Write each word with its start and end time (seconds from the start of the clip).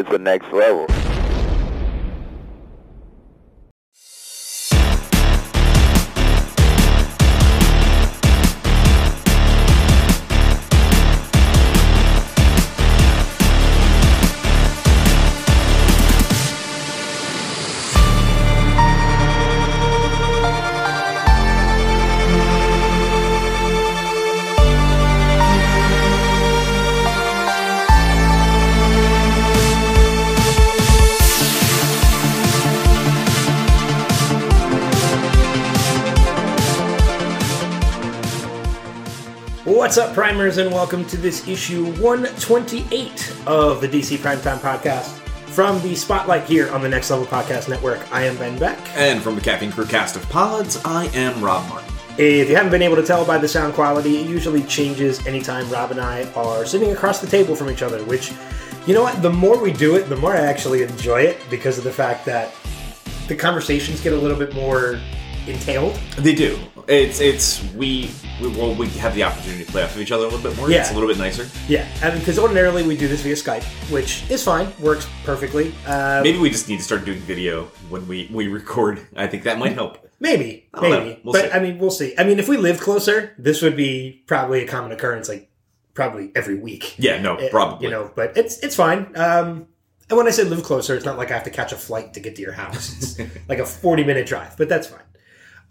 it's 0.00 0.08
the 0.08 0.18
next 0.18 0.50
level. 0.50 0.86
Primers, 40.40 40.56
and 40.56 40.72
welcome 40.72 41.04
to 41.04 41.18
this 41.18 41.46
issue 41.46 41.84
128 42.00 43.36
of 43.46 43.82
the 43.82 43.86
DC 43.86 44.16
Primetime 44.16 44.56
Podcast 44.56 45.18
from 45.48 45.78
the 45.82 45.94
Spotlight 45.94 46.44
here 46.44 46.70
on 46.70 46.80
the 46.80 46.88
Next 46.88 47.10
Level 47.10 47.26
Podcast 47.26 47.68
Network. 47.68 48.00
I 48.10 48.22
am 48.22 48.38
Ben 48.38 48.58
Beck. 48.58 48.78
And 48.96 49.20
from 49.20 49.34
the 49.34 49.42
Caffeine 49.42 49.70
Crew 49.70 49.84
cast 49.84 50.16
of 50.16 50.26
pods, 50.30 50.80
I 50.82 51.08
am 51.08 51.44
Rob 51.44 51.68
Martin. 51.68 51.92
If 52.16 52.48
you 52.48 52.56
haven't 52.56 52.70
been 52.70 52.80
able 52.80 52.96
to 52.96 53.02
tell 53.02 53.22
by 53.26 53.36
the 53.36 53.46
sound 53.46 53.74
quality, 53.74 54.16
it 54.16 54.28
usually 54.28 54.62
changes 54.62 55.26
anytime 55.26 55.68
Rob 55.68 55.90
and 55.90 56.00
I 56.00 56.24
are 56.32 56.64
sitting 56.64 56.90
across 56.90 57.20
the 57.20 57.26
table 57.26 57.54
from 57.54 57.68
each 57.68 57.82
other, 57.82 58.02
which, 58.04 58.32
you 58.86 58.94
know 58.94 59.02
what, 59.02 59.20
the 59.20 59.28
more 59.28 59.60
we 59.60 59.74
do 59.74 59.96
it, 59.96 60.08
the 60.08 60.16
more 60.16 60.32
I 60.32 60.40
actually 60.40 60.82
enjoy 60.82 61.20
it 61.20 61.38
because 61.50 61.76
of 61.76 61.84
the 61.84 61.92
fact 61.92 62.24
that 62.24 62.54
the 63.28 63.36
conversations 63.36 64.00
get 64.00 64.14
a 64.14 64.18
little 64.18 64.38
bit 64.38 64.54
more 64.54 64.98
entailed. 65.46 65.94
They 66.18 66.34
do. 66.34 66.58
It's 66.88 67.20
it's 67.20 67.62
we 67.74 68.10
we 68.40 68.48
well 68.48 68.74
we 68.74 68.88
have 68.98 69.14
the 69.14 69.22
opportunity 69.22 69.64
to 69.64 69.70
play 69.70 69.82
off 69.82 69.94
of 69.94 70.00
each 70.00 70.10
other 70.12 70.24
a 70.24 70.28
little 70.28 70.40
bit 70.42 70.56
more. 70.56 70.70
Yeah. 70.70 70.80
It's 70.80 70.90
a 70.90 70.94
little 70.94 71.08
bit 71.08 71.18
nicer. 71.18 71.46
Yeah, 71.68 71.86
I 72.02 72.10
mean, 72.10 72.18
because 72.18 72.38
ordinarily 72.38 72.82
we 72.86 72.96
do 72.96 73.06
this 73.06 73.22
via 73.22 73.34
Skype, 73.34 73.62
which 73.92 74.28
is 74.30 74.42
fine, 74.42 74.72
works 74.80 75.06
perfectly. 75.24 75.72
Uh, 75.86 76.20
Maybe 76.24 76.38
we 76.38 76.50
just 76.50 76.68
need 76.68 76.78
to 76.78 76.82
start 76.84 77.04
doing 77.04 77.18
video 77.20 77.64
when 77.90 78.06
we 78.08 78.28
we 78.32 78.48
record. 78.48 79.06
I 79.16 79.26
think 79.28 79.44
that 79.44 79.58
might 79.58 79.72
help. 79.72 80.08
Maybe, 80.18 80.68
I 80.74 80.80
don't 80.80 80.90
know. 80.90 80.98
maybe, 81.04 81.20
We'll 81.24 81.32
but 81.32 81.44
see. 81.46 81.50
I 81.52 81.60
mean, 81.60 81.78
we'll 81.78 81.90
see. 81.90 82.14
I 82.18 82.24
mean, 82.24 82.38
if 82.38 82.48
we 82.48 82.56
lived 82.58 82.80
closer, 82.80 83.34
this 83.38 83.62
would 83.62 83.76
be 83.76 84.22
probably 84.26 84.62
a 84.62 84.66
common 84.66 84.92
occurrence, 84.92 85.28
like 85.30 85.50
probably 85.94 86.30
every 86.34 86.56
week. 86.58 86.94
Yeah, 86.98 87.22
no, 87.22 87.36
Uh, 87.36 87.48
probably. 87.50 87.86
you 87.86 87.90
know. 87.90 88.10
But 88.14 88.36
it's 88.36 88.58
it's 88.58 88.74
fine. 88.76 89.12
Um, 89.16 89.66
and 90.08 90.16
when 90.18 90.26
I 90.26 90.30
say 90.30 90.42
live 90.44 90.62
closer, 90.64 90.96
it's 90.96 91.04
not 91.04 91.16
like 91.18 91.30
I 91.30 91.34
have 91.34 91.44
to 91.44 91.50
catch 91.50 91.72
a 91.72 91.76
flight 91.76 92.14
to 92.14 92.20
get 92.20 92.34
to 92.36 92.42
your 92.42 92.52
house. 92.52 92.96
It's 93.18 93.30
like 93.48 93.60
a 93.60 93.66
forty 93.66 94.02
minute 94.02 94.26
drive, 94.26 94.56
but 94.56 94.68
that's 94.68 94.88
fine. 94.88 95.00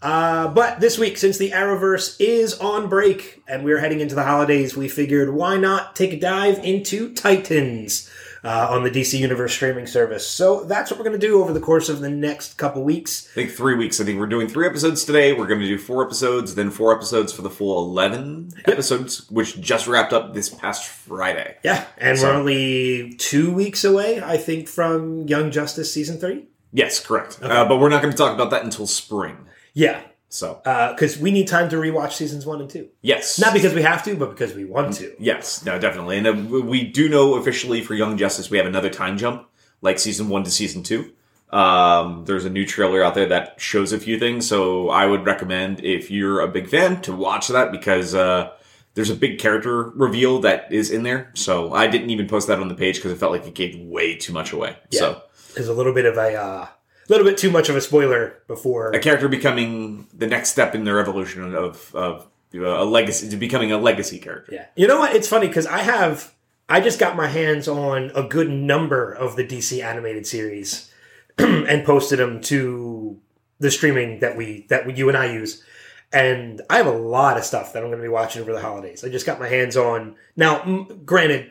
Uh, 0.02 0.48
but 0.48 0.80
this 0.80 0.98
week, 0.98 1.18
since 1.18 1.36
the 1.38 1.50
Arrowverse 1.50 2.16
is 2.18 2.58
on 2.58 2.88
break 2.88 3.42
and 3.46 3.64
we're 3.64 3.78
heading 3.80 4.00
into 4.00 4.14
the 4.14 4.24
holidays, 4.24 4.76
we 4.76 4.88
figured 4.88 5.34
why 5.34 5.56
not 5.56 5.94
take 5.94 6.12
a 6.12 6.18
dive 6.18 6.58
into 6.64 7.12
Titans 7.12 8.10
uh, 8.42 8.68
on 8.70 8.82
the 8.82 8.90
DC 8.90 9.18
Universe 9.18 9.52
streaming 9.52 9.86
service. 9.86 10.26
So 10.26 10.64
that's 10.64 10.90
what 10.90 10.98
we're 10.98 11.04
going 11.04 11.20
to 11.20 11.26
do 11.26 11.42
over 11.42 11.52
the 11.52 11.60
course 11.60 11.90
of 11.90 12.00
the 12.00 12.08
next 12.08 12.56
couple 12.56 12.82
weeks. 12.82 13.28
I 13.32 13.34
think 13.34 13.50
three 13.50 13.74
weeks. 13.74 14.00
I 14.00 14.04
think 14.04 14.18
we're 14.18 14.26
doing 14.26 14.48
three 14.48 14.66
episodes 14.66 15.04
today. 15.04 15.34
We're 15.34 15.46
going 15.46 15.60
to 15.60 15.66
do 15.66 15.76
four 15.76 16.02
episodes, 16.02 16.54
then 16.54 16.70
four 16.70 16.94
episodes 16.94 17.32
for 17.34 17.42
the 17.42 17.50
full 17.50 17.84
eleven 17.86 18.50
episodes, 18.64 19.30
which 19.30 19.60
just 19.60 19.86
wrapped 19.86 20.14
up 20.14 20.32
this 20.32 20.48
past 20.48 20.86
Friday. 20.86 21.56
Yeah, 21.62 21.84
and 21.98 22.18
So- 22.18 22.28
we're 22.28 22.34
only 22.38 23.14
two 23.18 23.52
weeks 23.52 23.84
away, 23.84 24.22
I 24.22 24.38
think, 24.38 24.66
from 24.68 25.28
Young 25.28 25.50
Justice 25.50 25.92
season 25.92 26.18
three. 26.18 26.46
Yes, 26.72 27.04
correct. 27.04 27.38
Uh, 27.42 27.66
but 27.66 27.78
we're 27.78 27.88
not 27.90 28.00
going 28.00 28.12
to 28.12 28.16
talk 28.16 28.32
about 28.32 28.50
that 28.50 28.64
until 28.64 28.86
spring. 28.86 29.36
Yeah, 29.74 30.00
So 30.28 30.60
because 30.64 31.18
we 31.18 31.30
need 31.30 31.48
time 31.48 31.68
to 31.70 31.76
rewatch 31.76 32.12
seasons 32.12 32.44
one 32.46 32.60
and 32.60 32.70
two. 32.70 32.88
yes, 33.02 33.38
Not 33.38 33.52
because 33.52 33.74
we 33.74 33.82
have 33.82 34.04
to, 34.04 34.14
but 34.16 34.30
because 34.30 34.54
we 34.54 34.64
want 34.64 34.94
to. 34.96 35.14
Yes, 35.18 35.64
no, 35.64 35.78
definitely. 35.78 36.18
And 36.18 36.26
uh, 36.26 36.32
we- 36.32 36.60
we 36.62 36.84
do 36.84 37.08
know 37.08 37.34
officially 37.34 37.80
for 37.82 37.94
Young 37.94 38.16
Justice, 38.16 38.50
we 38.50 38.56
have 38.58 38.66
another 38.66 38.90
time 38.90 39.16
jump, 39.18 39.48
like 39.82 39.98
season 39.98 40.28
one 40.28 40.44
to 40.44 40.50
season 40.50 40.82
two. 40.82 41.12
Um, 41.50 42.24
there's 42.26 42.44
a 42.44 42.50
new 42.50 42.64
trailer 42.64 43.02
out 43.02 43.14
there 43.14 43.26
that 43.26 43.60
shows 43.60 43.92
a 43.92 43.98
few 43.98 44.18
things, 44.20 44.46
so 44.46 44.88
I 44.88 45.06
would 45.06 45.24
recommend 45.26 45.82
if 45.84 46.10
you're 46.10 46.40
a 46.40 46.48
big 46.48 46.68
fan 46.68 47.00
to 47.02 47.12
watch 47.12 47.48
that 47.48 47.72
because 47.72 48.14
uh, 48.14 48.50
there's 48.94 49.10
a 49.10 49.16
big 49.16 49.40
character 49.40 49.90
reveal 49.90 50.40
that 50.42 50.72
is 50.72 50.92
in 50.92 51.02
there. 51.02 51.32
So 51.34 51.72
I 51.74 51.88
didn't 51.88 52.10
even 52.10 52.28
post 52.28 52.46
that 52.46 52.60
on 52.60 52.68
the 52.68 52.76
page 52.76 52.96
because 52.96 53.10
it 53.10 53.18
felt 53.18 53.32
like 53.32 53.46
it 53.46 53.54
gave 53.54 53.76
way 53.80 54.14
too 54.16 54.32
much 54.32 54.52
away. 54.52 54.76
So 54.92 55.22
There's 55.54 55.66
a 55.68 55.74
little 55.74 55.92
bit 55.92 56.04
of 56.04 56.16
a 56.16 56.36
uh, 56.36 56.66
little 57.10 57.26
bit 57.26 57.38
too 57.38 57.50
much 57.50 57.68
of 57.68 57.76
a 57.76 57.80
spoiler 57.80 58.42
before. 58.46 58.90
a 58.92 59.00
character 59.00 59.28
becoming 59.28 60.06
the 60.14 60.26
next 60.26 60.50
step 60.50 60.74
in 60.74 60.84
their 60.84 61.00
evolution 61.00 61.54
of 61.54 61.94
of 61.94 62.26
uh, 62.54 62.58
a 62.60 62.84
legacy 62.84 63.28
to 63.28 63.36
becoming 63.36 63.72
a 63.72 63.78
legacy 63.78 64.18
character. 64.18 64.54
Yeah, 64.54 64.66
you 64.76 64.86
know 64.86 64.98
what? 64.98 65.14
It's 65.14 65.28
funny 65.28 65.48
because 65.48 65.66
I 65.66 65.78
have 65.78 66.34
I 66.68 66.80
just 66.80 67.00
got 67.00 67.16
my 67.16 67.26
hands 67.26 67.66
on 67.66 68.12
a 68.14 68.22
good 68.22 68.48
number 68.48 69.12
of 69.12 69.34
the 69.34 69.44
DC 69.44 69.82
animated 69.82 70.26
series 70.26 70.90
and 71.38 71.84
posted 71.84 72.20
them 72.20 72.40
to 72.42 73.18
the 73.58 73.70
streaming 73.72 74.20
that 74.20 74.36
we 74.36 74.66
that 74.68 74.96
you 74.96 75.08
and 75.08 75.18
I 75.18 75.32
use. 75.32 75.64
And 76.12 76.60
I 76.70 76.76
have 76.76 76.86
a 76.86 76.92
lot 76.92 77.38
of 77.38 77.44
stuff 77.44 77.72
that 77.72 77.82
I'm 77.82 77.88
going 77.88 77.98
to 77.98 78.02
be 78.02 78.08
watching 78.08 78.42
over 78.42 78.52
the 78.52 78.60
holidays. 78.60 79.04
I 79.04 79.08
just 79.08 79.26
got 79.26 79.38
my 79.38 79.48
hands 79.48 79.76
on. 79.76 80.16
Now, 80.34 80.88
granted, 81.04 81.50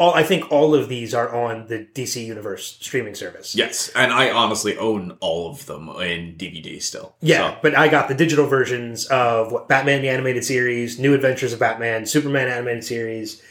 all 0.00 0.14
I 0.14 0.22
think 0.22 0.50
all 0.50 0.74
of 0.74 0.88
these 0.88 1.12
are 1.12 1.28
on 1.28 1.66
the 1.66 1.86
DC 1.92 2.24
Universe 2.24 2.78
streaming 2.80 3.14
service. 3.14 3.54
Yes, 3.54 3.90
and 3.94 4.10
I 4.14 4.30
honestly 4.30 4.78
own 4.78 5.18
all 5.20 5.50
of 5.50 5.66
them 5.66 5.90
in 5.90 6.36
DVD 6.36 6.80
still. 6.80 7.14
Yeah, 7.20 7.50
So, 7.50 7.58
but 7.60 7.76
I 7.76 7.88
got 7.88 8.08
the 8.08 8.14
digital 8.14 8.46
versions 8.46 9.04
of 9.06 9.52
what 9.52 9.68
Batman 9.68 10.00
the 10.00 10.08
animated 10.08 10.42
series, 10.42 10.98
New 10.98 11.12
Adventures 11.12 11.52
of 11.52 11.58
Batman, 11.58 12.06
Superman 12.06 12.48
animated 12.48 12.82
series, 12.82 13.42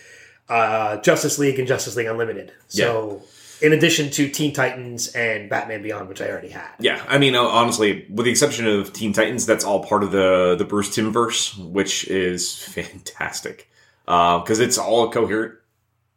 uh, 0.50 0.98
Justice 1.02 1.38
League, 1.38 1.60
and 1.60 1.68
Justice 1.68 1.96
League 1.96 2.08
Unlimited. 2.08 2.52
So, 2.68 3.22
in 3.62 3.72
addition 3.72 4.10
to 4.10 4.28
Teen 4.28 4.52
Titans 4.52 5.10
and 5.10 5.52
Batman 5.52 5.84
Beyond, 5.84 6.10
which 6.10 6.20
I 6.20 6.30
already 6.32 6.50
had. 6.50 6.72
yeah, 6.80 7.06
I 7.08 7.20
mean, 7.20 7.36
uh, 7.36 7.44
honestly, 7.44 8.08
with 8.10 8.26
the 8.26 8.32
exception 8.32 8.66
of 8.66 8.92
Teen 8.92 9.14
Titans, 9.14 9.46
that's 9.46 9.64
all 9.64 9.84
part 9.84 10.04
of 10.04 10.12
the 10.12 10.56
the 10.58 10.66
Bruce 10.66 10.96
Timm 10.96 11.14
verse, 11.14 11.56
which 11.56 12.08
is 12.08 12.58
fantastic 12.58 13.70
because 14.06 14.60
it's 14.60 14.80
all 14.80 15.08
a 15.08 15.12
coherent 15.12 15.59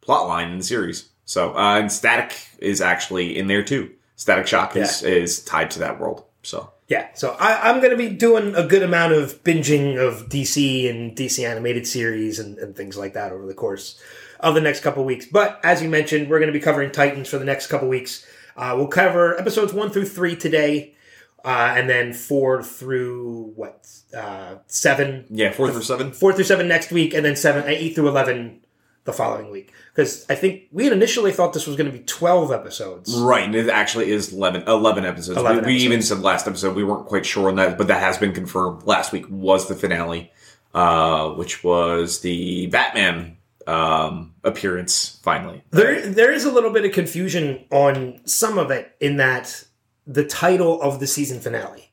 plot 0.03 0.27
line 0.27 0.51
in 0.51 0.57
the 0.57 0.63
series. 0.63 1.09
So, 1.25 1.55
uh, 1.55 1.79
and 1.79 1.91
Static 1.91 2.35
is 2.59 2.81
actually 2.81 3.37
in 3.37 3.47
there 3.47 3.63
too. 3.63 3.91
Static 4.15 4.47
Shock 4.47 4.75
is 4.75 5.01
is 5.03 5.43
tied 5.43 5.71
to 5.71 5.79
that 5.79 5.99
world. 5.99 6.23
So, 6.43 6.71
Yeah, 6.87 7.07
so 7.13 7.35
I, 7.39 7.69
I'm 7.69 7.79
going 7.79 7.91
to 7.91 7.97
be 7.97 8.09
doing 8.09 8.55
a 8.55 8.67
good 8.67 8.83
amount 8.83 9.13
of 9.13 9.43
binging 9.43 9.97
of 9.97 10.29
DC 10.29 10.89
and 10.89 11.15
DC 11.15 11.47
animated 11.47 11.87
series 11.87 12.39
and, 12.39 12.57
and 12.57 12.75
things 12.75 12.97
like 12.97 13.13
that 13.13 13.31
over 13.31 13.45
the 13.45 13.53
course 13.53 13.99
of 14.39 14.55
the 14.55 14.61
next 14.61 14.81
couple 14.81 15.03
weeks. 15.05 15.25
But 15.25 15.59
as 15.63 15.81
you 15.81 15.89
mentioned, 15.89 16.29
we're 16.29 16.39
going 16.39 16.51
to 16.51 16.57
be 16.57 16.63
covering 16.63 16.91
Titans 16.91 17.29
for 17.29 17.37
the 17.37 17.45
next 17.45 17.67
couple 17.67 17.87
weeks. 17.87 18.25
Uh, 18.55 18.73
we'll 18.75 18.87
cover 18.87 19.39
episodes 19.39 19.73
one 19.73 19.89
through 19.89 20.05
three 20.05 20.35
today, 20.35 20.93
uh, 21.43 21.73
and 21.75 21.89
then 21.89 22.13
four 22.13 22.61
through 22.61 23.53
what 23.55 23.87
uh, 24.15 24.55
seven, 24.67 25.25
yeah, 25.29 25.51
four 25.51 25.71
through 25.71 25.81
seven. 25.81 26.11
four 26.11 26.33
through 26.33 26.43
seven 26.43 26.67
next 26.67 26.91
week, 26.91 27.13
and 27.13 27.25
then 27.25 27.35
seven, 27.35 27.63
eight 27.65 27.95
through 27.95 28.07
eleven 28.07 28.61
the 29.05 29.13
following 29.13 29.49
week. 29.49 29.72
Because 29.93 30.25
I 30.27 30.35
think 30.35 30.63
we 30.71 30.85
had 30.85 30.93
initially 30.93 31.31
thought 31.31 31.53
this 31.53 31.67
was 31.67 31.75
going 31.75 31.91
to 31.91 31.95
be 31.95 32.03
twelve 32.03 32.51
episodes. 32.51 33.13
Right, 33.15 33.43
and 33.43 33.53
it 33.53 33.69
actually 33.69 34.11
is 34.11 34.33
11, 34.33 34.63
11 34.67 35.05
episodes. 35.05 35.37
11 35.37 35.65
we, 35.65 35.73
we 35.73 35.77
even 35.81 36.01
said 36.01 36.21
last 36.21 36.47
episode 36.47 36.75
we 36.75 36.83
weren't 36.83 37.05
quite 37.05 37.25
sure 37.25 37.47
on 37.49 37.57
that, 37.57 37.77
but 37.77 37.87
that 37.87 37.99
has 37.99 38.17
been 38.17 38.33
confirmed. 38.33 38.83
Last 38.83 39.11
week 39.11 39.25
was 39.29 39.67
the 39.67 39.75
finale, 39.75 40.31
uh, 40.73 41.29
which 41.31 41.63
was 41.63 42.21
the 42.21 42.65
Batman 42.67 43.37
um, 43.67 44.33
appearance. 44.43 45.19
Finally, 45.21 45.63
There, 45.69 46.01
there 46.01 46.31
is 46.31 46.43
a 46.45 46.51
little 46.51 46.71
bit 46.71 46.85
of 46.85 46.91
confusion 46.91 47.65
on 47.71 48.19
some 48.25 48.57
of 48.57 48.71
it 48.71 48.95
in 48.99 49.17
that 49.17 49.65
the 50.07 50.25
title 50.25 50.81
of 50.81 50.99
the 50.99 51.07
season 51.07 51.39
finale. 51.39 51.92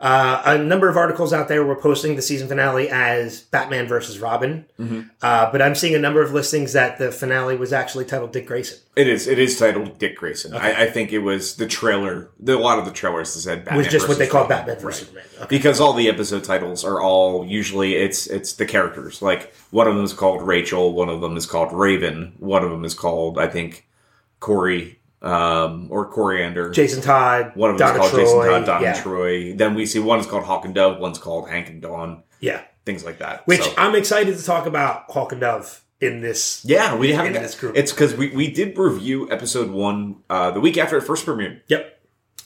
Uh, 0.00 0.40
a 0.46 0.56
number 0.58 0.88
of 0.88 0.96
articles 0.96 1.30
out 1.30 1.48
there 1.48 1.62
were 1.62 1.76
posting 1.76 2.16
the 2.16 2.22
season 2.22 2.48
finale 2.48 2.88
as 2.88 3.42
Batman 3.42 3.86
versus 3.86 4.18
Robin, 4.18 4.64
uh, 5.20 5.52
but 5.52 5.60
I'm 5.60 5.74
seeing 5.74 5.94
a 5.94 5.98
number 5.98 6.22
of 6.22 6.32
listings 6.32 6.72
that 6.72 6.96
the 6.98 7.12
finale 7.12 7.54
was 7.56 7.70
actually 7.70 8.06
titled 8.06 8.32
Dick 8.32 8.46
Grayson. 8.46 8.78
it 8.96 9.06
is. 9.06 9.26
It 9.26 9.38
is 9.38 9.58
titled 9.58 9.98
Dick 9.98 10.16
Grayson. 10.16 10.54
I, 10.54 10.84
I 10.84 10.86
think 10.90 11.12
it 11.12 11.18
was 11.18 11.56
the 11.56 11.66
trailer. 11.66 12.30
The, 12.40 12.56
a 12.56 12.58
lot 12.58 12.78
of 12.78 12.86
the 12.86 12.92
trailers 12.92 13.34
that 13.34 13.40
said 13.40 13.64
Batman 13.66 13.76
was 13.76 13.88
just 13.88 14.08
what 14.08 14.16
they 14.16 14.26
call 14.26 14.46
Batman 14.48 14.78
versus 14.78 15.06
Right. 15.12 15.22
Superman. 15.22 15.42
Okay. 15.44 15.56
because 15.56 15.80
all 15.80 15.92
the 15.92 16.08
episode 16.08 16.44
titles 16.44 16.82
are 16.82 17.00
all 17.02 17.44
usually 17.44 17.94
it's 17.96 18.26
it's 18.26 18.54
the 18.54 18.64
characters 18.66 19.20
like 19.20 19.52
one 19.70 19.86
of 19.86 19.94
them 19.96 20.04
is 20.04 20.12
called 20.12 20.42
rachel 20.46 20.92
one 20.92 21.08
of 21.08 21.20
them 21.22 21.36
is 21.36 21.46
called 21.46 21.72
raven 21.72 22.34
one 22.38 22.62
of 22.62 22.70
them 22.70 22.84
is 22.84 22.92
called 22.92 23.38
i 23.38 23.46
think 23.46 23.86
corey 24.38 24.99
um 25.22 25.88
or 25.90 26.10
Koriand'r 26.10 26.72
Jason 26.72 27.02
Todd, 27.02 27.52
one 27.54 27.70
of 27.70 27.78
them 27.78 27.88
Donna 27.88 28.04
is 28.04 28.10
called 28.10 28.26
Troy, 28.26 28.44
jason 28.44 28.50
todd 28.50 28.66
don 28.66 28.82
yeah, 28.82 29.02
troy 29.02 29.54
then 29.54 29.74
we 29.74 29.84
see 29.86 29.98
one 29.98 30.18
is 30.18 30.26
called 30.26 30.44
hawk 30.44 30.64
and 30.64 30.74
dove 30.74 30.98
one's 30.98 31.18
called 31.18 31.48
hank 31.48 31.68
and 31.68 31.82
dawn 31.82 32.22
yeah. 32.40 32.62
things 32.86 33.04
like 33.04 33.18
that 33.18 33.46
Which 33.46 33.60
So, 33.60 33.74
I'm 33.76 33.94
excited 33.94 34.38
to 34.38 34.44
talk 34.44 34.66
about 34.66 35.10
Hawk 35.10 35.32
and 35.32 35.40
Dove 35.40 35.84
in 36.00 36.20
this. 36.20 36.64
Yeah, 36.64 36.96
we 36.96 37.12
haven't. 37.12 37.36
in 37.36 37.42
this 37.42 37.54
group. 37.54 37.76
It's 37.76 37.92
because 37.92 38.14
we, 38.14 38.28
we 38.30 38.50
did 38.50 38.76
review 38.76 39.30
episode 39.30 39.70
one 39.70 40.16
uh, 40.28 40.50
the 40.50 40.60
week 40.60 40.78
after 40.78 40.96
it 40.96 41.02
first 41.02 41.26
premiered. 41.26 41.60
Yep. 41.68 42.00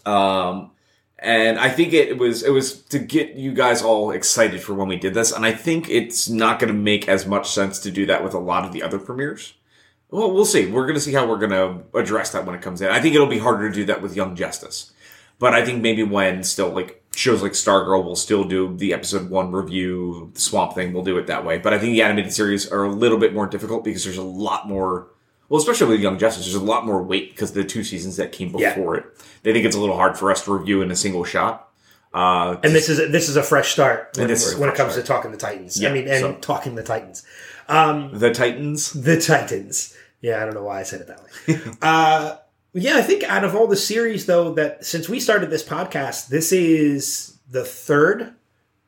Um, 0.04 0.72
and 1.18 1.58
I 1.58 1.70
think 1.70 1.92
it 1.92 2.18
was 2.18 2.42
it 2.42 2.50
was 2.50 2.82
to 2.86 2.98
get 2.98 3.34
you 3.34 3.54
guys 3.54 3.82
all 3.82 4.10
excited 4.10 4.60
for 4.60 4.74
when 4.74 4.88
we 4.88 4.96
did 4.96 5.14
this, 5.14 5.32
and 5.32 5.46
I 5.46 5.52
think 5.52 5.88
it's 5.88 6.28
not 6.28 6.58
going 6.58 6.72
to 6.72 6.78
make 6.78 7.08
as 7.08 7.26
much 7.26 7.50
sense 7.50 7.78
to 7.80 7.90
do 7.90 8.04
that 8.06 8.22
with 8.22 8.34
a 8.34 8.38
lot 8.38 8.64
of 8.64 8.72
the 8.72 8.82
other 8.82 8.98
premieres. 8.98 9.54
Well, 10.10 10.32
we'll 10.32 10.44
see. 10.44 10.70
We're 10.70 10.84
going 10.84 10.94
to 10.94 11.00
see 11.00 11.12
how 11.12 11.26
we're 11.26 11.38
going 11.38 11.50
to 11.50 11.98
address 11.98 12.30
that 12.32 12.46
when 12.46 12.54
it 12.54 12.62
comes 12.62 12.80
in. 12.80 12.88
I 12.88 13.00
think 13.00 13.14
it'll 13.14 13.26
be 13.26 13.38
harder 13.38 13.68
to 13.68 13.74
do 13.74 13.84
that 13.86 14.00
with 14.00 14.14
Young 14.14 14.36
Justice, 14.36 14.92
but 15.38 15.54
I 15.54 15.64
think 15.64 15.82
maybe 15.82 16.02
when 16.04 16.44
still 16.44 16.68
like 16.70 17.02
shows 17.16 17.42
like 17.42 17.52
Stargirl 17.52 18.04
will 18.04 18.16
still 18.16 18.44
do 18.44 18.76
the 18.76 18.92
episode 18.92 19.30
one 19.30 19.50
review, 19.52 20.30
the 20.34 20.40
Swamp 20.40 20.74
Thing, 20.74 20.92
we'll 20.92 21.04
do 21.04 21.16
it 21.18 21.26
that 21.28 21.44
way. 21.44 21.58
But 21.58 21.72
I 21.74 21.78
think 21.78 21.92
the 21.92 22.02
animated 22.02 22.32
series 22.32 22.70
are 22.70 22.84
a 22.84 22.90
little 22.92 23.18
bit 23.18 23.32
more 23.34 23.46
difficult 23.46 23.84
because 23.84 24.04
there's 24.04 24.16
a 24.18 24.22
lot 24.22 24.68
more. 24.68 25.08
Well, 25.48 25.58
especially 25.60 25.88
with 25.88 26.00
Young 26.00 26.18
Justice, 26.18 26.44
there's 26.44 26.54
a 26.54 26.64
lot 26.64 26.86
more 26.86 27.02
weight 27.02 27.30
because 27.30 27.52
the 27.52 27.64
two 27.64 27.84
seasons 27.84 28.16
that 28.16 28.32
came 28.32 28.54
Yeah. 28.56 28.74
before 28.74 28.96
it. 28.96 29.04
They 29.42 29.52
think 29.52 29.64
it's 29.66 29.76
a 29.76 29.80
little 29.80 29.96
hard 29.96 30.16
for 30.18 30.30
us 30.30 30.44
to 30.44 30.56
review 30.56 30.80
in 30.82 30.90
a 30.90 30.96
single 30.96 31.24
shot. 31.24 31.68
Uh, 32.14 32.56
And 32.62 32.74
this 32.74 32.88
is 32.88 32.98
a, 33.00 33.08
this 33.08 33.28
is 33.28 33.36
a 33.36 33.42
fresh 33.42 33.72
start 33.72 34.10
when, 34.16 34.28
when 34.28 34.68
it 34.70 34.74
comes 34.74 34.94
to 34.94 35.02
talking 35.02 35.32
the 35.32 35.36
Titans. 35.36 35.80
Yeah, 35.80 35.90
I 35.90 35.92
mean, 35.92 36.08
and 36.08 36.20
so- 36.20 36.34
talking 36.36 36.76
the 36.76 36.82
Titans. 36.82 37.24
Um, 37.68 38.18
the 38.18 38.32
Titans. 38.32 38.92
the 38.92 39.20
Titans. 39.20 39.96
Yeah, 40.20 40.40
I 40.40 40.44
don't 40.44 40.54
know 40.54 40.64
why 40.64 40.80
I 40.80 40.82
said 40.84 41.02
it 41.02 41.06
that 41.08 41.22
way. 41.22 41.74
uh, 41.82 42.36
yeah, 42.72 42.96
I 42.96 43.02
think 43.02 43.22
out 43.24 43.44
of 43.44 43.54
all 43.54 43.66
the 43.66 43.76
series, 43.76 44.26
though, 44.26 44.54
that 44.54 44.84
since 44.84 45.08
we 45.08 45.20
started 45.20 45.50
this 45.50 45.62
podcast, 45.62 46.28
this 46.28 46.50
is 46.50 47.38
the 47.48 47.64
third, 47.64 48.34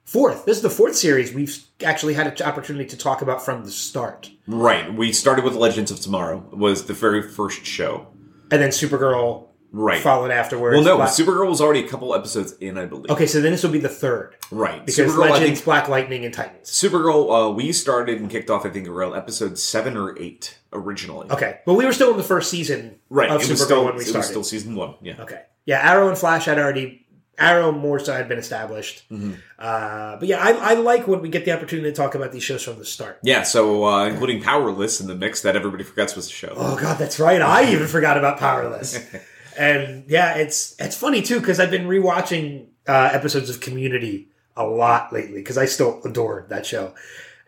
fourth. 0.04 0.44
This 0.44 0.56
is 0.56 0.62
the 0.62 0.70
fourth 0.70 0.96
series 0.96 1.32
we've 1.32 1.64
actually 1.84 2.14
had 2.14 2.26
an 2.26 2.46
opportunity 2.46 2.86
to 2.86 2.96
talk 2.96 3.22
about 3.22 3.44
from 3.44 3.64
the 3.64 3.70
start. 3.70 4.30
Right. 4.46 4.92
We 4.92 5.12
started 5.12 5.44
with 5.44 5.54
Legends 5.54 5.90
of 5.90 6.00
Tomorrow. 6.00 6.48
Was 6.52 6.86
the 6.86 6.94
very 6.94 7.22
first 7.22 7.64
show. 7.64 8.08
And 8.50 8.62
then 8.62 8.70
Supergirl 8.70 9.45
Right. 9.78 10.00
followed 10.00 10.30
afterwards. 10.30 10.74
Well, 10.74 10.84
no, 10.84 10.96
Black- 10.96 11.10
Supergirl 11.10 11.48
was 11.50 11.60
already 11.60 11.84
a 11.84 11.88
couple 11.88 12.14
episodes 12.14 12.52
in, 12.60 12.78
I 12.78 12.86
believe. 12.86 13.10
okay, 13.10 13.26
so 13.26 13.40
then 13.42 13.52
this 13.52 13.62
will 13.62 13.70
be 13.70 13.78
the 13.78 13.88
third. 13.90 14.34
Right. 14.50 14.84
Because 14.86 15.12
Supergirl, 15.14 15.26
I 15.26 15.30
Legends, 15.32 15.60
think, 15.60 15.64
Black 15.66 15.88
Lightning, 15.88 16.24
and 16.24 16.32
Titans. 16.32 16.70
Supergirl, 16.70 17.48
uh, 17.48 17.50
we 17.52 17.72
started 17.72 18.18
and 18.20 18.30
kicked 18.30 18.48
off, 18.48 18.64
I 18.64 18.70
think, 18.70 18.88
around 18.88 19.14
episode 19.16 19.58
seven 19.58 19.96
or 19.96 20.18
eight 20.18 20.58
originally. 20.72 21.30
Okay, 21.30 21.60
but 21.66 21.74
we 21.74 21.84
were 21.84 21.92
still 21.92 22.10
in 22.12 22.16
the 22.16 22.22
first 22.22 22.50
season 22.50 22.96
Right. 23.10 23.28
of 23.30 23.40
it 23.42 23.44
Supergirl 23.44 23.50
was 23.50 23.62
still, 23.64 23.84
when 23.84 23.94
we 23.96 24.00
it 24.00 24.04
started. 24.06 24.18
was 24.18 24.26
still 24.28 24.44
season 24.44 24.74
one. 24.74 24.94
Yeah. 25.02 25.20
Okay. 25.20 25.42
Yeah, 25.66 25.80
Arrow 25.92 26.08
and 26.08 26.16
Flash 26.16 26.46
had 26.46 26.58
already 26.58 27.02
Arrow 27.38 27.70
more 27.70 27.98
so 27.98 28.14
had 28.14 28.28
been 28.30 28.38
established. 28.38 29.04
Mm-hmm. 29.10 29.32
Uh, 29.58 30.16
but 30.16 30.26
yeah, 30.26 30.38
I, 30.42 30.52
I 30.52 30.74
like 30.74 31.06
when 31.06 31.20
we 31.20 31.28
get 31.28 31.44
the 31.44 31.52
opportunity 31.52 31.90
to 31.90 31.94
talk 31.94 32.14
about 32.14 32.32
these 32.32 32.42
shows 32.42 32.62
from 32.62 32.78
the 32.78 32.84
start. 32.86 33.18
Yeah, 33.22 33.42
so 33.42 33.84
uh, 33.84 34.06
including 34.06 34.40
Powerless 34.42 35.02
in 35.02 35.06
the 35.06 35.14
mix 35.14 35.42
that 35.42 35.54
everybody 35.54 35.84
forgets 35.84 36.16
was 36.16 36.26
the 36.28 36.32
show. 36.32 36.54
Oh 36.56 36.76
god, 36.76 36.96
that's 36.98 37.20
right. 37.20 37.42
I 37.42 37.70
even 37.72 37.88
forgot 37.88 38.16
about 38.16 38.38
Powerless. 38.38 38.98
and 39.58 40.04
yeah, 40.08 40.34
it's 40.36 40.74
it's 40.78 40.96
funny 40.96 41.22
too 41.22 41.40
because 41.40 41.60
I've 41.60 41.70
been 41.70 41.86
rewatching 41.86 42.66
uh, 42.86 43.10
episodes 43.12 43.50
of 43.50 43.60
Community 43.60 44.28
a 44.56 44.64
lot 44.64 45.12
lately 45.12 45.38
because 45.38 45.58
I 45.58 45.66
still 45.66 46.00
adore 46.04 46.46
that 46.48 46.64
show. 46.66 46.94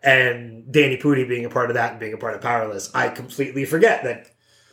And 0.01 0.71
Danny 0.71 0.97
Pudi 0.97 1.27
being 1.27 1.45
a 1.45 1.49
part 1.49 1.69
of 1.69 1.73
that 1.73 1.91
and 1.91 1.99
being 1.99 2.13
a 2.13 2.17
part 2.17 2.35
of 2.35 2.41
Powerless, 2.41 2.89
I 2.95 3.09
completely 3.09 3.65
forget 3.65 4.03
that 4.03 4.27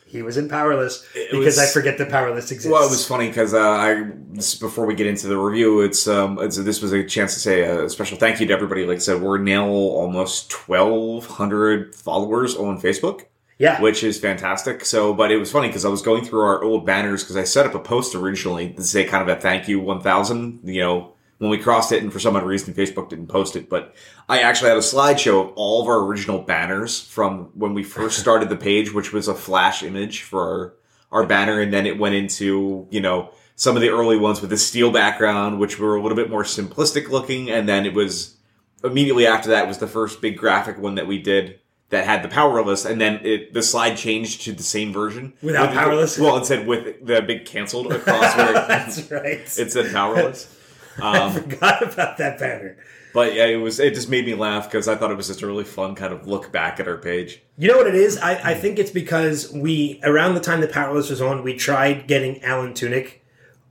he 0.05 0.21
was 0.21 0.37
in 0.37 0.47
Powerless 0.47 1.05
because 1.13 1.57
was- 1.57 1.59
I 1.59 1.65
forget 1.65 1.97
that 1.97 2.09
Powerless 2.09 2.49
exists. 2.51 2.71
Well, 2.71 2.85
it 2.85 2.89
was 2.89 3.05
funny 3.05 3.27
because 3.27 3.53
uh, 3.53 3.59
I 3.59 4.09
this, 4.29 4.55
before 4.55 4.85
we 4.85 4.95
get 4.95 5.05
into 5.05 5.27
the 5.27 5.37
review, 5.37 5.81
it's 5.81 6.07
um, 6.07 6.39
it's 6.39 6.55
this 6.57 6.81
was 6.81 6.93
a 6.93 7.03
chance 7.03 7.33
to 7.33 7.39
say 7.41 7.63
a 7.63 7.89
special 7.89 8.17
thank 8.17 8.39
you 8.39 8.47
to 8.47 8.53
everybody. 8.53 8.85
Like 8.85 8.97
I 8.97 8.99
said, 8.99 9.21
we're 9.21 9.37
now 9.37 9.67
almost 9.67 10.49
twelve 10.49 11.25
hundred 11.25 11.93
followers 11.93 12.55
on 12.55 12.79
Facebook, 12.79 13.25
yeah, 13.59 13.81
which 13.81 14.03
is 14.03 14.19
fantastic. 14.19 14.85
So, 14.85 15.13
but 15.13 15.31
it 15.31 15.37
was 15.37 15.51
funny 15.51 15.67
because 15.67 15.85
I 15.85 15.89
was 15.89 16.01
going 16.01 16.23
through 16.23 16.41
our 16.41 16.63
old 16.63 16.85
banners 16.85 17.23
because 17.23 17.37
I 17.37 17.43
set 17.43 17.65
up 17.65 17.73
a 17.73 17.79
post 17.79 18.13
originally 18.13 18.73
to 18.73 18.83
say 18.83 19.03
kind 19.03 19.27
of 19.27 19.35
a 19.35 19.39
thank 19.39 19.67
you 19.67 19.79
one 19.79 20.01
thousand. 20.01 20.59
You 20.63 20.81
know, 20.81 21.13
when 21.39 21.49
we 21.49 21.57
crossed 21.57 21.91
it, 21.91 22.03
and 22.03 22.13
for 22.13 22.19
some 22.19 22.35
odd 22.35 22.43
reason 22.43 22.75
Facebook 22.75 23.09
didn't 23.09 23.27
post 23.27 23.55
it, 23.55 23.67
but 23.67 23.95
I 24.29 24.41
actually 24.41 24.69
had 24.69 24.77
a 24.77 24.81
slideshow 24.81 25.49
of 25.49 25.53
all 25.55 25.81
of 25.81 25.87
our 25.87 25.99
original 26.05 26.39
banners 26.39 27.01
from 27.01 27.45
when 27.55 27.73
we 27.73 27.83
first 27.83 28.19
started 28.19 28.49
the 28.49 28.57
page, 28.57 28.93
which 28.93 29.11
was 29.11 29.27
a 29.27 29.33
flash 29.33 29.81
image 29.81 30.21
for 30.21 30.73
our, 31.11 31.21
our 31.21 31.27
banner, 31.27 31.59
and 31.59 31.73
then 31.73 31.87
it 31.87 31.97
went 31.97 32.13
into 32.13 32.87
you 32.91 33.01
know 33.01 33.31
some 33.55 33.75
of 33.75 33.81
the 33.81 33.89
early 33.89 34.17
ones 34.17 34.39
with 34.39 34.51
the 34.51 34.57
steel 34.57 34.91
background, 34.91 35.59
which 35.59 35.79
were 35.79 35.95
a 35.95 36.01
little 36.01 36.15
bit 36.15 36.29
more 36.29 36.43
simplistic 36.43 37.09
looking, 37.09 37.49
and 37.49 37.67
then 37.67 37.87
it 37.87 37.95
was 37.95 38.35
immediately 38.83 39.25
after 39.25 39.49
that 39.49 39.67
was 39.67 39.79
the 39.79 39.87
first 39.87 40.21
big 40.21 40.37
graphic 40.37 40.77
one 40.77 40.93
that 40.93 41.07
we 41.07 41.19
did 41.19 41.59
that 41.89 42.05
had 42.05 42.21
the 42.23 42.27
powerless, 42.27 42.83
and 42.85 42.99
then 42.99 43.21
it 43.25 43.53
the 43.53 43.63
slide 43.63 43.95
changed 43.95 44.41
to 44.41 44.51
the 44.51 44.63
same 44.63 44.91
version 44.91 45.33
Without 45.41 45.69
With- 45.69 45.77
powerless? 45.77 46.19
Well, 46.19 46.37
it 46.37 46.45
said 46.45 46.67
with 46.67 47.05
the 47.05 47.21
big 47.21 47.45
canceled 47.45 47.91
across 47.93 48.35
where 48.35 48.53
that's 48.67 49.09
right. 49.11 49.39
it 49.57 49.71
said 49.71 49.91
powerless. 49.93 50.53
I 51.01 51.17
Um, 51.19 51.31
forgot 51.33 51.93
about 51.93 52.17
that 52.17 52.39
banner. 52.39 52.75
but 53.13 53.35
yeah, 53.35 53.45
it 53.45 53.57
was 53.57 53.79
it 53.79 53.93
just 53.93 54.09
made 54.09 54.25
me 54.25 54.33
laugh 54.33 54.65
because 54.69 54.87
I 54.87 54.95
thought 54.95 55.11
it 55.11 55.17
was 55.17 55.27
just 55.27 55.41
a 55.43 55.47
really 55.47 55.63
fun 55.63 55.93
kind 55.95 56.11
of 56.11 56.27
look 56.27 56.51
back 56.51 56.79
at 56.79 56.87
our 56.87 56.97
page. 56.97 57.41
You 57.57 57.67
know 57.69 57.77
what 57.77 57.87
it 57.87 57.95
is? 57.95 58.17
I, 58.17 58.51
I 58.51 58.53
think 58.55 58.79
it's 58.79 58.91
because 58.91 59.51
we 59.53 59.99
around 60.03 60.33
the 60.33 60.39
time 60.41 60.59
the 60.61 60.67
Powerless 60.67 61.09
was 61.09 61.21
on, 61.21 61.43
we 61.43 61.55
tried 61.55 62.07
getting 62.07 62.43
Alan 62.43 62.73
Tunick 62.73 63.19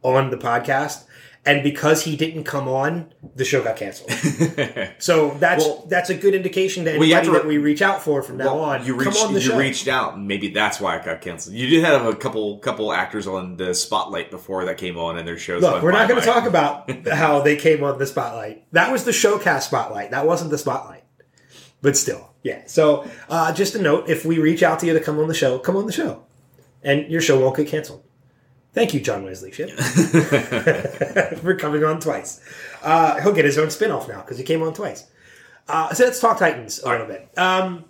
on 0.03 0.31
the 0.31 0.37
podcast, 0.37 1.05
and 1.47 1.63
because 1.63 2.03
he 2.03 2.17
didn't 2.17 2.45
come 2.45 2.67
on, 2.69 3.13
the 3.35 3.45
show 3.45 3.63
got 3.63 3.77
canceled. 3.77 4.11
So 4.99 5.37
that's 5.39 5.65
Well- 5.65 5.87
that's 5.89 6.11
a 6.11 6.15
good 6.15 6.35
indication 6.35 6.85
to 6.85 6.99
Well, 6.99 7.05
you 7.09 7.15
have 7.15 7.25
anybody 7.25 7.43
that 7.43 7.49
we 7.49 7.59
reach 7.59 7.81
out 7.83 8.03
for 8.03 8.23
from 8.23 8.37
now 8.39 8.59
on. 8.59 8.85
you 8.85 8.97
come 8.97 9.07
reached 9.07 9.25
on 9.25 9.33
the 9.35 9.41
you 9.41 9.49
show. 9.51 9.59
reached 9.59 9.89
out, 9.89 10.21
maybe 10.21 10.49
that's 10.49 10.81
why 10.81 10.97
it 10.97 11.05
got 11.05 11.21
canceled. 11.21 11.55
You 11.57 11.69
did 11.69 11.85
have 11.85 12.05
a 12.07 12.15
couple 12.15 12.59
couple 12.59 12.93
actors 12.93 13.27
on 13.27 13.57
the 13.57 13.75
spotlight 13.75 14.31
before 14.31 14.65
that 14.67 14.77
came 14.79 14.97
on, 14.99 15.17
and 15.19 15.27
their 15.27 15.39
shows. 15.39 15.63
Look, 15.63 15.83
we're 15.83 15.93
not 15.93 16.09
going 16.09 16.21
to 16.21 16.27
talk 16.27 16.47
about 16.55 16.91
how 17.09 17.41
they 17.41 17.57
came 17.57 17.85
on 17.85 17.99
the 17.99 18.07
spotlight. 18.07 18.65
That 18.73 18.91
was 18.91 19.05
the 19.05 19.13
showcast 19.13 19.63
spotlight. 19.63 20.11
That 20.11 20.27
wasn't 20.27 20.51
the 20.51 20.59
spotlight. 20.59 21.05
But 21.83 21.97
still, 21.97 22.33
yeah. 22.43 22.63
So 22.67 23.09
uh, 23.29 23.53
just 23.53 23.75
a 23.75 23.81
note: 23.83 24.09
if 24.09 24.25
we 24.25 24.39
reach 24.39 24.63
out 24.63 24.81
to 24.81 24.87
you 24.87 24.93
to 24.95 25.01
come 25.01 25.19
on 25.19 25.29
the 25.29 25.35
show, 25.35 25.59
come 25.59 25.77
on 25.77 25.87
the 25.87 25.93
show, 25.93 26.25
and 26.83 27.07
your 27.11 27.21
show 27.21 27.39
won't 27.39 27.57
get 27.57 27.69
canceled. 27.69 28.03
Thank 28.76 28.93
you, 28.93 29.00
John 29.00 29.25
Wesley 29.25 29.52
Shipp, 29.52 29.70
for 31.40 31.55
coming 31.56 31.82
on 31.82 31.99
twice. 31.99 32.43
Uh, 32.82 33.19
he'll 33.23 33.32
get 33.32 33.46
his 33.46 33.56
own 33.56 33.70
spin-off 33.70 34.06
now 34.06 34.20
because 34.20 34.37
he 34.37 34.44
came 34.44 34.62
on 34.62 34.75
twice. 34.75 35.06
Uh, 35.67 35.94
so 35.94 36.05
let's 36.05 36.20
talk 36.20 36.38
Titans 36.38 36.82
a 36.82 36.90
little 36.90 37.06
bit. 37.06 37.26
Um, 37.38 37.87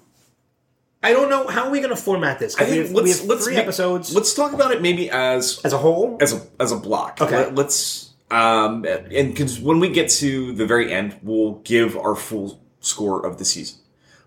I 1.02 1.12
don't 1.12 1.28
know 1.28 1.48
how 1.48 1.64
are 1.64 1.70
we 1.70 1.80
going 1.80 1.90
to 1.90 2.00
format 2.00 2.38
this. 2.38 2.56
I 2.56 2.70
we 2.70 2.76
have, 2.78 2.92
let's 2.92 3.18
have 3.18 3.28
let's 3.28 3.44
three 3.44 3.54
make- 3.54 3.64
episodes 3.64 4.14
Let's 4.14 4.32
talk 4.32 4.52
about 4.52 4.70
it 4.70 4.80
maybe 4.80 5.10
as 5.10 5.60
as 5.64 5.72
a 5.72 5.78
whole. 5.78 6.18
as 6.20 6.32
a 6.32 6.46
as 6.60 6.70
a 6.70 6.76
block. 6.76 7.20
Okay. 7.20 7.50
Let, 7.50 7.66
us 7.66 8.12
um 8.30 8.84
and 8.84 9.32
because 9.32 9.58
when 9.58 9.80
we 9.80 9.88
get 9.90 10.08
to 10.10 10.52
the 10.52 10.66
very 10.66 10.92
end, 10.92 11.18
we'll 11.20 11.54
give 11.64 11.96
our 11.96 12.14
full 12.14 12.60
score 12.78 13.26
of 13.26 13.38
the 13.38 13.44
season. 13.44 13.80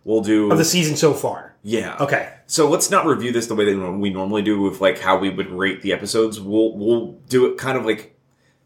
We'll 0.04 0.22
do 0.22 0.52
of 0.52 0.58
the 0.58 0.66
season 0.66 0.98
so 0.98 1.14
far. 1.14 1.49
Yeah. 1.64 1.98
Okay. 2.00 2.34
So 2.48 2.70
let's 2.70 2.90
not 2.90 3.06
review 3.06 3.32
this 3.32 3.48
the 3.48 3.56
way 3.56 3.66
that 3.66 3.92
we 3.92 4.10
normally 4.10 4.42
do 4.42 4.62
with 4.62 4.82
like 4.82 5.00
how 5.00 5.18
we 5.18 5.30
would 5.30 5.50
rate 5.52 5.82
the 5.82 5.94
episodes. 5.94 6.40
We'll 6.40 6.78
we'll 6.78 7.14
do 7.28 7.46
it 7.48 7.58
kind 7.58 7.78
of 7.78 7.86
like 7.86 8.16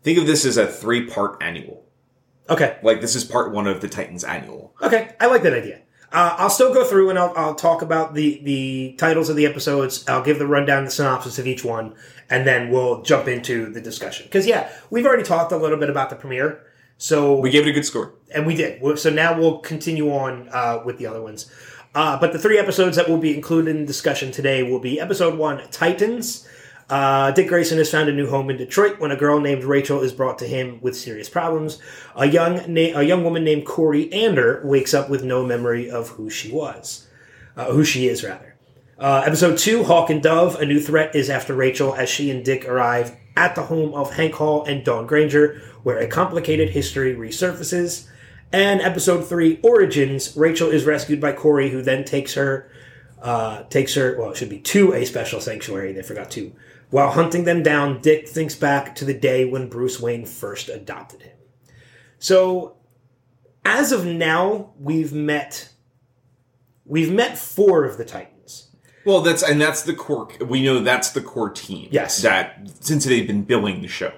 think 0.04 0.18
of 0.18 0.28
this 0.28 0.46
as 0.46 0.58
a 0.58 0.68
three 0.68 1.06
part 1.08 1.42
annual. 1.42 1.86
Okay. 2.50 2.78
Like 2.84 3.02
this 3.02 3.16
is 3.16 3.24
part 3.24 3.52
one 3.52 3.68
of 3.68 3.82
the 3.82 3.88
Titans 3.88 4.24
annual. 4.24 4.74
Okay, 4.82 5.16
I 5.20 5.28
like 5.28 5.44
that 5.44 5.54
idea. 5.54 5.82
Uh, 6.12 6.36
I'll 6.38 6.50
still 6.50 6.72
go 6.74 6.86
through 6.86 7.10
and 7.10 7.18
I'll, 7.18 7.34
I'll 7.36 7.56
talk 7.56 7.82
about 7.82 8.14
the, 8.14 8.40
the 8.44 8.94
titles 9.00 9.30
of 9.30 9.36
the 9.36 9.48
episodes. 9.48 10.08
I'll 10.08 10.22
give 10.24 10.38
the 10.38 10.46
rundown, 10.46 10.86
the 10.86 10.92
synopsis 10.92 11.40
of 11.40 11.48
each 11.48 11.66
one, 11.66 11.96
and 12.30 12.46
then 12.46 12.70
we'll 12.70 13.02
jump 13.02 13.28
into 13.28 13.72
the 13.74 13.82
discussion. 13.82 14.28
Because 14.28 14.46
yeah, 14.46 14.70
we've 14.92 15.08
already 15.08 15.24
talked 15.24 15.52
a 15.52 15.58
little 15.58 15.80
bit 15.80 15.90
about 15.90 16.12
the 16.12 16.16
premiere, 16.16 16.62
so 17.00 17.40
We 17.40 17.50
gave 17.50 17.66
it 17.66 17.70
a 17.72 17.74
good 17.74 17.86
score. 17.86 18.14
and 18.36 18.46
we 18.46 18.56
did. 18.56 19.00
So 19.00 19.10
now 19.10 19.40
we'll 19.40 19.58
continue 19.58 20.12
on 20.12 20.50
uh, 20.52 20.84
with 20.86 21.00
the 21.00 21.08
other 21.08 21.22
ones. 21.22 21.50
Uh, 21.96 22.20
but 22.20 22.34
the 22.34 22.40
three 22.40 22.58
episodes 22.58 22.96
that 22.96 23.08
will 23.08 23.18
be 23.18 23.36
included 23.36 23.76
in 23.76 23.86
discussion 23.86 24.32
today 24.32 24.64
will 24.64 24.80
be 24.80 25.00
episode 25.00 25.38
one, 25.38 25.62
Titans. 25.70 26.48
Uh, 26.90 27.32
Dick 27.32 27.48
Grayson 27.48 27.78
has 27.78 27.90
found 27.90 28.10
a 28.10 28.14
new 28.14 28.30
home 28.30 28.50
in 28.50 28.58
Detroit 28.58 29.00
when 29.00 29.12
a 29.12 29.16
girl 29.16 29.40
named 29.40 29.64
Rachel 29.64 30.02
is 30.02 30.12
brought 30.12 30.40
to 30.40 30.48
him 30.48 30.80
with 30.82 30.98
serious 30.98 31.30
problems. 31.30 31.80
A 32.16 32.28
young 32.28 32.56
na- 32.74 33.00
a 33.00 33.04
young 33.04 33.24
woman 33.24 33.44
named 33.44 33.66
Kory 33.66 34.12
Ander 34.12 34.62
wakes 34.66 34.94
up 34.94 35.10
with 35.10 35.24
no 35.24 35.46
memory 35.46 35.90
of 35.90 36.10
who 36.10 36.30
she 36.30 36.52
was, 36.52 37.08
uh, 37.56 37.72
who 37.72 37.84
she 37.84 38.08
is 38.08 38.24
rather. 38.24 38.56
Uh, 39.00 39.24
episode 39.26 39.58
two, 39.58 39.84
Hawk 39.84 40.10
and 40.10 40.22
Dove. 40.22 40.56
A 40.60 40.66
new 40.66 40.80
threat 40.80 41.16
is 41.16 41.30
after 41.30 41.54
Rachel 41.54 41.96
as 41.96 42.10
she 42.10 42.30
and 42.30 42.44
Dick 42.44 42.68
arrive 42.68 43.16
at 43.36 43.56
the 43.56 43.64
home 43.64 43.94
of 43.94 44.14
Hank 44.14 44.34
Hall 44.34 44.64
and 44.66 44.84
Dawn 44.84 45.08
Granger, 45.08 45.62
where 45.84 45.98
a 45.98 46.08
complicated 46.08 46.70
history 46.70 47.16
resurfaces. 47.16 48.08
And 48.54 48.82
episode 48.82 49.28
three, 49.28 49.60
Origins. 49.64 50.38
Rachel 50.38 50.70
is 50.70 50.86
rescued 50.86 51.20
by 51.20 51.32
Kory, 51.32 51.72
who 51.72 51.82
then 51.82 52.06
takes 52.06 52.36
her, 52.36 52.72
uh, 53.20 53.64
takes 53.64 53.96
her. 53.96 54.16
Well, 54.18 54.30
it 54.30 54.38
should 54.38 54.50
be 54.50 54.60
to 54.60 54.94
a 54.94 55.06
special 55.06 55.42
sanctuary. 55.42 55.92
They 55.92 56.04
forgot 56.04 56.30
to. 56.32 56.54
While 56.92 57.10
hunting 57.10 57.46
them 57.46 57.64
down, 57.64 58.02
Dick 58.02 58.30
thinks 58.30 58.54
back 58.54 58.94
to 58.96 59.06
the 59.06 59.14
day 59.16 59.44
when 59.44 59.70
Bruce 59.70 60.00
Wayne 60.00 60.26
first 60.26 60.70
adopted 60.70 61.24
him. 61.24 61.36
So, 62.20 62.78
as 63.66 63.92
of 63.92 64.06
now, 64.06 64.74
we've 64.80 65.12
met 65.12 65.70
we've 66.86 67.12
met 67.12 67.40
four 67.40 67.86
of 67.86 67.98
the 67.98 68.06
Titans. 68.06 68.68
Well, 69.04 69.22
that's 69.22 69.42
and 69.42 69.60
that's 69.60 69.82
the 69.82 69.96
core. 69.96 70.30
We 70.46 70.62
know 70.62 70.80
that's 70.80 71.10
the 71.10 71.22
core 71.22 71.50
team. 71.50 71.90
Yes. 71.92 72.22
That 72.22 72.70
since 72.82 73.06
they've 73.06 73.26
been 73.26 73.46
billing 73.46 73.82
the 73.82 73.88
show, 73.88 74.14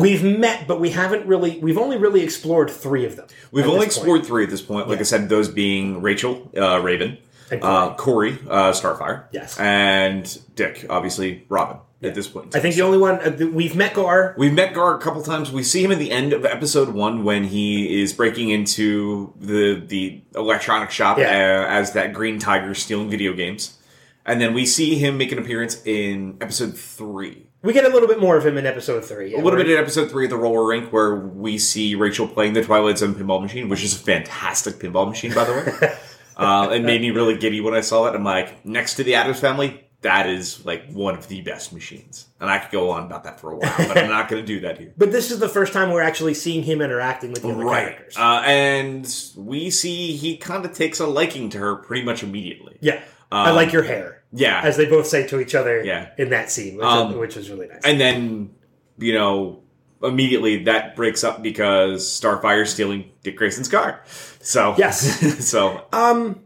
We've 0.00 0.24
met, 0.24 0.66
but 0.66 0.80
we 0.80 0.90
haven't 0.90 1.26
really. 1.26 1.58
We've 1.58 1.78
only 1.78 1.96
really 1.96 2.22
explored 2.22 2.70
three 2.70 3.04
of 3.04 3.16
them. 3.16 3.26
we've 3.52 3.66
only 3.66 3.86
this 3.86 3.96
point. 3.98 4.06
explored 4.20 4.26
three 4.26 4.44
at 4.44 4.50
this 4.50 4.62
point. 4.62 4.88
Like 4.88 4.98
I 5.00 5.04
said, 5.04 5.28
those 5.28 5.48
being 5.48 6.02
Rachel, 6.02 6.50
uh, 6.56 6.80
Raven, 6.80 7.18
And 7.50 7.60
Kory. 7.60 7.72
uh, 7.74 7.94
Kory, 7.94 8.38
uh, 8.50 8.72
Starfire, 8.72 9.24
Yes. 9.32 9.58
and 9.58 10.38
Dick, 10.56 10.86
obviously 10.90 11.44
Robin. 11.48 11.76
At 12.04 12.16
this 12.16 12.26
point, 12.26 12.52
in 12.52 12.58
I 12.58 12.60
think 12.60 12.74
the 12.74 12.82
only 12.82 12.98
one 12.98 13.14
uh, 13.20 13.46
we've 13.52 13.76
met 13.76 13.94
Gar. 13.94 14.34
We've 14.36 14.52
met 14.52 14.74
Gar 14.74 14.96
a 14.96 14.98
couple 15.00 15.22
times. 15.22 15.52
We 15.52 15.62
see 15.62 15.84
him 15.84 15.92
at 15.92 15.98
the 16.00 16.10
end 16.10 16.32
of 16.32 16.44
episode 16.44 16.88
one 16.88 17.22
when 17.22 17.44
he 17.44 18.02
is 18.02 18.12
breaking 18.12 18.50
into 18.50 19.32
the 19.38 19.80
the 19.86 20.20
electronic 20.34 20.90
shop 20.90 21.18
Yeah. 21.18 21.26
uh, 21.28 21.70
as 21.72 21.92
that 21.92 22.12
green 22.12 22.40
tiger 22.40 22.74
stealing 22.74 23.08
video 23.08 23.32
games, 23.34 23.78
and 24.26 24.40
then 24.40 24.52
we 24.52 24.66
see 24.66 24.96
him 24.96 25.16
make 25.16 25.30
an 25.30 25.38
appearance 25.38 25.80
in 25.86 26.38
episode 26.40 26.76
three. 26.76 27.46
We 27.62 27.72
get 27.72 27.84
a 27.84 27.88
little 27.88 28.08
bit 28.08 28.20
more 28.20 28.36
of 28.36 28.44
him 28.44 28.58
in 28.58 28.66
episode 28.66 29.04
three. 29.04 29.34
A 29.34 29.38
little 29.40 29.56
bit 29.56 29.70
in 29.70 29.78
episode 29.78 30.10
three 30.10 30.24
of 30.24 30.30
the 30.30 30.36
roller 30.36 30.66
rink 30.66 30.92
where 30.92 31.14
we 31.14 31.58
see 31.58 31.94
Rachel 31.94 32.26
playing 32.26 32.54
the 32.54 32.62
Twilight 32.64 32.98
Zone 32.98 33.14
pinball 33.14 33.40
machine, 33.40 33.68
which 33.68 33.84
is 33.84 33.94
a 33.94 33.98
fantastic 33.98 34.74
pinball 34.74 35.08
machine, 35.08 35.32
by 35.32 35.44
the 35.44 35.52
way. 35.52 35.94
uh, 36.36 36.70
it 36.72 36.82
made 36.82 37.00
me 37.00 37.10
really 37.12 37.36
giddy 37.38 37.60
when 37.60 37.72
I 37.74 37.80
saw 37.80 38.06
it. 38.06 38.16
I'm 38.16 38.24
like, 38.24 38.64
next 38.66 38.96
to 38.96 39.04
the 39.04 39.14
Addams 39.14 39.38
Family, 39.38 39.84
that 40.00 40.28
is 40.28 40.64
like 40.66 40.90
one 40.90 41.14
of 41.14 41.28
the 41.28 41.40
best 41.42 41.72
machines, 41.72 42.26
and 42.40 42.50
I 42.50 42.58
could 42.58 42.72
go 42.72 42.90
on 42.90 43.04
about 43.04 43.22
that 43.22 43.38
for 43.38 43.52
a 43.52 43.56
while, 43.56 43.72
but 43.78 43.96
I'm 43.96 44.08
not 44.10 44.28
going 44.28 44.42
to 44.42 44.46
do 44.46 44.58
that 44.60 44.78
here. 44.78 44.92
But 44.98 45.12
this 45.12 45.30
is 45.30 45.38
the 45.38 45.48
first 45.48 45.72
time 45.72 45.92
we're 45.92 46.02
actually 46.02 46.34
seeing 46.34 46.64
him 46.64 46.80
interacting 46.82 47.30
with 47.30 47.42
the 47.42 47.50
other 47.50 47.62
characters. 47.64 48.16
Uh, 48.16 48.42
and 48.44 49.24
we 49.36 49.70
see 49.70 50.16
he 50.16 50.36
kind 50.36 50.64
of 50.64 50.74
takes 50.74 50.98
a 50.98 51.06
liking 51.06 51.50
to 51.50 51.58
her 51.58 51.76
pretty 51.76 52.04
much 52.04 52.24
immediately. 52.24 52.78
yeah, 52.80 53.00
I 53.30 53.50
Um, 53.50 53.54
like 53.54 53.72
your 53.72 53.84
hair, 53.84 54.21
Yeah. 54.32 54.60
as 54.64 54.76
they 54.76 54.86
both 54.86 55.06
say 55.06 55.26
to 55.28 55.40
each 55.40 55.54
other. 55.54 55.84
Yeah. 55.84 56.08
in 56.18 56.30
that 56.30 56.50
scene, 56.50 56.76
which, 56.76 56.84
Um, 56.86 57.18
which 57.18 57.36
was 57.36 57.50
really 57.50 57.68
nice. 57.68 57.80
and 57.84 58.00
then, 58.00 58.50
you 58.98 59.12
know, 59.14 59.60
immediately 60.02 60.64
that 60.64 60.96
breaks 60.96 61.22
up 61.22 61.42
because 61.42 62.06
Starfire's 62.08 62.70
stealing 62.72 63.10
Dick 63.22 63.36
Grayson's 63.36 63.68
car. 63.68 64.00
So, 64.40 64.74
Yes. 64.78 65.46
so, 65.48 65.82
Um, 65.92 66.40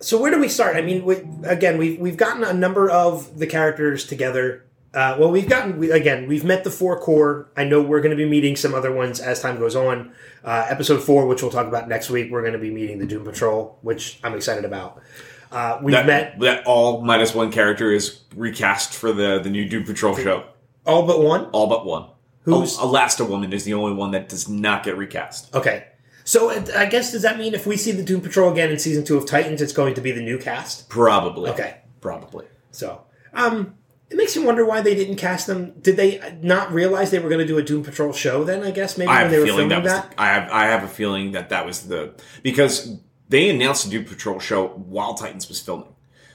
so 0.00 0.20
where 0.20 0.30
do 0.30 0.38
we 0.40 0.48
start? 0.48 0.76
I 0.76 0.82
mean, 0.82 1.04
we, 1.04 1.16
again, 1.44 1.78
we've 1.78 1.98
we've 1.98 2.16
gotten 2.16 2.44
a 2.44 2.52
number 2.52 2.90
of 2.90 3.38
the 3.38 3.46
characters 3.46 4.04
together. 4.06 4.64
Uh, 4.92 5.16
well, 5.18 5.30
we've 5.30 5.48
gotten 5.48 5.78
we, 5.78 5.90
again, 5.90 6.28
we've 6.28 6.44
met 6.44 6.62
the 6.62 6.70
four 6.70 6.98
core. 7.00 7.48
I 7.56 7.64
know 7.64 7.82
we're 7.82 8.00
going 8.00 8.16
to 8.16 8.16
be 8.16 8.28
meeting 8.28 8.54
some 8.54 8.74
other 8.74 8.92
ones 8.92 9.18
as 9.20 9.40
time 9.40 9.58
goes 9.58 9.74
on. 9.74 10.12
Uh, 10.44 10.66
episode 10.68 11.02
four, 11.02 11.26
which 11.26 11.42
we'll 11.42 11.50
talk 11.50 11.66
about 11.66 11.88
next 11.88 12.10
week, 12.10 12.30
we're 12.30 12.42
going 12.42 12.52
to 12.52 12.58
be 12.58 12.70
meeting 12.70 12.98
the 12.98 13.06
Doom 13.06 13.24
Patrol, 13.24 13.78
which 13.82 14.20
I'm 14.22 14.34
excited 14.34 14.64
about. 14.64 15.00
Uh, 15.54 15.78
we've 15.82 15.92
that, 15.94 16.06
met 16.06 16.40
that 16.40 16.66
all 16.66 17.00
minus 17.02 17.32
one 17.34 17.52
character 17.52 17.92
is 17.92 18.20
recast 18.34 18.94
for 18.94 19.12
the, 19.12 19.38
the 19.38 19.48
new 19.50 19.68
Doom 19.68 19.84
Patrol 19.84 20.16
show. 20.16 20.44
all 20.84 21.06
but 21.06 21.22
one. 21.22 21.44
All 21.52 21.68
but 21.68 21.86
one. 21.86 22.08
Who's- 22.42 22.78
Al- 22.78 22.92
Elasti-Woman 22.92 23.52
is 23.52 23.64
the 23.64 23.74
only 23.74 23.94
one 23.94 24.10
that 24.10 24.28
does 24.28 24.48
not 24.48 24.82
get 24.82 24.96
recast. 24.98 25.54
Okay. 25.54 25.86
So 26.24 26.50
uh, 26.50 26.64
I 26.76 26.86
guess 26.86 27.12
does 27.12 27.22
that 27.22 27.38
mean 27.38 27.54
if 27.54 27.66
we 27.66 27.76
see 27.76 27.92
the 27.92 28.02
Doom 28.02 28.20
Patrol 28.20 28.50
again 28.50 28.70
in 28.70 28.78
season 28.78 29.04
two 29.04 29.16
of 29.16 29.26
Titans, 29.26 29.62
it's 29.62 29.72
going 29.72 29.94
to 29.94 30.00
be 30.00 30.10
the 30.10 30.22
new 30.22 30.38
cast? 30.38 30.88
Probably. 30.88 31.50
Okay. 31.50 31.76
Probably. 32.00 32.46
So, 32.72 33.02
um, 33.32 33.74
it 34.10 34.16
makes 34.16 34.36
me 34.36 34.44
wonder 34.44 34.64
why 34.64 34.80
they 34.80 34.94
didn't 34.94 35.16
cast 35.16 35.46
them. 35.46 35.72
Did 35.80 35.96
they 35.96 36.38
not 36.42 36.72
realize 36.72 37.10
they 37.10 37.18
were 37.18 37.28
going 37.28 37.40
to 37.40 37.46
do 37.46 37.58
a 37.58 37.62
Doom 37.62 37.82
Patrol 37.82 38.12
show? 38.12 38.44
Then 38.44 38.62
I 38.62 38.70
guess 38.70 38.98
maybe 38.98 39.08
I 39.08 39.22
when 39.22 39.30
they 39.30 39.38
were 39.38 39.44
feeling 39.46 39.68
filming 39.68 39.84
that 39.84 39.84
was. 39.84 39.92
that. 39.92 40.10
The, 40.10 40.20
I 40.20 40.26
have. 40.28 40.50
I 40.50 40.64
have 40.66 40.82
a 40.84 40.88
feeling 40.88 41.32
that 41.32 41.48
that 41.50 41.64
was 41.64 41.82
the 41.86 42.12
because 42.42 42.98
they 43.34 43.50
announced 43.50 43.84
the 43.84 43.90
Doom 43.90 44.04
Patrol 44.04 44.38
show 44.38 44.68
while 44.68 45.14
Titans 45.14 45.48
was 45.48 45.60
filming. 45.60 45.88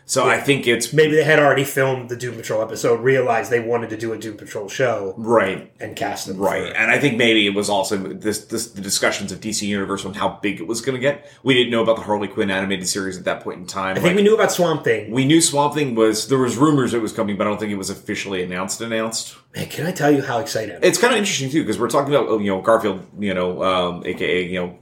So 0.03 0.27
I 0.27 0.39
think 0.39 0.67
it's 0.67 0.91
maybe 0.91 1.15
they 1.15 1.23
had 1.23 1.39
already 1.39 1.63
filmed 1.63 2.09
the 2.09 2.17
Doom 2.17 2.35
Patrol 2.35 2.61
episode, 2.61 2.99
realized 2.99 3.51
they 3.51 3.59
wanted 3.61 3.91
to 3.91 3.97
do 3.97 4.11
a 4.11 4.17
Doom 4.17 4.35
Patrol 4.35 4.67
show, 4.67 5.13
right, 5.17 5.71
and 5.79 5.95
cast 5.95 6.27
them. 6.27 6.39
right, 6.39 6.73
and 6.75 6.91
I 6.91 6.99
think 6.99 7.15
maybe 7.15 7.45
it 7.45 7.53
was 7.53 7.69
also 7.69 7.95
this, 7.95 8.45
this 8.45 8.71
the 8.71 8.81
discussions 8.81 9.31
of 9.31 9.39
DC 9.39 9.61
Universe 9.61 10.03
on 10.03 10.15
how 10.15 10.39
big 10.41 10.59
it 10.59 10.67
was 10.67 10.81
going 10.81 10.95
to 10.95 10.99
get. 10.99 11.31
We 11.43 11.53
didn't 11.53 11.69
know 11.69 11.83
about 11.83 11.97
the 11.97 12.01
Harley 12.01 12.27
Quinn 12.27 12.49
animated 12.49 12.87
series 12.87 13.17
at 13.19 13.25
that 13.25 13.43
point 13.43 13.59
in 13.59 13.67
time. 13.67 13.97
I 13.97 13.99
think 13.99 14.15
we 14.17 14.23
knew 14.23 14.33
about 14.33 14.51
Swamp 14.51 14.83
Thing. 14.83 15.11
we 15.11 15.25
knew 15.25 15.39
Swamp 15.39 15.75
Thing 15.75 15.93
was 15.93 16.27
there 16.27 16.39
was 16.39 16.57
rumors 16.57 16.95
it 16.95 17.03
was 17.03 17.13
coming, 17.13 17.37
but 17.37 17.45
I 17.45 17.51
don't 17.51 17.59
think 17.59 17.71
it 17.71 17.77
was 17.77 17.91
officially 17.91 18.43
announced. 18.43 18.81
Announced. 18.81 19.37
Man, 19.55 19.67
can 19.67 19.85
I 19.85 19.91
tell 19.91 20.11
you 20.11 20.23
how 20.23 20.39
excited? 20.39 20.83
It's 20.83 20.97
kind 20.97 21.13
of 21.13 21.19
interesting 21.19 21.51
too 21.51 21.61
because 21.61 21.79
we're 21.79 21.87
talking 21.87 22.13
about 22.13 22.41
you 22.41 22.47
know 22.47 22.61
Garfield, 22.61 23.05
you 23.19 23.35
know, 23.35 23.63
um, 23.63 24.03
aka 24.07 24.43
you 24.43 24.59
know 24.59 24.79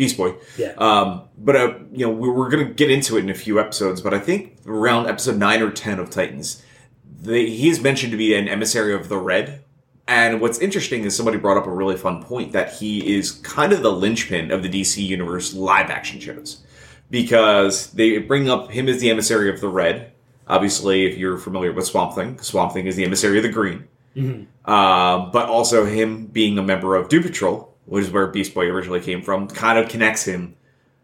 Beast 0.00 0.16
Boy. 0.16 0.34
Yeah. 0.58 0.72
Um, 0.78 1.22
but 1.38 1.56
uh, 1.56 1.74
you 1.92 2.06
know, 2.06 2.10
we- 2.12 2.28
we're 2.30 2.48
going 2.48 2.66
to 2.66 2.72
get 2.72 2.90
into 2.90 3.16
it 3.16 3.20
in 3.24 3.30
a 3.30 3.34
few 3.34 3.60
episodes. 3.60 4.00
But 4.00 4.14
I 4.14 4.18
think 4.18 4.56
around 4.66 5.06
episode 5.08 5.36
nine 5.36 5.60
or 5.62 5.70
ten 5.70 5.98
of 5.98 6.08
Titans, 6.10 6.62
they, 7.22 7.50
he 7.50 7.68
is 7.68 7.80
mentioned 7.80 8.12
to 8.12 8.16
be 8.18 8.34
an 8.34 8.48
emissary 8.48 8.94
of 8.94 9.08
the 9.08 9.18
Red. 9.18 9.62
And 10.08 10.40
what's 10.40 10.58
interesting 10.58 11.04
is 11.04 11.14
somebody 11.14 11.36
brought 11.38 11.56
up 11.58 11.66
a 11.66 11.70
really 11.70 11.96
fun 11.96 12.22
point 12.22 12.52
that 12.52 12.72
he 12.72 13.14
is 13.16 13.30
kind 13.30 13.72
of 13.72 13.82
the 13.82 13.92
linchpin 13.92 14.50
of 14.50 14.62
the 14.62 14.68
DC 14.68 15.06
Universe 15.06 15.54
live 15.54 15.88
action 15.90 16.18
shows 16.18 16.64
because 17.10 17.92
they 17.92 18.18
bring 18.18 18.48
up 18.48 18.70
him 18.70 18.88
as 18.88 19.00
the 19.00 19.10
emissary 19.10 19.50
of 19.50 19.60
the 19.60 19.68
Red. 19.68 20.12
Obviously, 20.48 21.06
if 21.06 21.16
you're 21.18 21.38
familiar 21.38 21.72
with 21.72 21.86
Swamp 21.86 22.14
Thing, 22.14 22.38
Swamp 22.40 22.72
Thing 22.72 22.86
is 22.86 22.96
the 22.96 23.04
emissary 23.04 23.36
of 23.36 23.42
the 23.44 23.50
Green. 23.50 23.84
Um, 24.16 25.30
but 25.30 25.48
also 25.48 25.84
him 25.86 26.26
being 26.26 26.58
a 26.58 26.62
member 26.62 26.96
of 26.96 27.08
Doom 27.08 27.22
Patrol, 27.22 27.69
which 27.90 28.04
is 28.04 28.10
where 28.10 28.26
Beast 28.28 28.54
Boy 28.54 28.66
originally 28.66 29.00
came 29.00 29.20
from, 29.20 29.48
kind 29.48 29.78
of 29.78 29.88
connects 29.88 30.24
him 30.24 30.54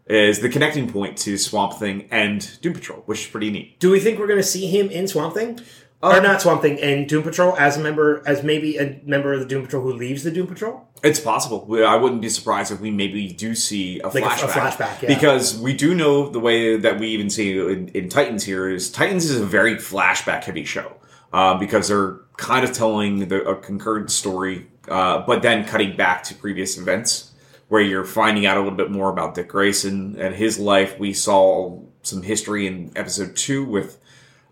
is 0.07 0.39
the 0.39 0.47
connecting 0.47 0.89
point 0.89 1.17
to 1.17 1.37
Swamp 1.37 1.73
Thing 1.73 2.07
and 2.11 2.49
Doom 2.61 2.73
Patrol, 2.73 3.01
which 3.07 3.25
is 3.25 3.27
pretty 3.27 3.51
neat. 3.51 3.77
Do 3.79 3.91
we 3.91 3.99
think 3.99 4.17
we're 4.17 4.27
going 4.27 4.39
to 4.39 4.43
see 4.43 4.65
him 4.67 4.89
in 4.89 5.05
Swamp 5.07 5.33
Thing? 5.33 5.59
Um, 6.01 6.15
or 6.15 6.21
not 6.21 6.41
Swamp 6.41 6.61
Thing, 6.61 6.77
in 6.77 7.07
Doom 7.07 7.23
Patrol 7.23 7.57
as 7.57 7.75
a 7.75 7.81
member, 7.81 8.23
as 8.25 8.41
maybe 8.41 8.77
a 8.77 9.01
member 9.03 9.33
of 9.33 9.41
the 9.41 9.45
Doom 9.45 9.65
Patrol 9.65 9.83
who 9.83 9.91
leaves 9.93 10.23
the 10.23 10.31
Doom 10.31 10.47
Patrol? 10.47 10.87
It's 11.03 11.19
possible. 11.19 11.67
I 11.85 11.95
wouldn't 11.95 12.21
be 12.21 12.29
surprised 12.29 12.71
if 12.71 12.79
we 12.79 12.89
maybe 12.89 13.27
do 13.33 13.53
see 13.53 13.99
a 13.99 14.07
Like 14.07 14.23
a- 14.23 14.27
a 14.27 14.29
flashback. 14.29 14.71
flashback, 14.71 15.01
yeah. 15.01 15.07
Because 15.13 15.59
we 15.59 15.73
do 15.73 15.93
know 15.93 16.29
the 16.29 16.39
way 16.39 16.77
that 16.77 16.99
we 16.99 17.07
even 17.09 17.29
see 17.29 17.57
in, 17.59 17.89
in 17.89 18.07
Titans 18.09 18.45
here 18.45 18.69
is 18.69 18.89
Titans 18.89 19.25
is 19.29 19.41
a 19.41 19.45
very 19.45 19.75
flashback 19.75 20.45
heavy 20.45 20.63
show 20.63 20.93
uh, 21.33 21.55
because 21.57 21.89
they're 21.89 22.19
kind 22.37 22.63
of 22.63 22.71
telling 22.71 23.27
the, 23.27 23.43
a 23.43 23.55
concurrent 23.55 24.09
story, 24.11 24.67
uh, 24.87 25.23
but 25.25 25.41
then 25.41 25.65
cutting 25.65 25.95
back 25.95 26.23
to 26.23 26.35
previous 26.35 26.77
events 26.77 27.31
where 27.67 27.81
you're 27.81 28.05
finding 28.05 28.45
out 28.45 28.57
a 28.57 28.61
little 28.61 28.77
bit 28.77 28.91
more 28.91 29.09
about 29.09 29.35
Dick 29.35 29.49
Grayson 29.49 30.15
and 30.19 30.33
his 30.33 30.57
life. 30.57 30.97
We 30.97 31.13
saw 31.13 31.79
some 32.01 32.21
history 32.21 32.67
in 32.67 32.91
episode 32.95 33.35
two 33.35 33.65
with 33.65 33.99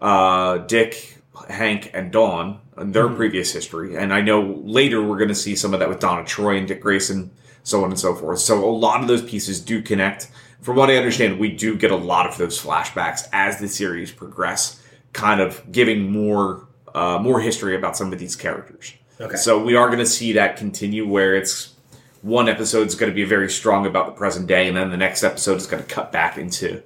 uh, 0.01 0.57
Dick, 0.59 1.17
Hank, 1.49 1.91
and 1.93 2.11
Dawn 2.11 2.59
and 2.75 2.93
their 2.93 3.07
previous 3.07 3.53
history. 3.53 3.95
And 3.95 4.13
I 4.13 4.21
know 4.21 4.61
later 4.63 5.01
we're 5.01 5.17
going 5.17 5.29
to 5.29 5.35
see 5.35 5.55
some 5.55 5.73
of 5.73 5.79
that 5.79 5.89
with 5.89 5.99
Donna 5.99 6.25
Troy 6.25 6.57
and 6.57 6.67
Dick 6.67 6.81
Grayson, 6.81 7.31
so 7.63 7.83
on 7.83 7.91
and 7.91 7.99
so 7.99 8.13
forth. 8.13 8.39
So 8.39 8.63
a 8.63 8.69
lot 8.69 9.01
of 9.01 9.07
those 9.07 9.23
pieces 9.23 9.61
do 9.61 9.81
connect. 9.81 10.29
From 10.61 10.75
what 10.75 10.89
I 10.89 10.97
understand, 10.97 11.39
we 11.39 11.51
do 11.51 11.77
get 11.77 11.91
a 11.91 11.95
lot 11.95 12.27
of 12.27 12.37
those 12.37 12.61
flashbacks 12.61 13.27
as 13.31 13.59
the 13.59 13.67
series 13.67 14.11
progress, 14.11 14.81
kind 15.13 15.39
of 15.39 15.71
giving 15.71 16.11
more 16.11 16.67
uh, 16.93 17.19
more 17.19 17.41
history 17.41 17.75
about 17.75 17.97
some 17.97 18.13
of 18.13 18.19
these 18.19 18.37
characters. 18.37 18.93
Okay. 19.19 19.38
So 19.38 19.63
we 19.63 19.75
are 19.75 19.88
going 19.88 20.00
to 20.00 20.05
see 20.05 20.34
that 20.34 20.57
continue 20.57 21.07
where 21.07 21.36
it's 21.36 21.74
one 22.22 22.50
episode 22.50 22.88
is 22.88 22.95
going 22.95 23.12
to 23.12 23.15
be 23.15 23.24
very 23.24 23.50
strong 23.50 23.86
about 23.86 24.07
the 24.07 24.12
present 24.13 24.48
day, 24.48 24.67
and 24.67 24.75
then 24.75 24.89
the 24.89 24.98
next 24.98 25.24
episode 25.24 25.57
is 25.57 25.67
going 25.67 25.84
to 25.84 25.88
cut 25.88 26.12
back 26.12 26.38
into 26.38 26.81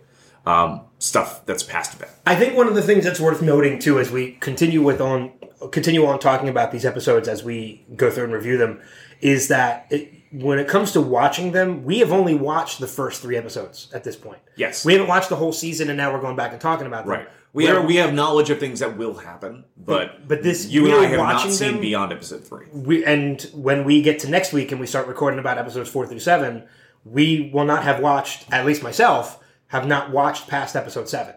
um, 0.45 0.81
stuff 1.00 1.45
that's 1.45 1.63
past 1.63 1.93
event. 1.95 2.12
I 2.25 2.36
think 2.36 2.55
one 2.55 2.67
of 2.67 2.75
the 2.75 2.81
things 2.81 3.03
that's 3.03 3.19
worth 3.19 3.41
noting 3.41 3.79
too, 3.79 4.00
as 4.00 4.12
we 4.12 4.33
continue 4.33 4.81
with 4.81 5.01
on 5.01 5.31
continue 5.71 6.05
on 6.05 6.19
talking 6.19 6.48
about 6.48 6.71
these 6.71 6.86
episodes 6.86 7.27
as 7.27 7.43
we 7.43 7.86
go 7.95 8.09
through 8.09 8.25
and 8.25 8.33
review 8.33 8.57
them, 8.57 8.81
is 9.21 9.50
that 9.50 9.88
it, 9.89 10.13
when 10.31 10.59
it 10.59 10.67
comes 10.67 10.91
to 10.93 11.01
watching 11.01 11.51
them, 11.51 11.83
we 11.83 12.00
have 12.00 12.12
only 12.12 12.36
watched 12.36 12.79
the 12.79 12.88
first 12.88 13.21
three 13.21 13.36
episodes 13.36 13.89
at 13.93 14.03
this 14.03 14.15
point. 14.15 14.39
Yes. 14.55 14.86
we 14.86 14.93
haven't 14.93 15.07
watched 15.07 15.29
the 15.29 15.36
whole 15.36 15.53
season, 15.53 15.89
and 15.89 15.98
now 15.98 16.13
we're 16.13 16.21
going 16.21 16.36
back 16.36 16.51
and 16.51 16.62
talking 16.62 16.88
about 16.88 17.05
them. 17.05 17.12
Right. 17.12 17.29
We 17.51 17.65
have, 17.65 17.85
we 17.85 17.95
have 17.95 18.13
knowledge 18.13 18.49
of 18.51 18.59
things 18.59 18.79
that 18.79 18.95
will 18.97 19.15
happen, 19.15 19.63
but 19.75 20.27
but 20.27 20.43
this- 20.43 20.67
you 20.67 20.85
and 20.85 20.93
I 20.95 21.05
have 21.05 21.17
not 21.19 21.51
seen 21.51 21.73
them- 21.73 21.81
beyond 21.81 22.11
episode 22.13 22.43
three. 22.47 22.67
we 22.71 23.03
and 23.03 23.41
when 23.53 23.83
we 23.85 24.01
get 24.01 24.19
to 24.19 24.29
next 24.29 24.53
week 24.53 24.71
and 24.71 24.79
we 24.79 24.85
start 24.85 25.07
recording 25.07 25.39
about 25.39 25.57
episodes 25.57 25.89
four 25.89 26.05
through 26.05 26.19
seven, 26.19 26.63
we 27.05 27.49
will 27.53 27.65
not 27.65 27.83
have 27.83 27.99
watched, 28.01 28.45
at 28.51 28.65
least 28.65 28.83
myself, 28.83 29.39
have 29.67 29.87
not 29.87 30.11
watched 30.11 30.47
past 30.47 30.75
episode 30.75 31.09
seven. 31.09 31.33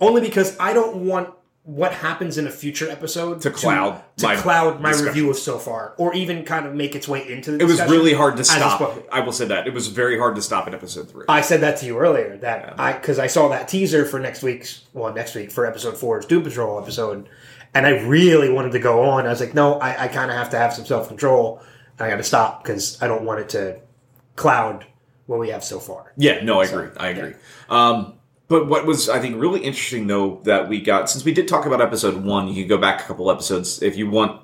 Only 0.00 0.20
because 0.20 0.56
I 0.58 0.72
don't 0.72 0.96
want 1.06 1.30
what 1.66 1.92
happens 1.92 2.38
in 2.38 2.46
a 2.46 2.50
future 2.50 2.88
episode 2.88 3.40
To 3.40 3.50
cloud 3.50 4.00
to, 4.18 4.26
my 4.26 4.36
cloud 4.36 4.80
my 4.80 4.90
discussion. 4.90 5.08
review 5.08 5.30
of 5.30 5.36
so 5.36 5.58
far, 5.58 5.94
or 5.98 6.14
even 6.14 6.44
kind 6.44 6.64
of 6.64 6.74
make 6.74 6.94
its 6.94 7.08
way 7.08 7.28
into 7.28 7.50
the. 7.50 7.58
It 7.58 7.66
was 7.66 7.80
really 7.90 8.14
hard 8.14 8.36
to 8.36 8.44
stop. 8.44 9.04
I 9.10 9.18
will 9.18 9.32
say 9.32 9.46
that 9.46 9.66
it 9.66 9.74
was 9.74 9.88
very 9.88 10.16
hard 10.16 10.36
to 10.36 10.42
stop 10.42 10.68
at 10.68 10.74
episode 10.74 11.10
three. 11.10 11.24
I 11.28 11.40
said 11.40 11.62
that 11.62 11.78
to 11.78 11.86
you 11.86 11.98
earlier 11.98 12.36
that 12.36 12.78
I 12.78 12.92
because 12.92 13.18
I 13.18 13.26
saw 13.26 13.48
that 13.48 13.66
teaser 13.66 14.04
for 14.04 14.20
next 14.20 14.44
week's 14.44 14.84
well 14.92 15.12
next 15.12 15.34
week 15.34 15.50
for 15.50 15.66
episode 15.66 15.96
four's 15.98 16.24
Doom 16.24 16.44
Patrol 16.44 16.80
episode, 16.80 17.28
and 17.74 17.84
I 17.84 17.98
really 18.06 18.48
wanted 18.48 18.70
to 18.72 18.78
go 18.78 19.02
on. 19.02 19.26
I 19.26 19.30
was 19.30 19.40
like, 19.40 19.54
no, 19.54 19.74
I, 19.80 20.04
I 20.04 20.08
kind 20.08 20.30
of 20.30 20.36
have 20.36 20.50
to 20.50 20.58
have 20.58 20.72
some 20.72 20.86
self 20.86 21.08
control. 21.08 21.62
I 21.98 22.08
got 22.08 22.16
to 22.18 22.22
stop 22.22 22.62
because 22.62 23.02
I 23.02 23.08
don't 23.08 23.24
want 23.24 23.40
it 23.40 23.48
to 23.50 23.80
cloud 24.36 24.86
what 25.26 25.40
we 25.40 25.48
have 25.48 25.64
so 25.64 25.80
far. 25.80 26.12
Yeah, 26.16 26.44
no, 26.44 26.60
I 26.60 26.64
agree. 26.66 26.88
I 26.96 27.08
agree. 27.08 27.34
Um, 27.68 28.12
but 28.48 28.68
what 28.68 28.86
was 28.86 29.08
I 29.08 29.18
think 29.18 29.40
really 29.40 29.60
interesting 29.60 30.06
though 30.06 30.40
that 30.44 30.68
we 30.68 30.80
got 30.80 31.10
since 31.10 31.24
we 31.24 31.32
did 31.32 31.48
talk 31.48 31.66
about 31.66 31.80
episode 31.80 32.22
one, 32.22 32.48
you 32.48 32.54
can 32.54 32.68
go 32.68 32.78
back 32.78 33.00
a 33.00 33.04
couple 33.04 33.30
episodes 33.30 33.82
if 33.82 33.96
you 33.96 34.08
want 34.08 34.40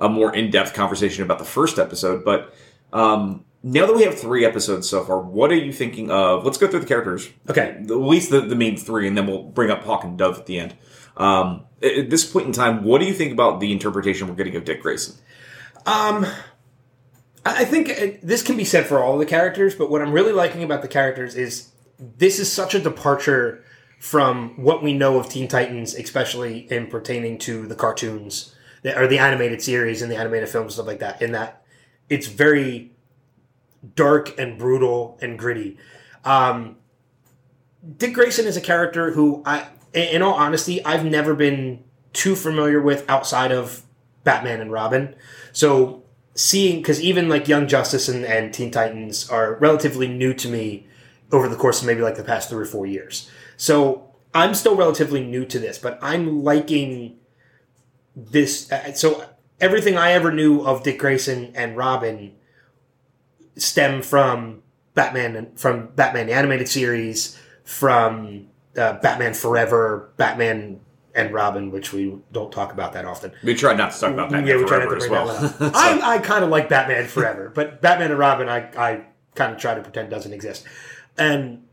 a 0.00 0.08
more 0.08 0.34
in 0.34 0.50
depth 0.50 0.74
conversation 0.74 1.24
about 1.24 1.38
the 1.38 1.44
first 1.44 1.78
episode. 1.78 2.24
But 2.24 2.54
um, 2.92 3.44
now 3.62 3.86
that 3.86 3.96
we 3.96 4.02
have 4.02 4.18
three 4.18 4.44
episodes 4.44 4.88
so 4.88 5.04
far, 5.04 5.18
what 5.20 5.50
are 5.50 5.56
you 5.56 5.72
thinking 5.72 6.10
of? 6.10 6.44
Let's 6.44 6.58
go 6.58 6.68
through 6.68 6.80
the 6.80 6.86
characters. 6.86 7.28
Okay. 7.48 7.78
At 7.80 7.90
least 7.90 8.30
the, 8.30 8.40
the 8.42 8.56
main 8.56 8.76
three, 8.76 9.08
and 9.08 9.16
then 9.16 9.26
we'll 9.26 9.42
bring 9.42 9.70
up 9.70 9.84
Hawk 9.84 10.04
and 10.04 10.18
Dove 10.18 10.38
at 10.38 10.46
the 10.46 10.58
end. 10.58 10.76
Um, 11.16 11.64
at 11.82 12.10
this 12.10 12.30
point 12.30 12.46
in 12.46 12.52
time, 12.52 12.84
what 12.84 13.00
do 13.00 13.06
you 13.06 13.14
think 13.14 13.32
about 13.32 13.60
the 13.60 13.72
interpretation 13.72 14.28
we're 14.28 14.34
getting 14.34 14.56
of 14.56 14.64
Dick 14.64 14.82
Grayson? 14.82 15.16
I 17.44 17.62
I 17.62 17.64
think 17.64 17.88
uh, 17.88 18.18
this 18.22 18.42
can 18.42 18.56
be 18.56 18.64
said 18.64 18.86
for 18.86 19.02
all 19.02 19.18
the 19.18 19.26
characters, 19.26 19.74
but 19.74 19.90
what 19.90 20.02
I'm 20.02 20.12
really 20.12 20.32
liking 20.32 20.62
about 20.62 20.82
the 20.82 20.88
characters 20.88 21.36
is 21.36 21.70
this 21.98 22.38
is 22.38 22.52
such 22.52 22.74
a 22.74 22.80
departure 22.80 23.64
from 23.98 24.50
what 24.62 24.82
we 24.82 24.92
know 24.92 25.18
of 25.18 25.28
Teen 25.28 25.48
Titans, 25.48 25.94
especially 25.94 26.70
in 26.70 26.86
pertaining 26.88 27.38
to 27.38 27.66
the 27.66 27.74
cartoons 27.74 28.54
or 28.84 29.06
the 29.06 29.18
animated 29.18 29.62
series 29.62 30.02
and 30.02 30.12
the 30.12 30.16
animated 30.16 30.48
films, 30.48 30.74
stuff 30.74 30.86
like 30.86 31.00
that. 31.00 31.20
In 31.22 31.32
that 31.32 31.64
it's 32.08 32.26
very 32.26 32.92
dark 33.94 34.38
and 34.38 34.58
brutal 34.58 35.18
and 35.20 35.38
gritty. 35.38 35.78
Um, 36.24 36.76
Dick 37.96 38.14
Grayson 38.14 38.46
is 38.46 38.56
a 38.56 38.60
character 38.60 39.12
who 39.12 39.42
I, 39.46 39.68
in 39.92 40.08
in 40.08 40.22
all 40.22 40.34
honesty, 40.34 40.84
I've 40.84 41.04
never 41.04 41.34
been 41.34 41.84
too 42.12 42.36
familiar 42.36 42.80
with 42.80 43.08
outside 43.08 43.52
of 43.52 43.82
Batman 44.24 44.60
and 44.60 44.72
Robin. 44.72 45.14
So 45.52 46.02
seeing, 46.34 46.78
because 46.78 47.00
even 47.00 47.28
like 47.28 47.48
Young 47.48 47.68
Justice 47.68 48.08
and, 48.08 48.24
and 48.24 48.52
Teen 48.52 48.70
Titans 48.70 49.28
are 49.30 49.54
relatively 49.54 50.08
new 50.08 50.34
to 50.34 50.48
me 50.48 50.86
over 51.32 51.48
the 51.48 51.56
course 51.56 51.80
of 51.80 51.86
maybe 51.86 52.00
like 52.02 52.16
the 52.16 52.24
past 52.24 52.48
three 52.50 52.62
or 52.62 52.66
four 52.66 52.86
years. 52.86 53.30
So 53.56 54.14
I'm 54.34 54.54
still 54.54 54.76
relatively 54.76 55.22
new 55.24 55.44
to 55.46 55.58
this, 55.58 55.78
but 55.78 55.98
I'm 56.02 56.42
liking 56.44 57.16
this. 58.14 58.70
uh, 58.70 58.92
So 58.92 59.24
everything 59.60 59.96
I 59.96 60.12
ever 60.12 60.32
knew 60.32 60.60
of 60.60 60.82
Dick 60.82 60.98
Grayson 60.98 61.52
and 61.54 61.76
Robin 61.76 62.32
stem 63.56 64.02
from 64.02 64.62
Batman 64.94 65.36
and 65.36 65.58
from 65.58 65.88
Batman 65.94 66.26
the 66.26 66.32
animated 66.34 66.68
series, 66.68 67.38
from 67.64 68.46
uh, 68.76 68.94
Batman 68.94 69.34
Forever, 69.34 70.10
Batman 70.16 70.80
and 71.14 71.32
Robin, 71.32 71.70
which 71.70 71.92
we 71.92 72.14
don't 72.32 72.52
talk 72.52 72.72
about 72.72 72.92
that 72.92 73.04
often. 73.06 73.32
We 73.42 73.54
try 73.54 73.74
not 73.74 73.92
to 73.92 74.00
talk 74.00 74.12
about 74.12 74.30
Batman 74.30 74.46
yeah, 74.48 74.56
we 74.56 74.64
try 74.66 74.78
not 74.78 74.90
to 74.90 74.96
as 74.96 75.00
bring 75.06 75.12
well. 75.12 75.26
that 75.28 75.60
one 75.60 75.68
up. 75.70 75.74
I, 75.76 76.16
I 76.16 76.18
kind 76.18 76.44
of 76.44 76.50
like 76.50 76.68
Batman 76.68 77.06
Forever, 77.06 77.50
but 77.54 77.80
Batman 77.80 78.10
and 78.10 78.18
Robin, 78.20 78.48
I, 78.48 78.68
I 78.76 79.04
kind 79.34 79.52
of 79.52 79.58
try 79.58 79.74
to 79.74 79.80
pretend 79.82 80.10
doesn't 80.10 80.32
exist. 80.32 80.64
And 81.18 81.66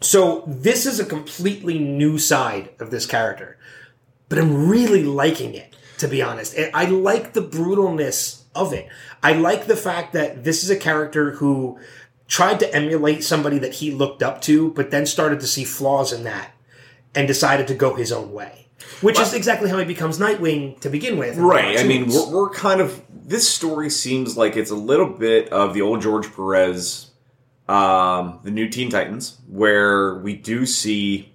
so 0.00 0.44
this 0.46 0.86
is 0.86 1.00
a 1.00 1.04
completely 1.04 1.78
new 1.78 2.18
side 2.18 2.70
of 2.78 2.90
this 2.90 3.06
character, 3.06 3.58
but 4.28 4.38
I'm 4.38 4.68
really 4.68 5.04
liking 5.04 5.54
it, 5.54 5.74
to 5.98 6.08
be 6.08 6.22
honest. 6.22 6.56
I 6.74 6.86
like 6.86 7.32
the 7.32 7.42
brutalness 7.42 8.42
of 8.54 8.72
it. 8.72 8.88
I 9.22 9.32
like 9.32 9.66
the 9.66 9.76
fact 9.76 10.12
that 10.12 10.44
this 10.44 10.62
is 10.62 10.70
a 10.70 10.76
character 10.76 11.32
who 11.32 11.78
tried 12.28 12.60
to 12.60 12.74
emulate 12.74 13.22
somebody 13.22 13.58
that 13.58 13.74
he 13.74 13.90
looked 13.90 14.22
up 14.22 14.40
to, 14.42 14.72
but 14.72 14.90
then 14.90 15.06
started 15.06 15.40
to 15.40 15.46
see 15.46 15.64
flaws 15.64 16.12
in 16.12 16.24
that 16.24 16.52
and 17.14 17.26
decided 17.26 17.66
to 17.68 17.74
go 17.74 17.94
his 17.94 18.12
own 18.12 18.32
way. 18.32 18.68
Which 19.00 19.18
is 19.18 19.34
exactly 19.34 19.68
how 19.68 19.78
he 19.78 19.84
becomes 19.84 20.18
Nightwing 20.18 20.80
to 20.80 20.90
begin 20.90 21.18
with. 21.18 21.36
Right. 21.36 21.78
I 21.78 21.84
mean, 21.84 22.08
we're, 22.08 22.30
we're 22.30 22.50
kind 22.50 22.80
of. 22.80 23.02
This 23.10 23.48
story 23.48 23.90
seems 23.90 24.36
like 24.36 24.56
it's 24.56 24.70
a 24.70 24.76
little 24.76 25.08
bit 25.08 25.48
of 25.50 25.74
the 25.74 25.82
old 25.82 26.02
George 26.02 26.32
Perez, 26.34 27.10
um, 27.68 28.40
the 28.42 28.50
new 28.50 28.68
Teen 28.68 28.90
Titans, 28.90 29.38
where 29.48 30.16
we 30.18 30.36
do 30.36 30.66
see 30.66 31.34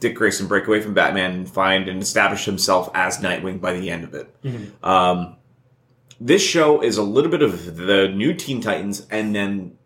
Dick 0.00 0.14
Grayson 0.16 0.46
break 0.46 0.66
away 0.66 0.80
from 0.80 0.94
Batman 0.94 1.32
and 1.32 1.50
find 1.50 1.88
and 1.88 2.02
establish 2.02 2.44
himself 2.44 2.90
as 2.94 3.18
Nightwing 3.18 3.60
by 3.60 3.72
the 3.72 3.90
end 3.90 4.04
of 4.04 4.14
it. 4.14 4.34
Um, 4.82 5.36
this 6.20 6.42
show 6.42 6.80
is 6.82 6.96
a 6.96 7.02
little 7.02 7.30
bit 7.30 7.42
of 7.42 7.76
the 7.76 8.08
new 8.08 8.34
Teen 8.34 8.60
Titans 8.60 9.06
and 9.10 9.34
then 9.34 9.76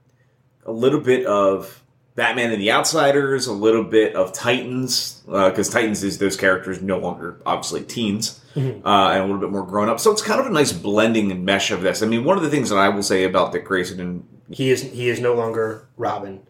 a 0.66 0.72
little 0.72 1.00
bit 1.00 1.24
of 1.24 1.82
Batman 2.14 2.50
and 2.50 2.60
the 2.60 2.72
Outsiders, 2.72 3.46
a 3.46 3.52
little 3.52 3.84
bit 3.84 4.14
of 4.16 4.32
Titans, 4.32 5.22
because 5.24 5.68
Titans 5.68 6.02
is 6.02 6.18
those 6.18 6.36
characters 6.36 6.82
no 6.82 6.98
longer 6.98 7.40
obviously 7.46 7.82
teens, 7.82 8.40
uh, 8.56 8.60
and 8.60 9.22
a 9.22 9.24
little 9.24 9.38
bit 9.38 9.50
more 9.50 9.64
grown 9.64 9.88
up. 9.88 10.00
So 10.00 10.10
it's 10.10 10.20
kind 10.20 10.40
of 10.40 10.46
a 10.46 10.50
nice 10.50 10.72
blending 10.72 11.30
and 11.30 11.44
mesh 11.44 11.70
of 11.70 11.82
this. 11.82 12.02
I 12.02 12.06
mean, 12.06 12.24
one 12.24 12.36
of 12.36 12.42
the 12.42 12.50
things 12.50 12.70
that 12.70 12.78
I 12.78 12.88
will 12.88 13.04
say 13.04 13.22
about 13.24 13.52
Dick 13.52 13.64
Grayson 13.64 14.00
and 14.00 14.24
he 14.50 14.70
is 14.70 14.82
he 14.82 15.08
is 15.08 15.20
no 15.20 15.34
longer 15.34 15.88
Robin. 15.96 16.40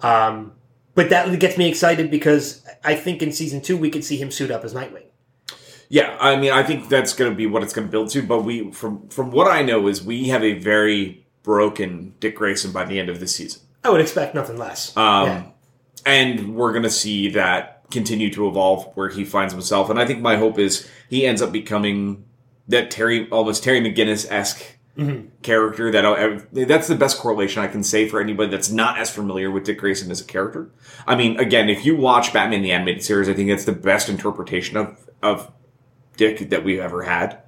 Um, 0.00 0.52
but 0.94 1.10
that 1.10 1.38
gets 1.40 1.56
me 1.58 1.68
excited 1.68 2.10
because 2.10 2.64
I 2.84 2.94
think 2.94 3.22
in 3.22 3.32
season 3.32 3.60
two 3.60 3.76
we 3.76 3.90
could 3.90 4.04
see 4.04 4.16
him 4.16 4.30
suit 4.30 4.50
up 4.50 4.64
as 4.64 4.74
Nightwing. 4.74 5.04
Yeah, 5.88 6.16
I 6.20 6.36
mean, 6.36 6.50
I 6.52 6.62
think 6.62 6.88
that's 6.88 7.12
going 7.12 7.30
to 7.30 7.36
be 7.36 7.46
what 7.46 7.62
it's 7.62 7.72
going 7.72 7.86
to 7.86 7.90
build 7.90 8.10
to. 8.10 8.22
But 8.22 8.42
we, 8.42 8.70
from 8.72 9.08
from 9.08 9.30
what 9.30 9.50
I 9.50 9.62
know, 9.62 9.86
is 9.86 10.02
we 10.04 10.28
have 10.28 10.42
a 10.42 10.54
very 10.58 11.26
broken 11.42 12.14
Dick 12.20 12.36
Grayson 12.36 12.72
by 12.72 12.84
the 12.84 12.98
end 12.98 13.08
of 13.10 13.20
this 13.20 13.36
season, 13.36 13.60
I 13.84 13.90
would 13.90 14.00
expect 14.00 14.34
nothing 14.34 14.56
less. 14.56 14.96
um, 14.96 15.26
Yeah. 15.26 15.42
and 16.06 16.54
we're 16.56 16.72
going 16.72 16.84
to 16.84 16.90
see 16.90 17.28
that 17.30 17.82
continue 17.90 18.30
to 18.32 18.48
evolve 18.48 18.90
where 18.94 19.10
he 19.10 19.24
finds 19.24 19.52
himself. 19.52 19.90
And 19.90 20.00
I 20.00 20.06
think 20.06 20.20
my 20.20 20.36
hope 20.36 20.58
is 20.58 20.88
he 21.10 21.26
ends 21.26 21.42
up 21.42 21.52
becoming 21.52 22.24
that 22.66 22.90
Terry, 22.90 23.28
almost 23.30 23.62
Terry 23.62 23.80
McGinnis 23.80 24.26
esque 24.30 24.73
character. 25.42 25.90
That 25.90 26.04
I, 26.04 26.40
that's 26.52 26.88
the 26.88 26.94
best 26.94 27.18
correlation 27.18 27.62
I 27.62 27.66
can 27.66 27.82
say 27.82 28.08
for 28.08 28.20
anybody 28.20 28.50
that's 28.50 28.70
not 28.70 28.98
as 28.98 29.10
familiar 29.10 29.50
with 29.50 29.64
Dick 29.64 29.78
Grayson 29.78 30.10
as 30.10 30.20
a 30.20 30.24
character. 30.24 30.70
I 31.06 31.16
mean, 31.16 31.38
again, 31.38 31.68
if 31.68 31.84
you 31.84 31.96
watch 31.96 32.32
Batman 32.32 32.62
the 32.62 32.72
animated 32.72 33.02
series, 33.02 33.28
I 33.28 33.34
think 33.34 33.50
it's 33.50 33.64
the 33.64 33.72
best 33.72 34.08
interpretation 34.08 34.76
of 34.76 35.08
of 35.22 35.50
Dick 36.16 36.50
that 36.50 36.62
we've 36.64 36.78
ever 36.80 37.02
had. 37.02 37.38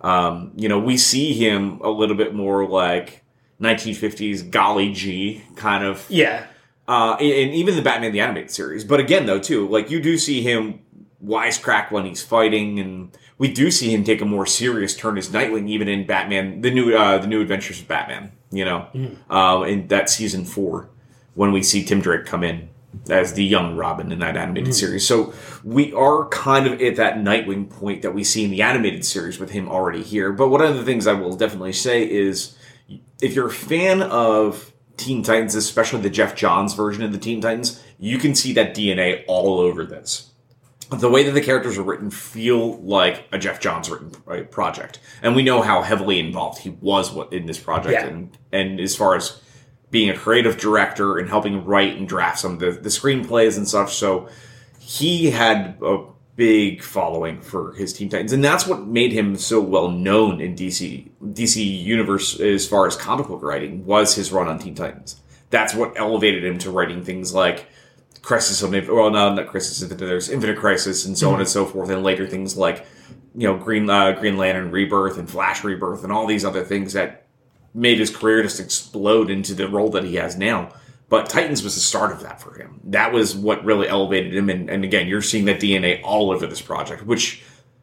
Um, 0.00 0.52
you 0.56 0.68
know, 0.68 0.78
we 0.78 0.96
see 0.96 1.32
him 1.32 1.80
a 1.82 1.88
little 1.90 2.16
bit 2.16 2.34
more 2.34 2.66
like 2.68 3.22
1950s 3.60 4.50
golly 4.50 4.92
gee 4.92 5.42
kind 5.56 5.82
of, 5.84 6.04
Yeah. 6.10 6.46
uh, 6.86 7.14
and 7.18 7.54
even 7.54 7.74
the 7.76 7.82
Batman 7.82 8.12
the 8.12 8.20
animated 8.20 8.50
series. 8.50 8.84
But 8.84 9.00
again, 9.00 9.24
though, 9.26 9.38
too, 9.38 9.66
like 9.68 9.90
you 9.90 10.00
do 10.00 10.18
see 10.18 10.42
him 10.42 10.80
wisecrack 11.24 11.90
when 11.90 12.04
he's 12.04 12.22
fighting, 12.22 12.78
and 12.78 13.16
we 13.38 13.52
do 13.52 13.70
see 13.70 13.92
him 13.92 14.04
take 14.04 14.20
a 14.20 14.24
more 14.24 14.46
serious 14.46 14.96
turn 14.96 15.18
as 15.18 15.30
Nightwing, 15.30 15.68
even 15.68 15.88
in 15.88 16.06
Batman 16.06 16.60
the 16.60 16.70
new 16.70 16.94
uh, 16.94 17.18
the 17.18 17.26
new 17.26 17.40
Adventures 17.40 17.80
of 17.80 17.88
Batman. 17.88 18.32
You 18.50 18.64
know, 18.64 18.88
um, 19.30 19.64
in 19.64 19.88
that 19.88 20.08
season 20.08 20.44
four 20.44 20.88
when 21.34 21.50
we 21.52 21.62
see 21.62 21.84
Tim 21.84 22.00
Drake 22.00 22.26
come 22.26 22.44
in 22.44 22.68
as 23.10 23.34
the 23.34 23.44
young 23.44 23.76
Robin 23.76 24.12
in 24.12 24.20
that 24.20 24.36
animated 24.36 24.74
series. 24.74 25.06
So 25.06 25.34
we 25.62 25.92
are 25.92 26.28
kind 26.28 26.66
of 26.66 26.80
at 26.80 26.96
that 26.96 27.16
Nightwing 27.16 27.68
point 27.68 28.02
that 28.02 28.14
we 28.14 28.24
see 28.24 28.44
in 28.44 28.50
the 28.50 28.62
animated 28.62 29.04
series 29.04 29.38
with 29.38 29.50
him 29.50 29.68
already 29.68 30.02
here. 30.02 30.32
But 30.32 30.48
one 30.48 30.62
of 30.62 30.76
the 30.76 30.84
things 30.84 31.06
I 31.06 31.12
will 31.12 31.36
definitely 31.36 31.72
say 31.72 32.08
is 32.08 32.56
if 33.20 33.34
you're 33.34 33.48
a 33.48 33.52
fan 33.52 34.02
of 34.02 34.72
Teen 34.96 35.22
Titans, 35.22 35.54
especially 35.54 36.00
the 36.00 36.10
Geoff 36.10 36.34
Johns 36.34 36.74
version 36.74 37.02
of 37.02 37.12
the 37.12 37.18
Teen 37.18 37.40
Titans, 37.40 37.82
you 37.98 38.18
can 38.18 38.34
see 38.34 38.52
that 38.52 38.74
DNA 38.74 39.24
all 39.26 39.58
over 39.58 39.84
this. 39.84 40.30
The 40.98 41.08
way 41.10 41.22
that 41.24 41.32
the 41.32 41.40
characters 41.40 41.78
are 41.78 41.82
written 41.82 42.10
feel 42.10 42.78
like 42.82 43.26
a 43.32 43.38
Geoff 43.38 43.60
Johns 43.60 43.88
written 43.90 44.12
uh, 44.26 44.42
project, 44.44 44.98
and 45.22 45.34
we 45.36 45.42
know 45.42 45.62
how 45.62 45.82
heavily 45.82 46.18
involved 46.18 46.58
he 46.60 46.70
was 46.70 47.14
in 47.30 47.46
this 47.46 47.58
project, 47.58 47.92
Yeah. 47.92 48.06
and 48.06 48.36
and 48.52 48.80
as 48.80 48.94
far 48.96 49.16
as 49.16 49.40
being 49.90 50.10
a 50.10 50.16
creative 50.16 50.58
director 50.58 51.18
and 51.18 51.28
helping 51.28 51.64
write 51.64 51.96
and 51.96 52.08
draft 52.08 52.38
some 52.38 52.54
of 52.54 52.58
the, 52.58 52.72
the 52.72 52.88
screenplays 52.88 53.56
and 53.56 53.68
stuff. 53.68 53.92
So 53.92 54.28
he 54.80 55.30
had 55.30 55.76
a 55.82 56.04
big 56.36 56.82
following 56.82 57.40
for 57.40 57.72
his 57.74 57.92
Teen 57.92 58.08
Titans, 58.08 58.32
and 58.32 58.42
that's 58.42 58.66
what 58.66 58.86
made 58.86 59.12
him 59.12 59.36
so 59.36 59.60
well 59.60 59.88
known 59.88 60.40
in 60.40 60.56
DC 60.56 61.08
DC 61.22 61.82
universe 61.84 62.40
as 62.40 62.66
far 62.66 62.86
as 62.86 62.96
comic 62.96 63.28
book 63.28 63.42
writing 63.42 63.86
was 63.86 64.14
his 64.16 64.32
run 64.32 64.48
on 64.48 64.58
Teen 64.58 64.74
Titans. 64.74 65.20
That's 65.50 65.74
what 65.74 65.92
elevated 65.96 66.44
him 66.44 66.58
to 66.58 66.70
writing 66.70 67.04
things 67.04 67.32
like 67.32 67.66
Crisis 68.24 68.62
of 68.62 68.72
Inf- 68.72 68.88
well, 68.88 69.10
no, 69.10 69.34
not 69.34 69.48
Crisis 69.48 69.82
of 69.82 69.96
there's 69.98 70.30
Infinite 70.30 70.56
Crisis 70.56 71.04
and 71.04 71.16
so 71.16 71.32
on 71.32 71.40
and 71.40 71.48
so 71.48 71.66
forth, 71.66 71.90
and 71.90 72.02
later 72.02 72.26
things 72.26 72.56
like 72.56 72.86
you 73.34 73.46
know 73.46 73.56
Green 73.56 73.88
uh, 73.90 74.12
Green 74.12 74.38
Lantern 74.38 74.70
Rebirth 74.70 75.18
and 75.18 75.28
Flash 75.28 75.62
Rebirth 75.62 76.04
and 76.04 76.12
all 76.12 76.26
these 76.26 76.44
other 76.44 76.64
things 76.64 76.94
that 76.94 77.26
made 77.74 77.98
his 77.98 78.14
career 78.14 78.42
just 78.42 78.60
explode 78.60 79.30
into 79.30 79.52
the 79.54 79.68
role 79.68 79.90
that 79.90 80.04
he 80.04 80.14
has 80.14 80.36
now. 80.38 80.72
But 81.08 81.28
Titans 81.28 81.62
was 81.62 81.74
the 81.74 81.80
start 81.80 82.12
of 82.12 82.22
that 82.22 82.40
for 82.40 82.54
him. 82.54 82.80
That 82.84 83.12
was 83.12 83.36
what 83.36 83.64
really 83.64 83.88
elevated 83.88 84.34
him. 84.34 84.48
And, 84.48 84.70
and 84.70 84.84
again, 84.84 85.06
you're 85.06 85.22
seeing 85.22 85.44
that 85.44 85.60
DNA 85.60 86.00
all 86.02 86.30
over 86.30 86.46
this 86.46 86.62
project, 86.62 87.04
which 87.04 87.42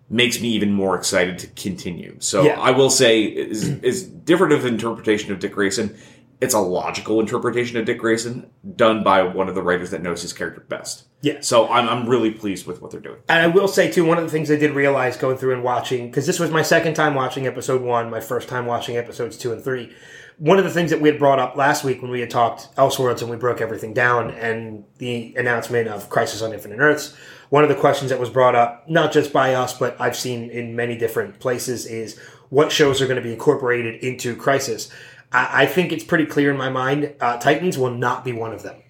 makes 0.09 0.41
me 0.41 0.49
even 0.49 0.73
more 0.73 0.95
excited 0.95 1.37
to 1.39 1.47
continue. 1.47 2.15
So 2.19 2.43
Yeah. 2.43 2.59
I 2.59 2.71
will 2.71 2.89
say, 2.89 3.21
is, 3.23 3.67
is 3.83 4.03
different 4.03 4.53
of 4.53 4.65
interpretation 4.65 5.31
of 5.31 5.39
Dick 5.39 5.53
Grayson. 5.53 5.95
It's 6.41 6.55
a 6.55 6.59
logical 6.59 7.19
interpretation 7.19 7.77
of 7.77 7.85
Dick 7.85 7.99
Grayson 7.99 8.49
done 8.75 9.03
by 9.03 9.21
one 9.21 9.47
of 9.47 9.55
the 9.55 9.61
writers 9.61 9.91
that 9.91 10.01
knows 10.01 10.23
his 10.23 10.33
character 10.33 10.61
best. 10.61 11.03
Yeah. 11.21 11.39
So 11.41 11.69
I'm, 11.69 11.87
I'm 11.87 12.09
really 12.09 12.31
pleased 12.31 12.65
with 12.65 12.81
what 12.81 12.89
they're 12.89 12.99
doing. 12.99 13.19
And 13.29 13.39
I 13.39 13.47
will 13.47 13.67
say 13.67 13.91
too, 13.91 14.03
one 14.03 14.17
of 14.17 14.23
the 14.23 14.31
things 14.31 14.49
I 14.49 14.55
did 14.55 14.71
realize 14.71 15.17
going 15.17 15.37
through 15.37 15.53
and 15.53 15.63
watching, 15.63 16.07
because 16.07 16.25
this 16.25 16.39
was 16.39 16.49
my 16.49 16.63
second 16.63 16.95
time 16.95 17.13
watching 17.13 17.45
episode 17.45 17.83
one, 17.83 18.09
my 18.09 18.19
first 18.19 18.49
time 18.49 18.65
watching 18.65 18.97
episodes 18.97 19.37
two 19.37 19.53
and 19.53 19.63
three. 19.63 19.93
one 20.41 20.57
of 20.57 20.63
the 20.63 20.71
things 20.71 20.89
that 20.89 20.99
we 20.99 21.07
had 21.07 21.19
brought 21.19 21.37
up 21.37 21.55
last 21.55 21.83
week 21.83 22.01
when 22.01 22.09
we 22.09 22.19
had 22.19 22.31
talked 22.31 22.75
Elseworlds 22.75 23.21
and 23.21 23.29
we 23.29 23.37
broke 23.37 23.61
everything 23.61 23.93
down 23.93 24.31
and 24.31 24.83
the 24.97 25.35
announcement 25.37 25.87
of 25.87 26.09
Crisis 26.09 26.41
on 26.41 26.51
Infinite 26.51 26.79
Earths, 26.79 27.15
one 27.49 27.61
of 27.61 27.69
the 27.69 27.75
questions 27.75 28.09
that 28.09 28.19
was 28.19 28.31
brought 28.31 28.55
up, 28.55 28.89
not 28.89 29.11
just 29.11 29.31
by 29.31 29.53
us, 29.53 29.77
but 29.77 29.95
I've 30.01 30.15
seen 30.15 30.49
in 30.49 30.75
many 30.75 30.97
different 30.97 31.39
places, 31.39 31.85
is 31.85 32.17
what 32.49 32.71
shows 32.71 33.03
are 33.03 33.05
going 33.05 33.17
to 33.17 33.21
be 33.21 33.33
incorporated 33.33 34.03
into 34.03 34.35
Crisis. 34.35 34.89
I, 35.31 35.63
I 35.63 35.65
think 35.65 35.91
it's 35.91 36.03
pretty 36.03 36.25
clear 36.25 36.51
in 36.51 36.57
my 36.57 36.69
mind 36.69 37.15
uh, 37.19 37.37
Titans 37.37 37.77
will 37.77 37.91
not 37.91 38.23
be 38.23 38.33
one 38.33 38.53
of 38.53 38.63
them. 38.63 38.81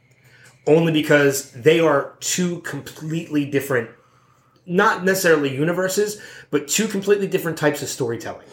Only 0.68 0.92
because 0.92 1.52
they 1.54 1.80
are 1.80 2.16
two 2.20 2.60
completely 2.60 3.46
different, 3.46 3.90
not 4.66 5.04
necessarily 5.04 5.56
universes, 5.56 6.22
but 6.52 6.68
two 6.68 6.88
completely 6.88 7.28
different 7.28 7.58
types 7.58 7.82
of 7.82 7.90
storytelling 7.90 8.46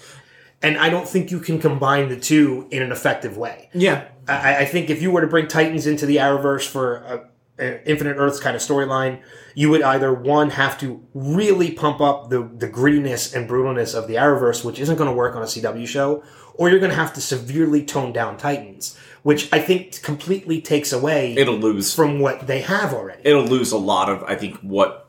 and 0.63 0.77
I 0.77 0.91
don't 0.91 1.09
think 1.09 1.31
you 1.31 1.41
can 1.41 1.61
combine 1.61 2.09
the 2.09 2.19
two 2.19 2.67
in 2.71 2.83
an 2.83 2.91
effective 2.93 3.37
way. 3.37 3.71
Yeah, 3.73 4.09
I, 4.27 4.59
I 4.59 4.65
think 4.65 4.91
if 4.91 5.01
you 5.01 5.11
were 5.11 5.21
to 5.21 5.27
bring 5.27 5.47
Titans 5.47 5.87
into 5.87 6.07
the 6.07 6.17
Arrowverse 6.17 6.67
for 6.67 6.97
a, 6.97 7.65
an 7.65 7.81
Infinite 7.87 8.17
Earths 8.17 8.41
kind 8.41 8.57
of 8.57 8.63
storyline, 8.63 9.21
you 9.55 9.71
would 9.71 9.83
either 9.83 10.13
one 10.13 10.51
have 10.51 10.79
to 10.81 11.05
really 11.15 11.71
pump 11.73 12.01
up 12.01 12.31
the 12.31 12.43
the 12.43 12.69
grittiness 12.69 13.35
and 13.35 13.49
brutalness 13.49 13.95
of 13.95 14.09
the 14.09 14.15
Arrowverse, 14.15 14.65
which 14.65 14.81
isn't 14.81 14.97
going 14.97 15.11
to 15.11 15.17
work 15.17 15.37
on 15.37 15.43
a 15.43 15.47
CW 15.47 15.87
show, 15.87 16.25
or 16.59 16.69
you're 16.69 16.81
going 16.81 16.91
to 16.91 16.97
have 16.97 17.15
to 17.15 17.21
severely 17.23 17.83
tone 17.83 18.13
down 18.13 18.37
Titans, 18.37 18.99
which 19.23 19.51
I 19.53 19.61
think 19.61 20.03
completely 20.03 20.61
takes 20.61 20.93
away 20.93 21.35
it'll 21.35 21.57
lose. 21.57 21.95
from 21.95 22.21
what 22.21 22.47
they 22.47 22.61
have 22.61 22.93
already. 22.93 23.23
It'll 23.25 23.47
lose 23.47 23.73
a 23.73 23.79
lot 23.79 24.11
of 24.11 24.23
I 24.25 24.35
think 24.35 24.57
what. 24.57 25.07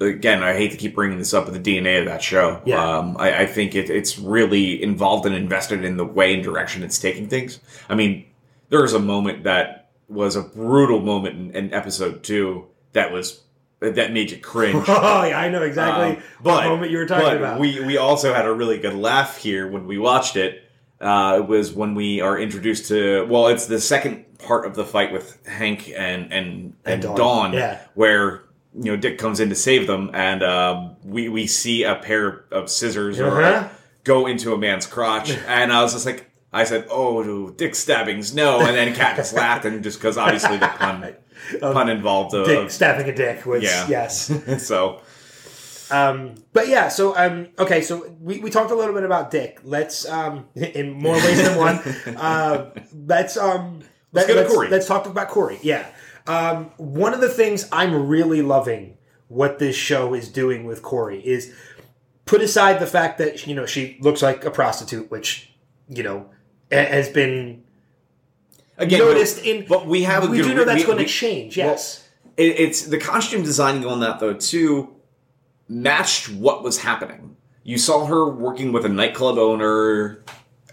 Again, 0.00 0.42
I 0.42 0.54
hate 0.54 0.72
to 0.72 0.76
keep 0.76 0.94
bringing 0.96 1.18
this 1.18 1.32
up, 1.32 1.46
but 1.46 1.54
the 1.54 1.78
DNA 1.78 2.00
of 2.00 2.06
that 2.06 2.20
show. 2.20 2.60
Yeah. 2.64 2.98
Um, 2.98 3.16
I, 3.16 3.42
I 3.42 3.46
think 3.46 3.76
it, 3.76 3.88
it's 3.90 4.18
really 4.18 4.82
involved 4.82 5.24
and 5.24 5.34
invested 5.34 5.84
in 5.84 5.96
the 5.96 6.04
way 6.04 6.34
and 6.34 6.42
direction 6.42 6.82
it's 6.82 6.98
taking 6.98 7.28
things. 7.28 7.60
I 7.88 7.94
mean, 7.94 8.26
there 8.70 8.82
was 8.82 8.92
a 8.92 8.98
moment 8.98 9.44
that 9.44 9.92
was 10.08 10.34
a 10.34 10.42
brutal 10.42 11.00
moment 11.00 11.36
in, 11.36 11.50
in 11.52 11.72
episode 11.72 12.24
two 12.24 12.66
that 12.92 13.12
was 13.12 13.40
that 13.80 14.12
made 14.12 14.30
you 14.32 14.38
cringe. 14.38 14.84
oh 14.88 15.24
yeah, 15.24 15.38
I 15.38 15.48
know 15.48 15.62
exactly 15.62 16.16
Um, 16.16 16.22
what 16.42 16.64
moment 16.64 16.90
you 16.90 16.98
were 16.98 17.06
talking 17.06 17.26
but 17.26 17.36
about. 17.36 17.60
We 17.60 17.80
we 17.84 17.96
also 17.96 18.34
had 18.34 18.46
a 18.46 18.52
really 18.52 18.78
good 18.78 18.94
laugh 18.94 19.36
here 19.36 19.70
when 19.70 19.86
we 19.86 19.96
watched 19.98 20.36
it. 20.36 20.63
Uh, 21.00 21.38
it 21.40 21.48
was 21.48 21.72
when 21.72 21.94
we 21.94 22.20
are 22.20 22.38
introduced 22.38 22.88
to 22.88 23.26
well, 23.28 23.48
it's 23.48 23.66
the 23.66 23.80
second 23.80 24.24
part 24.38 24.66
of 24.66 24.74
the 24.74 24.84
fight 24.84 25.12
with 25.12 25.44
Hank 25.46 25.92
and 25.96 26.32
and 26.32 26.74
and, 26.84 27.02
Dawn. 27.02 27.16
Dawn, 27.16 27.52
Yeah. 27.52 27.80
where 27.94 28.44
you 28.74 28.84
know 28.90 28.96
Dick 28.96 29.18
comes 29.18 29.40
in 29.40 29.48
to 29.50 29.54
save 29.54 29.86
them, 29.86 30.10
and 30.14 30.42
um, 30.42 30.96
we 31.04 31.28
we 31.28 31.46
see 31.46 31.82
a 31.84 31.96
pair 31.96 32.44
of 32.50 32.70
scissors 32.70 33.18
or 33.20 33.42
Uh-huh. 33.42 33.68
go 34.04 34.26
into 34.26 34.52
a 34.54 34.58
man's 34.58 34.86
crotch, 34.86 35.30
and 35.48 35.72
I 35.72 35.82
was 35.82 35.92
just 35.92 36.06
like. 36.06 36.30
I 36.56 36.62
said, 36.62 36.86
"Oh, 36.88 37.50
dick 37.50 37.74
stabbings, 37.74 38.32
no!" 38.32 38.60
And 38.60 38.76
then 38.76 38.94
Kat 38.94 39.16
just 39.16 39.34
laughed, 39.42 39.64
and 39.64 39.82
just 39.82 39.98
because 39.98 40.16
obviously 40.16 40.56
the 40.56 40.68
pun 40.68 41.12
pun 41.60 41.88
involved, 41.88 42.32
uh, 42.32 42.44
dick 42.44 42.70
stabbing 42.70 43.08
a 43.08 43.12
dick 43.14 43.44
was 43.44 43.64
yeah. 43.64 43.88
yes. 43.88 44.30
so 44.64 45.00
Um, 45.90 46.34
but 46.52 46.68
yeah, 46.68 46.88
so 46.88 47.16
um, 47.16 47.48
okay, 47.58 47.82
so 47.82 48.10
we, 48.20 48.38
we 48.40 48.50
talked 48.50 48.70
a 48.70 48.74
little 48.74 48.94
bit 48.94 49.04
about 49.04 49.30
Dick. 49.30 49.60
Let's 49.64 50.08
um, 50.08 50.46
in 50.54 50.92
more 50.92 51.14
ways 51.14 51.42
than 51.42 51.58
one. 51.58 51.80
Uh, 52.16 52.70
let's 53.06 53.36
um, 53.36 53.80
Let's 54.12 54.28
let, 54.28 54.28
go 54.28 54.34
to 54.34 54.40
let's, 54.42 54.54
Kory. 54.54 54.68
let's 54.68 54.86
talk 54.86 55.06
about 55.06 55.28
Kory. 55.28 55.58
Yeah, 55.62 55.86
um, 56.26 56.66
one 56.76 57.12
of 57.14 57.20
the 57.20 57.28
things 57.28 57.68
I'm 57.72 58.06
really 58.06 58.42
loving 58.42 58.96
what 59.28 59.58
this 59.58 59.74
show 59.76 60.14
is 60.14 60.28
doing 60.28 60.64
with 60.64 60.82
Kory 60.82 61.20
is 61.26 61.52
put 62.24 62.40
aside 62.40 62.78
the 62.78 62.86
fact 62.86 63.18
that 63.18 63.46
you 63.46 63.54
know 63.54 63.66
she 63.66 63.98
looks 64.00 64.22
like 64.22 64.44
a 64.44 64.50
prostitute, 64.50 65.10
which 65.10 65.52
you 65.88 66.02
know 66.04 66.26
ha- 66.72 66.86
has 66.86 67.08
been 67.08 67.64
again, 68.78 69.00
noticed 69.00 69.36
but- 69.38 69.46
in. 69.46 69.66
but 69.66 69.86
we 69.86 70.04
have 70.04 70.24
a 70.24 70.28
we 70.28 70.38
good 70.38 70.44
do 70.48 70.54
know 70.54 70.64
that's 70.64 70.80
we- 70.82 70.86
going 70.86 70.98
to 70.98 71.04
we- 71.04 71.08
change. 71.08 71.56
well, 71.58 71.66
Yes. 71.68 72.08
it, 72.36 72.58
it's 72.60 72.82
the 72.82 72.98
costume 72.98 73.42
designing 73.42 73.84
on 73.84 74.00
that 74.00 74.20
though 74.20 74.34
too 74.34 74.93
matched 75.68 76.28
what 76.30 76.62
was 76.62 76.78
happening. 76.78 77.36
You 77.62 77.78
saw 77.78 78.04
her 78.06 78.28
working 78.28 78.72
with 78.72 78.84
a 78.84 78.88
nightclub 78.88 79.38
owner. 79.38 80.22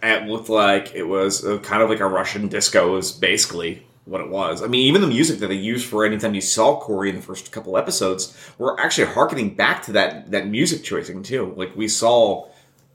It 0.04 0.28
looked 0.28 0.50
like 0.50 0.94
it 0.94 1.04
was 1.04 1.44
a, 1.44 1.60
kind 1.60 1.82
of 1.82 1.90
like 1.90 2.00
a 2.00 2.08
Russian 2.08 2.48
disco 2.48 2.98
is 2.98 3.12
basically 3.12 3.86
what 4.06 4.20
it 4.20 4.30
was. 4.30 4.62
I 4.62 4.68
mean, 4.68 4.88
even 4.88 5.02
the 5.02 5.08
music 5.08 5.40
that 5.40 5.48
they 5.48 5.56
used 5.56 5.86
for 5.86 6.06
anytime 6.06 6.34
you 6.34 6.42
saw 6.42 6.80
Kory 6.80 7.10
in 7.10 7.16
the 7.16 7.22
first 7.22 7.52
couple 7.52 7.78
episodes 7.78 8.36
were 8.58 8.80
actually 8.80 9.08
harkening 9.08 9.56
back 9.56 9.84
to 9.84 9.92
that 9.94 10.32
that 10.32 10.48
music 10.48 10.84
choicing 10.84 11.24
too. 11.24 11.54
Like 11.56 11.76
we 11.76 11.88
saw 11.88 12.48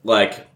like 0.04 0.46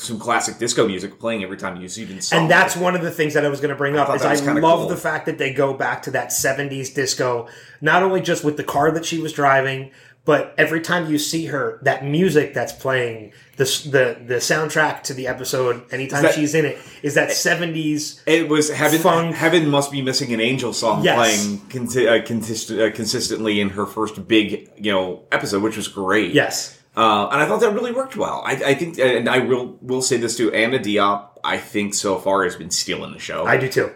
some 0.00 0.18
classic 0.18 0.58
disco 0.58 0.86
music 0.86 1.18
playing 1.18 1.42
every 1.42 1.56
time 1.56 1.76
you 1.76 1.88
even 1.96 2.20
saw. 2.20 2.36
and 2.36 2.50
that's 2.50 2.76
one 2.76 2.94
of 2.94 3.02
the 3.02 3.10
things 3.10 3.34
that 3.34 3.44
I 3.44 3.48
was 3.48 3.60
going 3.60 3.70
to 3.70 3.76
bring 3.76 3.96
up 3.96 4.14
is 4.14 4.22
I 4.22 4.34
love 4.54 4.80
cool. 4.80 4.88
the 4.88 4.96
fact 4.96 5.26
that 5.26 5.38
they 5.38 5.52
go 5.52 5.74
back 5.74 6.02
to 6.02 6.12
that 6.12 6.28
70s 6.28 6.94
disco 6.94 7.48
not 7.80 8.02
only 8.02 8.20
just 8.20 8.44
with 8.44 8.56
the 8.56 8.64
car 8.64 8.90
that 8.92 9.04
she 9.04 9.20
was 9.20 9.32
driving 9.32 9.90
but 10.28 10.54
every 10.58 10.82
time 10.82 11.10
you 11.10 11.18
see 11.18 11.46
her 11.46 11.78
that 11.82 12.04
music 12.04 12.52
that's 12.52 12.74
playing 12.84 13.32
the 13.56 13.64
the 13.94 14.04
the 14.26 14.38
soundtrack 14.50 15.02
to 15.04 15.14
the 15.14 15.26
episode 15.26 15.82
anytime 15.90 16.22
that- 16.22 16.34
she's 16.34 16.54
in 16.54 16.66
it 16.66 16.76
is 17.02 17.14
that 17.14 17.30
70s 17.30 18.20
It 18.26 18.48
was 18.48 18.68
heaven. 18.70 18.98
Funk. 18.98 19.34
Heaven 19.34 19.68
must 19.70 19.90
be 19.90 20.02
missing 20.02 20.32
an 20.34 20.40
angel 20.40 20.72
song 20.74 21.02
Yes. 21.02 21.16
playing 21.16 21.60
conti- 21.70 22.06
uh, 22.08 22.22
consist- 22.22 22.70
uh, 22.70 22.90
consistently 22.90 23.58
in 23.60 23.70
her 23.70 23.86
first 23.86 24.28
big, 24.28 24.68
you 24.76 24.92
know, 24.92 25.22
episode, 25.32 25.62
which 25.62 25.76
was 25.78 25.88
great. 25.88 26.32
yes 26.32 26.74
uh, 26.96 27.28
and 27.32 27.40
I 27.42 27.46
thought 27.46 27.60
that 27.60 27.72
really 27.74 27.92
worked 27.92 28.16
well. 28.16 28.42
I, 28.44 28.52
I 28.70 28.74
think, 28.74 28.98
and 28.98 29.28
I 29.28 29.38
will 29.38 29.78
will 29.80 30.02
say 30.02 30.16
this 30.18 30.36
too. 30.36 30.52
Anna 30.52 30.78
Diop, 30.80 31.38
I 31.44 31.56
think 31.56 31.94
so 31.94 32.18
far 32.18 32.42
has 32.44 32.56
been 32.56 32.70
stealing 32.70 33.12
the 33.12 33.20
show. 33.20 33.46
I 33.46 33.56
do 33.56 33.68
too 33.68 33.86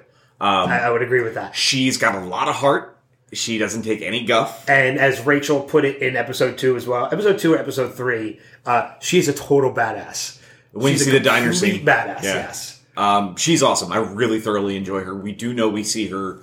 um, 0.40 0.68
I, 0.70 0.78
I 0.86 0.90
would 0.90 1.02
agree 1.02 1.22
with 1.22 1.34
that 1.34 1.54
she's 1.54 1.98
got 1.98 2.14
a 2.14 2.20
lot 2.24 2.48
of 2.48 2.54
heart. 2.54 2.91
She 3.32 3.58
doesn't 3.58 3.82
take 3.82 4.02
any 4.02 4.24
guff. 4.24 4.68
and 4.68 4.98
as 4.98 5.24
Rachel 5.24 5.60
put 5.60 5.84
it 5.84 6.02
in 6.02 6.16
episode 6.16 6.58
2 6.58 6.76
as 6.76 6.86
well 6.86 7.06
episode 7.06 7.38
2 7.38 7.54
or 7.54 7.58
episode 7.58 7.94
3 7.94 8.38
uh, 8.66 8.90
she's 9.00 9.26
a 9.28 9.32
total 9.32 9.72
badass 9.72 10.38
When 10.72 10.92
you 10.92 10.98
see 10.98 11.10
the 11.10 11.20
diner 11.20 11.52
scene. 11.52 11.84
badass 11.84 12.22
Yeah. 12.22 12.34
yes 12.34 12.80
Um, 12.96 13.36
she's 13.36 13.62
awesome. 13.62 13.90
I 13.90 13.96
really 13.98 14.38
thoroughly 14.38 14.76
enjoy 14.76 15.00
her. 15.02 15.16
We 15.16 15.32
do 15.32 15.54
know 15.54 15.70
we 15.70 15.82
see 15.82 16.08
her 16.08 16.40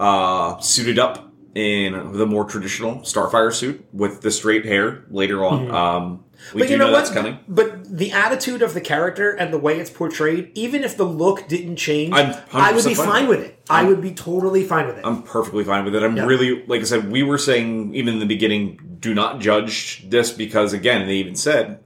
uh, 0.00 0.58
suited 0.58 0.98
up 0.98 1.31
in 1.54 2.12
the 2.16 2.26
more 2.26 2.44
traditional 2.44 2.96
Starfire 3.00 3.52
suit 3.52 3.84
with 3.92 4.22
the 4.22 4.30
straight 4.30 4.64
hair 4.64 5.04
later 5.10 5.44
on. 5.44 5.70
Um, 5.70 6.24
we 6.54 6.60
But 6.60 6.66
do 6.66 6.72
you 6.72 6.78
know, 6.78 6.86
know, 6.86 6.92
what? 6.92 6.98
that's 6.98 7.10
coming. 7.10 7.38
But 7.46 7.84
the 7.98 8.10
attitude 8.12 8.62
of 8.62 8.74
the 8.74 8.80
character 8.80 9.30
and 9.30 9.52
the 9.52 9.58
way 9.58 9.78
it's 9.78 9.90
portrayed, 9.90 10.50
even 10.54 10.82
if 10.82 10.96
the 10.96 11.04
look 11.04 11.46
didn't 11.48 11.76
change, 11.76 12.12
I'm 12.14 12.28
would 12.74 12.84
be 12.84 12.94
fine 12.94 13.06
fine 13.06 13.28
with 13.28 13.38
with 13.40 13.48
it. 13.48 13.62
I 13.70 13.84
would 13.84 14.00
be 14.00 14.12
totally 14.12 14.64
fine 14.64 14.86
with 14.86 14.98
it. 14.98 15.06
I'm 15.06 15.22
perfectly 15.22 15.64
fine 15.64 15.84
with 15.84 15.94
it. 15.94 16.02
I'm 16.02 16.16
Yeah. 16.16 16.26
really, 16.26 16.64
like 16.66 16.80
I 16.80 16.84
said, 16.84 17.12
we 17.12 17.22
were 17.22 17.38
saying 17.38 17.94
even 17.94 18.14
in 18.14 18.20
the 18.20 18.26
beginning, 18.26 18.96
do 18.98 19.14
not 19.14 19.40
judge 19.40 20.08
this 20.08 20.32
because, 20.32 20.72
again, 20.72 21.06
they 21.06 21.14
even 21.16 21.36
said 21.36 21.80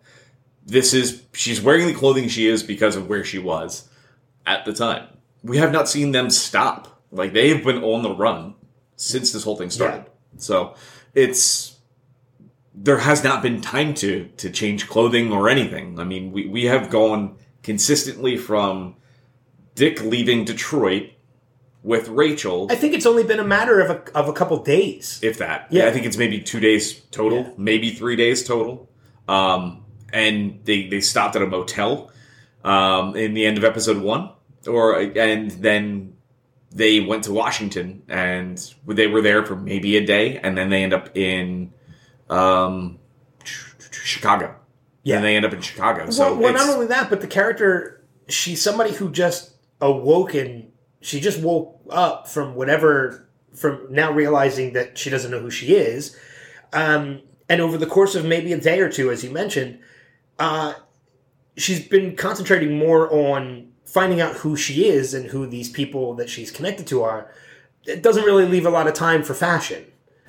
this 0.64 0.94
is 0.94 1.22
she's 1.32 1.60
wearing 1.60 1.86
the 1.86 1.94
clothing 1.94 2.28
she 2.28 2.46
is 2.46 2.62
because 2.62 2.96
of 2.96 3.08
where 3.08 3.24
she 3.24 3.38
was 3.38 3.88
at 4.46 4.64
the 4.64 4.72
time. 4.72 5.06
We 5.42 5.58
have 5.58 5.70
not 5.70 5.88
seen 5.88 6.12
them 6.12 6.30
stop. 6.30 7.02
Like 7.12 7.32
they 7.32 7.50
have 7.50 7.62
been 7.64 7.82
on 7.84 8.02
the 8.02 8.10
run 8.10 8.54
since 8.96 9.32
this 9.32 9.44
whole 9.44 9.56
thing 9.56 9.70
started. 9.70 10.06
So 10.38 10.74
it's 11.14 11.76
there 12.74 12.98
has 12.98 13.24
not 13.24 13.42
been 13.42 13.60
time 13.60 13.94
to 13.94 14.28
to 14.36 14.50
change 14.50 14.88
clothing 14.88 15.32
or 15.32 15.48
anything. 15.48 15.98
I 15.98 16.04
mean, 16.04 16.32
we 16.32 16.46
we 16.46 16.64
have 16.64 16.90
gone 16.90 17.36
consistently 17.62 18.36
from 18.36 18.96
Dick 19.74 20.02
leaving 20.02 20.44
Detroit 20.44 21.10
with 21.82 22.08
Rachel 22.08 22.66
I 22.70 22.74
think 22.74 22.94
it's 22.94 23.06
only 23.06 23.22
been 23.22 23.38
a 23.38 23.44
matter 23.44 23.80
of 23.80 23.90
a, 23.90 24.16
of 24.18 24.28
a 24.28 24.32
couple 24.32 24.56
days. 24.62 25.20
if 25.22 25.38
that. 25.38 25.68
Yeah. 25.70 25.84
Yeah, 25.84 25.88
I 25.88 25.92
think 25.92 26.04
it's 26.04 26.16
maybe 26.16 26.40
two 26.40 26.58
days 26.58 26.94
total, 27.12 27.38
Yeah. 27.42 27.50
maybe 27.56 27.90
three 27.90 28.16
days 28.16 28.42
total. 28.44 28.88
Um, 29.28 29.84
and 30.12 30.60
they 30.64 30.88
they 30.88 31.00
stopped 31.00 31.36
at 31.36 31.42
a 31.42 31.46
motel 31.46 32.10
um, 32.64 33.14
in 33.16 33.34
the 33.34 33.46
end 33.46 33.56
of 33.58 33.64
episode 33.64 33.98
one, 34.02 34.30
or 34.66 34.98
and 34.98 35.50
then 35.52 36.15
they 36.76 37.00
went 37.00 37.24
to 37.24 37.32
Washington 37.32 38.02
and 38.06 38.74
they 38.86 39.06
were 39.06 39.22
there 39.22 39.44
for 39.44 39.56
maybe 39.56 39.96
a 39.96 40.04
day, 40.04 40.38
and 40.38 40.58
then 40.58 40.68
they 40.68 40.82
end 40.82 40.92
up 40.92 41.16
in 41.16 41.72
um, 42.28 42.98
Chicago. 43.90 44.54
Yeah. 45.02 45.16
and 45.16 45.24
they 45.24 45.36
end 45.36 45.46
up 45.46 45.54
in 45.54 45.60
Chicago. 45.60 46.10
So 46.10 46.32
well, 46.32 46.42
well, 46.42 46.52
not 46.52 46.68
only 46.68 46.86
that, 46.88 47.08
but 47.08 47.20
the 47.20 47.28
character, 47.28 48.04
she's 48.28 48.60
somebody 48.60 48.92
who 48.92 49.10
just 49.10 49.54
awoken. 49.80 50.72
She 51.00 51.20
just 51.20 51.40
woke 51.40 51.80
up 51.88 52.28
from 52.28 52.56
whatever, 52.56 53.28
from 53.54 53.86
now 53.88 54.12
realizing 54.12 54.72
that 54.74 54.98
she 54.98 55.08
doesn't 55.08 55.30
know 55.30 55.38
who 55.38 55.50
she 55.50 55.74
is. 55.74 56.18
Um, 56.72 57.22
and 57.48 57.60
over 57.60 57.78
the 57.78 57.86
course 57.86 58.14
of 58.16 58.24
maybe 58.26 58.52
a 58.52 58.60
day 58.60 58.80
or 58.80 58.90
two, 58.90 59.10
as 59.10 59.22
you 59.22 59.30
mentioned, 59.30 59.78
uh, 60.38 60.74
she's 61.56 61.86
been 61.86 62.16
concentrating 62.16 62.76
more 62.76 63.10
on 63.10 63.68
finding 63.86 64.20
out 64.20 64.34
who 64.36 64.56
she 64.56 64.86
is 64.86 65.14
and 65.14 65.26
who 65.26 65.46
these 65.46 65.70
people 65.70 66.14
that 66.14 66.28
she's 66.28 66.50
connected 66.50 66.86
to 66.88 67.02
are. 67.02 67.30
It 67.84 68.02
doesn't 68.02 68.24
really 68.24 68.46
leave 68.46 68.66
a 68.66 68.70
lot 68.70 68.88
of 68.88 68.94
time 68.94 69.22
for 69.22 69.32
fashion, 69.32 69.84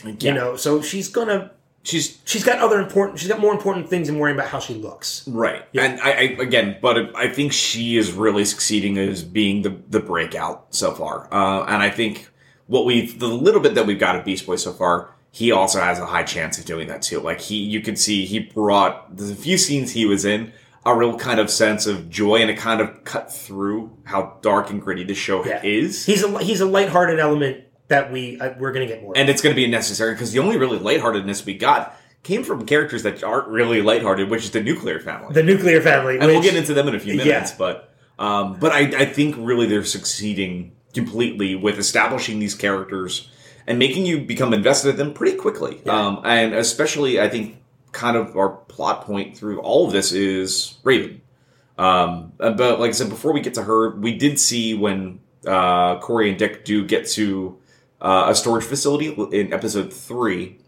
yeah. 0.06 0.14
you 0.20 0.34
know. 0.34 0.56
So 0.56 0.82
she's 0.82 1.10
gonna 1.10 1.52
she's 1.84 2.20
she's 2.24 2.44
got 2.44 2.60
other 2.60 2.80
important. 2.80 3.20
She's 3.20 3.28
got 3.28 3.40
more 3.40 3.52
important 3.52 3.90
things 3.90 4.08
than 4.08 4.20
worrying 4.20 4.38
about 4.38 4.50
how 4.50 4.60
she 4.60 4.76
looks. 4.76 5.28
right, 5.74 5.92
and 5.92 6.00
I, 6.02 6.12
I 6.12 6.22
again, 6.40 6.78
but 6.82 7.16
I 7.16 7.28
think 7.28 7.52
she 7.52 7.98
is 7.98 8.12
really 8.12 8.46
succeeding 8.46 8.98
as 8.98 9.24
being 9.24 9.64
the 9.64 9.76
the 9.90 10.00
breakout 10.00 10.68
so 10.70 10.94
far, 10.94 11.28
uh, 11.34 11.66
and 11.66 11.82
I 11.82 11.90
think 11.90 12.30
what 12.68 12.86
we've 12.86 13.20
the 13.20 13.28
little 13.28 13.62
bit 13.62 13.74
that 13.76 13.88
we've 13.88 14.00
got 14.00 14.16
of 14.16 14.24
Beast 14.24 14.46
Boy 14.46 14.58
so 14.58 14.72
far. 14.72 15.14
He 15.30 15.52
also 15.52 15.80
has 15.80 16.00
a 16.00 16.06
high 16.06 16.24
chance 16.24 16.58
of 16.58 16.66
doing 16.66 16.88
that 16.88 17.04
too. 17.04 17.20
Like 17.20 17.40
he, 17.40 17.58
you 17.58 17.82
can 17.82 17.96
see 17.96 18.26
he 18.26 18.40
brought 18.40 19.18
the 19.18 19.36
few 19.36 19.58
scenes 19.58 19.92
he 19.92 20.06
was 20.08 20.26
in 20.26 20.52
a 20.88 20.96
real 20.96 21.18
kind 21.18 21.40
of 21.40 21.50
sense 21.52 21.86
of 21.86 22.10
joy, 22.10 22.38
and 22.38 22.50
it 22.50 22.58
kind 22.58 22.82
of 22.82 23.04
cut 23.04 23.32
through 23.34 23.92
how 24.06 24.38
dark 24.42 24.70
and 24.70 24.82
gritty 24.82 25.04
the 25.04 25.14
show 25.14 25.46
Yeah. 25.46 25.62
is. 25.64 26.06
He's 26.06 26.24
a 26.24 26.40
he's 26.44 26.62
a 26.62 26.66
lighthearted 26.66 27.20
element 27.20 27.66
that 27.90 28.12
we 28.12 28.40
uh, 28.40 28.54
we're 28.58 28.72
gonna 28.72 28.88
get 28.88 29.02
more. 29.04 29.12
of. 29.14 29.18
and 29.20 29.30
it's 29.30 29.42
going 29.42 29.54
to 29.54 29.62
be 29.62 29.68
necessary 29.68 30.14
because 30.14 30.32
the 30.32 30.40
only 30.40 30.58
really 30.58 30.80
lightheartedness 30.80 31.46
we 31.46 31.54
got 31.58 31.96
came 32.24 32.44
from 32.44 32.66
characters 32.66 33.04
that 33.04 33.24
aren't 33.24 33.48
really 33.48 33.82
lighthearted, 33.82 34.30
which 34.30 34.44
is 34.44 34.52
the 34.52 34.62
nuclear 34.62 35.00
family. 35.00 35.34
the 35.34 35.44
nuclear 35.44 35.82
family, 35.82 36.18
and 36.18 36.26
we'll 36.26 36.42
get 36.42 36.56
into 36.56 36.74
them 36.74 36.88
in 36.88 36.96
a 36.96 37.00
few 37.00 37.14
Yeah. 37.14 37.24
minutes, 37.26 37.52
but 37.52 37.94
um, 38.20 38.58
but 38.60 38.72
I, 38.72 38.80
I 39.02 39.06
think 39.06 39.36
really 39.38 39.68
they're 39.68 39.84
succeeding 39.86 40.72
completely 40.94 41.56
with 41.56 41.78
establishing 41.78 42.40
these 42.40 42.56
characters 42.56 43.30
and 43.68 43.78
making 43.78 44.06
you 44.06 44.22
become 44.22 44.54
invested 44.54 44.90
in 44.92 44.96
them 44.96 45.14
pretty 45.14 45.38
quickly. 45.38 45.82
Yeah. 45.86 45.92
Um, 46.08 46.22
and 46.26 46.54
especially, 46.54 47.20
I 47.20 47.28
think, 47.30 47.58
kind 47.98 48.16
of 48.16 48.38
our 48.38 48.50
plot 48.50 49.04
point 49.06 49.36
through 49.36 49.60
all 49.62 49.88
of 49.88 49.92
this 49.92 50.12
is 50.12 50.78
Raven. 50.84 51.22
Um, 51.78 52.32
but 52.38 52.80
like 52.80 52.90
I 52.90 52.92
said, 52.92 53.10
before 53.10 53.34
we 53.34 53.42
get 53.42 53.56
to 53.56 53.64
her, 53.64 53.96
we 53.96 54.16
did 54.16 54.40
see 54.40 54.74
when 54.74 55.20
uh, 55.46 56.00
Kory 56.00 56.30
and 56.30 56.38
Dick 56.40 56.64
do 56.64 56.86
get 56.86 57.08
to 57.10 57.58
uh, 58.02 58.26
a 58.30 58.36
storage 58.36 58.64
facility 58.66 59.08
in 59.32 59.52
episode 59.54 59.92
three, 59.94 60.60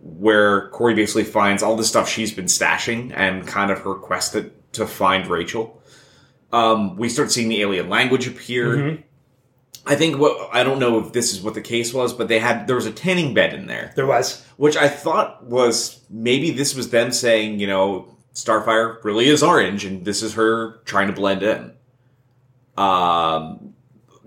where 0.00 0.68
Kory 0.70 0.94
basically 0.94 1.24
finds 1.24 1.62
all 1.62 1.76
the 1.76 1.84
stuff 1.84 2.08
she's 2.08 2.32
been 2.32 2.46
stashing 2.46 3.12
and 3.14 3.46
kind 3.46 3.70
of 3.70 3.80
her 3.80 3.94
quest 3.94 4.32
to, 4.32 4.50
to 4.72 4.86
find 4.86 5.26
Rachel. 5.26 5.82
Um, 6.52 6.96
we 6.96 7.08
start 7.08 7.30
seeing 7.30 7.48
the 7.48 7.60
alien 7.60 7.88
language 7.88 8.26
appear. 8.26 8.76
Mhm. 8.76 9.02
I 9.88 9.96
think 9.96 10.18
what 10.18 10.50
I 10.52 10.62
don't 10.62 10.78
know 10.78 10.98
if 10.98 11.12
this 11.12 11.32
is 11.32 11.40
what 11.40 11.54
the 11.54 11.62
case 11.62 11.94
was, 11.94 12.12
but 12.12 12.28
they 12.28 12.38
had 12.38 12.66
there 12.66 12.76
was 12.76 12.86
a 12.86 12.92
tanning 12.92 13.32
bed 13.32 13.54
in 13.54 13.66
there, 13.66 13.92
there 13.96 14.06
was. 14.06 14.44
which 14.58 14.76
I 14.76 14.86
thought 14.88 15.44
was 15.44 16.00
maybe 16.10 16.50
this 16.50 16.74
was 16.74 16.90
them 16.90 17.10
saying, 17.10 17.58
you 17.58 17.66
know, 17.66 18.14
Starfire 18.34 19.02
really 19.02 19.26
is 19.28 19.42
orange, 19.42 19.84
and 19.86 20.04
this 20.04 20.22
is 20.22 20.34
her 20.34 20.80
trying 20.84 21.06
to 21.06 21.14
blend 21.14 21.42
in. 21.42 21.72
Um, 22.76 23.74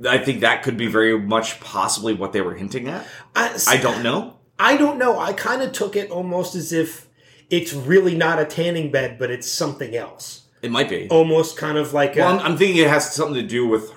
I 0.07 0.17
think 0.17 0.41
that 0.41 0.63
could 0.63 0.77
be 0.77 0.87
very 0.87 1.17
much 1.19 1.59
possibly 1.59 2.13
what 2.13 2.33
they 2.33 2.41
were 2.41 2.55
hinting 2.55 2.89
at. 2.89 3.07
I, 3.35 3.57
I 3.67 3.77
don't 3.77 4.01
know. 4.03 4.39
I 4.59 4.77
don't 4.77 4.97
know. 4.97 5.19
I 5.19 5.33
kind 5.33 5.61
of 5.61 5.71
took 5.71 5.95
it 5.95 6.09
almost 6.11 6.55
as 6.55 6.73
if 6.73 7.07
it's 7.49 7.73
really 7.73 8.15
not 8.15 8.39
a 8.39 8.45
tanning 8.45 8.91
bed, 8.91 9.17
but 9.19 9.29
it's 9.29 9.49
something 9.49 9.95
else. 9.95 10.47
It 10.61 10.71
might 10.71 10.89
be. 10.89 11.07
Almost 11.09 11.57
kind 11.57 11.77
of 11.77 11.93
like 11.93 12.15
Well, 12.15 12.29
a, 12.35 12.39
I'm, 12.39 12.51
I'm 12.51 12.57
thinking 12.57 12.77
it 12.83 12.89
has 12.89 13.13
something 13.13 13.35
to 13.35 13.47
do 13.47 13.67
with 13.67 13.91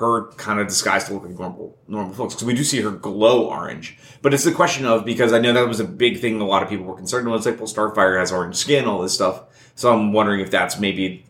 her 0.00 0.32
kind 0.32 0.58
of 0.58 0.66
disguised 0.66 1.08
to 1.08 1.12
look 1.12 1.24
like 1.24 1.38
normal 1.38 1.78
normal 1.86 2.14
folks 2.14 2.34
because 2.34 2.46
we 2.46 2.54
do 2.54 2.64
see 2.64 2.80
her 2.80 2.90
glow 2.90 3.44
orange. 3.46 3.98
But 4.22 4.32
it's 4.32 4.44
the 4.44 4.52
question 4.52 4.86
of 4.86 5.04
because 5.04 5.34
I 5.34 5.38
know 5.38 5.52
that 5.52 5.68
was 5.68 5.78
a 5.78 5.84
big 5.84 6.20
thing 6.20 6.40
a 6.40 6.46
lot 6.46 6.62
of 6.62 6.70
people 6.70 6.86
were 6.86 6.96
concerned 6.96 7.26
about. 7.26 7.36
It's 7.36 7.46
like, 7.46 7.58
well, 7.58 7.68
Starfire 7.68 8.18
has 8.18 8.32
orange 8.32 8.56
skin, 8.56 8.86
all 8.86 9.02
this 9.02 9.12
stuff. 9.12 9.42
So 9.74 9.92
I'm 9.92 10.14
wondering 10.14 10.40
if 10.40 10.50
that's 10.50 10.78
maybe 10.78 11.26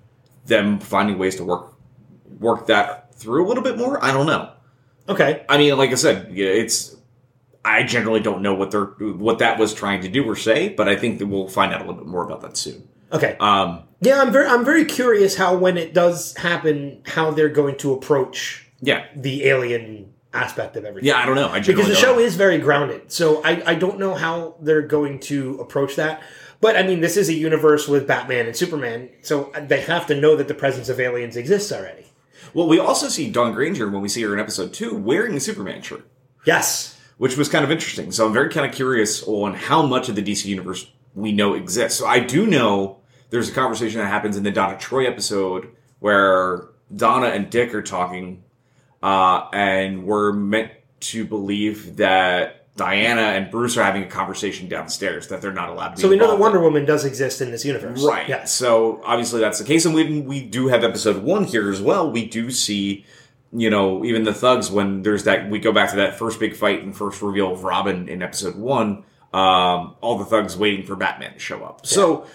them 0.46 0.78
finding 0.78 1.18
ways 1.18 1.34
to 1.36 1.44
work 1.44 1.74
work 2.38 2.68
that 2.68 3.12
through 3.16 3.44
a 3.44 3.48
little 3.48 3.64
bit 3.64 3.76
more. 3.76 4.02
I 4.02 4.12
don't 4.12 4.26
know. 4.26 4.52
okay. 5.08 5.44
I 5.48 5.58
mean, 5.58 5.76
like 5.76 5.90
I 5.90 5.96
said, 5.96 6.30
it's. 6.38 6.96
I 7.62 7.82
generally 7.82 8.20
don't 8.20 8.40
know 8.40 8.54
what 8.54 8.70
they're 8.70 8.86
what 8.86 9.40
that 9.40 9.58
was 9.58 9.74
trying 9.74 10.00
to 10.02 10.08
do 10.08 10.24
or 10.24 10.36
say, 10.36 10.68
but 10.68 10.88
I 10.88 10.94
think 10.96 11.18
that 11.18 11.26
we'll 11.26 11.48
find 11.48 11.74
out 11.74 11.82
a 11.82 11.84
little 11.84 12.00
bit 12.00 12.06
more 12.06 12.24
about 12.24 12.40
that 12.42 12.56
soon. 12.56 12.88
Okay. 13.12 13.36
Um, 13.40 13.82
Yeah, 14.00 14.20
I'm 14.20 14.32
very 14.32 14.46
I'm 14.46 14.64
very 14.64 14.84
curious 14.84 15.36
how 15.36 15.56
when 15.56 15.76
it 15.76 15.92
does 15.94 16.36
happen, 16.36 17.02
how 17.06 17.30
they're 17.30 17.48
going 17.48 17.76
to 17.78 17.92
approach 17.92 18.66
yeah, 18.80 19.06
the 19.14 19.44
alien 19.46 20.12
aspect 20.32 20.76
of 20.76 20.84
everything. 20.84 21.08
yeah, 21.08 21.18
I 21.18 21.26
don't 21.26 21.34
know. 21.34 21.48
I 21.48 21.60
because 21.60 21.88
the 21.88 21.94
show 21.94 22.14
know. 22.14 22.20
is 22.20 22.36
very 22.36 22.58
grounded. 22.58 23.10
So 23.12 23.42
I, 23.44 23.62
I 23.72 23.74
don't 23.74 23.98
know 23.98 24.14
how 24.14 24.54
they're 24.60 24.82
going 24.82 25.18
to 25.20 25.58
approach 25.60 25.96
that. 25.96 26.22
But 26.60 26.76
I 26.76 26.82
mean, 26.82 27.00
this 27.00 27.16
is 27.16 27.28
a 27.28 27.32
universe 27.34 27.88
with 27.88 28.06
Batman 28.06 28.46
and 28.46 28.54
Superman, 28.54 29.08
so 29.22 29.50
they 29.66 29.80
have 29.82 30.06
to 30.08 30.14
know 30.20 30.36
that 30.36 30.46
the 30.46 30.54
presence 30.54 30.88
of 30.88 31.00
aliens 31.00 31.36
exists 31.36 31.72
already. 31.72 32.06
Well, 32.54 32.68
we 32.68 32.78
also 32.78 33.08
see 33.08 33.30
Dawn 33.30 33.52
Granger 33.54 33.88
when 33.88 34.02
we 34.02 34.08
see 34.08 34.22
her 34.22 34.32
in 34.34 34.40
episode 34.40 34.72
two 34.74 34.94
wearing 34.94 35.34
a 35.36 35.40
Superman 35.40 35.82
shirt, 35.82 36.06
Yes. 36.46 36.98
which 37.18 37.36
was 37.36 37.48
kind 37.48 37.64
of 37.64 37.70
interesting. 37.70 38.12
So 38.12 38.26
I'm 38.26 38.32
very 38.32 38.50
kind 38.50 38.66
of 38.68 38.74
curious 38.74 39.22
on 39.26 39.54
how 39.54 39.82
much 39.86 40.08
of 40.08 40.16
the 40.16 40.22
DC 40.22 40.44
universe 40.46 40.90
we 41.14 41.32
know 41.32 41.54
exists. 41.54 41.98
So 41.98 42.06
I 42.06 42.20
do 42.20 42.46
know 42.46 42.99
there's 43.30 43.48
a 43.48 43.52
conversation 43.52 44.00
that 44.00 44.06
happens 44.06 44.36
in 44.36 44.42
the 44.42 44.50
Donna 44.50 44.76
Troy 44.76 45.06
episode 45.06 45.68
where 46.00 46.68
Donna 46.94 47.26
and 47.26 47.50
Dick 47.50 47.74
are 47.74 47.82
talking, 47.82 48.42
uh, 49.02 49.48
and 49.52 50.04
we're 50.04 50.32
meant 50.32 50.72
to 51.00 51.24
believe 51.24 51.96
that 51.96 52.60
Diana 52.76 53.20
and 53.20 53.50
Bruce 53.50 53.76
are 53.76 53.84
having 53.84 54.02
a 54.02 54.06
conversation 54.06 54.68
downstairs 54.68 55.28
that 55.28 55.40
they're 55.42 55.52
not 55.52 55.68
allowed 55.68 55.90
to 55.90 55.96
be 55.96 56.02
So 56.02 56.08
we 56.08 56.16
know 56.16 56.28
that 56.28 56.34
in. 56.34 56.40
Wonder 56.40 56.60
Woman 56.60 56.84
does 56.84 57.04
exist 57.04 57.40
in 57.40 57.50
this 57.50 57.64
universe. 57.64 58.02
Right. 58.02 58.28
Yes. 58.28 58.52
So 58.52 59.02
obviously 59.04 59.40
that's 59.40 59.58
the 59.58 59.64
case, 59.64 59.84
and 59.84 59.94
we 59.94 60.20
we 60.20 60.42
do 60.42 60.68
have 60.68 60.82
episode 60.82 61.22
one 61.22 61.44
here 61.44 61.70
as 61.70 61.80
well. 61.80 62.10
We 62.10 62.26
do 62.26 62.50
see, 62.50 63.04
you 63.52 63.70
know, 63.70 64.04
even 64.04 64.24
the 64.24 64.34
thugs 64.34 64.70
when 64.70 65.02
there's 65.02 65.24
that. 65.24 65.50
We 65.50 65.58
go 65.58 65.72
back 65.72 65.90
to 65.90 65.96
that 65.96 66.18
first 66.18 66.40
big 66.40 66.56
fight 66.56 66.82
and 66.82 66.96
first 66.96 67.20
reveal 67.22 67.52
of 67.52 67.64
Robin 67.64 68.08
in 68.08 68.22
episode 68.22 68.56
one. 68.56 69.04
Um, 69.32 69.94
all 70.00 70.18
the 70.18 70.24
thugs 70.24 70.56
waiting 70.56 70.84
for 70.84 70.96
Batman 70.96 71.34
to 71.34 71.38
show 71.38 71.62
up. 71.62 71.86
So 71.86 72.26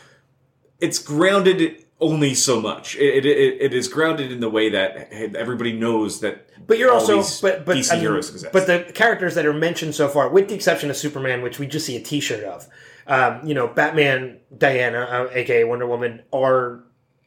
it's 0.80 1.00
grounded 1.00 1.86
only 2.00 2.34
so 2.34 2.62
much. 2.62 2.96
It, 2.96 3.26
it, 3.26 3.38
it, 3.38 3.62
it 3.62 3.74
is 3.74 3.88
grounded 3.88 4.32
in 4.32 4.40
the 4.40 4.50
way 4.50 4.70
that 4.70 5.12
everybody 5.12 5.74
knows 5.74 6.20
that. 6.20 6.50
But 6.68 6.78
you're 6.78 6.92
also 6.92 7.24
but 7.42 7.66
but 7.66 7.78
DC 7.78 7.92
I 7.92 7.96
mean, 7.96 8.02
heroes 8.02 8.30
exist. 8.30 8.52
but 8.52 8.68
the 8.68 8.92
characters 8.94 9.36
that 9.36 9.46
are 9.46 9.54
mentioned 9.54 9.96
so 9.96 10.08
far, 10.08 10.30
with 10.30 10.50
the 10.50 10.56
exception 10.56 10.90
of 10.90 10.98
Superman, 10.98 11.42
which 11.42 11.60
we 11.60 11.68
just 11.68 11.86
see 11.86 11.96
a 11.96 12.02
T-shirt 12.02 12.44
of, 12.44 12.68
um, 13.08 13.46
you 13.46 13.54
know, 13.54 13.68
Batman, 13.68 14.40
Diana, 14.56 15.00
uh, 15.00 15.30
aka 15.32 15.64
Wonder 15.64 15.86
Woman, 15.86 16.24
are 16.34 16.84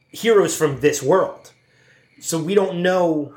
heroes 0.09 0.57
from 0.57 0.81
this 0.81 1.03
world. 1.03 1.53
So 2.21 2.43
we 2.43 2.55
don't 2.55 2.83
know. 2.83 3.35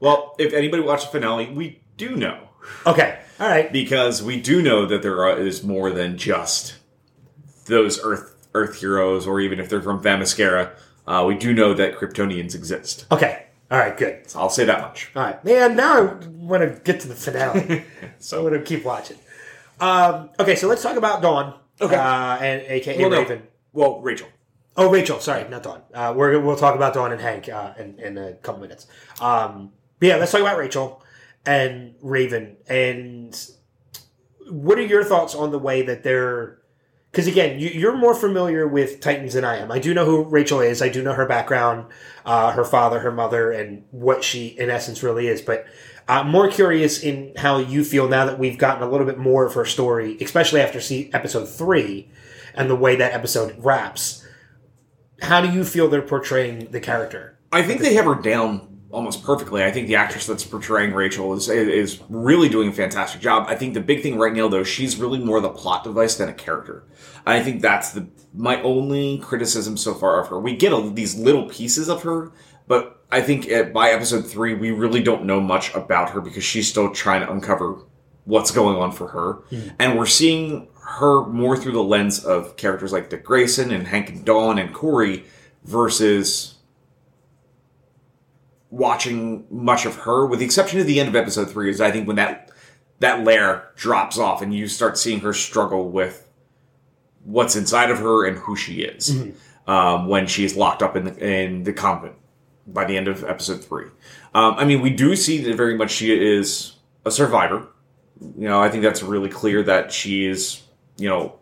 well, 0.00 0.34
if 0.38 0.52
anybody 0.52 0.82
watched 0.82 1.12
the 1.12 1.18
finale, 1.18 1.50
we 1.50 1.82
do 1.96 2.16
know. 2.16 2.48
Okay, 2.84 3.18
all 3.40 3.48
right. 3.48 3.72
because 3.72 4.22
we 4.22 4.40
do 4.40 4.60
know 4.60 4.84
that 4.86 5.02
there 5.02 5.24
are, 5.24 5.38
is 5.38 5.62
more 5.62 5.90
than 5.90 6.18
just 6.18 6.76
those 7.66 8.00
Earth 8.02 8.34
Earth 8.54 8.80
heroes, 8.80 9.26
or 9.26 9.40
even 9.40 9.60
if 9.60 9.68
they're 9.68 9.82
from 9.82 10.02
Themyscira, 10.02 10.70
uh, 11.06 11.24
we 11.26 11.34
do 11.36 11.52
know 11.52 11.74
that 11.74 11.96
Kryptonians 11.96 12.54
exist. 12.54 13.06
Okay, 13.10 13.46
all 13.70 13.78
right. 13.78 13.96
Good. 13.96 14.28
So 14.30 14.40
I'll 14.40 14.50
say 14.50 14.64
that 14.64 14.80
much. 14.80 15.10
All 15.14 15.22
right, 15.22 15.42
man. 15.44 15.76
Now 15.76 15.98
I 15.98 16.02
want 16.28 16.62
to 16.62 16.80
get 16.84 17.00
to 17.00 17.08
the 17.08 17.14
finale. 17.14 17.84
so 18.18 18.40
I 18.40 18.42
want 18.42 18.54
to 18.54 18.62
keep 18.62 18.84
watching. 18.84 19.18
Um, 19.80 20.30
okay, 20.40 20.56
so 20.56 20.68
let's 20.68 20.82
talk 20.82 20.96
about 20.96 21.22
Dawn. 21.22 21.54
Okay. 21.80 21.94
uh, 21.94 22.36
and 22.38 22.62
aka 22.62 22.98
Well, 22.98 23.10
no. 23.10 23.18
Raven. 23.20 23.42
Well, 23.72 24.00
Rachel. 24.00 24.28
Oh, 24.76 24.90
Rachel. 24.90 25.20
Sorry, 25.20 25.48
not 25.48 25.62
Dawn. 25.62 25.82
Uh, 25.92 26.14
we're 26.16 26.38
we'll 26.40 26.56
talk 26.56 26.74
about 26.74 26.94
Dawn 26.94 27.12
and 27.12 27.20
Hank 27.20 27.48
uh, 27.48 27.74
in 27.78 27.98
in 27.98 28.18
a 28.18 28.32
couple 28.34 28.60
minutes. 28.60 28.86
Um, 29.20 29.72
but 29.98 30.08
yeah, 30.08 30.16
let's 30.16 30.32
talk 30.32 30.40
about 30.40 30.56
Rachel 30.58 31.02
and 31.46 31.94
Raven. 32.00 32.56
And 32.68 33.38
what 34.50 34.78
are 34.78 34.82
your 34.82 35.04
thoughts 35.04 35.34
on 35.34 35.50
the 35.50 35.58
way 35.58 35.82
that 35.82 36.02
they're? 36.02 36.57
Because 37.10 37.26
again, 37.26 37.58
you, 37.58 37.68
you're 37.68 37.96
more 37.96 38.14
familiar 38.14 38.68
with 38.68 39.00
Titans 39.00 39.34
than 39.34 39.44
I 39.44 39.56
am. 39.56 39.72
I 39.72 39.78
do 39.78 39.94
know 39.94 40.04
who 40.04 40.24
Rachel 40.24 40.60
is. 40.60 40.82
I 40.82 40.88
do 40.88 41.02
know 41.02 41.14
her 41.14 41.26
background, 41.26 41.86
uh, 42.26 42.52
her 42.52 42.64
father, 42.64 43.00
her 43.00 43.12
mother, 43.12 43.50
and 43.50 43.84
what 43.90 44.22
she 44.22 44.48
in 44.48 44.68
essence 44.70 45.02
really 45.02 45.26
is. 45.26 45.40
But 45.40 45.66
I'm 46.06 46.30
more 46.30 46.48
curious 46.48 47.02
in 47.02 47.32
how 47.36 47.58
you 47.58 47.82
feel 47.82 48.08
now 48.08 48.26
that 48.26 48.38
we've 48.38 48.58
gotten 48.58 48.82
a 48.82 48.90
little 48.90 49.06
bit 49.06 49.18
more 49.18 49.46
of 49.46 49.54
her 49.54 49.64
story, 49.64 50.18
especially 50.20 50.60
after 50.60 50.80
see 50.80 51.10
episode 51.12 51.46
three 51.46 52.10
and 52.54 52.68
the 52.68 52.76
way 52.76 52.96
that 52.96 53.12
episode 53.12 53.54
wraps 53.58 54.26
how 55.22 55.40
do 55.40 55.50
you 55.50 55.64
feel 55.64 55.88
they're 55.88 56.02
portraying 56.02 56.70
the 56.70 56.80
character? 56.80 57.38
I 57.50 57.62
think 57.62 57.80
they 57.80 57.94
have 57.94 58.04
her 58.04 58.14
down 58.14 58.67
almost 58.90 59.22
perfectly. 59.22 59.62
I 59.62 59.70
think 59.70 59.86
the 59.86 59.96
actress 59.96 60.26
that's 60.26 60.44
portraying 60.44 60.92
Rachel 60.92 61.34
is 61.34 61.48
is 61.48 62.00
really 62.08 62.48
doing 62.48 62.68
a 62.68 62.72
fantastic 62.72 63.20
job. 63.20 63.46
I 63.48 63.54
think 63.54 63.74
the 63.74 63.80
big 63.80 64.02
thing 64.02 64.18
right 64.18 64.32
now, 64.32 64.48
though, 64.48 64.64
she's 64.64 64.96
really 64.96 65.18
more 65.18 65.40
the 65.40 65.50
plot 65.50 65.84
device 65.84 66.16
than 66.16 66.28
a 66.28 66.34
character. 66.34 66.84
I 67.26 67.42
think 67.42 67.60
that's 67.60 67.92
the 67.92 68.08
my 68.34 68.60
only 68.62 69.18
criticism 69.18 69.76
so 69.76 69.94
far 69.94 70.20
of 70.20 70.28
her. 70.28 70.38
We 70.38 70.56
get 70.56 70.72
a, 70.72 70.90
these 70.90 71.16
little 71.16 71.48
pieces 71.48 71.88
of 71.88 72.02
her, 72.02 72.32
but 72.66 73.02
I 73.10 73.20
think 73.20 73.48
at, 73.48 73.72
by 73.72 73.90
episode 73.90 74.26
three, 74.26 74.54
we 74.54 74.70
really 74.70 75.02
don't 75.02 75.24
know 75.24 75.40
much 75.40 75.74
about 75.74 76.10
her 76.10 76.20
because 76.20 76.44
she's 76.44 76.68
still 76.68 76.90
trying 76.92 77.22
to 77.22 77.30
uncover 77.30 77.82
what's 78.24 78.50
going 78.50 78.76
on 78.76 78.92
for 78.92 79.08
her, 79.08 79.32
hmm. 79.50 79.68
and 79.78 79.98
we're 79.98 80.06
seeing 80.06 80.68
her 80.82 81.26
more 81.26 81.56
through 81.56 81.72
the 81.72 81.82
lens 81.82 82.24
of 82.24 82.56
characters 82.56 82.92
like 82.92 83.10
Dick 83.10 83.24
Grayson 83.24 83.70
and 83.70 83.86
Hank 83.86 84.08
and 84.08 84.24
Dawn 84.24 84.58
and 84.58 84.72
Kory 84.72 85.24
versus 85.64 86.57
watching 88.70 89.46
much 89.50 89.86
of 89.86 89.96
her, 89.96 90.26
with 90.26 90.40
the 90.40 90.44
exception 90.44 90.80
of 90.80 90.86
the 90.86 91.00
end 91.00 91.08
of 91.08 91.16
episode 91.16 91.50
three, 91.50 91.70
is 91.70 91.80
I 91.80 91.90
think 91.90 92.06
when 92.06 92.16
that 92.16 92.50
that 93.00 93.24
layer 93.24 93.70
drops 93.76 94.18
off 94.18 94.42
and 94.42 94.52
you 94.52 94.66
start 94.66 94.98
seeing 94.98 95.20
her 95.20 95.32
struggle 95.32 95.88
with 95.88 96.28
what's 97.24 97.54
inside 97.54 97.90
of 97.90 97.98
her 97.98 98.26
and 98.26 98.38
who 98.38 98.56
she 98.56 98.82
is 98.82 99.10
um, 99.66 100.08
when 100.08 100.26
she's 100.26 100.56
locked 100.56 100.82
up 100.82 100.96
in 100.96 101.04
the, 101.04 101.16
in 101.24 101.62
the 101.62 101.72
convent 101.72 102.14
by 102.66 102.84
the 102.84 102.96
end 102.96 103.06
of 103.06 103.22
episode 103.22 103.64
three. 103.64 103.86
Um, 104.34 104.54
I 104.54 104.64
mean, 104.64 104.80
we 104.80 104.90
do 104.90 105.14
see 105.14 105.38
that 105.44 105.56
very 105.56 105.76
much 105.76 105.90
she 105.90 106.12
is 106.12 106.74
a 107.04 107.10
survivor. 107.10 107.68
You 108.20 108.48
know, 108.48 108.60
I 108.60 108.68
think 108.68 108.82
that's 108.82 109.02
really 109.02 109.28
clear 109.28 109.62
that 109.62 109.92
she 109.92 110.26
is, 110.26 110.62
you 110.96 111.08
know, 111.08 111.38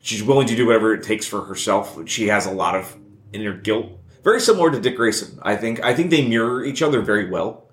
she's 0.00 0.22
willing 0.22 0.48
to 0.48 0.56
do 0.56 0.66
whatever 0.66 0.92
it 0.94 1.04
takes 1.04 1.26
for 1.26 1.44
herself. 1.44 1.96
She 2.06 2.28
has 2.28 2.44
a 2.46 2.50
lot 2.50 2.74
of 2.74 2.96
inner 3.32 3.54
guilt, 3.54 3.92
very 4.22 4.40
similar 4.40 4.70
to 4.70 4.80
Dick 4.80 4.96
Grayson. 4.96 5.38
I 5.42 5.56
think 5.56 5.82
I 5.84 5.94
think 5.94 6.10
they 6.10 6.26
mirror 6.26 6.64
each 6.64 6.82
other 6.82 7.00
very 7.02 7.28
well 7.30 7.64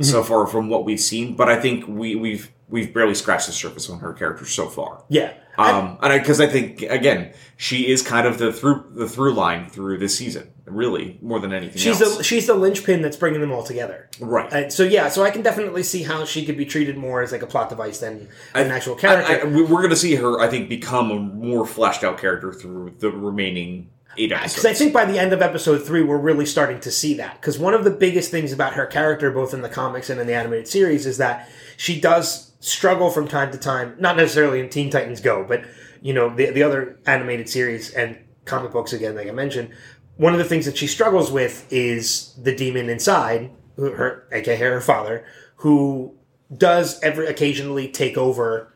so 0.00 0.22
far 0.22 0.46
from 0.46 0.68
what 0.68 0.84
we've 0.84 1.00
seen. 1.00 1.34
But 1.34 1.48
I 1.48 1.60
think 1.60 1.86
we 1.88 2.14
we've 2.14 2.50
we've 2.68 2.92
barely 2.94 3.14
scratched 3.14 3.46
the 3.46 3.52
surface 3.52 3.88
on 3.90 3.98
her 4.00 4.12
character 4.12 4.44
so 4.44 4.68
far. 4.68 5.04
Yeah. 5.08 5.32
I- 5.56 5.72
Um, 5.72 5.98
and 6.02 6.22
because 6.22 6.40
I, 6.40 6.46
think 6.46 6.82
again, 6.82 7.32
she 7.56 7.90
is 7.90 8.00
kind 8.00 8.28
of 8.28 8.38
the 8.38 8.52
through 8.52 8.84
the 8.94 9.08
through 9.08 9.34
line 9.34 9.68
through 9.68 9.98
this 9.98 10.16
season, 10.16 10.52
really 10.66 11.18
more 11.20 11.40
than 11.40 11.52
anything 11.52 11.78
she's 11.78 12.00
else. 12.00 12.18
the 12.18 12.22
she's 12.22 12.46
the 12.46 12.54
linchpin 12.54 13.02
that's 13.02 13.16
bringing 13.16 13.40
them 13.40 13.50
all 13.50 13.64
together. 13.64 14.08
right. 14.20 14.52
Uh, 14.52 14.70
so 14.70 14.84
yeah, 14.84 15.08
so 15.08 15.24
I 15.24 15.32
can 15.32 15.42
definitely 15.42 15.82
see 15.82 16.04
how 16.04 16.24
she 16.24 16.46
could 16.46 16.56
be 16.56 16.64
treated 16.64 16.96
more 16.96 17.22
as 17.22 17.32
like 17.32 17.42
a 17.42 17.46
plot 17.48 17.70
device 17.70 17.98
than 17.98 18.28
an 18.54 18.70
actual 18.70 18.94
character. 18.94 19.32
I, 19.32 19.38
I, 19.40 19.44
we're 19.46 19.66
going 19.66 19.90
to 19.90 19.96
see 19.96 20.14
her, 20.14 20.38
I 20.38 20.46
think, 20.46 20.68
become 20.68 21.10
a 21.10 21.18
more 21.18 21.66
fleshed 21.66 22.04
out 22.04 22.18
character 22.18 22.52
through 22.52 22.94
the 23.00 23.10
remaining 23.10 23.90
eight 24.16 24.32
episodes. 24.32 24.54
Because 24.54 24.66
I 24.66 24.74
think 24.74 24.92
by 24.92 25.04
the 25.04 25.18
end 25.18 25.32
of 25.32 25.42
episode 25.42 25.78
three, 25.78 26.02
we're 26.02 26.18
really 26.18 26.46
starting 26.46 26.80
to 26.80 26.90
see 26.90 27.14
that. 27.14 27.40
Because 27.40 27.58
one 27.58 27.74
of 27.74 27.84
the 27.84 27.90
biggest 27.90 28.30
things 28.30 28.52
about 28.52 28.74
her 28.74 28.86
character, 28.86 29.30
both 29.30 29.54
in 29.54 29.62
the 29.62 29.68
comics 29.68 30.10
and 30.10 30.20
in 30.20 30.26
the 30.26 30.34
animated 30.34 30.68
series, 30.68 31.06
is 31.06 31.18
that 31.18 31.48
she 31.76 32.00
does 32.00 32.52
struggle 32.60 33.10
from 33.10 33.28
time 33.28 33.50
to 33.52 33.58
time. 33.58 33.94
Not 33.98 34.16
necessarily 34.16 34.60
in 34.60 34.68
Teen 34.68 34.90
Titans 34.90 35.20
Go, 35.20 35.44
but 35.46 35.64
you 36.00 36.14
know 36.14 36.34
the 36.34 36.50
the 36.50 36.62
other 36.62 36.98
animated 37.06 37.48
series 37.48 37.90
and 37.92 38.18
comic 38.44 38.72
books 38.72 38.92
again, 38.92 39.14
like 39.14 39.28
I 39.28 39.32
mentioned. 39.32 39.70
One 40.16 40.32
of 40.32 40.38
the 40.38 40.44
things 40.44 40.66
that 40.66 40.76
she 40.76 40.88
struggles 40.88 41.30
with 41.30 41.70
is 41.72 42.34
the 42.42 42.54
demon 42.54 42.88
inside, 42.88 43.50
her 43.76 44.26
aka 44.32 44.56
her 44.56 44.80
father, 44.80 45.24
who 45.56 46.14
does 46.56 47.00
every 47.02 47.26
occasionally 47.26 47.88
take 47.88 48.16
over 48.16 48.72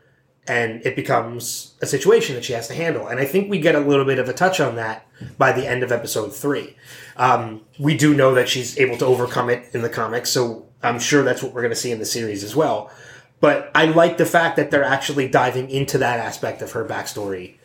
and 0.47 0.85
it 0.85 0.95
becomes 0.95 1.73
a 1.81 1.85
situation 1.85 2.35
that 2.35 2.43
she 2.43 2.53
has 2.53 2.67
to 2.67 2.73
handle. 2.73 3.07
And 3.07 3.19
I 3.19 3.25
think 3.25 3.49
we 3.49 3.59
get 3.59 3.75
a 3.75 3.79
little 3.79 4.05
bit 4.05 4.19
of 4.19 4.27
a 4.27 4.33
touch 4.33 4.59
on 4.59 4.75
that 4.75 5.07
by 5.37 5.53
the 5.53 5.65
end 5.65 5.83
of 5.83 5.91
episode 5.91 6.33
three. 6.33 6.75
Um, 7.15 7.61
we 7.79 7.95
do 7.95 8.13
know 8.13 8.35
that 8.35 8.49
she's 8.49 8.77
able 8.77 8.97
to 8.97 9.05
overcome 9.05 9.49
it 9.49 9.69
in 9.73 9.81
the 9.81 9.89
comics, 9.89 10.29
so 10.29 10.67
I'm 10.81 10.99
sure 10.99 11.23
that's 11.23 11.41
what 11.41 11.53
we're 11.53 11.61
going 11.61 11.73
to 11.73 11.79
see 11.79 11.91
in 11.91 11.99
the 11.99 12.05
series 12.05 12.43
as 12.43 12.55
well. 12.55 12.91
But 13.39 13.71
I 13.75 13.85
like 13.85 14.17
the 14.17 14.25
fact 14.25 14.55
that 14.57 14.71
they're 14.71 14.83
actually 14.83 15.27
diving 15.27 15.69
into 15.69 15.97
that 15.99 16.19
aspect 16.19 16.61
of 16.61 16.71
her 16.71 16.85
backstory 16.85 17.55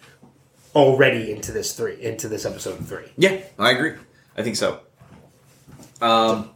already 0.75 1.33
into 1.33 1.51
this 1.51 1.73
three, 1.73 2.01
into 2.01 2.29
this 2.29 2.45
episode 2.45 2.87
three. 2.87 3.07
Yeah, 3.17 3.41
I 3.59 3.73
agree. 3.73 3.95
I 4.37 4.43
think 4.43 4.57
so. 4.57 4.81
Um, 6.01 6.51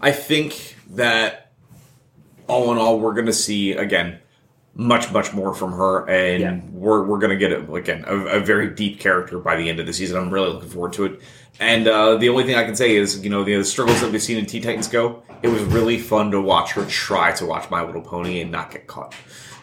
I 0.00 0.12
think 0.12 0.76
that 0.90 1.52
all 2.46 2.70
in 2.72 2.78
all, 2.78 3.00
we're 3.00 3.14
going 3.14 3.26
to 3.26 3.32
see 3.32 3.72
again 3.72 4.20
much, 4.76 5.12
much 5.12 5.32
more 5.32 5.54
from 5.54 5.72
her, 5.72 6.08
and 6.08 6.40
Yeah. 6.40 6.60
we're 6.72 7.04
we're 7.04 7.18
going 7.18 7.30
to 7.30 7.36
get 7.36 7.52
a, 7.52 7.72
again 7.74 8.04
a, 8.06 8.16
a 8.16 8.40
very 8.40 8.70
deep 8.70 8.98
character 9.00 9.38
by 9.38 9.56
the 9.56 9.68
end 9.68 9.80
of 9.80 9.86
the 9.86 9.92
season. 9.92 10.16
I'm 10.16 10.30
really 10.30 10.50
looking 10.50 10.68
forward 10.68 10.92
to 10.94 11.04
it. 11.06 11.20
And 11.60 11.86
uh, 11.86 12.16
the 12.16 12.28
only 12.30 12.42
thing 12.42 12.56
I 12.56 12.64
can 12.64 12.74
say 12.74 12.96
is, 12.96 13.22
you 13.22 13.30
know, 13.30 13.44
the, 13.44 13.62
struggles 13.62 14.00
that 14.00 14.10
we've 14.10 14.20
seen 14.20 14.38
in 14.38 14.46
Teen 14.46 14.60
Titans 14.62 14.88
Go, 14.88 15.22
it 15.40 15.46
was 15.48 15.62
really 15.62 15.98
fun 15.98 16.32
to 16.32 16.40
watch 16.40 16.72
her 16.72 16.84
try 16.86 17.30
to 17.34 17.46
watch 17.46 17.70
My 17.70 17.84
Little 17.84 18.02
Pony 18.02 18.40
and 18.40 18.50
not 18.50 18.72
get 18.72 18.88
caught. 18.88 19.14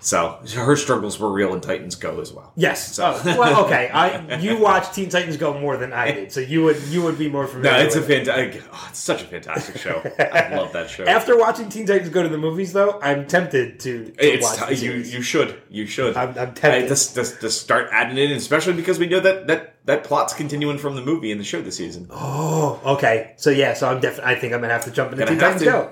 So 0.04 0.40
her 0.56 0.76
struggles 0.76 1.20
were 1.20 1.32
real 1.32 1.54
in 1.54 1.62
Titans 1.62 1.94
Go 1.94 2.20
as 2.22 2.34
well. 2.34 2.52
Yes. 2.56 2.98
Oh, 2.98 3.22
well, 3.24 3.66
okay. 3.66 3.88
I 3.90 4.38
you 4.40 4.58
watched 4.58 4.96
Teen 4.96 5.10
Titans 5.10 5.38
Go 5.38 5.60
more 5.60 5.78
than 5.78 5.94
I 5.94 6.12
did, 6.12 6.32
so 6.32 6.40
you 6.40 6.64
would 6.64 6.82
you 6.86 7.04
would 7.04 7.20
be 7.20 7.30
more 7.30 7.46
familiar. 7.46 7.78
No, 7.78 7.86
it's 7.86 7.96
a 7.96 8.02
fantastic. 8.02 8.64
Oh, 8.74 8.88
it's 8.90 8.98
such 8.98 9.22
a 9.22 9.26
fantastic 9.26 9.78
show. 9.78 10.02
I 10.20 10.56
love 10.58 10.74
that 10.74 10.90
show. 10.90 11.06
After 11.06 11.38
watching 11.38 11.70
Teen 11.70 11.86
Titans 11.86 12.10
Go 12.10 12.24
to 12.24 12.30
the 12.30 12.38
movies, 12.40 12.74
though, 12.74 13.00
I'm 13.00 13.28
tempted 13.28 13.80
to, 13.82 14.06
to 14.06 14.14
It's 14.18 14.60
watch 14.60 14.70
t- 14.80 14.86
you. 14.86 14.94
You 14.94 15.22
should. 15.22 15.62
You 15.70 15.86
should. 15.86 16.18
I'm- 16.18 16.36
I'm 16.38 16.54
tempted. 16.56 16.88
just, 16.88 17.14
just, 17.14 17.40
just 17.40 17.62
start 17.62 17.90
adding 17.92 18.18
it 18.18 18.32
in, 18.32 18.38
especially 18.38 18.74
because 18.74 18.98
we 18.98 19.06
know 19.08 19.20
that 19.20 19.46
that 19.48 19.76
that 19.86 20.04
plot's 20.04 20.34
continuing 20.34 20.80
from 20.80 20.96
the 20.96 21.02
movie 21.04 21.32
and 21.32 21.40
the 21.40 21.46
show 21.46 21.62
this 21.62 21.78
season. 21.78 22.08
Oh, 22.10 22.82
okay. 22.96 23.36
So 23.38 23.52
yeah, 23.52 23.76
so 23.76 23.88
I'm 23.88 24.00
definitely. 24.00 24.34
I 24.34 24.40
think 24.40 24.54
I'm 24.54 24.62
gonna 24.62 24.74
have 24.74 24.86
to 24.86 24.92
jump 24.92 25.12
into 25.12 25.28
Teen 25.28 25.38
Titans 25.38 25.62
Go. 25.64 25.92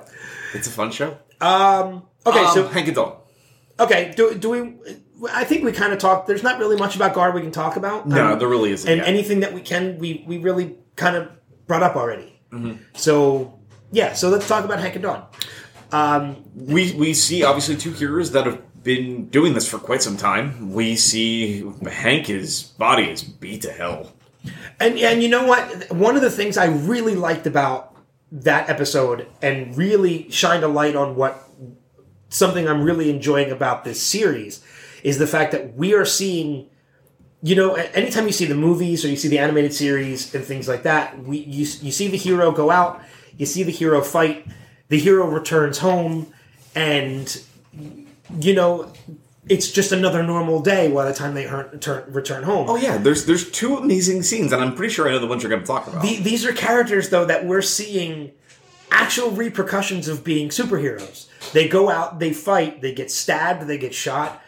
It's 0.55 0.67
a 0.67 0.71
fun 0.71 0.89
show. 0.91 1.15
Um. 1.39 2.03
Okay. 2.25 2.39
Um, 2.39 2.53
so 2.55 2.67
Hank 2.67 2.87
and 2.87 2.95
Dawn. 2.95 3.15
Okay. 3.79 4.13
Do 4.15 4.33
do 4.35 4.49
we? 4.49 4.75
I 5.31 5.43
think 5.43 5.63
we 5.63 5.71
kind 5.71 5.91
of 5.93 5.99
talked. 5.99 6.27
There's 6.27 6.43
not 6.43 6.59
really 6.59 6.77
much 6.77 6.95
about 6.95 7.13
Guard 7.13 7.33
we 7.35 7.41
can 7.41 7.51
talk 7.51 7.75
about. 7.75 8.07
No, 8.07 8.33
Um, 8.33 8.39
there 8.39 8.47
really 8.47 8.71
isn't. 8.71 8.89
and 8.89 8.99
yet. 8.99 9.07
anything 9.07 9.41
that 9.41 9.53
we 9.53 9.61
can, 9.61 9.97
we 9.99 10.23
we 10.27 10.37
really 10.37 10.77
kind 10.95 11.15
of 11.15 11.29
brought 11.67 11.83
up 11.83 11.95
already. 11.95 12.39
Mm-hmm. 12.51 12.81
So 12.93 13.59
yeah. 13.91 14.13
So 14.13 14.29
let's 14.29 14.47
talk 14.47 14.65
about 14.65 14.79
Hank 14.79 14.95
and 14.95 15.03
Dawn. 15.03 15.25
Um. 15.91 16.43
we 16.55 16.93
we 16.93 17.13
see 17.13 17.43
obviously 17.43 17.75
two 17.75 17.91
heroes 17.91 18.31
that 18.31 18.45
have 18.45 18.61
been 18.83 19.25
doing 19.29 19.53
this 19.53 19.67
for 19.67 19.77
quite 19.77 20.01
some 20.01 20.15
time. 20.17 20.71
We 20.71 20.95
see 20.95 21.63
Hank. 21.89 22.27
His 22.27 22.63
body 22.63 23.09
is 23.09 23.23
beat 23.23 23.61
to 23.63 23.71
hell. 23.71 24.13
And 24.79 24.97
and 24.99 25.21
you 25.21 25.27
know 25.29 25.45
what? 25.45 25.91
One 25.91 26.15
of 26.15 26.21
the 26.21 26.29
things 26.31 26.57
I 26.57 26.65
really 26.67 27.15
liked 27.15 27.45
about 27.47 27.95
that 28.31 28.69
episode 28.69 29.27
and 29.41 29.75
really 29.75 30.29
shined 30.29 30.63
a 30.63 30.67
light 30.67 30.95
on 30.95 31.15
what 31.15 31.43
something 32.29 32.67
I'm 32.67 32.83
really 32.83 33.09
enjoying 33.09 33.51
about 33.51 33.83
this 33.83 34.01
series 34.01 34.63
is 35.03 35.17
the 35.17 35.27
fact 35.27 35.51
that 35.51 35.75
we 35.75 35.93
are 35.93 36.05
seeing 36.05 36.67
you 37.41 37.55
know 37.55 37.73
anytime 37.75 38.25
you 38.27 38.33
see 38.33 38.45
the 38.45 38.55
movies 38.55 39.03
or 39.05 39.07
you 39.07 39.15
see 39.15 39.27
the 39.29 39.39
animated 39.39 39.73
series 39.73 40.33
and 40.35 40.43
things 40.43 40.67
like 40.67 40.83
that 40.83 41.17
we 41.23 41.37
you, 41.39 41.65
you 41.81 41.91
see 41.91 42.07
the 42.07 42.17
hero 42.17 42.51
go 42.51 42.69
out 42.69 43.01
you 43.37 43.45
see 43.45 43.63
the 43.63 43.71
hero 43.71 44.01
fight 44.01 44.45
the 44.89 44.99
hero 44.99 45.25
returns 45.25 45.77
home 45.77 46.31
and 46.75 47.41
you 48.39 48.53
know 48.53 48.91
it's 49.47 49.71
just 49.71 49.91
another 49.91 50.21
normal 50.21 50.59
day 50.61 50.91
by 50.91 51.05
the 51.05 51.13
time 51.13 51.33
they 51.33 51.43
her- 51.45 51.75
turn, 51.79 52.03
return 52.13 52.43
home 52.43 52.69
Oh 52.69 52.75
yeah, 52.75 52.97
there's 52.97 53.25
there's 53.25 53.49
two 53.49 53.77
amazing 53.77 54.21
scenes, 54.21 54.51
and 54.51 54.61
I'm 54.61 54.75
pretty 54.75 54.93
sure 54.93 55.07
I 55.07 55.11
know 55.11 55.19
the 55.19 55.25
ones 55.27 55.41
you're 55.41 55.49
going 55.49 55.61
to 55.61 55.67
talk 55.67 55.87
about. 55.87 56.03
The, 56.03 56.17
these 56.17 56.45
are 56.45 56.53
characters 56.53 57.09
though 57.09 57.25
that 57.25 57.45
we're 57.45 57.63
seeing 57.63 58.31
actual 58.91 59.31
repercussions 59.31 60.07
of 60.07 60.23
being 60.23 60.49
superheroes. 60.49 61.27
They 61.53 61.67
go 61.67 61.89
out, 61.89 62.19
they 62.19 62.33
fight, 62.33 62.81
they 62.81 62.93
get 62.93 63.11
stabbed, 63.11 63.67
they 63.67 63.77
get 63.77 63.93
shot, 63.93 64.41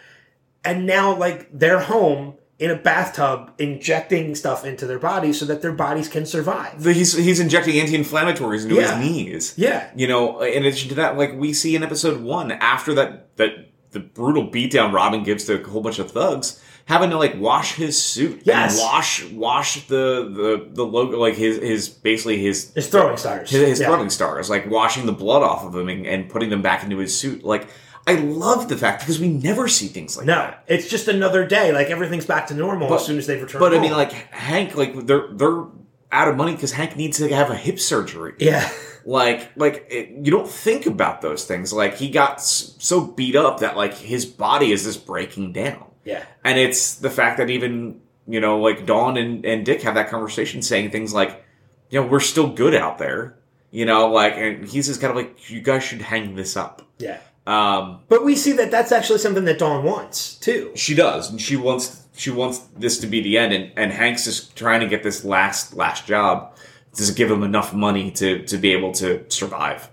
and 0.64 0.86
now 0.86 1.16
like 1.16 1.50
they're 1.52 1.80
home 1.80 2.36
in 2.60 2.70
a 2.70 2.76
bathtub 2.76 3.52
injecting 3.58 4.36
stuff 4.36 4.64
into 4.64 4.86
their 4.86 5.00
bodies 5.00 5.40
so 5.40 5.46
that 5.46 5.64
their 5.64 5.72
bodies 5.72 6.08
can 6.08 6.26
survive. 6.28 6.84
He's 6.86 7.14
he's 7.18 7.40
injecting 7.40 7.80
anti-inflammatories 7.80 8.64
into 8.64 8.76
Yeah. 8.76 8.98
his 9.00 9.10
knees. 9.10 9.54
Yeah. 9.58 9.90
You 9.96 10.08
know, 10.08 10.42
in 10.42 10.64
addition 10.64 10.90
to 10.90 10.96
that, 10.96 11.18
like 11.18 11.34
we 11.34 11.54
see 11.54 11.76
in 11.76 11.82
episode 11.84 12.22
one, 12.22 12.52
after 12.52 12.94
that 12.94 13.36
that 13.38 13.70
the 13.92 14.00
brutal 14.00 14.48
beatdown 14.50 14.94
Robin 14.94 15.24
gives 15.24 15.46
to 15.46 15.60
a 15.60 15.68
whole 15.68 15.82
bunch 15.82 15.98
of 16.00 16.12
thugs, 16.12 16.62
having 16.86 17.10
to 17.12 17.18
like 17.18 17.36
wash 17.40 17.76
his 17.76 18.02
suit 18.02 18.42
Yes. 18.44 18.80
wash 18.80 19.24
wash 19.32 19.88
the 19.88 20.30
the 20.34 20.68
the 20.74 20.84
logo 20.86 21.18
like 21.20 21.36
his 21.36 21.58
his 21.58 21.90
basically 21.90 22.38
his 22.42 22.72
It's 22.76 22.88
throwing 22.88 23.18
stars. 23.18 23.50
his, 23.50 23.68
his 23.68 23.80
Yeah. 23.80 23.88
throwing 23.88 24.10
stars, 24.10 24.50
like 24.50 24.70
washing 24.70 25.06
the 25.06 25.12
blood 25.14 25.44
off 25.44 25.64
of 25.64 25.76
him 25.76 25.88
and, 25.90 26.06
and 26.06 26.30
putting 26.30 26.50
them 26.50 26.62
back 26.62 26.84
into 26.84 26.98
his 26.98 27.18
suit. 27.18 27.44
Like 27.44 27.68
I 28.08 28.16
love 28.16 28.68
the 28.68 28.78
fact 28.78 29.02
because 29.02 29.20
we 29.20 29.30
never 29.30 29.68
see 29.68 29.88
things 29.88 30.18
like 30.18 30.26
No, 30.26 30.34
that. 30.36 30.64
it's 30.68 30.90
just 30.90 31.08
another 31.08 31.46
day. 31.46 31.72
Like 31.72 31.90
everything's 31.92 32.26
back 32.26 32.48
to 32.48 32.54
normal 32.56 32.94
as 32.96 33.06
soon 33.06 33.18
as 33.20 33.28
they've 33.28 33.42
returned. 33.42 33.60
But 33.62 33.76
I 33.76 33.80
mean, 33.80 33.92
like 33.92 34.12
Hank, 34.12 34.76
like 34.76 35.06
they're 35.06 35.28
they're 35.32 35.66
out 36.12 36.28
of 36.28 36.36
money 36.36 36.54
because 36.54 36.72
Hank 36.74 36.98
needs 36.98 37.18
to 37.20 37.30
have 37.30 37.52
a 37.52 37.56
hip 37.56 37.80
surgery. 37.80 38.34
yeah, 38.40 38.70
like 39.06 39.52
like 39.56 39.86
it, 39.90 40.10
you 40.26 40.32
don't 40.32 40.50
think 40.50 40.88
about 40.88 41.22
those 41.22 41.46
things 41.46 41.72
like 41.72 41.96
he 41.98 42.10
got 42.10 42.40
s- 42.40 42.76
so 42.80 43.02
beat 43.02 43.36
up 43.36 43.60
that 43.60 43.78
like 43.78 43.94
his 43.96 44.26
body 44.26 44.72
is 44.72 44.84
just 44.84 45.06
breaking 45.06 45.54
down 45.54 45.86
yeah, 46.06 46.24
and 46.44 46.58
it's 46.58 46.96
the 46.96 47.10
fact 47.10 47.38
that 47.38 47.50
even 47.50 48.02
you 48.28 48.40
know 48.40 48.60
like 48.60 48.86
dawn 48.86 49.18
and, 49.18 49.46
and 49.46 49.66
dick 49.66 49.82
have 49.82 49.96
that 49.96 50.10
conversation 50.10 50.62
saying 50.62 50.92
things 50.92 51.14
like 51.14 51.44
you 51.90 52.00
know 52.00 52.08
we're 52.08 52.20
still 52.20 52.48
good 52.48 52.76
out 52.76 52.98
there 52.98 53.38
you 53.72 53.86
know 53.86 54.08
like 54.10 54.34
and 54.36 54.68
he's 54.68 54.88
just 54.88 55.02
kind 55.02 55.12
of 55.12 55.18
like 55.18 55.50
you 55.50 55.62
guys 55.62 55.84
should 55.84 56.02
hang 56.02 56.36
this 56.36 56.56
up 56.56 56.82
yeah. 57.00 57.20
um 57.48 58.00
But 58.10 58.24
we 58.24 58.36
see 58.36 58.52
that 58.54 58.70
that's 58.70 58.92
actually 58.92 59.20
something 59.20 59.46
that 59.46 59.58
Dawn 59.60 59.84
wants 59.84 60.36
too. 60.36 60.72
she 60.76 60.94
does 60.94 61.32
and 61.32 61.42
she 61.42 61.56
wants 61.56 62.06
she 62.16 62.30
wants 62.30 62.60
this 62.78 63.00
to 63.00 63.08
be 63.08 63.22
the 63.22 63.38
end 63.38 63.54
and, 63.54 63.72
and 63.76 63.92
hank's 63.92 64.26
just 64.26 64.56
trying 64.56 64.82
to 64.82 64.88
get 64.88 65.02
this 65.04 65.24
last 65.26 65.74
last 65.76 66.06
job 66.06 66.56
to 66.94 67.14
give 67.14 67.32
him 67.32 67.42
enough 67.44 67.74
money 67.74 68.12
to 68.12 68.46
to 68.46 68.58
be 68.58 68.72
able 68.72 68.92
to 68.94 69.26
survive 69.30 69.90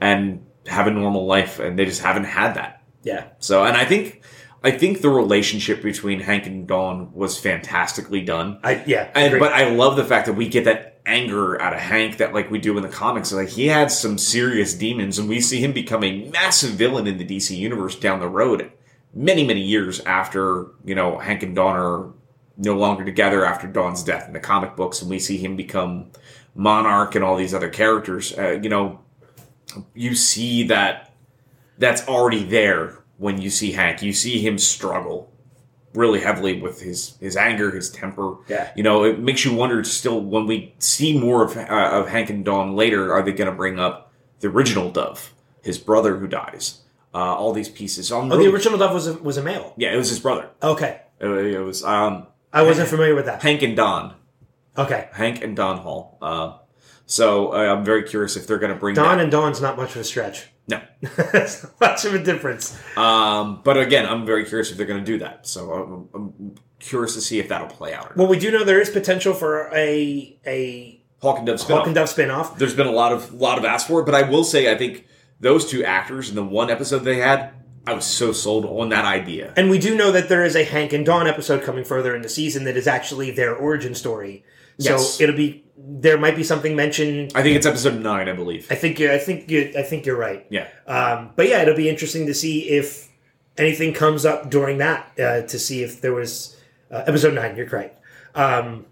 and 0.00 0.44
have 0.66 0.86
a 0.86 0.90
normal 0.90 1.24
life 1.26 1.58
and 1.58 1.78
they 1.78 1.84
just 1.84 2.02
haven't 2.02 2.24
had 2.24 2.54
that 2.54 2.82
Yeah, 3.02 3.28
so 3.38 3.64
and 3.64 3.76
i 3.76 3.84
think 3.84 4.21
i 4.64 4.70
think 4.70 5.00
the 5.00 5.08
relationship 5.08 5.82
between 5.82 6.20
hank 6.20 6.46
and 6.46 6.66
dawn 6.66 7.12
was 7.12 7.38
fantastically 7.38 8.22
done 8.22 8.58
I 8.62 8.82
yeah. 8.86 9.10
and, 9.14 9.38
but 9.38 9.52
i 9.52 9.68
love 9.68 9.96
the 9.96 10.04
fact 10.04 10.26
that 10.26 10.34
we 10.34 10.48
get 10.48 10.64
that 10.64 11.00
anger 11.04 11.60
out 11.60 11.72
of 11.72 11.80
hank 11.80 12.18
that 12.18 12.32
like 12.32 12.50
we 12.50 12.58
do 12.58 12.76
in 12.76 12.82
the 12.82 12.88
comics 12.88 13.32
like 13.32 13.48
he 13.48 13.66
had 13.66 13.90
some 13.90 14.18
serious 14.18 14.74
demons 14.74 15.18
and 15.18 15.28
we 15.28 15.40
see 15.40 15.60
him 15.60 15.72
become 15.72 16.04
a 16.04 16.28
massive 16.30 16.72
villain 16.72 17.06
in 17.06 17.18
the 17.18 17.26
dc 17.26 17.56
universe 17.56 17.96
down 17.96 18.20
the 18.20 18.28
road 18.28 18.70
many 19.12 19.44
many 19.44 19.60
years 19.60 20.00
after 20.00 20.68
you 20.84 20.94
know 20.94 21.18
hank 21.18 21.42
and 21.42 21.56
dawn 21.56 21.76
are 21.76 22.12
no 22.56 22.74
longer 22.76 23.04
together 23.04 23.44
after 23.44 23.66
Dawn's 23.66 24.02
death 24.02 24.26
in 24.26 24.32
the 24.32 24.40
comic 24.40 24.76
books, 24.76 25.00
and 25.00 25.10
we 25.10 25.18
see 25.18 25.36
him 25.36 25.56
become 25.56 26.10
Monarch 26.54 27.14
and 27.14 27.24
all 27.24 27.36
these 27.36 27.54
other 27.54 27.68
characters. 27.68 28.36
Uh, 28.36 28.58
you 28.62 28.68
know, 28.68 29.00
you 29.94 30.14
see 30.14 30.64
that 30.64 31.12
that's 31.78 32.06
already 32.06 32.44
there 32.44 33.01
when 33.22 33.40
you 33.40 33.48
see 33.50 33.72
Hank. 33.72 34.02
You 34.02 34.12
see 34.12 34.40
him 34.46 34.58
struggle 34.58 35.30
really 35.94 36.20
heavily 36.20 36.60
with 36.60 36.80
his 36.80 37.16
his 37.20 37.36
anger, 37.36 37.70
his 37.70 37.90
temper. 37.90 38.36
Yeah. 38.48 38.70
You 38.76 38.82
know, 38.82 39.04
it 39.04 39.18
makes 39.18 39.44
you 39.44 39.54
wonder 39.54 39.82
still 39.84 40.20
when 40.20 40.46
we 40.46 40.74
see 40.78 41.18
more 41.18 41.44
of 41.44 41.56
uh, 41.56 41.62
of 41.98 42.08
Hank 42.08 42.30
and 42.30 42.44
Dawn 42.44 42.74
later, 42.74 43.12
are 43.12 43.22
they 43.22 43.32
going 43.32 43.50
to 43.50 43.56
bring 43.56 43.78
up 43.78 44.12
the 44.40 44.48
original 44.48 44.90
Dove, 44.90 45.32
his 45.62 45.78
brother 45.78 46.16
who 46.18 46.26
dies? 46.26 46.80
Uh, 47.14 47.18
all 47.18 47.52
these 47.52 47.68
pieces. 47.68 48.08
So 48.08 48.18
Oh, 48.20 48.26
really- 48.28 48.46
the 48.46 48.52
original 48.52 48.78
Dove 48.78 48.94
was 48.94 49.06
a, 49.06 49.12
was 49.14 49.36
a 49.36 49.42
male. 49.42 49.74
yeah, 49.76 49.92
it 49.92 49.96
was 49.98 50.08
his 50.08 50.18
brother. 50.18 50.48
Okay, 50.62 51.00
It, 51.20 51.28
it 51.28 51.60
was 51.60 51.84
um, 51.84 52.26
I 52.52 52.62
wasn't 52.62 52.88
familiar 52.88 53.14
with 53.14 53.26
that. 53.26 53.42
Hank 53.42 53.60
and 53.62 53.76
Don. 53.76 54.14
Okay, 54.78 55.08
Hank 55.12 55.44
and 55.44 55.54
Don 55.54 55.76
Hall. 55.78 56.16
Uh, 56.22 56.56
so 57.04 57.52
uh, 57.52 57.58
I'm 57.58 57.84
very 57.84 58.04
curious 58.04 58.36
if 58.38 58.46
they're 58.46 58.58
going 58.58 58.72
to 58.72 58.78
bring 58.78 58.94
Don 58.94 59.18
that. 59.18 59.22
and 59.22 59.30
Don's 59.30 59.60
not 59.60 59.76
much 59.76 59.90
of 59.94 60.00
a 60.00 60.04
stretch. 60.04 60.48
No. 60.68 60.80
That's 61.16 61.64
not 61.80 61.80
much 61.80 62.04
of 62.04 62.14
a 62.14 62.22
difference. 62.22 62.78
Um, 62.96 63.60
but 63.64 63.76
again, 63.76 64.06
I'm 64.06 64.24
very 64.24 64.44
curious 64.44 64.70
if 64.70 64.76
they're 64.76 64.86
going 64.86 65.00
to 65.00 65.06
do 65.06 65.18
that. 65.18 65.46
So 65.46 65.72
I'm, 65.72 66.08
I'm 66.14 66.54
curious 66.78 67.14
to 67.14 67.20
see 67.20 67.38
if 67.38 67.48
that'll 67.48 67.68
play 67.68 67.94
out. 67.94 68.06
Or 68.06 68.08
not. 68.10 68.16
Well, 68.16 68.28
we 68.28 68.38
do 68.38 68.50
know 68.50 68.64
there 68.64 68.80
is 68.80 68.90
potential 68.90 69.34
for 69.34 69.68
a 69.74 70.38
a 70.46 71.02
Hawk 71.20 71.38
and 71.38 71.46
Dove 71.46 71.60
spin 71.60 71.76
Hawk 71.76 71.86
and 71.86 71.94
Dove 71.94 72.08
spinoff. 72.08 72.58
There's 72.58 72.74
been 72.74 72.86
a 72.86 72.92
lot 72.92 73.12
of 73.12 73.32
lot 73.34 73.58
of 73.58 73.64
asked 73.64 73.88
for 73.88 74.00
it, 74.00 74.04
but 74.04 74.14
I 74.14 74.22
will 74.22 74.44
say 74.44 74.70
I 74.72 74.76
think 74.76 75.06
those 75.40 75.68
two 75.68 75.84
actors 75.84 76.28
in 76.28 76.36
the 76.36 76.44
one 76.44 76.70
episode 76.70 77.00
they 77.00 77.18
had, 77.18 77.52
I 77.86 77.94
was 77.94 78.04
so 78.04 78.32
sold 78.32 78.64
on 78.64 78.90
that 78.90 79.04
idea. 79.04 79.52
And 79.56 79.68
we 79.68 79.78
do 79.78 79.96
know 79.96 80.12
that 80.12 80.28
there 80.28 80.44
is 80.44 80.54
a 80.54 80.64
Hank 80.64 80.92
and 80.92 81.04
Dawn 81.04 81.26
episode 81.26 81.64
coming 81.64 81.84
further 81.84 82.14
in 82.14 82.22
the 82.22 82.28
season 82.28 82.64
that 82.64 82.76
is 82.76 82.86
actually 82.86 83.32
their 83.32 83.54
origin 83.54 83.94
story. 83.94 84.44
So 84.78 84.98
it'll 85.22 85.36
be 85.36 85.64
there 85.76 86.18
might 86.18 86.36
be 86.36 86.44
something 86.44 86.76
mentioned. 86.76 87.32
I 87.34 87.42
think 87.42 87.56
it's 87.56 87.66
episode 87.66 88.00
nine, 88.00 88.28
I 88.28 88.32
believe. 88.32 88.68
I 88.70 88.74
think 88.74 88.98
you're. 88.98 89.12
I 89.12 89.18
think 89.18 89.50
you 89.50 89.72
I 89.76 89.82
think 89.82 90.06
you're 90.06 90.16
right. 90.16 90.46
Yeah. 90.48 90.68
Um, 90.86 91.30
but 91.34 91.48
yeah, 91.48 91.62
it'll 91.62 91.76
be 91.76 91.88
interesting 91.88 92.26
to 92.26 92.34
see 92.34 92.68
if 92.68 93.08
anything 93.58 93.92
comes 93.92 94.24
up 94.24 94.50
during 94.50 94.78
that 94.78 95.12
uh, 95.18 95.42
to 95.42 95.58
see 95.58 95.82
if 95.82 96.00
there 96.00 96.12
was 96.12 96.56
uh, 96.90 97.04
episode 97.06 97.34
nine. 97.34 97.56
You're 97.56 97.68
correct. 97.68 98.00
Um, 98.34 98.86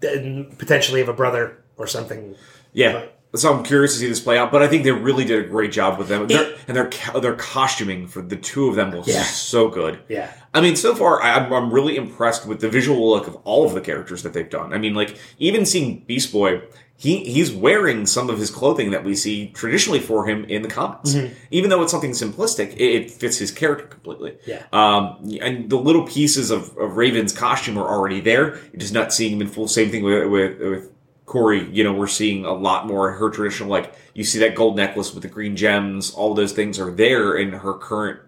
then 0.00 0.54
potentially 0.58 1.00
of 1.00 1.08
a 1.08 1.12
brother 1.12 1.62
or 1.76 1.86
something. 1.86 2.34
Yeah. 2.72 3.06
So 3.34 3.52
I'm 3.56 3.62
curious 3.62 3.92
to 3.94 4.00
see 4.00 4.08
this 4.08 4.20
play 4.20 4.38
out, 4.38 4.50
but 4.50 4.60
I 4.60 4.66
think 4.66 4.82
they 4.82 4.90
really 4.90 5.24
did 5.24 5.44
a 5.44 5.48
great 5.48 5.70
job 5.70 5.98
with 5.98 6.08
them, 6.08 6.26
Their- 6.26 6.42
It- 6.50 6.58
and 6.66 6.76
their 6.76 6.90
their 7.20 7.34
costuming 7.34 8.06
for 8.08 8.22
the 8.22 8.36
two 8.36 8.68
of 8.68 8.74
them 8.74 8.90
was 8.90 9.06
Yeah. 9.06 9.22
so 9.22 9.68
good. 9.68 10.00
Yeah. 10.08 10.30
I 10.52 10.60
mean, 10.60 10.74
so 10.74 10.94
far 10.96 11.22
I'm, 11.22 11.52
I'm 11.52 11.72
really 11.72 11.96
impressed 11.96 12.46
with 12.46 12.60
the 12.60 12.68
visual 12.68 13.08
look 13.10 13.28
of 13.28 13.36
all 13.44 13.64
of 13.66 13.74
the 13.74 13.80
characters 13.80 14.24
that 14.24 14.32
they've 14.32 14.50
done. 14.50 14.72
I 14.72 14.78
mean, 14.78 14.94
like 14.94 15.16
even 15.38 15.64
seeing 15.64 16.02
Beast 16.08 16.32
Boy, 16.32 16.62
he 16.96 17.18
he's 17.24 17.50
wearing 17.52 18.04
some 18.04 18.28
of 18.28 18.38
his 18.38 18.50
clothing 18.50 18.90
that 18.90 19.04
we 19.04 19.14
see 19.14 19.46
traditionally 19.54 20.00
for 20.00 20.26
him 20.26 20.44
in 20.46 20.62
the 20.62 20.68
comics. 20.68 21.10
Mm-hmm. 21.14 21.32
Even 21.52 21.70
though 21.70 21.82
it's 21.82 21.92
something 21.92 22.10
simplistic, 22.10 22.72
it, 22.74 22.80
it 22.82 23.10
fits 23.12 23.38
his 23.38 23.50
character 23.52 23.86
completely. 23.86 24.36
Yeah. 24.46 24.64
Um, 24.72 25.18
and 25.40 25.70
the 25.70 25.78
little 25.78 26.02
pieces 26.04 26.50
of, 26.50 26.76
of 26.76 26.96
Raven's 26.96 27.32
costume 27.32 27.78
are 27.78 27.88
already 27.88 28.20
there. 28.20 28.56
You're 28.72 28.80
just 28.80 28.92
not 28.92 29.12
seeing 29.14 29.32
him 29.34 29.40
in 29.42 29.48
full. 29.48 29.66
Same 29.68 29.88
thing 29.90 30.02
with 30.02 30.26
with, 30.28 30.58
with 30.60 30.89
Kory. 31.30 31.70
You 31.70 31.84
know, 31.84 31.92
we're 31.92 32.08
seeing 32.08 32.44
a 32.44 32.52
lot 32.52 32.88
more 32.88 33.12
her 33.12 33.30
traditional 33.30 33.68
like 33.68 33.94
you 34.14 34.24
see 34.24 34.40
that 34.40 34.56
gold 34.56 34.76
necklace 34.76 35.14
with 35.14 35.22
the 35.22 35.28
green 35.28 35.54
gems. 35.54 36.12
All 36.12 36.34
those 36.34 36.52
things 36.52 36.80
are 36.80 36.90
there 36.90 37.36
in 37.36 37.52
her 37.52 37.72
current 37.74 38.20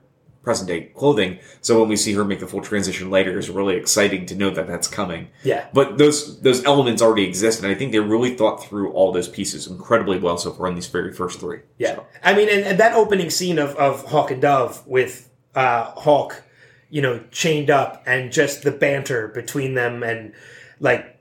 present 0.45 0.69
day 0.69 0.93
clothing. 0.95 1.41
So 1.63 1.81
when 1.81 1.89
we 1.89 1.97
see 1.97 2.13
her 2.13 2.25
make 2.25 2.39
the 2.39 2.47
full 2.47 2.61
transition 2.61 3.11
later, 3.11 3.37
it's 3.37 3.49
really 3.49 3.75
exciting 3.75 4.27
to 4.27 4.37
know 4.37 4.51
that 4.51 4.69
that's 4.69 4.87
coming. 4.87 5.31
Yeah. 5.43 5.67
But 5.73 5.99
those 5.99 6.41
those 6.43 6.65
elements 6.65 7.03
already 7.03 7.25
exist, 7.25 7.61
and 7.61 7.73
I 7.73 7.75
think 7.75 7.91
they 7.91 7.99
really 7.99 8.37
thought 8.37 8.65
through 8.65 8.93
all 8.93 9.11
those 9.11 9.29
pieces 9.29 9.67
incredibly 9.67 10.21
well 10.21 10.39
so 10.39 10.53
far 10.53 10.69
in 10.69 10.77
these 10.77 10.87
very 10.87 11.13
first 11.13 11.41
three. 11.41 11.61
Yeah, 11.79 11.97
So, 11.97 12.07
I 12.23 12.35
mean, 12.35 12.49
and, 12.49 12.65
and 12.65 12.79
that 12.79 12.95
opening 12.95 13.31
scene 13.31 13.59
of, 13.59 13.75
of 13.75 14.05
Hawk 14.07 14.31
and 14.31 14.41
Dove 14.41 14.87
with 14.87 15.29
uh, 15.57 15.91
Hawk, 15.91 16.45
you 16.89 17.03
know, 17.03 17.25
chained 17.33 17.69
up, 17.69 18.05
and 18.07 18.31
just 18.31 18.63
the 18.63 18.71
banter 18.71 19.27
between 19.27 19.75
them, 19.75 20.05
and 20.05 20.35
like, 20.79 21.19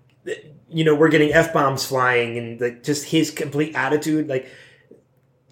you 0.71 0.83
know, 0.83 0.95
we're 0.95 1.09
getting 1.09 1.33
f 1.33 1.53
bombs 1.53 1.85
flying, 1.85 2.37
and 2.37 2.61
like 2.61 2.83
just 2.83 3.05
his 3.05 3.31
complete 3.31 3.75
attitude. 3.75 4.27
Like, 4.27 4.47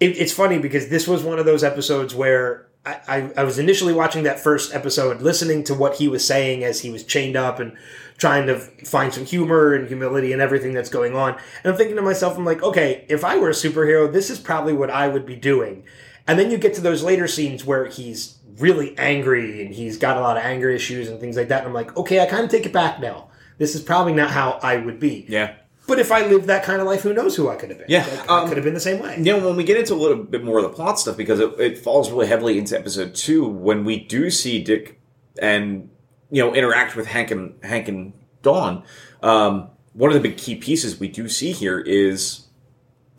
it, 0.00 0.16
it's 0.18 0.32
funny 0.32 0.58
because 0.58 0.88
this 0.88 1.06
was 1.06 1.22
one 1.22 1.38
of 1.38 1.46
those 1.46 1.64
episodes 1.64 2.14
where. 2.14 2.66
I, 2.82 2.98
I, 3.06 3.32
I 3.36 3.44
was 3.44 3.58
initially 3.58 3.92
watching 3.92 4.22
that 4.22 4.40
first 4.40 4.74
episode, 4.74 5.20
listening 5.20 5.64
to 5.64 5.74
what 5.74 5.96
he 5.96 6.08
was 6.08 6.26
saying 6.26 6.64
as 6.64 6.80
he 6.80 6.88
was 6.88 7.04
chained 7.04 7.36
up 7.36 7.60
and 7.60 7.76
trying 8.16 8.46
to 8.46 8.58
find 8.58 9.12
some 9.12 9.24
humor 9.24 9.74
and 9.74 9.88
humility 9.88 10.32
and 10.32 10.40
everything 10.40 10.72
that's 10.72 10.88
going 10.88 11.14
on. 11.14 11.32
And 11.62 11.72
I'm 11.72 11.76
thinking 11.76 11.96
to 11.96 12.02
myself, 12.02 12.38
I'm 12.38 12.44
like, 12.44 12.62
okay, 12.62 13.04
if 13.08 13.24
I 13.24 13.36
were 13.36 13.50
a 13.50 13.52
superhero, 13.52 14.10
this 14.10 14.30
is 14.30 14.38
probably 14.38 14.72
what 14.72 14.90
I 14.90 15.08
would 15.08 15.26
be 15.26 15.36
doing. 15.36 15.84
And 16.26 16.38
then 16.38 16.50
you 16.50 16.58
get 16.58 16.74
to 16.74 16.80
those 16.80 17.02
later 17.02 17.26
scenes 17.26 17.64
where 17.64 17.86
he's 17.86 18.38
really 18.58 18.96
angry 18.98 19.64
and 19.64 19.74
he's 19.74 19.96
got 19.96 20.16
a 20.16 20.20
lot 20.20 20.36
of 20.36 20.44
anger 20.44 20.70
issues 20.70 21.08
and 21.08 21.18
things 21.18 21.36
like 21.36 21.48
that. 21.48 21.60
And 21.60 21.68
I'm 21.68 21.74
like, 21.74 21.96
okay, 21.96 22.20
I 22.20 22.26
kind 22.26 22.44
of 22.44 22.50
take 22.50 22.66
it 22.66 22.72
back 22.72 23.00
now. 23.00 23.29
This 23.60 23.74
is 23.74 23.82
probably 23.82 24.14
not 24.14 24.30
how 24.30 24.58
I 24.62 24.78
would 24.78 24.98
be. 24.98 25.26
yeah. 25.28 25.52
But 25.86 25.98
if 25.98 26.12
I 26.12 26.24
lived 26.24 26.46
that 26.46 26.62
kind 26.62 26.80
of 26.80 26.86
life, 26.86 27.02
who 27.02 27.12
knows 27.12 27.34
who 27.34 27.48
I 27.50 27.56
could 27.56 27.68
have 27.70 27.78
been? 27.78 27.88
Yeah, 27.90 28.06
Like, 28.06 28.30
I 28.30 28.42
um, 28.42 28.48
could 28.48 28.56
have 28.56 28.64
been 28.64 28.74
the 28.74 28.80
same 28.80 29.02
way. 29.02 29.16
You 29.18 29.24
know, 29.24 29.46
when 29.46 29.56
we 29.56 29.64
get 29.64 29.76
into 29.76 29.92
a 29.92 29.96
little 29.96 30.22
bit 30.22 30.42
more 30.44 30.58
of 30.58 30.62
the 30.62 30.70
plot 30.70 31.00
stuff, 31.00 31.16
because 31.16 31.40
it, 31.40 31.58
it 31.58 31.78
falls 31.78 32.10
really 32.10 32.26
heavily 32.26 32.58
into 32.58 32.78
episode 32.78 33.14
two, 33.14 33.46
when 33.46 33.84
we 33.84 33.98
do 33.98 34.30
see 34.30 34.62
Dick 34.62 35.00
and 35.42 35.90
you 36.30 36.42
know 36.42 36.54
interact 36.54 36.96
with 36.96 37.06
Hank 37.06 37.30
and 37.32 37.62
Hank 37.62 37.88
and 37.88 38.14
Dawn, 38.40 38.84
um, 39.22 39.68
one 39.92 40.08
of 40.08 40.14
the 40.14 40.26
big 40.26 40.38
key 40.38 40.54
pieces 40.54 40.98
we 40.98 41.08
do 41.08 41.28
see 41.28 41.52
here 41.52 41.80
is 41.80 42.46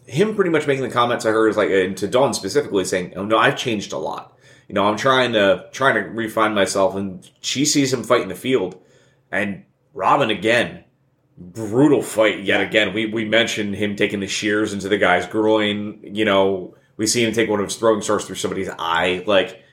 him 0.08 0.34
pretty 0.34 0.50
much 0.50 0.66
making 0.66 0.84
the 0.84 0.92
comments 0.92 1.26
I 1.26 1.32
heard 1.32 1.50
is 1.50 1.58
like, 1.58 1.70
and 1.70 1.96
to 1.98 2.08
Dawn 2.08 2.34
specifically 2.34 2.86
saying, 2.86 3.14
"Oh 3.16 3.26
no, 3.26 3.38
I've 3.38 3.58
changed 3.58 3.94
a 3.94 3.98
lot. 3.98 4.36
You 4.68 4.76
know, 4.76 4.86
I'm 4.86 4.98
trying 4.98 5.34
to 5.34 5.68
trying 5.72 5.96
to 5.96 6.10
refine 6.10 6.54
myself." 6.54 6.96
And 6.96 7.30
she 7.42 7.66
sees 7.66 7.94
him 7.94 8.04
fight 8.04 8.22
in 8.22 8.30
the 8.30 8.36
field, 8.36 8.82
and 9.32 9.66
Robin 9.94 10.30
again 10.30 10.84
brutal 11.38 12.02
fight 12.02 12.44
yet 12.44 12.62
again. 12.62 12.94
We 12.94 13.08
we 13.08 13.26
mentioned 13.26 13.76
him 13.76 13.96
taking 13.96 14.20
the 14.20 14.28
shears 14.28 14.74
into 14.74 14.90
the 14.90 14.98
guy's 14.98 15.26
groin. 15.26 16.00
You 16.04 16.26
know, 16.26 16.76
we 16.98 17.08
see 17.08 17.24
him 17.24 17.34
take 17.34 17.50
one 17.50 17.60
of 17.60 17.66
his 17.66 17.76
throwing 17.76 18.02
stars 18.02 18.26
through 18.26 18.36
somebody's 18.36 18.70
eye. 18.78 19.24
Like 19.26 19.64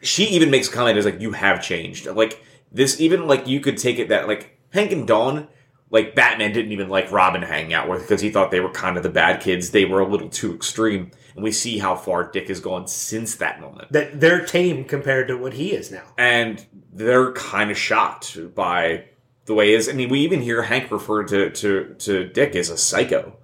she 0.00 0.24
even 0.24 0.50
makes 0.50 0.68
a 0.68 0.72
comment 0.72 0.98
as 0.98 1.04
like, 1.04 1.20
"You 1.20 1.32
have 1.32 1.62
changed." 1.62 2.06
Like 2.06 2.42
this, 2.70 3.00
even 3.00 3.26
like 3.26 3.46
you 3.46 3.60
could 3.60 3.76
take 3.78 3.98
it 3.98 4.08
that 4.08 4.26
like 4.28 4.58
Hank 4.70 4.92
and 4.92 5.06
Dawn. 5.06 5.48
Like 5.90 6.14
Batman 6.14 6.54
didn't 6.54 6.72
even 6.72 6.88
like 6.88 7.12
Robin 7.12 7.42
hanging 7.42 7.74
out 7.74 7.86
with 7.86 8.00
because 8.00 8.22
he 8.22 8.30
thought 8.30 8.50
they 8.50 8.60
were 8.60 8.70
kind 8.70 8.96
of 8.96 9.02
the 9.02 9.10
bad 9.10 9.42
kids. 9.42 9.70
They 9.70 9.84
were 9.84 10.00
a 10.00 10.08
little 10.08 10.30
too 10.30 10.54
extreme, 10.54 11.10
and 11.34 11.44
we 11.44 11.52
see 11.52 11.76
how 11.76 11.96
far 11.96 12.30
Dick 12.30 12.48
has 12.48 12.60
gone 12.60 12.88
since 12.88 13.34
that 13.36 13.60
moment 13.60 13.92
That 13.92 14.18
they're 14.18 14.42
tame 14.42 14.84
compared 14.84 15.28
to 15.28 15.36
what 15.36 15.52
he 15.52 15.72
is 15.74 15.90
now. 15.92 16.04
and 16.16 16.64
they're 16.94 17.32
kind 17.32 17.70
of 17.70 17.76
shocked 17.76 18.38
by 18.54 19.04
the 19.46 19.54
way 19.54 19.72
is. 19.72 19.88
I 19.88 19.92
mean, 19.92 20.08
we 20.08 20.20
even 20.20 20.40
hear 20.40 20.62
Hank 20.62 20.90
refer 20.90 21.24
to 21.24 21.50
to 21.50 21.94
to 21.98 22.24
Dick 22.28 22.54
as 22.56 22.70
a 22.70 22.76
psycho 22.76 23.36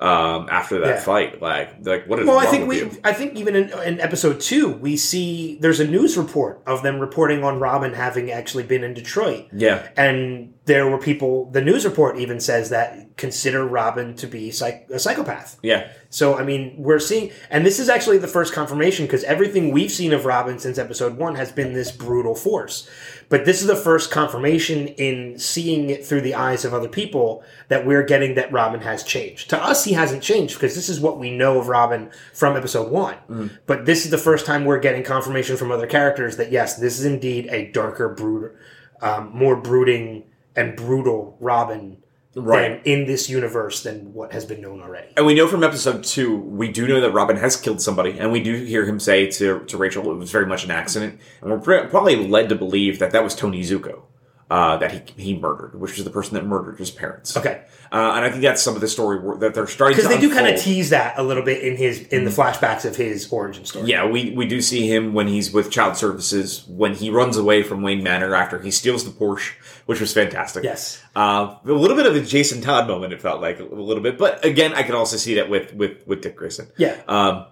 um, 0.00 0.48
after 0.50 0.80
that 0.80 0.88
Yeah. 0.96 1.00
fight. 1.00 1.40
Like, 1.42 1.76
like 1.82 2.06
what 2.06 2.18
is 2.20 2.26
Well, 2.26 2.38
I 2.38 2.46
think 2.46 2.68
we, 2.68 2.78
you? 2.78 2.90
I 3.04 3.12
think 3.12 3.34
even 3.36 3.54
in, 3.56 3.70
in 3.84 4.00
episode 4.00 4.40
two, 4.40 4.68
we 4.72 4.96
see 4.96 5.56
there's 5.60 5.80
a 5.80 5.86
news 5.86 6.16
report 6.16 6.62
of 6.66 6.82
them 6.82 6.98
reporting 6.98 7.44
on 7.44 7.60
Robin 7.60 7.92
having 7.94 8.30
actually 8.30 8.64
been 8.64 8.82
in 8.82 8.94
Detroit. 8.94 9.46
Yeah, 9.52 9.86
And 9.96 10.53
there 10.66 10.88
were 10.88 10.96
people, 10.96 11.50
the 11.50 11.60
news 11.60 11.84
report 11.84 12.18
even 12.18 12.40
says 12.40 12.70
that 12.70 13.16
consider 13.18 13.66
Robin 13.66 14.14
to 14.16 14.26
be 14.26 14.50
psych, 14.50 14.86
a 14.90 14.98
psychopath. 14.98 15.58
yeah, 15.62 15.88
So, 16.08 16.38
I 16.38 16.42
mean, 16.42 16.74
we're 16.78 16.98
seeing, 16.98 17.32
and 17.50 17.66
this 17.66 17.78
is 17.78 17.90
actually 17.90 18.16
the 18.16 18.28
first 18.28 18.54
confirmation 18.54 19.04
because 19.04 19.24
everything 19.24 19.72
we've 19.72 19.90
seen 19.90 20.14
of 20.14 20.24
Robin 20.24 20.58
since 20.58 20.78
episode 20.78 21.18
one 21.18 21.34
has 21.34 21.52
been 21.52 21.74
this 21.74 21.92
brutal 21.92 22.34
force. 22.34 22.88
But 23.28 23.44
this 23.44 23.60
is 23.60 23.66
the 23.66 23.76
first 23.76 24.10
confirmation 24.10 24.88
in 24.88 25.38
seeing 25.38 25.90
it 25.90 26.04
through 26.06 26.22
the 26.22 26.34
eyes 26.34 26.64
of 26.64 26.72
other 26.72 26.88
people 26.88 27.44
that 27.68 27.84
we're 27.84 28.02
getting 28.02 28.34
that 28.36 28.50
Robin 28.50 28.80
has 28.80 29.02
changed. 29.02 29.50
To 29.50 29.62
us, 29.62 29.84
he 29.84 29.92
hasn't 29.92 30.22
changed 30.22 30.54
because 30.54 30.74
this 30.74 30.88
is 30.88 30.98
what 30.98 31.18
we 31.18 31.30
know 31.30 31.58
of 31.58 31.68
Robin 31.68 32.10
from 32.32 32.56
episode 32.56 32.90
one. 32.90 33.50
But 33.66 33.84
this 33.84 34.06
is 34.06 34.10
the 34.10 34.18
first 34.18 34.46
time 34.46 34.64
we're 34.64 34.80
getting 34.80 35.02
confirmation 35.02 35.58
from 35.58 35.70
other 35.70 35.86
characters 35.86 36.38
that 36.38 36.50
yes, 36.50 36.76
this 36.78 36.98
is 36.98 37.04
indeed 37.04 37.48
a 37.50 37.70
darker, 37.70 38.08
brood, 38.08 38.56
um, 39.02 39.30
more 39.34 39.56
brooding 39.56 40.24
and 40.56 40.76
brutal 40.76 41.36
Robin 41.40 41.98
Right. 42.36 42.80
in 42.84 43.06
this 43.06 43.30
universe 43.30 43.84
than 43.84 44.12
what 44.12 44.32
has 44.32 44.44
been 44.44 44.60
known 44.60 44.82
already. 44.82 45.06
and 45.16 45.24
we 45.24 45.34
know 45.34 45.46
from 45.46 45.62
episode 45.62 46.02
two, 46.02 46.36
we 46.36 46.66
do 46.68 46.88
know 46.88 47.00
that 47.00 47.12
Robin 47.12 47.36
has 47.36 47.56
killed 47.56 47.80
somebody, 47.80 48.18
and 48.18 48.32
we 48.32 48.42
do 48.42 48.54
hear 48.56 48.84
him 48.86 48.98
say 48.98 49.26
to 49.30 49.60
to 49.66 49.76
Rachel 49.76 50.10
it 50.10 50.16
was 50.16 50.32
very 50.32 50.44
much 50.46 50.64
an 50.64 50.72
accident, 50.72 51.20
and 51.40 51.50
we're 51.50 51.86
probably 51.86 52.16
led 52.16 52.48
to 52.48 52.56
believe 52.56 52.98
that 52.98 53.12
that 53.12 53.22
was 53.22 53.36
Tony 53.36 53.62
Zucco. 53.62 54.02
Uh, 54.50 54.76
that 54.76 54.92
he 54.92 55.22
he 55.22 55.38
murdered, 55.38 55.78
which 55.78 55.96
was 55.96 56.04
the 56.04 56.10
person 56.10 56.34
that 56.34 56.44
murdered 56.44 56.78
his 56.78 56.90
parents. 56.90 57.36
Okay. 57.36 57.62
Uh, 57.92 58.14
and 58.16 58.24
I 58.24 58.30
think 58.30 58.42
that's 58.42 58.60
some 58.60 58.74
of 58.74 58.80
the 58.80 58.88
story 58.88 59.20
wor- 59.20 59.36
that 59.38 59.54
they're 59.54 59.68
starting 59.68 59.96
Because 59.96 60.10
they 60.10 60.20
do 60.20 60.32
kind 60.34 60.52
of 60.52 60.60
tease 60.60 60.90
that 60.90 61.16
a 61.16 61.22
little 61.22 61.44
bit 61.44 61.62
in 61.62 61.76
his 61.76 62.02
in 62.08 62.24
the 62.24 62.30
flashbacks 62.30 62.84
of 62.84 62.96
his 62.96 63.32
origin 63.32 63.64
story. 63.64 63.88
Yeah, 63.88 64.06
we, 64.06 64.32
we 64.32 64.46
do 64.46 64.60
see 64.60 64.92
him 64.92 65.14
when 65.14 65.28
he's 65.28 65.52
with 65.52 65.70
child 65.70 65.96
services 65.96 66.64
when 66.66 66.94
he 66.94 67.10
runs 67.10 67.36
away 67.36 67.62
from 67.62 67.82
Wayne 67.82 68.02
Manor 68.02 68.34
after 68.34 68.58
he 68.60 68.70
steals 68.70 69.04
the 69.04 69.10
Porsche, 69.10 69.52
which 69.86 70.00
was 70.00 70.12
fantastic. 70.12 70.64
Yes. 70.64 71.00
Uh, 71.14 71.56
a 71.64 71.72
little 71.72 71.96
bit 71.96 72.06
of 72.06 72.16
a 72.16 72.20
Jason 72.20 72.60
Todd 72.60 72.88
moment, 72.88 73.12
it 73.12 73.22
felt 73.22 73.40
like 73.40 73.60
a 73.60 73.64
little 73.64 74.02
bit, 74.02 74.18
but 74.18 74.44
again, 74.44 74.72
I 74.74 74.82
could 74.82 74.94
also 74.94 75.16
see 75.16 75.36
that 75.36 75.48
with 75.48 75.72
with 75.74 76.04
with 76.06 76.20
Dick 76.20 76.36
Grayson. 76.36 76.68
Yeah. 76.76 77.00
Um, 77.06 77.46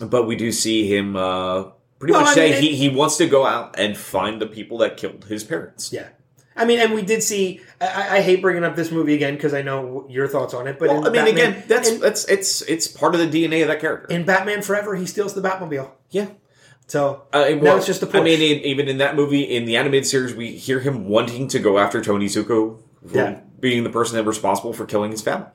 but 0.00 0.26
we 0.26 0.36
do 0.36 0.52
see 0.52 0.86
him 0.86 1.16
uh, 1.16 1.64
pretty 1.98 2.12
Well, 2.12 2.22
much 2.22 2.30
I 2.30 2.34
say 2.34 2.50
mean, 2.52 2.62
he, 2.62 2.76
he 2.76 2.88
wants 2.88 3.16
to 3.18 3.26
go 3.26 3.44
out 3.46 3.78
and 3.78 3.96
find 3.96 4.40
the 4.40 4.46
people 4.46 4.78
that 4.78 4.96
killed 4.96 5.24
his 5.24 5.44
parents. 5.44 5.92
Yeah. 5.92 6.08
I 6.56 6.64
mean, 6.64 6.80
and 6.80 6.92
we 6.92 7.02
did 7.02 7.22
see. 7.22 7.60
I, 7.80 8.16
I 8.16 8.20
hate 8.20 8.42
bringing 8.42 8.64
up 8.64 8.74
this 8.74 8.90
movie 8.90 9.14
again 9.14 9.34
because 9.34 9.54
I 9.54 9.62
know 9.62 10.06
your 10.10 10.26
thoughts 10.26 10.54
on 10.54 10.66
it. 10.66 10.78
But 10.80 10.88
Well, 10.88 10.98
I 11.06 11.10
mean, 11.10 11.12
Batman- 11.24 11.34
again, 11.52 11.62
that's 11.68 11.88
in, 11.88 12.00
that's 12.00 12.24
it's 12.26 12.62
it's 12.62 12.88
part 12.88 13.14
of 13.14 13.20
the 13.20 13.26
DNA 13.28 13.62
of 13.62 13.68
that 13.68 13.80
character. 13.80 14.12
in 14.12 14.24
Batman 14.24 14.62
Forever, 14.62 14.96
he 14.96 15.06
steals 15.06 15.34
the 15.34 15.40
Batmobile. 15.40 15.90
yeah. 16.10 16.26
So 16.88 17.24
Uh, 17.34 17.40
now 17.50 17.56
well, 17.58 17.76
it's 17.76 17.86
just 17.86 18.02
a 18.02 18.06
I 18.06 18.10
Porsche. 18.10 18.24
mean, 18.24 18.40
in, 18.58 18.64
even 18.64 18.88
in 18.88 18.98
that 18.98 19.14
movie, 19.14 19.42
in 19.42 19.66
the 19.66 19.76
animated 19.76 20.06
series, 20.06 20.34
we 20.34 20.52
hear 20.52 20.80
him 20.80 21.06
wanting 21.06 21.46
to 21.48 21.58
go 21.58 21.78
after 21.78 22.00
Tony 22.02 22.26
Zucco 22.26 22.78
for 23.06 23.14
Yeah. 23.16 23.40
being 23.60 23.84
the 23.84 23.90
person 23.90 24.16
that 24.16 24.24
responsible 24.24 24.72
for 24.72 24.86
killing 24.86 25.10
his 25.12 25.20
family. 25.22 25.48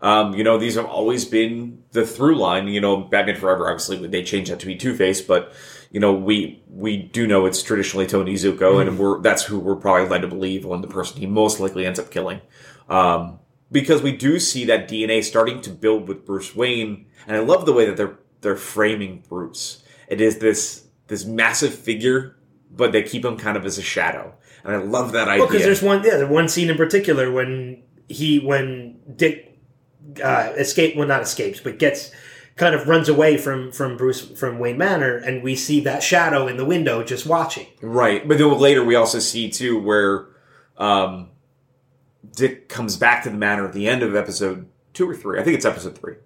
Um, 0.00 0.32
you 0.34 0.42
know, 0.44 0.56
these 0.58 0.76
have 0.76 0.86
always 0.86 1.24
been 1.24 1.82
the 1.92 2.06
through 2.06 2.36
line. 2.36 2.68
You 2.68 2.80
know, 2.80 2.96
Batman 2.96 3.36
Forever, 3.36 3.68
obviously, 3.68 4.04
they 4.06 4.22
changed 4.22 4.50
that 4.50 4.60
to 4.60 4.66
be 4.66 4.76
Two 4.76 4.94
Face, 4.96 5.20
but 5.20 5.52
you 5.90 6.00
know, 6.00 6.12
we 6.12 6.62
we 6.68 6.96
do 6.98 7.26
know 7.26 7.46
it's 7.46 7.62
traditionally 7.62 8.06
Tony 8.06 8.34
Zucco, 8.34 8.58
Mm-hmm. 8.58 8.88
and 8.88 8.98
we're 8.98 9.20
that's 9.20 9.44
who 9.44 9.58
we're 9.58 9.76
probably 9.76 10.08
led 10.08 10.22
to 10.22 10.28
believe 10.28 10.66
on 10.66 10.80
the 10.82 10.88
person 10.88 11.18
he 11.20 11.26
most 11.26 11.60
likely 11.60 11.86
ends 11.86 11.98
up 11.98 12.10
killing. 12.10 12.40
Um, 12.88 13.38
because 13.70 14.00
we 14.02 14.16
do 14.16 14.38
see 14.38 14.64
that 14.66 14.88
DNA 14.88 15.22
starting 15.22 15.60
to 15.62 15.70
build 15.70 16.08
with 16.08 16.24
Bruce 16.24 16.56
Wayne, 16.56 17.06
and 17.26 17.36
I 17.36 17.40
love 17.40 17.66
the 17.66 17.72
way 17.72 17.84
that 17.86 17.96
they're 17.96 18.18
they're 18.40 18.56
framing 18.56 19.22
Bruce. 19.28 19.82
It 20.08 20.20
is 20.20 20.38
this 20.38 20.84
this 21.08 21.24
massive 21.24 21.74
figure, 21.74 22.36
but 22.70 22.92
they 22.92 23.02
keep 23.02 23.24
him 23.24 23.36
kind 23.36 23.56
of 23.56 23.64
as 23.66 23.78
a 23.78 23.82
shadow, 23.82 24.34
and 24.64 24.74
I 24.74 24.78
love 24.78 25.12
that 25.12 25.28
idea. 25.28 25.40
Well, 25.40 25.48
because 25.48 25.64
there's 25.64 25.82
one, 25.82 26.02
yeah, 26.04 26.16
the 26.18 26.26
one 26.26 26.48
scene 26.48 26.70
in 26.70 26.76
particular 26.76 27.30
when 27.32 27.82
he, 28.08 28.38
when 28.38 28.98
Dick 29.16 29.58
uh, 30.22 30.52
escape, 30.56 30.96
well, 30.96 31.06
not 31.08 31.20
escapes, 31.22 31.60
but 31.60 31.78
gets 31.78 32.10
kind 32.58 32.74
of 32.74 32.86
runs 32.88 33.08
away 33.08 33.38
from 33.38 33.72
from 33.72 33.96
Bruce 33.96 34.20
from 34.20 34.58
Wayne 34.58 34.76
Manor, 34.76 35.16
and 35.16 35.42
we 35.42 35.54
see 35.56 35.80
that 35.80 36.02
shadow 36.02 36.46
in 36.46 36.56
the 36.58 36.64
window 36.64 37.02
just 37.02 37.24
watching. 37.24 37.66
Right, 37.80 38.26
but 38.28 38.36
then 38.38 38.52
later 38.58 38.84
we 38.84 38.94
also 38.94 39.18
see 39.20 39.48
too 39.48 39.80
where 39.80 40.26
um, 40.76 41.30
Dick 42.36 42.68
comes 42.68 42.96
back 42.96 43.22
to 43.24 43.30
the 43.30 43.36
manor 43.36 43.66
at 43.66 43.72
the 43.72 43.88
end 43.88 44.02
of 44.02 44.14
episode 44.14 44.66
two 44.92 45.08
or 45.08 45.14
three. 45.14 45.40
I 45.40 45.44
think 45.44 45.56
it's 45.56 45.64
episode 45.64 45.96
three. 45.96 46.16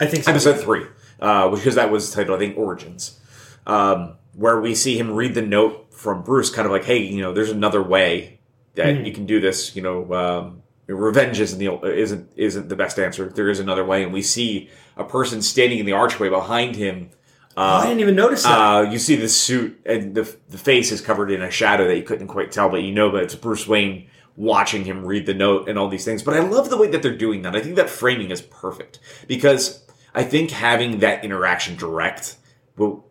I 0.00 0.06
think 0.06 0.24
so. 0.24 0.30
Episode 0.30 0.58
three, 0.60 0.86
uh, 1.20 1.48
because 1.50 1.74
that 1.74 1.90
was 1.90 2.10
titled 2.12 2.36
I 2.36 2.38
think 2.40 2.56
Origins, 2.56 3.20
um, 3.66 4.14
where 4.34 4.60
we 4.60 4.74
see 4.74 4.98
him 4.98 5.12
read 5.12 5.34
the 5.34 5.42
note 5.42 5.92
from 5.92 6.22
Bruce, 6.22 6.50
kind 6.50 6.66
of 6.66 6.72
like, 6.72 6.84
"Hey, 6.84 6.98
you 6.98 7.20
know, 7.20 7.32
there's 7.32 7.50
another 7.50 7.82
way 7.82 8.40
that 8.74 8.96
Hmm. 8.96 9.04
you 9.04 9.12
can 9.12 9.26
do 9.26 9.40
this. 9.40 9.76
You 9.76 9.82
know, 9.82 10.12
um, 10.14 10.61
revenge 10.96 11.40
isn't 11.40 11.58
the 11.58 11.80
isn't 11.82 12.30
isn't 12.36 12.68
the 12.68 12.76
best 12.76 12.98
answer. 12.98 13.28
There 13.28 13.48
is 13.48 13.60
another 13.60 13.84
way." 13.84 14.02
And 14.02 14.12
we 14.12 14.22
see 14.22 14.70
a 14.96 15.04
person 15.04 15.42
standing 15.42 15.78
in 15.78 15.86
the 15.86 15.92
archway 15.92 16.28
behind 16.28 16.76
him. 16.76 17.10
Oh, 17.56 17.62
I 17.62 17.86
didn't 17.86 18.00
even 18.00 18.14
notice 18.14 18.44
that. 18.44 18.58
Uh, 18.58 18.82
you 18.82 18.98
see 18.98 19.16
the 19.16 19.28
suit 19.28 19.80
and 19.84 20.14
the 20.14 20.34
the 20.48 20.58
face 20.58 20.90
is 20.90 21.00
covered 21.00 21.30
in 21.30 21.42
a 21.42 21.50
shadow 21.50 21.86
that 21.86 21.96
you 21.96 22.02
couldn't 22.02 22.28
quite 22.28 22.52
tell, 22.52 22.68
but 22.68 22.82
you 22.82 22.92
know 22.92 23.10
that 23.12 23.24
it's 23.24 23.34
Bruce 23.34 23.66
Wayne 23.66 24.08
watching 24.36 24.84
him 24.84 25.04
read 25.04 25.26
the 25.26 25.34
note 25.34 25.68
and 25.68 25.78
all 25.78 25.88
these 25.88 26.04
things. 26.04 26.22
But 26.22 26.34
I 26.34 26.40
love 26.40 26.70
the 26.70 26.78
way 26.78 26.88
that 26.88 27.02
they're 27.02 27.16
doing 27.16 27.42
that. 27.42 27.54
I 27.54 27.60
think 27.60 27.76
that 27.76 27.90
framing 27.90 28.30
is 28.30 28.40
perfect 28.40 28.98
because 29.28 29.86
I 30.14 30.24
think 30.24 30.50
having 30.50 30.98
that 30.98 31.24
interaction 31.24 31.76
direct 31.76 32.36
will 32.76 33.06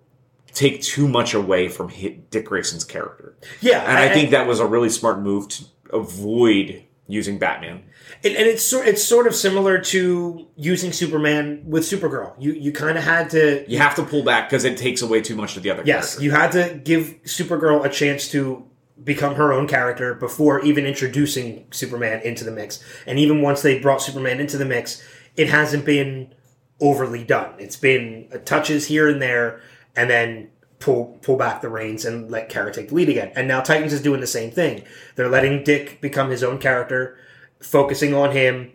take 0.54 0.82
too 0.82 1.08
much 1.08 1.34
away 1.34 1.68
from 1.68 1.90
Dick 2.30 2.46
Grayson's 2.46 2.84
character, 2.84 3.36
yeah, 3.62 3.82
and 3.82 3.98
I, 3.98 4.10
think 4.14 4.32
that 4.32 4.48
was 4.48 4.60
a 4.60 4.66
really 4.66 4.90
smart 4.90 5.20
move 5.20 5.48
to 5.50 5.66
avoid 5.94 6.84
using 7.12 7.38
Batman. 7.38 7.84
and, 8.24 8.36
and 8.36 8.48
it's 8.48 8.64
sort 8.64 8.88
it's 8.88 9.04
sort 9.04 9.28
of 9.28 9.36
similar 9.36 9.80
to 9.80 10.48
using 10.56 10.92
Superman 10.92 11.64
with 11.66 11.84
Supergirl. 11.84 12.34
You 12.40 12.54
you 12.54 12.72
kind 12.72 12.98
of 12.98 13.04
had 13.04 13.30
to 13.32 13.66
You 13.68 13.78
have 13.78 13.96
to 13.96 14.04
pull 14.04 14.24
back 14.24 14.50
because 14.50 14.64
it 14.64 14.78
takes 14.78 15.02
away 15.02 15.22
too 15.22 15.36
much 15.36 15.58
of 15.58 15.64
the 15.64 15.72
other. 15.72 15.84
Yes, 15.86 16.16
character. 16.16 16.24
you 16.24 16.32
had 16.32 16.52
to 16.54 16.82
give 16.84 17.16
Supergirl 17.24 17.86
a 17.86 17.90
chance 17.90 18.30
to 18.32 18.66
become 19.04 19.36
her 19.36 19.52
own 19.52 19.68
character 19.68 20.14
before 20.14 20.60
even 20.62 20.86
introducing 20.86 21.66
Superman 21.72 22.22
into 22.22 22.44
the 22.44 22.52
mix. 22.52 22.84
And 23.08 23.18
even 23.18 23.42
once 23.42 23.62
they 23.62 23.80
brought 23.80 24.02
Superman 24.02 24.40
into 24.40 24.58
the 24.58 24.66
mix, 24.66 25.04
it 25.36 25.50
hasn't 25.50 25.86
been 25.86 26.34
overly 26.80 27.24
done. 27.24 27.54
It's 27.58 27.76
been 27.78 28.30
touches 28.46 28.88
here 28.88 29.08
and 29.08 29.22
there, 29.22 29.62
and 29.96 30.10
then 30.10 30.50
pull 30.82 31.18
pull 31.22 31.38
back 31.38 31.62
the 31.62 31.70
reins 31.70 32.04
and 32.04 32.30
let 32.30 32.50
Kara 32.50 32.74
take 32.74 32.90
the 32.90 32.96
lead 32.96 33.08
again. 33.08 33.32
And 33.36 33.48
now 33.48 33.62
Titans 33.62 33.94
is 33.94 34.02
doing 34.02 34.20
the 34.20 34.28
same 34.28 34.52
thing. 34.52 34.84
They're 35.16 35.30
letting 35.30 35.64
Dick 35.64 36.02
become 36.02 36.30
his 36.30 36.44
own 36.44 36.58
character, 36.58 37.18
focusing 37.62 38.14
on 38.14 38.32
him 38.32 38.74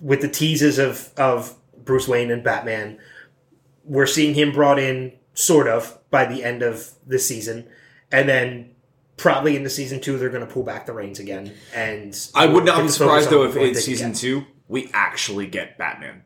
with 0.00 0.22
the 0.22 0.28
teases 0.28 0.78
of 0.78 1.12
of 1.18 1.54
Bruce 1.84 2.08
Wayne 2.08 2.30
and 2.30 2.42
Batman 2.42 2.98
we're 3.88 4.06
seeing 4.06 4.34
him 4.34 4.52
brought 4.52 4.78
in 4.78 5.12
sort 5.34 5.66
of 5.66 5.98
by 6.10 6.26
the 6.26 6.44
end 6.44 6.62
of 6.62 6.90
the 7.06 7.18
season 7.18 7.66
and 8.12 8.28
then 8.28 8.70
probably 9.16 9.56
into 9.56 9.70
season 9.70 10.00
two 10.00 10.18
they're 10.18 10.28
going 10.28 10.46
to 10.46 10.52
pull 10.52 10.62
back 10.62 10.86
the 10.86 10.92
reins 10.92 11.18
again 11.18 11.52
and 11.74 12.28
I 12.34 12.46
would 12.46 12.64
not 12.64 12.82
be 12.82 12.88
surprised 12.88 13.30
though 13.30 13.44
if 13.44 13.56
in 13.56 13.74
season 13.74 14.12
get. 14.12 14.20
two 14.20 14.44
we 14.68 14.90
actually 14.92 15.46
get 15.46 15.78
Batman. 15.78 16.22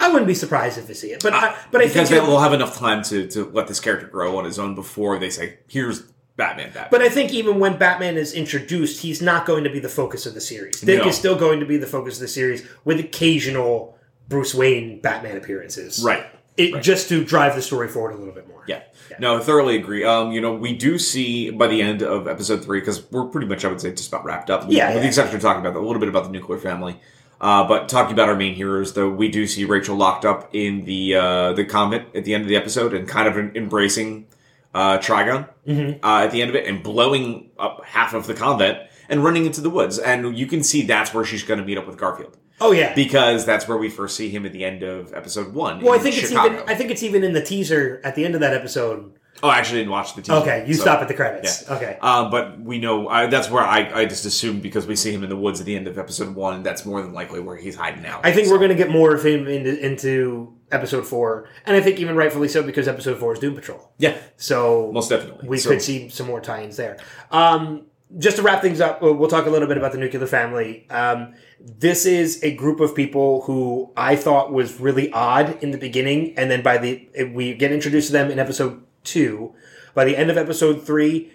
I 0.00 0.08
wouldn't 0.08 0.26
be 0.26 0.34
surprised 0.34 0.78
if 0.78 0.88
we 0.88 0.94
see 0.94 1.08
it 1.12 1.22
but 1.22 1.32
I, 1.32 1.56
but 1.72 1.80
i 1.80 1.84
because 1.86 2.08
think 2.08 2.22
they 2.22 2.26
will 2.28 2.40
have 2.40 2.52
enough 2.52 2.76
time 2.78 3.02
to, 3.04 3.26
to 3.28 3.46
let 3.50 3.66
this 3.68 3.80
character 3.80 4.06
grow 4.06 4.36
on 4.38 4.44
his 4.44 4.58
own 4.58 4.74
before 4.74 5.18
they 5.18 5.30
say, 5.30 5.58
"Here's 5.68 6.02
Batman." 6.36 6.66
Batman. 6.72 6.88
but 6.90 7.02
I 7.02 7.08
think 7.08 7.32
even 7.32 7.58
when 7.58 7.78
Batman 7.78 8.16
is 8.16 8.32
introduced, 8.32 9.02
he's 9.02 9.20
not 9.20 9.44
going 9.44 9.64
to 9.64 9.70
be 9.70 9.80
the 9.80 9.88
focus 9.88 10.24
of 10.24 10.34
the 10.34 10.40
series. 10.40 10.80
Dick 10.80 11.02
No. 11.02 11.08
is 11.08 11.16
still 11.16 11.34
going 11.36 11.58
to 11.60 11.66
be 11.66 11.76
the 11.78 11.86
focus 11.86 12.14
of 12.14 12.20
the 12.20 12.28
series 12.28 12.64
with 12.84 13.00
occasional 13.00 13.98
Bruce 14.28 14.54
Wayne 14.54 15.00
Batman 15.00 15.36
appearances. 15.36 16.00
right, 16.04 16.24
It, 16.56 16.80
Just 16.82 17.08
to 17.08 17.24
drive 17.24 17.56
the 17.56 17.62
story 17.62 17.88
forward 17.88 18.12
a 18.14 18.18
little 18.18 18.34
bit 18.34 18.46
more. 18.46 18.62
yeah. 18.68 18.82
No, 19.18 19.38
I 19.38 19.40
thoroughly 19.40 19.74
agree. 19.76 20.04
Um, 20.04 20.30
you 20.30 20.40
know, 20.40 20.52
we 20.54 20.74
do 20.76 20.96
see 20.98 21.50
by 21.50 21.66
the 21.66 21.82
end 21.82 22.02
of 22.02 22.28
episode 22.28 22.62
three 22.62 22.78
because 22.78 23.10
we're 23.10 23.24
pretty 23.24 23.48
much, 23.48 23.64
I 23.64 23.68
would 23.68 23.80
say, 23.80 23.90
just 23.90 24.08
about 24.08 24.24
wrapped 24.24 24.48
up. 24.50 24.60
Yeah, 24.68 24.88
with 24.88 24.96
yeah. 24.96 25.00
the 25.00 25.06
exception 25.08 25.36
of 25.36 25.42
talking 25.42 25.60
about 25.66 25.74
a 25.76 25.80
little 25.84 25.98
bit 25.98 26.08
about 26.08 26.24
the 26.24 26.30
nuclear 26.30 26.58
family. 26.60 27.00
Uh, 27.40 27.66
but 27.68 27.88
talking 27.88 28.12
about 28.12 28.28
our 28.28 28.34
main 28.34 28.54
heroes, 28.54 28.94
though, 28.94 29.08
we 29.08 29.28
do 29.28 29.46
see 29.46 29.64
Rachel 29.64 29.96
locked 29.96 30.24
up 30.24 30.50
in 30.52 30.84
the 30.84 31.14
uh, 31.14 31.52
the 31.52 31.64
convent 31.64 32.14
at 32.14 32.24
the 32.24 32.34
end 32.34 32.42
of 32.42 32.48
the 32.48 32.56
episode 32.56 32.92
and 32.94 33.06
kind 33.08 33.28
of 33.28 33.36
embracing 33.56 34.26
uh, 34.74 34.98
Trigon 34.98 35.48
Mm-hmm. 35.66 36.04
uh, 36.04 36.24
at 36.24 36.30
the 36.32 36.40
end 36.42 36.50
of 36.50 36.56
it 36.56 36.66
and 36.66 36.82
blowing 36.82 37.50
up 37.58 37.84
half 37.84 38.14
of 38.14 38.26
the 38.26 38.34
convent 38.34 38.78
and 39.08 39.22
running 39.22 39.46
into 39.46 39.60
the 39.60 39.70
woods. 39.70 39.98
And 39.98 40.36
you 40.36 40.46
can 40.46 40.62
see 40.62 40.82
that's 40.82 41.12
where 41.14 41.24
she's 41.24 41.42
going 41.42 41.60
to 41.60 41.64
meet 41.66 41.78
up 41.78 41.86
with 41.86 41.96
Garfield. 41.96 42.36
Oh 42.60 42.72
yeah. 42.72 42.92
because 42.94 43.46
that's 43.46 43.68
where 43.68 43.78
we 43.78 43.88
first 43.88 44.16
see 44.16 44.30
him 44.30 44.44
at 44.44 44.52
the 44.52 44.64
end 44.64 44.82
of 44.82 45.12
episode 45.14 45.54
one. 45.54 45.80
well, 45.80 45.92
I 45.92 45.96
in 45.98 46.02
think 46.02 46.16
it's 46.18 46.32
even. 46.32 46.60
I 46.66 46.74
think 46.74 46.90
it's 46.90 47.02
even 47.04 47.22
in 47.22 47.32
the 47.32 47.42
teaser 47.42 48.00
at 48.02 48.16
the 48.16 48.24
end 48.24 48.34
of 48.34 48.40
that 48.40 48.52
episode. 48.52 49.12
Oh, 49.42 49.48
I 49.48 49.58
actually 49.58 49.80
didn't 49.80 49.92
watch 49.92 50.14
the 50.14 50.22
teaser. 50.22 50.32
Okay, 50.38 50.64
you 50.66 50.74
so- 50.74 50.82
stop 50.82 51.00
at 51.02 51.08
the 51.08 51.14
credits. 51.14 51.68
Okay. 51.70 51.98
Um, 52.00 52.30
but 52.30 52.60
we 52.60 52.78
know 52.78 53.08
I, 53.08 53.26
that's 53.26 53.50
where 53.50 53.62
I, 53.62 53.90
I 54.00 54.04
just 54.06 54.24
assumed 54.24 54.62
because 54.62 54.86
we 54.86 54.96
see 54.96 55.12
him 55.12 55.22
in 55.22 55.28
the 55.30 55.36
woods 55.36 55.60
at 55.60 55.66
the 55.66 55.76
end 55.76 55.86
of 55.86 55.98
episode 55.98 56.34
one. 56.34 56.62
That's 56.62 56.84
more 56.86 57.00
than 57.02 57.12
likely 57.12 57.40
where 57.40 57.56
he's 57.56 57.76
hiding 57.76 58.04
out. 58.06 58.24
I 58.24 58.32
think 58.32 58.46
So- 58.46 58.52
we're 58.52 58.58
going 58.58 58.70
to 58.70 58.74
get 58.76 58.90
more 58.90 59.14
of 59.14 59.24
him 59.24 59.46
into, 59.48 59.78
into 59.84 60.54
episode 60.70 61.06
four, 61.06 61.48
and 61.66 61.76
I 61.76 61.80
think 61.80 61.98
even 61.98 62.14
rightfully 62.16 62.48
so 62.48 62.62
because 62.62 62.88
episode 62.88 63.18
four 63.18 63.32
is 63.32 63.38
Doom 63.38 63.54
Patrol. 63.54 63.90
yeah, 63.98 64.16
So 64.36 64.90
most 64.92 65.08
definitely. 65.08 65.48
we 65.48 65.58
So- 65.58 65.70
could 65.70 65.82
see 65.82 66.08
some 66.08 66.26
more 66.26 66.40
tie-ins 66.40 66.76
there. 66.76 66.98
Um, 67.30 67.82
just 68.18 68.36
to 68.38 68.42
wrap 68.42 68.62
things 68.62 68.80
up, 68.80 69.02
we'll 69.02 69.12
we'll 69.14 69.28
talk 69.28 69.44
a 69.44 69.50
little 69.50 69.68
bit 69.68 69.76
about 69.76 69.92
the 69.92 69.98
nuclear 69.98 70.26
family. 70.26 70.86
Um, 70.88 71.34
this 71.60 72.06
is 72.06 72.42
a 72.42 72.54
group 72.54 72.80
of 72.80 72.94
people 72.94 73.42
who 73.42 73.92
I 73.98 74.16
thought 74.16 74.50
was 74.50 74.80
really 74.80 75.12
odd 75.12 75.62
in 75.62 75.72
the 75.72 75.76
beginning, 75.78 76.32
and 76.38 76.50
then 76.50 76.62
by 76.62 76.78
the 76.78 77.06
we 77.34 77.52
get 77.52 77.70
introduced 77.70 78.06
to 78.06 78.12
them 78.14 78.30
in 78.30 78.38
episode 78.38 78.82
two. 79.04 79.54
By 79.94 80.04
the 80.04 80.16
end 80.16 80.30
of 80.30 80.36
episode 80.38 80.86
three, 80.86 81.32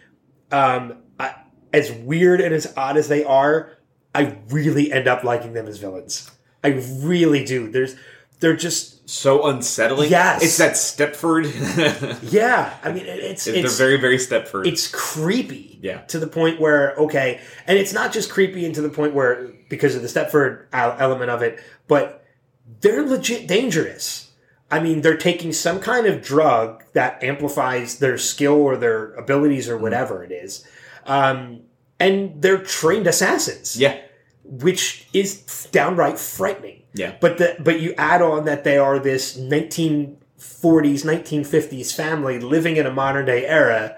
um, 0.51 0.97
I, 1.19 1.35
as 1.73 1.91
weird 1.91 2.39
and 2.41 2.53
as 2.53 2.71
odd 2.77 2.97
as 2.97 3.07
they 3.07 3.23
are, 3.23 3.77
I 4.15 4.37
really 4.49 4.91
end 4.91 5.07
up 5.07 5.23
liking 5.23 5.53
them 5.53 5.67
as 5.67 5.77
villains. 5.79 6.29
I 6.63 6.69
really 7.01 7.43
do. 7.43 7.69
There's 7.71 7.95
they're 8.39 8.55
just 8.55 9.09
so 9.09 9.45
unsettling. 9.47 10.09
Yes. 10.11 10.43
it's 10.43 10.57
that 10.57 10.73
Stepford. 10.73 11.45
yeah. 12.31 12.73
I 12.83 12.91
mean, 12.91 13.05
it- 13.05 13.19
it's 13.19 13.45
They're 13.45 13.67
very 13.67 13.97
very 13.97 14.17
Stepford. 14.17 14.67
it's 14.67 14.87
creepy. 14.87 15.79
Yeah. 15.81 16.01
To 16.01 16.19
the 16.19 16.27
point 16.27 16.59
where 16.59 16.93
okay, 16.95 17.41
and 17.67 17.77
it's 17.77 17.93
not 17.93 18.13
just 18.13 18.29
creepy 18.29 18.65
and 18.65 18.75
to 18.75 18.81
the 18.81 18.89
point 18.89 19.13
where 19.13 19.51
because 19.69 19.95
of 19.95 20.01
the 20.01 20.07
Stepford 20.07 20.65
element 20.73 21.31
of 21.31 21.41
it, 21.41 21.59
but 21.87 22.23
they're 22.81 23.03
legit 23.03 23.47
dangerous. 23.47 24.29
I 24.75 24.79
mean, 24.79 25.01
they're 25.01 25.17
taking 25.17 25.51
some 25.53 25.79
kind 25.79 26.05
of 26.07 26.21
drug 26.21 26.83
that 26.93 27.23
amplifies 27.23 27.99
their 27.99 28.17
skill 28.17 28.53
or 28.69 28.75
their 28.77 29.13
abilities 29.15 29.65
Mm-hmm. 29.67 29.75
or 29.75 29.77
whatever 29.77 30.23
it 30.23 30.31
is. 30.31 30.65
Um, 31.05 31.61
and 31.99 32.41
they're 32.41 32.63
trained 32.79 33.07
assassins. 33.07 33.77
Yeah. 33.77 33.95
which 34.43 35.07
is 35.13 35.67
downright 35.71 36.17
frightening. 36.19 36.83
Yeah. 36.93 37.15
But 37.19 37.37
the 37.37 37.55
but 37.59 37.79
you 37.79 37.93
add 37.97 38.21
on 38.21 38.45
that 38.45 38.63
they 38.63 38.77
are 38.77 38.99
this 38.99 39.37
1940s, 39.37 41.03
1950s 41.05 41.95
family 41.95 42.39
living 42.39 42.75
in 42.77 42.85
a 42.85 42.91
modern 42.91 43.25
day 43.25 43.45
era 43.47 43.97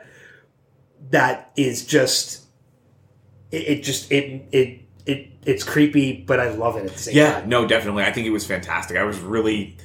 that 1.09 1.51
is 1.55 1.85
just 1.85 2.45
it, 3.51 3.67
it 3.67 3.83
just 3.83 4.11
it 4.11 4.45
it 4.51 4.81
it 5.05 5.31
it's 5.45 5.63
creepy, 5.63 6.23
but 6.25 6.39
I 6.39 6.49
love 6.49 6.77
it 6.77 6.85
at 6.85 6.93
the 6.93 6.99
same 6.99 7.15
Yeah, 7.15 7.39
time. 7.39 7.49
no, 7.49 7.67
definitely. 7.67 8.03
I 8.03 8.11
think 8.11 8.25
it 8.27 8.31
was 8.31 8.45
fantastic. 8.47 8.97
I 8.97 9.03
was 9.03 9.19
really 9.19 9.77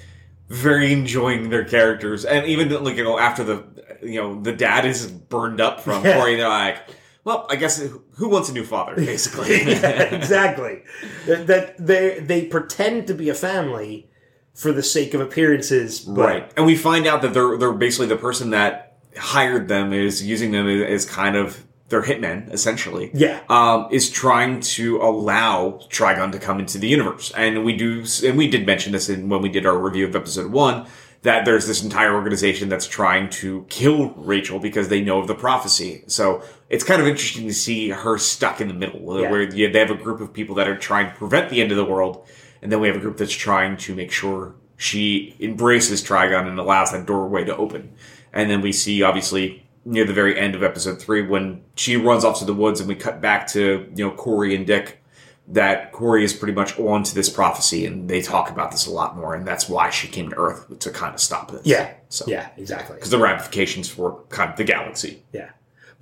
very 0.50 0.92
enjoying 0.92 1.48
their 1.48 1.64
characters, 1.64 2.24
and 2.26 2.44
even 2.46 2.68
like 2.84 2.96
you 2.96 3.04
know 3.04 3.18
after 3.18 3.42
the 3.44 3.64
you 4.02 4.20
know 4.20 4.40
the 4.40 4.52
dad 4.52 4.84
is 4.84 5.06
burned 5.06 5.60
up 5.60 5.80
from 5.80 6.04
Yeah. 6.04 6.18
Kory, 6.18 6.36
they're 6.36 6.48
like, 6.48 6.78
well, 7.24 7.46
I 7.48 7.56
guess 7.56 7.80
who 8.16 8.28
wants 8.28 8.48
a 8.50 8.52
new 8.52 8.64
father, 8.64 8.96
basically. 9.12 9.62
yeah, 9.62 10.02
exactly. 10.14 10.82
That, 11.26 11.76
they 11.78 12.18
they 12.20 12.44
pretend 12.46 13.06
to 13.06 13.14
be 13.14 13.28
a 13.28 13.34
family 13.34 14.10
for 14.54 14.72
the 14.72 14.82
sake 14.82 15.14
of 15.14 15.20
appearances, 15.20 16.00
but 16.00 16.20
right, 16.28 16.52
and 16.56 16.66
we 16.66 16.76
find 16.76 17.06
out 17.06 17.22
that 17.22 17.32
they're 17.32 17.56
they're 17.56 17.72
basically 17.72 18.08
the 18.08 18.16
person 18.16 18.50
that 18.50 18.98
hired 19.16 19.68
them 19.68 19.92
is 19.92 20.22
using 20.26 20.50
them 20.52 20.68
as 20.68 21.04
kind 21.04 21.36
of 21.36 21.64
their 21.90 22.02
hitmen, 22.02 22.50
essentially. 22.52 23.10
Yeah. 23.12 23.40
um, 23.48 23.88
is 23.90 24.08
trying 24.10 24.60
to 24.60 24.96
allow 25.02 25.80
Trigon 25.90 26.32
to 26.32 26.38
come 26.38 26.58
into 26.60 26.78
the 26.78 26.88
universe, 26.88 27.32
and 27.36 27.64
we 27.64 27.76
do, 27.76 28.04
and 28.24 28.38
we 28.38 28.48
did 28.48 28.64
mention 28.66 28.92
this 28.92 29.08
in 29.08 29.28
when 29.28 29.42
we 29.42 29.48
did 29.48 29.66
our 29.66 29.78
review 29.78 30.06
of 30.06 30.16
episode 30.16 30.50
one 30.52 30.86
that 31.22 31.44
there's 31.44 31.66
this 31.66 31.82
entire 31.82 32.14
organization 32.14 32.70
that's 32.70 32.86
trying 32.86 33.28
to 33.28 33.66
kill 33.68 34.08
Rachel 34.16 34.58
because 34.58 34.88
they 34.88 35.02
know 35.02 35.18
of 35.18 35.26
the 35.26 35.34
prophecy. 35.34 36.02
So 36.06 36.42
it's 36.70 36.82
kind 36.82 36.98
of 37.02 37.06
interesting 37.06 37.46
to 37.46 37.52
see 37.52 37.90
her 37.90 38.16
stuck 38.16 38.58
in 38.62 38.68
the 38.68 38.74
middle, 38.74 39.20
Yeah. 39.20 39.30
where 39.30 39.44
they 39.46 39.78
have 39.78 39.90
a 39.90 39.94
group 39.94 40.22
of 40.22 40.32
people 40.32 40.54
that 40.54 40.66
are 40.66 40.78
trying 40.78 41.10
to 41.10 41.14
prevent 41.16 41.50
the 41.50 41.60
end 41.60 41.72
of 41.72 41.76
the 41.76 41.84
world, 41.84 42.26
and 42.62 42.72
then 42.72 42.80
we 42.80 42.86
have 42.88 42.96
a 42.96 43.00
group 43.00 43.18
that's 43.18 43.34
trying 43.34 43.76
to 43.78 43.94
make 43.94 44.10
sure 44.10 44.54
she 44.78 45.36
embraces 45.40 46.02
Trigon 46.02 46.48
and 46.48 46.58
allows 46.58 46.92
that 46.92 47.04
doorway 47.04 47.44
to 47.44 47.54
open. 47.54 47.92
And 48.32 48.48
then 48.50 48.62
we 48.62 48.72
see, 48.72 49.02
obviously, 49.02 49.66
near 49.84 50.04
the 50.04 50.12
very 50.12 50.38
end 50.38 50.54
of 50.54 50.62
episode 50.62 51.00
three, 51.00 51.22
when 51.26 51.62
she 51.74 51.96
runs 51.96 52.24
off 52.24 52.38
to 52.40 52.44
the 52.44 52.54
woods, 52.54 52.80
and 52.80 52.88
we 52.88 52.94
cut 52.94 53.20
back 53.20 53.46
to 53.48 53.90
you 53.94 54.04
know 54.04 54.10
Kory 54.12 54.54
and 54.54 54.66
Dick, 54.66 55.02
that 55.48 55.92
Kory 55.92 56.22
is 56.24 56.32
pretty 56.32 56.54
much 56.54 56.78
on 56.78 57.02
to 57.02 57.14
this 57.14 57.28
prophecy, 57.28 57.86
and 57.86 58.08
they 58.08 58.22
talk 58.22 58.50
about 58.50 58.70
this 58.70 58.86
a 58.86 58.90
lot 58.90 59.16
more, 59.16 59.34
and 59.34 59.46
that's 59.46 59.68
why 59.68 59.90
she 59.90 60.06
came 60.08 60.30
to 60.30 60.36
Earth 60.36 60.78
to 60.78 60.90
kind 60.90 61.14
of 61.14 61.20
stop 61.20 61.50
this. 61.50 61.62
yeah, 61.64 61.92
So 62.08 62.24
yeah, 62.28 62.48
exactly. 62.56 62.96
because 62.96 63.10
the 63.10 63.18
ramifications 63.18 63.88
for 63.88 64.22
kind 64.28 64.50
of 64.50 64.56
the 64.56 64.64
galaxy. 64.64 65.22
Yeah. 65.32 65.50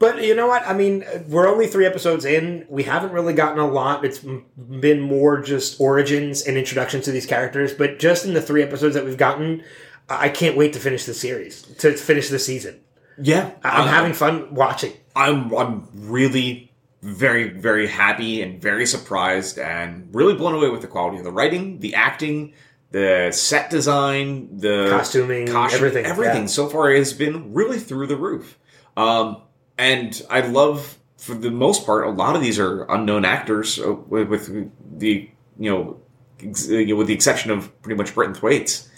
But 0.00 0.22
you 0.22 0.36
know 0.36 0.46
what? 0.46 0.62
I 0.64 0.74
mean, 0.74 1.04
we're 1.26 1.48
only 1.48 1.66
three 1.66 1.84
episodes 1.84 2.24
in. 2.24 2.66
We 2.68 2.84
haven't 2.84 3.10
really 3.10 3.34
gotten 3.34 3.58
a 3.58 3.66
lot. 3.66 4.04
It's 4.04 4.20
been 4.20 5.00
more 5.00 5.40
just 5.40 5.80
origins 5.80 6.42
and 6.42 6.56
introduction 6.56 7.00
to 7.02 7.10
these 7.10 7.26
characters. 7.26 7.72
But 7.72 7.98
just 7.98 8.24
in 8.24 8.32
the 8.32 8.40
three 8.40 8.62
episodes 8.62 8.94
that 8.94 9.04
we've 9.04 9.16
gotten, 9.16 9.64
I 10.08 10.28
can't 10.28 10.56
wait 10.56 10.72
to 10.74 10.78
finish 10.78 11.04
the 11.04 11.14
series, 11.14 11.62
to 11.78 11.94
finish 11.94 12.28
the 12.28 12.38
season. 12.38 12.78
Yeah, 13.20 13.50
I'm 13.64 13.82
Uh, 13.82 13.86
having 13.88 14.12
fun 14.12 14.54
watching. 14.54 14.92
I'm 15.16 15.54
I'm 15.54 15.88
really 15.94 16.72
very 17.02 17.48
very 17.50 17.86
happy 17.86 18.42
and 18.42 18.60
very 18.60 18.86
surprised 18.86 19.58
and 19.58 20.08
really 20.12 20.34
blown 20.34 20.54
away 20.54 20.68
with 20.68 20.80
the 20.80 20.86
quality 20.88 21.18
of 21.18 21.24
the 21.24 21.30
writing, 21.32 21.80
the 21.80 21.94
acting, 21.94 22.52
the 22.90 23.30
set 23.32 23.70
design, 23.70 24.48
the 24.58 24.88
Costuming, 24.90 25.46
costume, 25.46 25.76
everything, 25.78 26.06
everything 26.06 26.42
yeah. 26.42 26.46
so 26.48 26.68
far 26.68 26.90
has 26.90 27.12
been 27.12 27.52
really 27.54 27.78
through 27.78 28.06
the 28.06 28.16
roof. 28.16 28.58
Um, 28.96 29.42
and 29.76 30.20
I 30.28 30.40
love, 30.40 30.98
for 31.16 31.34
the 31.34 31.50
most 31.50 31.86
part, 31.86 32.06
a 32.06 32.10
lot 32.10 32.34
of 32.34 32.42
these 32.42 32.58
are 32.58 32.82
unknown 32.90 33.24
actors, 33.24 33.78
uh, 33.78 33.92
with, 33.92 34.28
with 34.28 34.70
the 34.98 35.30
you 35.58 35.70
know, 35.70 36.00
ex- 36.42 36.68
you 36.68 36.86
know, 36.86 36.96
with 36.96 37.06
the 37.06 37.14
exception 37.14 37.50
of 37.50 37.70
pretty 37.82 37.96
much 37.96 38.14
Brenton 38.14 38.34
Thwaites. 38.34 38.88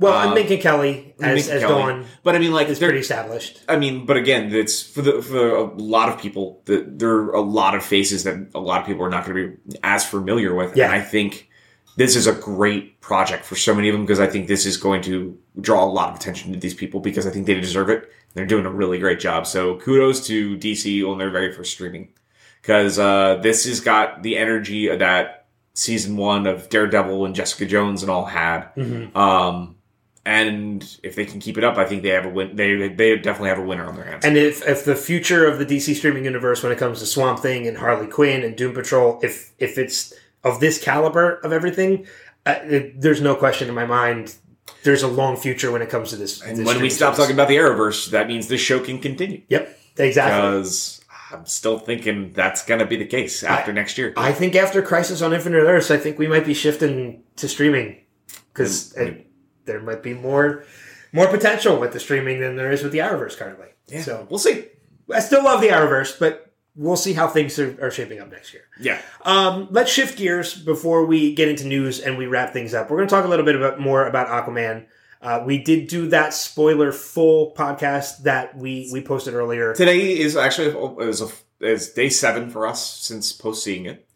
Well, 0.00 0.14
Uh, 0.14 0.26
I'm 0.28 0.34
Minka 0.34 0.56
Kelly 0.56 1.14
as, 1.20 1.34
Minka 1.46 1.52
as 1.54 1.60
Kelly. 1.62 1.74
Dawn 1.82 2.06
But 2.24 2.34
I 2.34 2.38
mean, 2.38 2.52
like, 2.52 2.68
is 2.68 2.78
pretty 2.78 2.98
established. 2.98 3.60
I 3.68 3.76
mean, 3.76 4.06
but 4.06 4.16
again, 4.16 4.52
it's 4.54 4.82
for 4.82 5.02
the 5.02 5.20
for 5.22 5.54
a 5.54 5.62
lot 5.74 6.08
of 6.08 6.18
people 6.18 6.62
that 6.64 6.98
there 6.98 7.10
are 7.10 7.32
a 7.34 7.40
lot 7.42 7.74
of 7.74 7.84
faces 7.84 8.24
that 8.24 8.36
a 8.54 8.60
lot 8.60 8.80
of 8.80 8.86
people 8.86 9.04
are 9.04 9.10
not 9.10 9.24
going 9.26 9.36
to 9.36 9.48
be 9.68 9.78
as 9.84 10.04
familiar 10.04 10.54
with, 10.54 10.74
Yeah. 10.76 10.86
and 10.86 10.94
I 10.94 11.00
think 11.00 11.48
this 11.96 12.16
is 12.16 12.26
a 12.26 12.32
great 12.32 13.00
project 13.02 13.44
for 13.44 13.56
so 13.56 13.74
many 13.74 13.88
of 13.88 13.92
them 13.92 14.06
because 14.06 14.20
I 14.20 14.26
think 14.26 14.48
this 14.48 14.64
is 14.64 14.76
going 14.78 15.02
to 15.02 15.36
draw 15.60 15.84
a 15.84 15.90
lot 15.90 16.08
of 16.10 16.16
attention 16.16 16.52
to 16.54 16.58
these 16.58 16.72
people 16.74 17.00
because 17.00 17.26
I 17.26 17.30
think 17.30 17.46
they 17.46 17.54
deserve 17.60 17.90
it. 17.90 18.08
They're 18.32 18.46
doing 18.46 18.64
a 18.64 18.70
really 18.70 18.98
great 18.98 19.20
job. 19.20 19.46
So 19.46 19.76
kudos 19.76 20.26
to 20.28 20.56
DC 20.56 21.04
on 21.04 21.18
their 21.18 21.30
very 21.30 21.52
first 21.52 21.72
streaming 21.72 22.08
because 22.62 22.98
uh, 22.98 23.40
this 23.42 23.66
has 23.66 23.80
got 23.80 24.22
the 24.22 24.38
energy 24.38 24.88
that 24.96 25.46
season 25.74 26.16
one 26.16 26.46
of 26.46 26.68
Daredevil 26.70 27.24
and 27.26 27.34
Jessica 27.34 27.66
Jones 27.66 28.02
and 28.02 28.10
all 28.10 28.24
had. 28.24 28.68
Mhm. 28.76 29.14
Um, 29.16 29.76
and 30.26 30.98
if 31.02 31.14
they 31.14 31.24
can 31.24 31.40
keep 31.40 31.56
it 31.56 31.64
up, 31.64 31.78
I 31.78 31.86
think 31.86 32.02
they 32.02 32.10
have 32.10 32.26
a 32.26 32.28
win. 32.28 32.54
They 32.56 32.88
they 32.88 33.16
definitely 33.16 33.48
have 33.48 33.58
a 33.58 33.64
winner 33.64 33.86
on 33.86 33.96
their 33.96 34.04
hands. 34.04 34.24
And 34.24 34.36
if, 34.36 34.66
if 34.66 34.84
the 34.84 34.96
future 34.96 35.46
of 35.46 35.58
the 35.58 35.66
DC 35.66 35.94
streaming 35.94 36.24
universe, 36.24 36.62
when 36.62 36.72
it 36.72 36.78
comes 36.78 36.98
to 37.00 37.06
Swamp 37.06 37.40
Thing 37.40 37.66
and 37.66 37.78
Harley 37.78 38.06
Quinn 38.06 38.42
and 38.42 38.56
Doom 38.56 38.74
Patrol, 38.74 39.18
if 39.22 39.52
if 39.58 39.78
it's 39.78 40.12
of 40.44 40.60
this 40.60 40.82
caliber 40.82 41.36
of 41.36 41.52
everything, 41.52 42.06
uh, 42.44 42.56
it, 42.62 43.00
there's 43.00 43.20
no 43.20 43.34
question 43.34 43.68
in 43.68 43.74
my 43.74 43.86
mind. 43.86 44.34
There's 44.82 45.02
a 45.02 45.08
long 45.08 45.36
future 45.36 45.72
when 45.72 45.82
it 45.82 45.88
comes 45.88 46.10
to 46.10 46.16
this. 46.16 46.40
and 46.42 46.56
this 46.56 46.66
when 46.66 46.80
we 46.80 46.90
stop 46.90 47.14
service. 47.14 47.18
talking 47.24 47.36
about 47.36 47.48
the 47.48 47.56
Arrowverse, 47.56 48.10
that 48.10 48.28
means 48.28 48.48
this 48.48 48.60
show 48.60 48.80
can 48.80 48.98
continue 48.98 49.42
Yep, 49.48 49.78
exactly. 49.98 50.48
because 50.48 51.00
I'm 51.32 51.46
still 51.46 51.78
thinking 51.78 52.32
that's 52.32 52.64
going 52.64 52.80
to 52.80 52.86
be 52.86 52.96
the 52.96 53.06
case 53.06 53.42
after 53.42 53.72
next 53.72 53.98
year. 53.98 54.14
I 54.16 54.32
think 54.32 54.54
after 54.54 54.80
Crisis 54.82 55.22
on 55.22 55.32
Infinite 55.32 55.58
Earths, 55.62 55.90
I 55.90 55.96
think 55.96 56.18
we 56.18 56.28
might 56.28 56.46
be 56.46 56.54
shifting 56.54 57.22
to 57.36 57.48
streaming 57.48 58.00
because 58.52 58.94
there 59.70 59.80
might 59.80 60.02
be 60.02 60.14
more 60.14 60.64
more 61.12 61.28
potential 61.28 61.78
with 61.78 61.92
the 61.92 62.00
streaming 62.00 62.40
than 62.40 62.56
there 62.56 62.70
is 62.72 62.82
with 62.82 62.92
the 62.92 62.98
Arrowverse 62.98 63.36
currently. 63.36 63.66
yeah, 63.88 64.02
So 64.02 64.26
we'll 64.28 64.38
see. 64.38 64.64
I 65.12 65.20
still 65.20 65.42
love 65.44 65.60
the 65.60 65.68
Arrowverse, 65.68 66.18
but 66.20 66.52
we'll 66.76 66.96
see 66.96 67.12
how 67.14 67.26
things 67.28 67.58
are, 67.58 67.76
are 67.84 67.90
shaping 67.90 68.20
up 68.20 68.30
next 68.30 68.52
year. 68.54 68.62
Yeah, 68.80 69.00
Um, 69.24 69.66
let's 69.70 69.90
shift 69.92 70.16
gears 70.18 70.54
before 70.54 71.04
we 71.06 71.34
get 71.34 71.48
into 71.48 71.66
news 71.66 71.98
and 72.00 72.16
we 72.16 72.26
wrap 72.26 72.52
things 72.52 72.74
up. 72.74 72.90
We're 72.90 72.98
going 72.98 73.08
to 73.08 73.14
talk 73.14 73.24
a 73.24 73.28
little 73.28 73.44
bit 73.44 73.56
about 73.56 73.80
more 73.80 74.06
about 74.06 74.28
Aquaman. 74.28 74.86
Uh, 75.20 75.42
we 75.44 75.58
did 75.62 75.88
do 75.88 76.08
that 76.08 76.32
spoiler 76.32 76.92
full 76.92 77.52
podcast 77.54 78.22
that 78.22 78.56
we 78.56 78.88
we 78.92 79.02
posted 79.02 79.34
earlier. 79.34 79.74
today 79.74 80.16
is 80.18 80.36
actually 80.36 80.68
is 81.06 81.20
a 81.20 81.28
is 81.60 81.90
day 81.92 82.08
seven 82.08 82.48
for 82.50 82.66
us 82.66 82.80
since 83.00 83.32
post 83.32 83.62
seeing 83.64 83.84
it. 83.86 84.06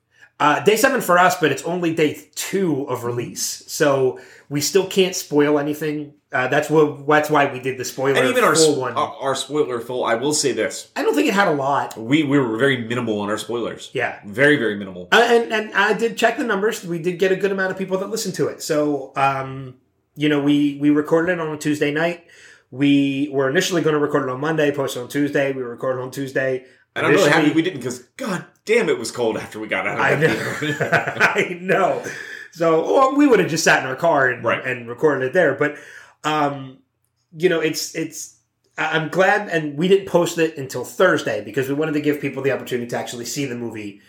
Uh, 0.40 0.62
day 0.64 0.76
seven 0.76 1.00
for 1.00 1.18
us, 1.18 1.38
but 1.40 1.52
it's 1.52 1.62
only 1.64 1.94
day 1.94 2.18
two 2.34 2.88
of 2.88 3.04
release, 3.04 3.42
so 3.66 4.18
we 4.48 4.60
still 4.60 4.86
can't 4.86 5.14
spoil 5.14 5.58
anything. 5.58 6.14
Uh, 6.32 6.48
that's 6.48 6.68
what 6.68 7.06
that's 7.06 7.30
why 7.30 7.52
we 7.52 7.60
did 7.60 7.78
the 7.78 7.84
spoiler 7.84 8.18
And 8.18 8.28
even 8.28 8.42
our, 8.42 8.56
full 8.56 8.80
one. 8.80 8.94
our 8.94 9.14
our 9.20 9.34
spoiler 9.36 9.80
full. 9.80 10.04
I 10.04 10.16
will 10.16 10.32
say 10.32 10.52
this: 10.52 10.90
I 10.96 11.02
don't 11.02 11.14
think 11.14 11.28
it 11.28 11.34
had 11.34 11.48
a 11.48 11.52
lot. 11.52 11.96
we 11.96 12.24
we 12.24 12.38
were 12.38 12.56
very 12.56 12.78
minimal 12.84 13.20
on 13.20 13.30
our 13.30 13.38
spoilers. 13.38 13.90
Yeah, 13.92 14.18
Very 14.26 14.56
very 14.56 14.76
minimal. 14.76 15.08
Uh, 15.12 15.22
and 15.24 15.52
and 15.52 15.72
I 15.74 15.92
did 15.92 16.16
check 16.16 16.36
the 16.36 16.44
numbers. 16.44 16.84
We 16.84 16.98
did 16.98 17.18
get 17.18 17.30
a 17.30 17.36
good 17.36 17.52
amount 17.52 17.70
of 17.70 17.78
people 17.78 17.98
that 17.98 18.10
listened 18.10 18.34
to 18.36 18.48
it. 18.48 18.62
So, 18.62 19.12
um, 19.16 19.76
you 20.16 20.28
know, 20.28 20.42
we 20.42 20.76
we 20.80 20.90
recorded 20.90 21.32
it 21.34 21.40
on 21.40 21.54
a 21.54 21.58
Tuesday 21.58 21.92
night. 21.92 22.24
We 22.70 23.28
were 23.32 23.48
initially 23.48 23.82
going 23.82 23.94
to 23.94 24.00
record 24.00 24.24
it 24.24 24.30
on 24.30 24.40
Monday, 24.40 24.72
post 24.72 24.96
it 24.96 25.00
on 25.00 25.08
Tuesday. 25.08 25.52
We 25.52 25.62
recorded 25.62 26.02
on 26.02 26.10
Tuesday. 26.10 26.64
And 26.96 27.06
I'm 27.06 27.12
really 27.12 27.30
happy 27.30 27.52
we 27.52 27.62
didn't 27.62 27.78
because 27.78 28.00
god 28.16 28.44
damn 28.64 28.88
it 28.88 28.98
was 28.98 29.10
cold 29.10 29.36
after 29.36 29.58
we 29.60 29.66
got 29.68 29.86
out 29.86 29.98
of 29.98 30.04
I 30.04 30.14
know. 30.16 30.78
I 30.80 31.58
know. 31.60 32.04
So 32.54 33.14
we 33.14 33.26
would 33.26 33.40
have 33.40 33.50
just 33.50 33.64
sat 33.64 33.82
in 33.82 33.88
our 33.88 33.96
car 33.96 34.28
and, 34.28 34.44
Right. 34.44 34.64
and 34.64 34.88
recorded 34.88 35.26
it 35.26 35.32
there. 35.32 35.54
But 35.54 35.76
um, 36.22 36.78
you 37.36 37.48
know, 37.48 37.60
it's 37.60 37.94
it's. 37.94 38.36
I'm 38.76 39.08
glad, 39.08 39.48
and 39.50 39.76
we 39.76 39.86
didn't 39.86 40.08
post 40.08 40.36
it 40.38 40.58
until 40.58 40.84
Thursday 40.84 41.44
because 41.44 41.68
we 41.68 41.74
wanted 41.74 41.92
to 41.92 42.00
give 42.00 42.20
people 42.20 42.42
the 42.42 42.50
opportunity 42.50 42.88
to 42.88 42.96
actually 42.98 43.24
see 43.24 43.44
the 43.44 43.54
movie 43.54 44.00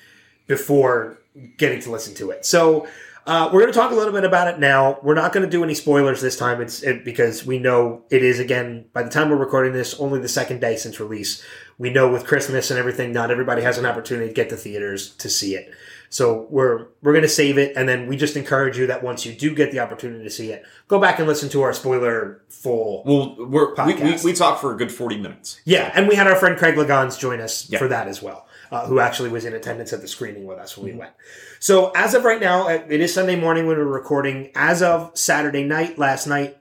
before 0.48 1.20
getting 1.58 1.80
to 1.82 1.91
listen 1.91 2.16
to 2.16 2.32
it. 2.32 2.46
So 2.48 2.88
uh, 3.28 3.50
we're 3.54 3.62
going 3.62 3.72
to 3.74 3.78
talk 3.78 3.91
a 3.91 3.96
little 3.96 4.14
bit 4.14 4.24
about 4.24 4.48
it 4.48 4.60
now. 4.60 4.98
We're 5.04 5.16
not 5.16 5.34
going 5.34 5.46
to 5.46 5.50
do 5.52 5.64
any 5.64 5.74
spoilers 5.76 6.20
this 6.22 6.38
time. 6.38 6.62
It's 6.62 6.82
it, 6.82 7.06
because 7.06 7.46
we 7.46 7.60
know 7.60 8.04
it 8.10 8.24
is 8.24 8.39
again 8.39 8.86
by 8.93 9.04
the 9.04 9.10
time 9.10 9.30
we're 9.30 9.36
recording 9.36 9.74
this 9.74 10.00
only 10.00 10.20
the 10.20 10.28
second 10.30 10.62
day 10.62 10.76
since 10.78 11.00
release. 11.00 11.43
We 11.78 11.89
know 11.91 12.12
with 12.12 12.26
Christmas 12.26 12.72
and 12.72 12.80
everything, 12.80 13.12
not 13.12 13.30
everybody 13.30 13.62
has 13.62 13.78
an 13.78 13.86
opportunity 13.86 14.30
to 14.30 14.34
get 14.34 14.50
to 14.50 14.56
theaters 14.56 15.16
to 15.18 15.30
see 15.30 15.56
it. 15.56 15.72
So 16.16 16.47
we're 16.49 16.88
we're 17.01 17.11
going 17.11 17.24
to 17.24 17.28
save 17.28 17.57
it, 17.57 17.76
and 17.76 17.89
then 17.89 18.07
we 18.07 18.16
just 18.16 18.38
encourage 18.38 18.78
you 18.78 18.88
that 18.88 19.03
once 19.03 19.26
you 19.26 19.34
do 19.34 19.53
get 19.53 19.74
the 19.74 19.80
opportunity 19.82 20.24
to 20.24 20.30
see 20.30 20.49
it, 20.53 20.63
go 20.88 20.97
back 20.97 21.20
and 21.20 21.28
listen 21.28 21.49
to 21.49 21.61
our 21.63 21.74
spoiler 21.74 22.41
full. 22.47 23.03
well, 23.05 23.36
we're, 23.38 23.76
we, 23.86 23.93
we 23.95 23.99
Podcast. 23.99 24.24
we 24.24 24.32
talked 24.32 24.61
for 24.61 24.74
a 24.74 24.78
good 24.78 24.93
forty 24.93 25.18
minutes. 25.18 25.59
Yeah, 25.66 25.91
and 25.93 26.07
we 26.07 26.16
had 26.16 26.26
our 26.26 26.38
friend 26.38 26.57
Craig 26.57 26.76
Lagans 26.76 27.20
join 27.20 27.41
us 27.41 27.70
Yeah. 27.70 27.80
for 27.80 27.89
that 27.89 28.07
as 28.07 28.22
well, 28.22 28.47
uh, 28.72 28.86
who 28.88 29.01
actually 29.01 29.28
was 29.30 29.43
in 29.43 29.53
attendance 29.53 29.91
at 29.91 29.99
the 29.99 30.07
screening 30.07 30.45
with 30.45 30.57
us 30.57 30.78
when 30.78 30.86
we 30.86 30.97
went. 30.97 31.11
So 31.59 31.91
as 31.97 32.13
of 32.13 32.24
right 32.24 32.39
now, 32.39 32.70
uh, 32.70 32.82
it 32.88 33.01
is 33.01 33.13
Sunday 33.13 33.36
morning 33.36 33.68
when 33.68 33.78
we're 33.78 33.84
recording. 33.84 34.51
As 34.55 34.82
of 34.82 35.11
Saturday 35.18 35.66
night, 35.66 35.97
last 35.99 36.28
night, 36.28 36.55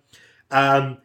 um, 0.50 0.98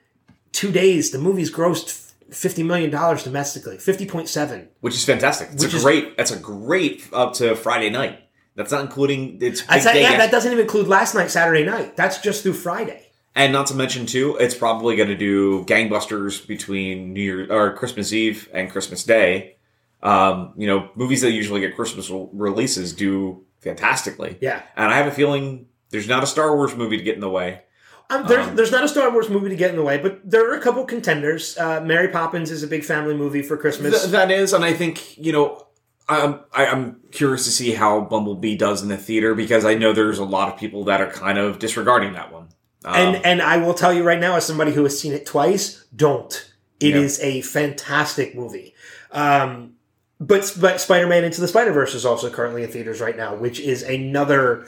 two 0.53 0.71
days, 0.71 1.11
the 1.11 1.19
movie's 1.19 1.51
grossed 1.53 2.13
fifty 2.31 2.63
million 2.63 2.89
dollars 2.89 3.21
domestically, 3.23 3.77
fifty 3.77 4.07
point 4.07 4.27
seven. 4.27 4.69
which 4.81 4.95
is 4.95 5.05
fantastic. 5.05 5.49
It's 5.53 5.65
a 5.65 5.67
is- 5.67 5.83
great. 5.83 6.17
That's 6.17 6.31
a 6.31 6.39
great 6.39 7.07
up 7.13 7.33
to 7.33 7.55
Friday 7.55 7.91
night. 7.91 8.25
That's 8.59 8.73
not 8.73 8.81
including 8.81 9.37
it's 9.41 9.61
big 9.61 9.83
yeah, 10.03 10.17
that 10.17 10.31
doesn't 10.31 10.51
even 10.51 10.63
include 10.63 10.89
last 10.89 11.15
night, 11.15 11.31
Saturday 11.31 11.63
night. 11.63 11.95
That's 11.95 12.19
just 12.19 12.43
through 12.43 12.53
Friday. 12.53 13.07
and 13.33 13.53
not 13.53 13.67
to 13.67 13.73
mention 13.73 14.05
too, 14.05 14.35
it's 14.37 14.53
probably 14.53 14.97
going 14.97 15.07
to 15.07 15.15
do 15.15 15.63
gangbusters 15.63 16.45
between 16.45 17.13
New 17.13 17.21
Year 17.21 17.47
or 17.49 17.73
Christmas 17.77 18.11
Eve 18.11 18.49
and 18.53 18.69
Christmas 18.69 19.05
Day. 19.05 19.55
Um, 20.03 20.53
you 20.57 20.67
know, 20.67 20.89
movies 20.95 21.21
that 21.21 21.31
usually 21.31 21.61
get 21.61 21.73
Christmas 21.77 22.11
releases 22.33 22.91
do 22.91 23.45
fantastically. 23.61 24.37
Yeah. 24.41 24.61
and 24.75 24.91
I 24.93 24.97
have 24.97 25.07
a 25.07 25.11
feeling 25.11 25.67
there's 25.91 26.09
not 26.09 26.21
a 26.21 26.27
Star 26.27 26.53
Wars 26.55 26.75
movie 26.75 26.97
to 26.97 27.03
get 27.03 27.15
in 27.15 27.21
the 27.21 27.29
way. 27.29 27.61
Um, 28.09 28.25
there's, 28.27 28.47
Um, 28.47 28.55
there's 28.57 28.71
not 28.71 28.83
a 28.83 28.89
Star 28.89 29.09
Wars 29.11 29.29
movie 29.29 29.49
to 29.49 29.55
get 29.55 29.69
in 29.69 29.75
the 29.77 29.83
way, 29.83 29.97
but 29.99 30.19
there 30.29 30.49
are 30.51 30.55
a 30.55 30.61
couple 30.61 30.83
contenders. 30.83 31.57
Uh, 31.57 31.79
Mary 31.81 32.07
Poppins 32.09 32.51
is 32.51 32.61
a 32.63 32.67
big 32.67 32.83
family 32.83 33.13
movie 33.13 33.41
for 33.43 33.55
Christmas. 33.55 34.01
Th- 34.01 34.11
that 34.11 34.31
is, 34.31 34.51
and 34.51 34.65
I 34.65 34.73
think 34.73 35.17
you 35.17 35.31
know, 35.31 35.65
I'm 36.09 36.39
I, 36.53 36.65
I'm 36.65 36.99
curious 37.11 37.45
to 37.45 37.51
see 37.51 37.71
how 37.73 38.01
Bumblebee 38.01 38.57
does 38.57 38.81
in 38.81 38.89
the 38.89 38.97
theater 38.97 39.35
because 39.35 39.63
I 39.65 39.75
know 39.75 39.93
there's 39.93 40.19
a 40.19 40.25
lot 40.25 40.51
of 40.51 40.59
people 40.59 40.83
that 40.85 40.99
are 41.01 41.11
kind 41.11 41.37
of 41.37 41.59
disregarding 41.59 42.13
that 42.13 42.33
one. 42.33 42.49
Um, 42.85 42.95
and 42.95 43.25
and 43.25 43.41
I 43.41 43.57
will 43.57 43.73
tell 43.73 43.93
you 43.93 44.03
right 44.03 44.19
now, 44.19 44.35
as 44.35 44.45
somebody 44.45 44.71
who 44.73 44.83
has 44.83 44.99
seen 44.99 45.13
it 45.13 45.25
twice, 45.25 45.85
don't. 45.95 46.51
It 46.79 46.95
Yeah. 46.95 47.01
is 47.01 47.19
a 47.21 47.41
fantastic 47.41 48.35
movie. 48.35 48.73
Um, 49.11 49.73
but 50.19 50.55
but 50.59 50.81
Spider 50.81 51.07
Man 51.07 51.23
Into 51.23 51.41
the 51.41 51.47
Spider 51.47 51.71
Verse 51.71 51.93
is 51.93 52.05
also 52.05 52.29
currently 52.29 52.63
in 52.63 52.71
theaters 52.71 53.01
right 53.01 53.15
now, 53.17 53.35
which 53.35 53.59
is 53.59 53.83
another 53.83 54.65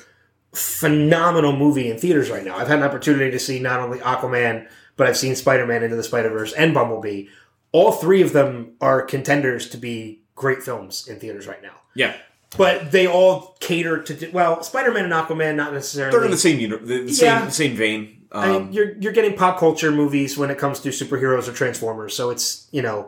phenomenal 0.53 1.55
movie 1.55 1.89
in 1.89 1.97
theaters 1.97 2.29
right 2.29 2.43
now. 2.43 2.57
I've 2.57 2.67
had 2.67 2.79
an 2.79 2.83
opportunity 2.85 3.31
to 3.31 3.39
see 3.39 3.59
not 3.59 3.79
only 3.79 3.99
Aquaman, 3.99 4.67
but 4.97 5.07
I've 5.07 5.17
seen 5.17 5.35
Spider 5.35 5.65
Man 5.65 5.83
Into 5.83 5.95
the 5.95 6.03
Spider 6.03 6.29
Verse 6.29 6.53
and 6.53 6.73
Bumblebee. 6.73 7.27
All 7.71 7.93
three 7.93 8.21
of 8.21 8.33
them 8.33 8.73
are 8.81 9.01
contenders 9.01 9.69
to 9.69 9.77
be 9.77 10.21
great 10.41 10.61
films 10.63 11.07
in 11.07 11.15
theaters 11.19 11.45
right 11.47 11.61
now. 11.61 11.75
yeah, 11.95 12.13
But 12.57 12.91
they 12.91 13.05
all 13.07 13.55
cater 13.59 14.01
to 14.03 14.13
well, 14.31 14.61
Spider 14.63 14.91
Man 14.91 15.05
and 15.05 15.13
Aquaman 15.13 15.55
not 15.55 15.71
necessarily. 15.73 16.11
they're 16.11 16.25
in 16.25 16.31
the 16.31 16.37
same 16.47 16.59
uni- 16.59 16.77
the, 16.77 16.97
the 17.09 17.11
Yeah. 17.11 17.41
same 17.47 17.51
same 17.51 17.75
vein. 17.77 18.01
Um, 18.33 18.43
I 18.43 18.47
mean, 18.51 18.73
you're 18.73 18.91
you're 19.01 19.11
getting 19.19 19.35
pop 19.35 19.59
culture 19.59 19.91
movies 19.91 20.37
when 20.37 20.49
it 20.51 20.57
comes 20.57 20.79
to 20.81 20.89
superheroes 20.89 21.47
or 21.49 21.53
Transformers, 21.53 22.13
so 22.15 22.29
it's 22.33 22.67
you 22.71 22.81
know, 22.81 22.99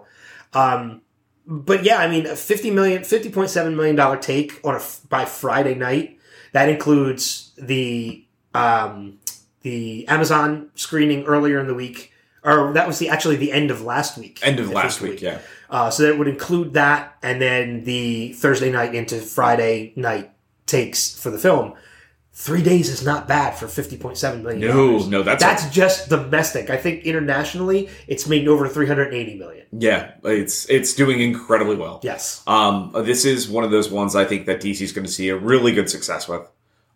um, 0.53 1.01
but 1.47 1.83
yeah, 1.83 1.97
I 1.97 2.07
mean, 2.09 2.25
a 2.25 2.35
fifty 2.35 2.69
million, 2.71 3.03
fifty 3.05 3.29
point 3.29 3.49
seven 3.49 3.75
million 3.75 3.95
dollar 3.95 4.17
take 4.17 4.59
on 4.65 4.75
a 4.75 4.81
by 5.09 5.23
Friday 5.25 5.75
night. 5.75 6.19
That 6.51 6.67
includes 6.69 7.51
the 7.57 8.25
um, 8.53 9.19
the 9.61 10.05
Amazon 10.09 10.69
screening 10.75 11.23
earlier 11.25 11.57
in 11.59 11.67
the 11.67 11.73
week, 11.73 12.11
or 12.43 12.73
that 12.73 12.85
was 12.87 12.99
the 12.99 13.07
actually 13.09 13.37
the 13.37 13.51
end 13.53 13.71
of 13.71 13.81
last 13.81 14.17
week. 14.17 14.39
end 14.43 14.59
of 14.59 14.69
last 14.69 14.99
think, 14.99 15.11
week. 15.13 15.21
Yeah, 15.21 15.39
Uh, 15.73 15.89
so 15.89 16.03
that 16.03 16.19
would 16.19 16.27
include 16.27 16.73
that, 16.75 17.17
and 17.23 17.41
then 17.41 17.83
the 17.83 18.31
Thursday 18.33 18.71
night 18.71 18.93
into 18.93 19.15
Friday 19.19 19.91
night 19.95 20.29
takes 20.67 21.17
for 21.19 21.31
the 21.31 21.39
film. 21.39 21.73
Three 22.35 22.61
days 22.63 22.89
is 22.89 23.03
not 23.03 23.27
bad 23.27 23.55
for 23.57 23.67
fifty 23.67 23.97
point 23.97 24.17
seven 24.17 24.43
million. 24.43 24.61
no, 24.61 24.99
no, 24.99 25.23
that's 25.23 25.43
That's 25.43 25.69
just 25.69 26.09
domestic. 26.09 26.69
I 26.69 26.77
think 26.77 27.05
internationally, 27.05 27.89
it's 28.07 28.27
made 28.27 28.47
over 28.47 28.67
380 28.67 29.35
million. 29.37 29.65
yeah, 29.71 30.11
it's 30.23 30.69
it's 30.69 30.93
doing 30.93 31.19
incredibly 31.19 31.75
well. 31.75 31.99
Yes. 32.03 32.43
Um, 32.47 32.91
this 32.93 33.25
is 33.25 33.49
one 33.49 33.63
of 33.63 33.71
those 33.71 33.89
ones 33.89 34.15
I 34.15 34.25
think 34.25 34.45
that 34.45 34.61
DC 34.61 34.81
is 34.81 34.91
going 34.91 35.05
to 35.05 35.11
see 35.11 35.29
a 35.29 35.35
really 35.35 35.71
good 35.73 35.89
success 35.89 36.27
with. 36.27 36.47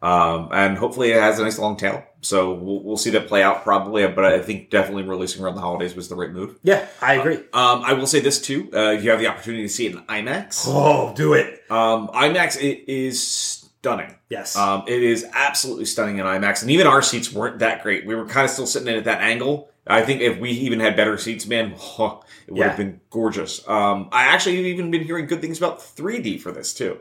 Um, 0.01 0.49
and 0.51 0.77
hopefully 0.77 1.11
it 1.11 1.19
has 1.19 1.39
a 1.39 1.43
nice 1.43 1.57
long 1.57 1.75
tail. 1.75 2.03
So 2.21 2.53
we'll, 2.53 2.83
we'll 2.83 2.97
see 2.97 3.09
that 3.11 3.27
play 3.27 3.41
out 3.41 3.63
probably, 3.63 4.05
but 4.07 4.25
I 4.25 4.39
think 4.39 4.69
definitely 4.69 5.03
releasing 5.03 5.43
around 5.43 5.55
the 5.55 5.61
holidays 5.61 5.95
was 5.95 6.07
the 6.09 6.15
right 6.15 6.31
move. 6.31 6.57
Yeah, 6.63 6.87
I 7.01 7.15
agree. 7.15 7.37
Um, 7.53 7.81
I 7.83 7.93
will 7.93 8.05
say 8.07 8.19
this 8.19 8.39
too. 8.41 8.69
Uh, 8.73 8.91
if 8.93 9.03
you 9.03 9.09
have 9.09 9.19
the 9.19 9.27
opportunity 9.27 9.63
to 9.63 9.69
see 9.69 9.87
it 9.87 9.93
in 9.95 10.01
IMAX, 10.03 10.65
oh, 10.67 11.13
do 11.15 11.33
it. 11.33 11.63
um, 11.71 12.09
IMAX 12.09 12.57
it 12.61 12.91
is 12.91 13.25
stunning. 13.25 14.13
Yes. 14.29 14.55
Um, 14.55 14.83
it 14.87 15.01
is 15.01 15.25
absolutely 15.33 15.85
stunning 15.85 16.17
in 16.17 16.25
IMAX, 16.25 16.61
and 16.61 16.69
even 16.71 16.85
our 16.87 17.01
seats 17.01 17.31
weren't 17.31 17.59
that 17.59 17.81
great. 17.81 18.05
We 18.05 18.13
were 18.15 18.25
kind 18.25 18.45
of 18.45 18.51
still 18.51 18.67
sitting 18.67 18.87
in 18.89 18.95
at 18.95 19.05
that 19.05 19.21
angle. 19.21 19.69
I 19.85 20.01
think 20.01 20.21
if 20.21 20.37
we 20.37 20.49
even 20.51 20.79
had 20.79 20.95
better 20.97 21.17
seats, 21.17 21.47
man, 21.47 21.73
oh, 21.97 22.21
it 22.47 22.51
would 22.51 22.59
Yeah. 22.59 22.67
have 22.69 22.77
been 22.77 22.99
gorgeous. 23.09 23.65
Um, 23.67 24.09
I 24.11 24.23
actually 24.25 24.57
have 24.57 24.65
even 24.65 24.91
been 24.91 25.03
hearing 25.03 25.27
good 25.27 25.39
things 25.41 25.57
about 25.59 25.79
3D 25.79 26.41
for 26.41 26.51
this 26.51 26.73
too. 26.73 26.99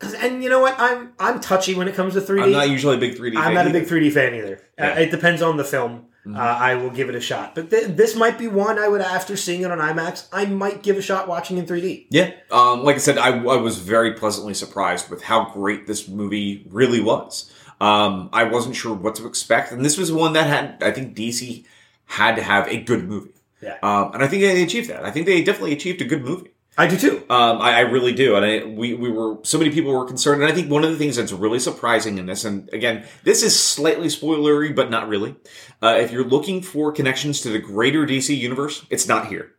And 0.00 0.42
you 0.42 0.48
know 0.50 0.60
what? 0.60 0.74
I'm 0.78 1.12
I'm 1.18 1.40
touchy 1.40 1.74
when 1.74 1.88
it 1.88 1.94
comes 1.94 2.14
to 2.14 2.20
3D. 2.20 2.42
I'm 2.44 2.52
not 2.52 2.70
usually 2.70 2.96
a 2.96 3.00
big 3.00 3.16
3D. 3.16 3.36
I'm 3.36 3.44
fan 3.44 3.54
not 3.54 3.66
a 3.66 3.68
either. 3.70 3.80
big 3.80 3.88
3D 3.88 4.12
fan 4.12 4.34
either. 4.34 4.60
Yeah. 4.78 4.92
Uh, 4.92 4.98
it 5.00 5.10
depends 5.10 5.42
on 5.42 5.56
the 5.56 5.64
film. 5.64 6.06
Mhm. 6.26 6.36
Uh, 6.36 6.40
I 6.40 6.74
will 6.74 6.90
give 6.90 7.08
it 7.08 7.14
a 7.14 7.20
shot. 7.20 7.54
But 7.54 7.70
th- 7.70 7.86
this 7.96 8.14
might 8.14 8.38
be 8.38 8.48
one 8.48 8.78
I 8.78 8.86
would, 8.88 9.00
after 9.00 9.36
seeing 9.36 9.62
it 9.62 9.70
on 9.70 9.78
IMAX, 9.78 10.26
I 10.32 10.44
might 10.44 10.82
give 10.82 10.96
a 10.98 11.02
shot 11.02 11.26
watching 11.26 11.56
in 11.58 11.64
3D. 11.66 12.06
Yeah. 12.10 12.32
Um, 12.50 12.84
like 12.84 12.96
I 12.96 12.98
said, 12.98 13.16
I, 13.18 13.28
I 13.30 13.56
was 13.56 13.78
very 13.78 14.12
pleasantly 14.12 14.52
surprised 14.52 15.08
with 15.10 15.22
how 15.22 15.50
great 15.50 15.86
this 15.86 16.06
movie 16.08 16.66
really 16.70 17.00
was. 17.00 17.50
Um, 17.80 18.28
I 18.32 18.44
wasn't 18.44 18.76
sure 18.76 18.94
what 18.94 19.14
to 19.16 19.26
expect, 19.26 19.70
and 19.72 19.84
this 19.84 19.96
was 19.96 20.10
one 20.12 20.32
that 20.34 20.46
had, 20.48 20.82
I 20.82 20.90
think 20.90 21.16
DC 21.16 21.64
had 22.06 22.34
to 22.36 22.42
have 22.42 22.66
a 22.68 22.78
good 22.82 23.08
movie. 23.08 23.30
Yeah. 23.62 23.76
Um, 23.82 24.12
and 24.14 24.22
I 24.22 24.26
think 24.28 24.42
they 24.42 24.62
achieved 24.62 24.90
that. 24.90 25.04
I 25.04 25.10
think 25.10 25.26
they 25.26 25.42
definitely 25.42 25.72
achieved 25.72 26.02
a 26.02 26.04
good 26.04 26.22
movie. 26.24 26.50
I 26.78 26.86
do 26.86 26.96
too. 26.96 27.16
Um, 27.28 27.60
I, 27.60 27.74
I 27.74 27.80
really 27.80 28.14
do, 28.14 28.36
and 28.36 28.44
I, 28.44 28.64
we 28.64 28.94
we 28.94 29.10
were 29.10 29.38
so 29.42 29.58
many 29.58 29.70
people 29.70 29.92
were 29.92 30.06
concerned, 30.06 30.42
and 30.42 30.50
I 30.50 30.54
think 30.54 30.70
one 30.70 30.84
of 30.84 30.90
the 30.90 30.96
things 30.96 31.16
that's 31.16 31.32
really 31.32 31.58
surprising 31.58 32.18
in 32.18 32.26
this, 32.26 32.44
and 32.44 32.68
again, 32.72 33.04
this 33.24 33.42
is 33.42 33.58
slightly 33.58 34.06
spoilery, 34.06 34.74
but 34.74 34.88
not 34.88 35.08
really. 35.08 35.34
Uh, 35.82 35.96
if 36.00 36.12
you're 36.12 36.24
looking 36.24 36.62
for 36.62 36.92
connections 36.92 37.40
to 37.40 37.48
the 37.50 37.58
greater 37.58 38.06
DC 38.06 38.36
universe, 38.36 38.86
it's 38.90 39.08
not 39.08 39.26
here. 39.26 39.52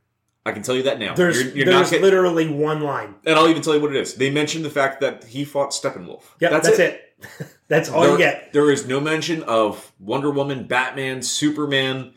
I 0.45 0.53
can 0.53 0.63
tell 0.63 0.76
you 0.76 0.84
that 0.84 0.97
now. 0.97 1.13
There's 1.13 1.38
You're- 1.43 1.57
you're 1.57 1.65
there's 1.65 1.91
literally 1.91 2.47
one 2.49 2.82
line. 2.82 3.15
and 3.26 3.36
I'll 3.38 3.49
even 3.49 3.61
tell 3.61 3.76
you 3.76 3.82
what 3.82 3.93
it 3.93 3.99
is. 4.01 4.15
They 4.15 4.30
mentioned 4.32 4.63
the 4.63 4.70
fact 4.70 5.01
that 5.01 5.26
he 5.26 5.43
fought 5.43 5.72
Steppenwolf. 5.72 6.24
Yeah, 6.39 6.49
that's, 6.49 6.70
it. 6.80 7.01
that's 7.67 7.89
all 7.89 8.01
there, 8.01 8.11
you 8.13 8.17
get. 8.17 8.53
There 8.53 8.72
is 8.72 8.88
no 8.88 9.01
mention 9.01 9.43
of 9.43 9.91
Wonder 9.99 10.32
Woman, 10.32 10.65
Batman, 10.67 11.22
Superman. 11.22 12.13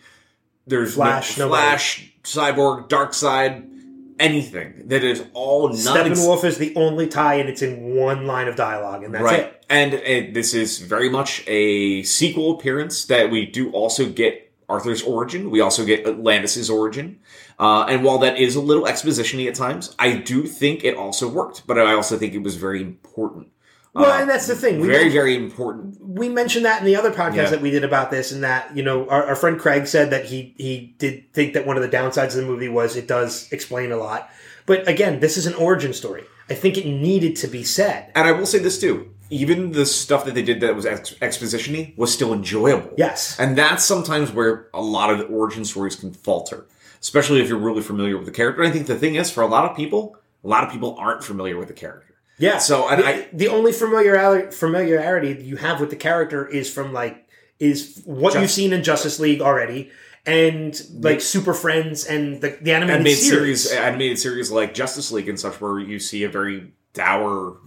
There's 0.67 0.95
Flash, 0.95 1.37
no 1.37 1.47
nobody. 1.47 1.61
Flash, 1.61 2.13
Cyborg, 2.23 2.89
Darkseid, 2.89 3.72
anything. 4.23 4.89
That 4.89 5.05
is 5.05 5.25
all 5.35 5.71
Steppenwolf 5.71 6.45
is 6.45 6.59
the 6.59 6.75
only 6.77 7.09
tie, 7.09 7.35
and 7.35 7.49
it's 7.49 7.63
in 7.63 7.95
one 7.95 8.27
line 8.27 8.49
of 8.49 8.57
dialogue, 8.57 9.05
and 9.05 9.13
that's 9.13 9.25
right. 9.25 9.41
it. 9.41 9.65
And, 9.69 9.95
and 9.95 10.35
this 10.35 10.55
is 10.55 10.79
very 10.79 11.09
much 11.09 11.43
a 11.47 12.03
sequel 12.05 12.59
appearance 12.59 13.05
that 13.07 13.31
we 13.31 13.47
do 13.47 13.71
also 13.73 14.09
get 14.09 14.53
Arthur's 14.69 15.03
origin. 15.03 15.51
We 15.51 15.61
also 15.61 15.85
get 15.85 16.07
Atlantis' 16.07 16.71
origin. 16.71 17.21
Uh, 17.59 17.85
and 17.85 18.03
while 18.05 18.19
that 18.19 18.39
is 18.39 18.57
a 18.57 18.61
little 18.61 18.87
exposition-y 18.87 19.47
at 19.47 19.55
times, 19.55 19.95
I 19.99 20.17
do 20.17 20.47
think 20.47 20.85
it 20.85 20.97
also 20.97 21.29
worked. 21.29 21.67
But 21.67 21.79
I 21.79 21.95
also 21.95 22.17
think 22.17 22.35
it 22.35 22.43
was 22.43 22.57
very 22.57 22.81
important. 22.81 23.49
Well, 23.95 24.11
Uh, 24.11 24.21
and 24.23 24.31
that's 24.31 24.47
the 24.47 24.55
thing. 24.55 24.81
We 24.81 24.89
very, 24.89 25.11
very 25.11 25.37
important. 25.37 25.97
we 26.01 26.29
mentioned 26.29 26.65
that 26.65 26.81
in 26.81 26.87
the 26.87 26.97
other 26.97 27.11
podcast 27.11 27.35
Yeah. 27.37 27.51
that 27.51 27.61
we 27.61 27.71
did 27.71 27.85
about 27.85 28.11
this, 28.11 28.33
and 28.33 28.43
that 28.43 28.75
you 28.77 28.83
know 28.83 29.07
our, 29.09 29.25
our 29.25 29.37
friend 29.37 29.59
Craig 29.59 29.87
said 29.87 30.11
that 30.11 30.25
he 30.27 30.55
he 30.57 30.95
did 30.99 31.25
think 31.35 31.53
that 31.55 31.67
one 31.67 31.77
of 31.77 31.83
the 31.83 31.89
downsides 31.95 32.29
of 32.29 32.37
the 32.37 32.47
movie 32.47 32.69
was 32.69 32.97
it 32.97 33.07
does 33.07 33.49
explain 33.53 33.93
a 33.93 33.97
lot. 33.97 34.31
But 34.65 34.89
again, 34.89 35.21
this 35.21 35.37
is 35.37 35.47
an 35.47 35.55
origin 35.55 35.93
story. 35.93 36.25
I 36.49 36.55
think 36.55 36.77
it 36.79 36.87
needed 36.87 37.37
to 37.37 37.49
be 37.49 37.63
said. 37.65 38.11
And 38.15 38.27
I 38.27 38.33
will 38.33 38.47
say 38.47 38.59
this 38.59 38.79
too. 38.81 39.11
Even 39.31 39.73
the 39.73 39.87
stuff 39.87 40.25
that 40.27 40.35
they 40.35 40.43
did 40.43 40.61
that 40.61 40.77
was 40.77 40.85
ex- 40.85 41.15
exposition-y 41.23 41.95
was 41.97 42.13
still 42.13 42.33
enjoyable. 42.35 42.91
Yes. 42.99 43.37
And 43.39 43.57
that's 43.57 43.83
sometimes 43.85 44.31
where 44.31 44.69
a 44.75 44.83
lot 44.83 45.11
of 45.11 45.19
the 45.19 45.25
origin 45.25 45.65
stories 45.65 45.97
can 45.97 46.13
falter, 46.13 46.67
especially 47.01 47.41
if 47.41 47.49
you're 47.49 47.59
really 47.59 47.81
familiar 47.83 48.17
with 48.19 48.27
the 48.27 48.33
character. 48.33 48.63
I 48.63 48.71
think 48.71 48.87
the 48.87 48.97
thing 48.99 49.15
is, 49.15 49.31
for 49.31 49.43
a 49.43 49.47
lot 49.47 49.71
of 49.71 49.75
people, 49.77 50.17
a 50.45 50.49
lot 50.49 50.65
of 50.65 50.71
people 50.71 50.97
aren't 50.99 51.25
familiar 51.25 51.57
with 51.57 51.69
the 51.69 51.75
character. 51.75 52.12
Yeah. 52.43 52.59
So, 52.59 52.89
and 52.89 53.01
the, 53.03 53.07
I- 53.07 53.29
the 53.33 53.49
only 53.49 53.73
familiarity 53.73 54.51
familiarity 54.51 55.43
you 55.43 55.57
have 55.57 55.81
with 55.81 55.91
the 55.91 55.97
character 55.97 56.47
is 56.47 56.73
from 56.73 56.93
like 56.93 57.29
is 57.59 58.03
what 58.05 58.35
you've 58.35 58.51
seen 58.51 58.73
in 58.73 58.83
Justice 58.83 59.21
League 59.21 59.41
already, 59.41 59.91
and 60.27 60.81
like 60.93 61.21
Super 61.21 61.55
Friends 61.55 62.05
and 62.05 62.41
the 62.41 62.59
the 62.61 62.73
animated 62.73 62.97
Animated 63.01 63.19
series. 63.19 63.69
series, 63.69 63.81
animated 63.87 64.19
series 64.19 64.51
like 64.51 64.75
Justice 64.75 65.13
League 65.13 65.29
and 65.29 65.39
such, 65.39 65.61
where 65.61 65.79
you 65.79 65.99
see 65.99 66.25
a 66.25 66.29
very 66.29 66.73
dour 66.95 67.59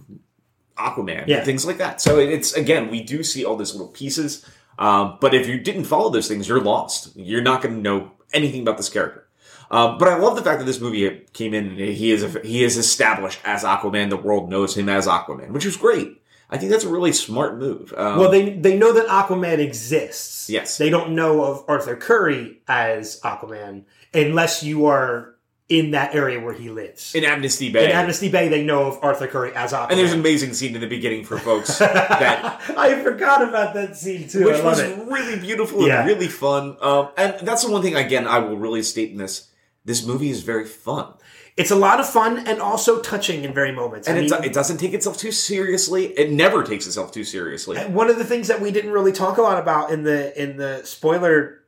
Aquaman, 0.76 1.26
Yeah. 1.26 1.42
things 1.42 1.64
like 1.64 1.78
that. 1.78 2.00
So 2.02 2.18
it's 2.18 2.52
again, 2.52 2.90
we 2.90 3.02
do 3.02 3.22
see 3.24 3.44
all 3.44 3.56
these 3.56 3.72
little 3.72 3.88
pieces. 3.88 4.44
Um, 4.78 5.16
but 5.22 5.32
if 5.32 5.48
you 5.48 5.58
didn't 5.58 5.84
follow 5.84 6.10
those 6.10 6.28
things, 6.28 6.46
you're 6.48 6.60
lost. 6.60 7.16
You're 7.16 7.40
not 7.40 7.62
going 7.62 7.76
to 7.76 7.80
know 7.80 8.12
anything 8.34 8.60
about 8.60 8.76
this 8.76 8.90
character. 8.90 9.25
Um, 9.70 9.98
but 9.98 10.08
I 10.08 10.16
love 10.16 10.36
the 10.36 10.42
fact 10.42 10.58
that 10.60 10.64
this 10.64 10.80
movie 10.80 11.22
came 11.32 11.52
in. 11.54 11.66
and 11.70 11.78
He 11.78 12.10
is 12.12 12.36
he 12.44 12.62
is 12.64 12.76
established 12.76 13.40
as 13.44 13.64
Aquaman. 13.64 14.10
The 14.10 14.16
world 14.16 14.48
knows 14.50 14.76
him 14.76 14.88
as 14.88 15.06
Aquaman, 15.06 15.50
which 15.50 15.66
is 15.66 15.76
great. 15.76 16.22
I 16.48 16.58
think 16.58 16.70
that's 16.70 16.84
a 16.84 16.88
really 16.88 17.12
smart 17.12 17.58
move. 17.58 17.92
Um, 17.96 18.18
Well, 18.18 18.30
they 18.30 18.50
they 18.50 18.76
know 18.78 18.92
that 18.92 19.06
Aquaman 19.08 19.58
exists. 19.58 20.48
Yes. 20.48 20.78
They 20.78 20.90
don't 20.90 21.14
know 21.16 21.42
of 21.44 21.64
Arthur 21.66 21.96
Curry 21.96 22.60
as 22.68 23.20
Aquaman 23.22 23.82
unless 24.14 24.62
you 24.62 24.86
are 24.86 25.34
in 25.68 25.90
that 25.90 26.14
area 26.14 26.38
where 26.38 26.54
he 26.54 26.70
lives. 26.70 27.12
in 27.16 27.24
Amnesty 27.24 27.72
Bay, 27.72 27.86
In 27.86 27.90
Amnesty 27.90 28.28
Bay, 28.28 28.46
they 28.46 28.62
know 28.62 28.84
of 28.84 29.00
Arthur 29.02 29.26
Curry 29.26 29.50
as 29.56 29.72
Aquaman. 29.72 29.90
and 29.90 29.98
there's 29.98 30.12
an 30.12 30.20
amazing 30.20 30.54
scene 30.54 30.76
in 30.76 30.80
the 30.80 30.86
beginning 30.86 31.24
for 31.24 31.38
folks 31.40 31.78
that 31.80 32.62
I 32.76 33.02
forgot 33.02 33.42
about 33.42 33.74
that 33.74 33.96
scene 33.96 34.28
too. 34.28 34.44
which 34.44 34.62
was 34.62 34.78
it. 34.78 34.96
really 35.08 35.40
beautiful 35.40 35.84
Yeah. 35.84 35.98
and 36.02 36.06
really 36.08 36.28
fun. 36.28 36.76
Um, 36.80 37.08
and 37.16 37.34
that's 37.42 37.64
the 37.64 37.72
one 37.72 37.82
thing 37.82 37.96
again 37.96 38.28
I 38.28 38.38
will 38.38 38.56
really 38.56 38.84
state 38.84 39.10
in 39.10 39.16
this: 39.18 39.48
this 39.86 40.04
movie 40.04 40.30
is 40.30 40.42
very 40.42 40.66
fun. 40.66 41.14
It's 41.56 41.70
a 41.70 41.76
lot 41.76 42.00
of 42.00 42.08
fun 42.08 42.46
and 42.46 42.60
also 42.60 43.00
touching 43.00 43.44
in 43.44 43.54
very 43.54 43.72
moments. 43.72 44.06
And 44.06 44.18
I 44.18 44.22
it, 44.22 44.30
mean, 44.30 44.44
it 44.44 44.52
doesn't 44.52 44.76
take 44.76 44.92
itself 44.92 45.16
too 45.16 45.32
seriously. 45.32 46.06
It 46.06 46.30
never 46.30 46.62
takes 46.62 46.86
itself 46.86 47.12
too 47.12 47.24
seriously. 47.24 47.78
one 47.78 48.10
of 48.10 48.18
the 48.18 48.24
things 48.24 48.48
that 48.48 48.60
we 48.60 48.70
didn't 48.70 48.90
really 48.90 49.12
talk 49.12 49.38
a 49.38 49.42
lot 49.42 49.58
about 49.58 49.90
in 49.90 50.02
the 50.02 50.38
in 50.40 50.58
the 50.58 50.82
spoiler 50.84 51.62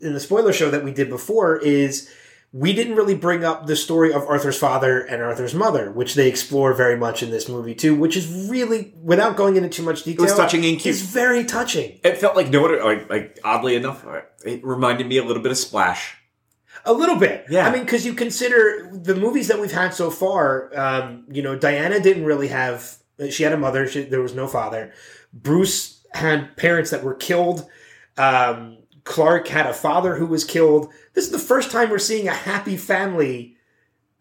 in 0.00 0.12
the 0.12 0.20
spoiler 0.20 0.52
show 0.52 0.70
that 0.70 0.84
we 0.84 0.92
did 0.92 1.08
before 1.08 1.56
is 1.56 2.08
we 2.52 2.72
didn't 2.72 2.94
really 2.94 3.16
bring 3.16 3.44
up 3.44 3.66
the 3.66 3.74
story 3.74 4.12
of 4.12 4.22
Arthur's 4.28 4.58
father 4.58 5.00
and 5.00 5.22
Arthur's 5.22 5.54
mother, 5.54 5.90
which 5.90 6.14
they 6.14 6.28
explore 6.28 6.72
very 6.72 6.96
much 6.96 7.22
in 7.22 7.30
this 7.30 7.48
movie 7.48 7.74
too, 7.74 7.94
which 7.94 8.16
is 8.16 8.48
really 8.48 8.94
without 9.02 9.36
going 9.36 9.56
into 9.56 9.68
too 9.68 9.82
much 9.82 10.04
detail. 10.04 10.24
was 10.24 10.34
touching 10.34 10.64
and 10.64 10.78
cute. 10.78 10.94
It's 10.94 11.04
very 11.04 11.44
touching. 11.44 11.98
It 12.04 12.18
felt 12.18 12.36
like 12.36 12.48
no 12.48 12.62
one, 12.62 12.78
like, 12.82 13.10
like 13.10 13.38
oddly 13.42 13.74
enough, 13.74 14.06
it 14.44 14.64
reminded 14.64 15.08
me 15.08 15.18
a 15.18 15.24
little 15.24 15.42
bit 15.42 15.50
of 15.50 15.58
Splash. 15.58 16.16
A 16.86 16.92
little 16.92 17.16
bit, 17.16 17.44
Yeah. 17.50 17.66
I 17.66 17.72
mean, 17.72 17.82
because 17.84 18.06
you 18.06 18.14
consider 18.14 18.88
the 18.92 19.14
movies 19.14 19.48
that 19.48 19.60
we've 19.60 19.72
had 19.72 19.92
so 19.92 20.10
far. 20.10 20.70
Um, 20.78 21.24
you 21.30 21.42
know, 21.42 21.56
Diana 21.56 22.00
didn't 22.00 22.24
really 22.24 22.48
have. 22.48 22.96
She 23.30 23.42
had 23.42 23.52
a 23.52 23.56
mother. 23.56 23.86
She, 23.88 24.02
there 24.04 24.22
was 24.22 24.34
no 24.34 24.46
father. 24.46 24.92
Bruce 25.32 26.06
had 26.12 26.56
parents 26.56 26.90
that 26.90 27.02
were 27.02 27.14
killed. 27.14 27.66
Um, 28.16 28.78
Clark 29.04 29.48
had 29.48 29.66
a 29.66 29.72
father 29.74 30.16
who 30.16 30.26
was 30.26 30.44
killed. 30.44 30.92
This 31.14 31.24
is 31.26 31.30
the 31.30 31.38
first 31.38 31.70
time 31.70 31.90
we're 31.90 31.98
seeing 31.98 32.28
a 32.28 32.32
happy 32.32 32.76
family, 32.76 33.56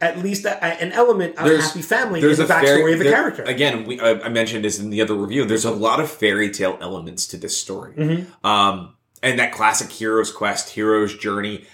at 0.02 0.20
least 0.20 0.46
a, 0.46 0.64
an 0.64 0.92
element 0.92 1.38
of 1.38 1.46
There's- 1.46 1.68
happy 1.68 1.82
family 1.82 2.20
in 2.22 2.28
the 2.36 2.44
a 2.44 2.48
backstory 2.48 2.66
fairy- 2.66 2.94
of 2.94 3.02
a 3.02 3.04
there- 3.04 3.14
character. 3.14 3.44
Again, 3.44 3.86
we, 3.86 4.00
I, 4.00 4.12
I 4.22 4.30
mentioned 4.30 4.64
this 4.66 4.80
in 4.80 4.90
the 4.90 5.02
other 5.02 5.14
review. 5.16 5.46
There's 5.46 5.66
a 5.66 5.72
lot 5.72 6.00
of 6.00 6.10
fairy 6.12 6.50
tale 6.52 6.78
elements 6.82 7.28
to 7.28 7.38
this 7.38 7.58
story. 7.58 7.94
Mhm. 7.94 8.26
Um, 8.46 8.96
and 9.24 9.40
that 9.40 9.52
classic 9.52 9.92
hero's 9.92 10.32
quest, 10.32 10.70
hero's 10.72 11.18
journey. 11.18 11.66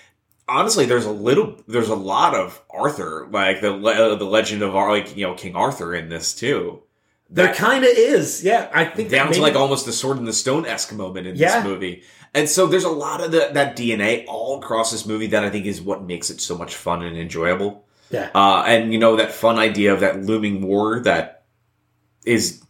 Honestly, 0.52 0.86
there's 0.86 1.06
a 1.06 1.12
little, 1.12 1.56
there's 1.68 1.89
a 1.89 1.95
lot 1.95 2.36
of 2.36 2.62
Arthur, 2.70 3.28
like 3.32 3.62
the 3.62 3.72
le- 3.72 4.18
the 4.18 4.26
legend 4.26 4.62
of 4.62 4.76
Ar- 4.76 4.91
like 4.91 5.16
you 5.16 5.26
know 5.26 5.34
King 5.34 5.56
Arthur 5.56 5.95
in 5.95 6.10
this 6.10 6.34
too. 6.36 6.84
there 7.30 7.54
kind 7.54 7.84
of 7.86 7.89
is, 7.95 8.43
yeah. 8.43 8.70
I 8.74 8.84
think 8.86 9.10
down 9.10 9.32
to 9.32 9.41
like 9.41 9.56
almost 9.56 9.86
the 9.86 9.93
sword 9.93 10.18
in 10.18 10.26
the 10.26 10.34
stone 10.34 10.66
esque 10.66 10.91
moment 10.93 11.28
in 11.28 11.36
Yeah. 11.38 11.56
this 11.62 11.64
movie. 11.64 12.04
And 12.34 12.47
so 12.49 12.68
there's 12.68 12.84
a 12.84 12.89
lot 12.89 13.22
of 13.22 13.32
the, 13.32 13.49
that 13.54 13.78
DNA 13.78 14.26
all 14.28 14.58
across 14.60 14.91
this 14.91 15.06
movie 15.06 15.28
that 15.28 15.43
I 15.43 15.49
think 15.49 15.66
is 15.66 15.82
what 15.82 16.04
makes 16.04 16.30
it 16.30 16.41
so 16.41 16.58
much 16.58 16.76
fun 16.76 17.02
and 17.04 17.18
enjoyable. 17.18 17.86
yeah. 18.10 18.30
Uh, 18.36 18.64
and 18.68 18.91
you 18.91 18.99
know 18.99 19.16
that 19.16 19.32
fun 19.32 19.58
idea 19.58 19.93
of 19.93 20.02
that 20.02 20.22
looming 20.24 20.62
war 20.62 20.99
that 21.02 21.43
is 22.26 22.62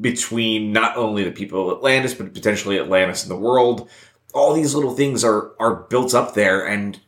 between 0.00 0.72
not 0.72 0.96
only 0.96 1.24
the 1.24 1.30
people 1.32 1.70
of 1.70 1.78
Atlantis 1.78 2.14
but 2.14 2.32
potentially 2.34 2.78
Atlantis 2.78 3.22
and 3.22 3.30
the 3.30 3.36
world. 3.36 3.88
All 4.32 4.54
these 4.54 4.74
little 4.74 4.94
things 4.94 5.24
are 5.24 5.52
are 5.60 5.74
built 5.90 6.14
up 6.14 6.34
there, 6.34 6.66
and 6.66 6.98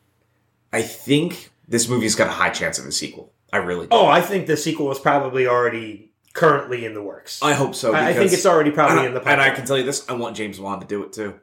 I 0.73 0.83
think 0.83 1.51
this 1.69 1.89
movie's 1.89 2.15
got 2.15 2.27
a 2.29 2.33
high 2.33 2.51
chance 2.51 2.79
of 2.79 2.87
a 2.87 2.93
sequel. 2.93 3.33
I 3.53 3.59
really 3.59 3.87
do. 3.87 3.91
Oh, 3.93 4.07
I 4.07 4.21
think 4.21 4.47
the 4.47 4.57
sequel 4.57 4.91
is 4.93 4.99
probably 4.99 5.47
already 5.47 6.13
currently 6.33 6.85
in 6.85 6.95
the 6.95 7.03
works. 7.03 7.41
I 7.43 7.55
hope 7.55 7.75
so. 7.75 7.95
I 7.95 8.09
I 8.09 8.13
think 8.15 8.33
it's 8.33 8.45
already 8.47 8.71
probably 8.73 9.07
in 9.07 9.15
the 9.15 9.23
I, 9.27 9.33
and 9.33 9.41
I 9.41 9.51
can 9.51 9.65
tell 9.65 9.79
you 9.79 9.85
this: 9.85 10.09
I 10.09 10.15
want 10.15 10.37
James 10.37 10.59
Wan 10.61 10.81
to 10.81 10.87
do 10.87 11.03
it 11.05 11.13
too. 11.13 11.35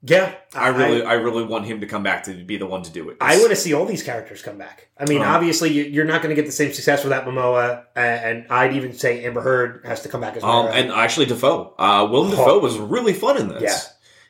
Yeah, 0.00 0.32
I 0.54 0.68
really, 0.68 1.02
I, 1.02 1.14
really 1.14 1.42
want 1.42 1.64
him 1.64 1.80
to 1.80 1.86
come 1.88 2.04
back 2.04 2.22
to 2.26 2.44
be 2.44 2.56
the 2.56 2.66
one 2.66 2.82
to 2.84 2.90
do 2.92 3.10
it. 3.10 3.16
I 3.20 3.36
want 3.38 3.50
to 3.50 3.56
see 3.56 3.74
all 3.74 3.84
these 3.84 4.04
characters 4.04 4.42
come 4.42 4.56
back. 4.56 4.90
I 4.96 5.06
mean, 5.06 5.22
Um, 5.22 5.26
obviously, 5.26 5.70
you- 5.72 5.86
you're 5.86 6.04
not 6.04 6.22
going 6.22 6.30
to 6.30 6.40
get 6.40 6.46
the 6.46 6.52
same 6.52 6.72
success 6.72 7.02
without 7.02 7.26
Momoa, 7.26 7.82
and 7.96 8.46
I'd 8.48 8.74
even 8.74 8.92
say 8.92 9.24
Amber 9.24 9.40
Heard 9.40 9.82
has 9.84 10.02
to 10.02 10.08
come 10.08 10.20
back 10.20 10.36
as 10.36 10.44
well. 10.44 10.68
Um, 10.68 10.72
and 10.72 10.92
actually, 10.92 11.26
Dafoe, 11.26 11.74
uh, 11.80 12.06
Willem 12.08 12.30
Dafoe 12.30 12.60
was 12.60 12.78
really 12.78 13.12
fun 13.12 13.38
in 13.38 13.48
this. 13.48 13.60
Yeah. 13.60 13.76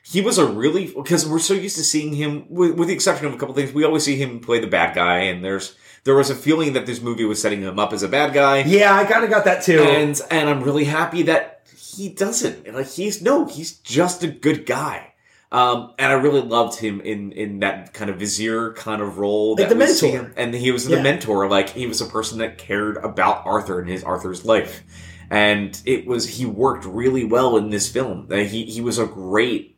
He 0.09 0.21
was 0.21 0.37
a 0.37 0.45
really 0.45 0.87
because 0.87 1.27
we're 1.27 1.39
so 1.39 1.53
used 1.53 1.75
to 1.77 1.83
seeing 1.83 2.13
him, 2.13 2.45
with, 2.49 2.71
with 2.75 2.87
the 2.87 2.93
exception 2.93 3.27
of 3.27 3.33
a 3.33 3.37
couple 3.37 3.53
things, 3.55 3.71
we 3.71 3.83
always 3.83 4.03
see 4.03 4.15
him 4.15 4.39
play 4.39 4.59
the 4.59 4.67
bad 4.67 4.95
guy, 4.95 5.19
and 5.19 5.43
there's 5.43 5.75
there 6.03 6.15
was 6.15 6.29
a 6.29 6.35
feeling 6.35 6.73
that 6.73 6.85
this 6.85 7.01
movie 7.01 7.25
was 7.25 7.41
setting 7.41 7.61
him 7.61 7.77
up 7.77 7.93
as 7.93 8.03
a 8.03 8.07
bad 8.07 8.33
guy, 8.33 8.61
yeah, 8.63 8.95
I 8.95 9.05
kind 9.05 9.23
of 9.23 9.29
got 9.29 9.45
that 9.45 9.63
too. 9.63 9.81
and 9.81 10.19
and 10.31 10.49
I'm 10.49 10.63
really 10.63 10.85
happy 10.85 11.23
that 11.23 11.67
he 11.77 12.09
doesn't. 12.09 12.73
Like 12.73 12.87
he's 12.89 13.21
no, 13.21 13.45
he's 13.45 13.73
just 13.79 14.23
a 14.23 14.27
good 14.27 14.65
guy. 14.65 15.13
Um, 15.51 15.93
and 15.97 16.11
I 16.11 16.15
really 16.15 16.41
loved 16.41 16.79
him 16.79 17.01
in 17.01 17.31
in 17.31 17.59
that 17.61 17.93
kind 17.93 18.09
of 18.11 18.17
vizier 18.17 18.71
kind 18.73 19.01
of 19.01 19.17
role. 19.17 19.55
Like 19.57 19.69
the 19.69 19.75
mentor. 19.75 20.31
and 20.37 20.53
he 20.53 20.71
was 20.71 20.87
Yeah. 20.87 20.97
the 20.97 21.01
mentor. 21.03 21.49
Like 21.49 21.69
he 21.69 21.87
was 21.87 22.01
a 22.01 22.05
person 22.05 22.37
that 22.37 22.57
cared 22.59 22.97
about 22.97 23.45
Arthur 23.45 23.79
and 23.79 23.89
his 23.89 24.03
Arthur's 24.03 24.45
life, 24.45 24.83
and 25.29 25.79
it 25.85 26.05
was 26.05 26.27
he 26.37 26.45
worked 26.45 26.85
really 26.85 27.23
well 27.23 27.57
in 27.57 27.69
this 27.71 27.89
film. 27.91 28.27
He 28.31 28.65
he 28.65 28.79
was 28.79 28.99
a 28.99 29.07
great, 29.07 29.75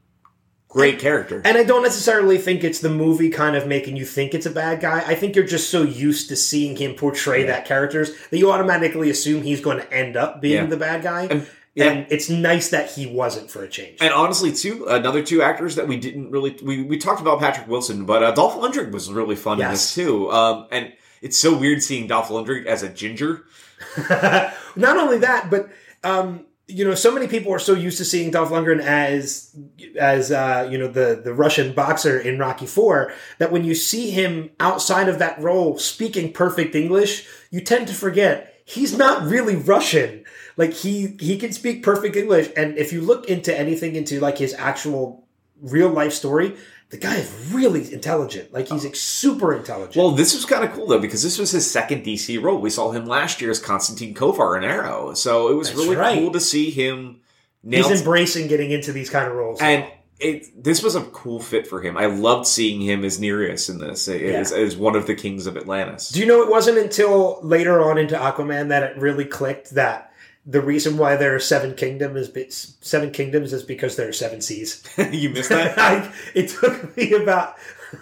great 0.72 1.00
character. 1.00 1.42
And 1.46 1.58
I 1.58 1.64
don't 1.64 1.84
necessarily 1.84 2.38
think 2.38 2.64
it's 2.64 2.80
the 2.80 2.90
movie 2.90 3.30
kind 3.30 3.56
of 3.58 3.68
making 3.68 3.98
you 3.98 4.06
think 4.06 4.34
it's 4.34 4.46
a 4.46 4.52
bad 4.52 4.80
guy. 4.80 5.00
I 5.06 5.16
think 5.16 5.36
you're 5.36 5.46
just 5.46 5.70
so 5.70 5.84
used 5.84 6.30
to 6.30 6.36
seeing 6.36 6.76
him 6.78 6.96
portray 6.96 7.44
that 7.44 7.66
characters 7.66 8.12
that 8.30 8.38
you 8.38 8.50
automatically 8.52 9.10
assume 9.10 9.44
he's 9.44 9.60
going 9.62 9.78
to 9.80 9.94
end 9.94 10.16
up 10.16 10.42
being 10.42 10.56
Yeah. 10.64 10.66
the 10.66 10.78
bad 10.78 11.04
guy. 11.04 11.28
And- 11.30 11.48
yeah. 11.74 11.86
And 11.86 12.08
it's 12.10 12.30
nice 12.30 12.70
that 12.72 12.92
he 12.92 13.06
wasn't 13.08 13.50
for 13.50 13.64
a 13.64 13.68
change. 13.70 14.00
And 14.02 14.14
honestly, 14.14 14.52
too, 14.52 14.86
another 14.90 15.24
two 15.24 15.42
actors 15.42 15.76
that 15.76 15.88
we 15.88 15.96
didn't 15.96 16.30
really 16.30 16.58
we, 16.62 16.84
we 16.84 16.98
talked 16.98 17.22
about 17.22 17.40
Patrick 17.40 17.66
Wilson, 17.70 18.04
but 18.06 18.22
uh, 18.22 18.32
Dolph 18.32 18.56
Lundgren 18.56 18.92
was 18.92 19.10
really 19.10 19.38
fun 19.38 19.62
in 19.62 19.70
this 19.70 19.96
too. 19.96 20.30
Um, 20.32 20.68
and 20.70 20.92
it's 21.22 21.38
so 21.38 21.58
weird 21.58 21.82
seeing 21.82 22.08
Dolph 22.08 22.28
Lundgren 22.28 22.66
as 22.66 22.84
a 22.84 22.90
ginger. 22.90 23.46
Not 24.10 24.98
only 24.98 25.20
that, 25.20 25.50
but 25.50 25.70
um, 26.04 26.46
you 26.72 26.86
know, 26.86 26.96
so 26.96 27.12
many 27.12 27.28
people 27.28 27.54
are 27.54 27.60
so 27.60 27.74
used 27.74 27.98
to 27.98 28.06
seeing 28.06 28.32
Dolph 28.32 28.50
Lundgren 28.50 28.80
as 28.80 29.56
as 30.00 30.32
uh, 30.32 30.68
you 30.72 30.78
know 30.78 30.88
the 30.88 31.22
the 31.24 31.34
Russian 31.34 31.74
boxer 31.74 32.20
in 32.20 32.40
Rocky 32.40 32.66
Four 32.66 33.14
that 33.38 33.52
when 33.52 33.64
you 33.64 33.76
see 33.76 34.12
him 34.12 34.52
outside 34.60 35.10
of 35.10 35.20
that 35.20 35.40
role 35.40 35.78
speaking 35.78 36.34
perfect 36.34 36.76
English, 36.76 37.28
you 37.50 37.62
tend 37.62 37.88
to 37.88 37.94
forget 37.94 38.62
he's 38.66 38.98
not 38.98 39.24
really 39.24 39.56
Russian. 39.56 40.24
Like 40.58 40.74
he 40.74 41.18
he 41.20 41.38
can 41.38 41.52
speak 41.52 41.84
perfect 41.84 42.16
English, 42.16 42.50
and 42.56 42.78
if 42.78 42.94
you 42.94 43.02
look 43.02 43.28
into 43.28 43.58
anything 43.58 43.96
into 43.96 44.20
like 44.20 44.38
his 44.38 44.54
actual 44.54 45.28
real 45.62 45.90
life 45.90 46.14
story, 46.14 46.56
the 46.92 46.98
guy 46.98 47.16
is 47.16 47.32
really 47.52 47.92
intelligent. 47.94 48.54
Like 48.54 48.68
he's 48.68 48.84
like, 48.84 48.96
super 48.98 49.54
intelligent. 49.56 49.96
Well, 49.96 50.12
this 50.12 50.36
was 50.36 50.46
kind 50.46 50.64
of 50.64 50.74
cool 50.74 50.88
though 50.88 51.00
because 51.00 51.24
this 51.24 51.40
was 51.40 51.50
his 51.52 51.70
second 51.70 52.04
DC 52.04 52.42
role. 52.42 52.60
We 52.60 52.70
saw 52.70 52.92
him 52.92 53.06
last 53.06 53.42
year 53.42 53.50
as 53.50 53.60
Konstantin 53.60 54.14
Kovar 54.14 54.58
in 54.58 54.64
Arrow, 54.64 55.14
so 55.14 55.50
it 55.50 55.56
was 55.56 55.70
That's 55.70 55.80
really 55.80 55.96
right. 55.96 56.20
cool 56.20 56.32
to 56.34 56.40
see 56.40 56.70
him 56.70 57.22
nail 57.64 57.88
he's 57.88 58.02
embracing 58.02 58.48
getting 58.48 58.72
into 58.72 58.92
these 58.92 59.10
kind 59.10 59.28
of 59.28 59.34
roles. 59.36 59.62
and 59.62 59.86
it 60.20 60.64
this 60.64 60.84
was 60.84 60.96
a 60.96 61.02
cool 61.06 61.40
fit 61.40 61.66
for 61.66 61.82
him. 61.82 61.98
I 61.98 62.06
loved 62.08 62.46
seeing 62.46 62.82
him 62.82 63.04
as 63.06 63.20
Nereus 63.20 63.70
in 63.70 63.80
this, 63.80 64.08
as, 64.08 64.52
as 64.52 64.76
one 64.78 64.96
of 64.96 65.08
the 65.08 65.16
kings 65.16 65.48
of 65.48 65.58
Atlantis. 65.58 66.10
Do 66.10 66.20
you 66.20 66.26
know 66.26 66.44
it 66.44 66.50
wasn't 66.50 66.78
until 66.78 67.40
later 67.42 67.82
on 67.82 67.98
into 67.98 68.16
Aquaman 68.16 68.68
that 68.70 68.84
it 68.84 68.98
really 68.98 69.26
clicked 69.26 69.72
that 69.72 70.11
the 70.52 70.62
reason 70.62 70.98
why 70.98 71.16
there 71.16 71.34
are 71.34 71.40
seven 71.40 71.76
kingdoms 71.76 72.30
is 72.30 72.76
seven 72.82 73.12
kingdoms 73.12 73.54
is 73.54 73.64
because 73.64 73.96
there 73.96 74.10
are 74.10 74.14
seven 74.14 74.42
seas. 74.42 74.84
you 75.12 75.30
missed 75.30 75.50
that? 75.50 75.78
I, 75.80 76.12
it 76.36 76.50
took 76.50 76.96
me 76.98 77.14
about 77.14 77.56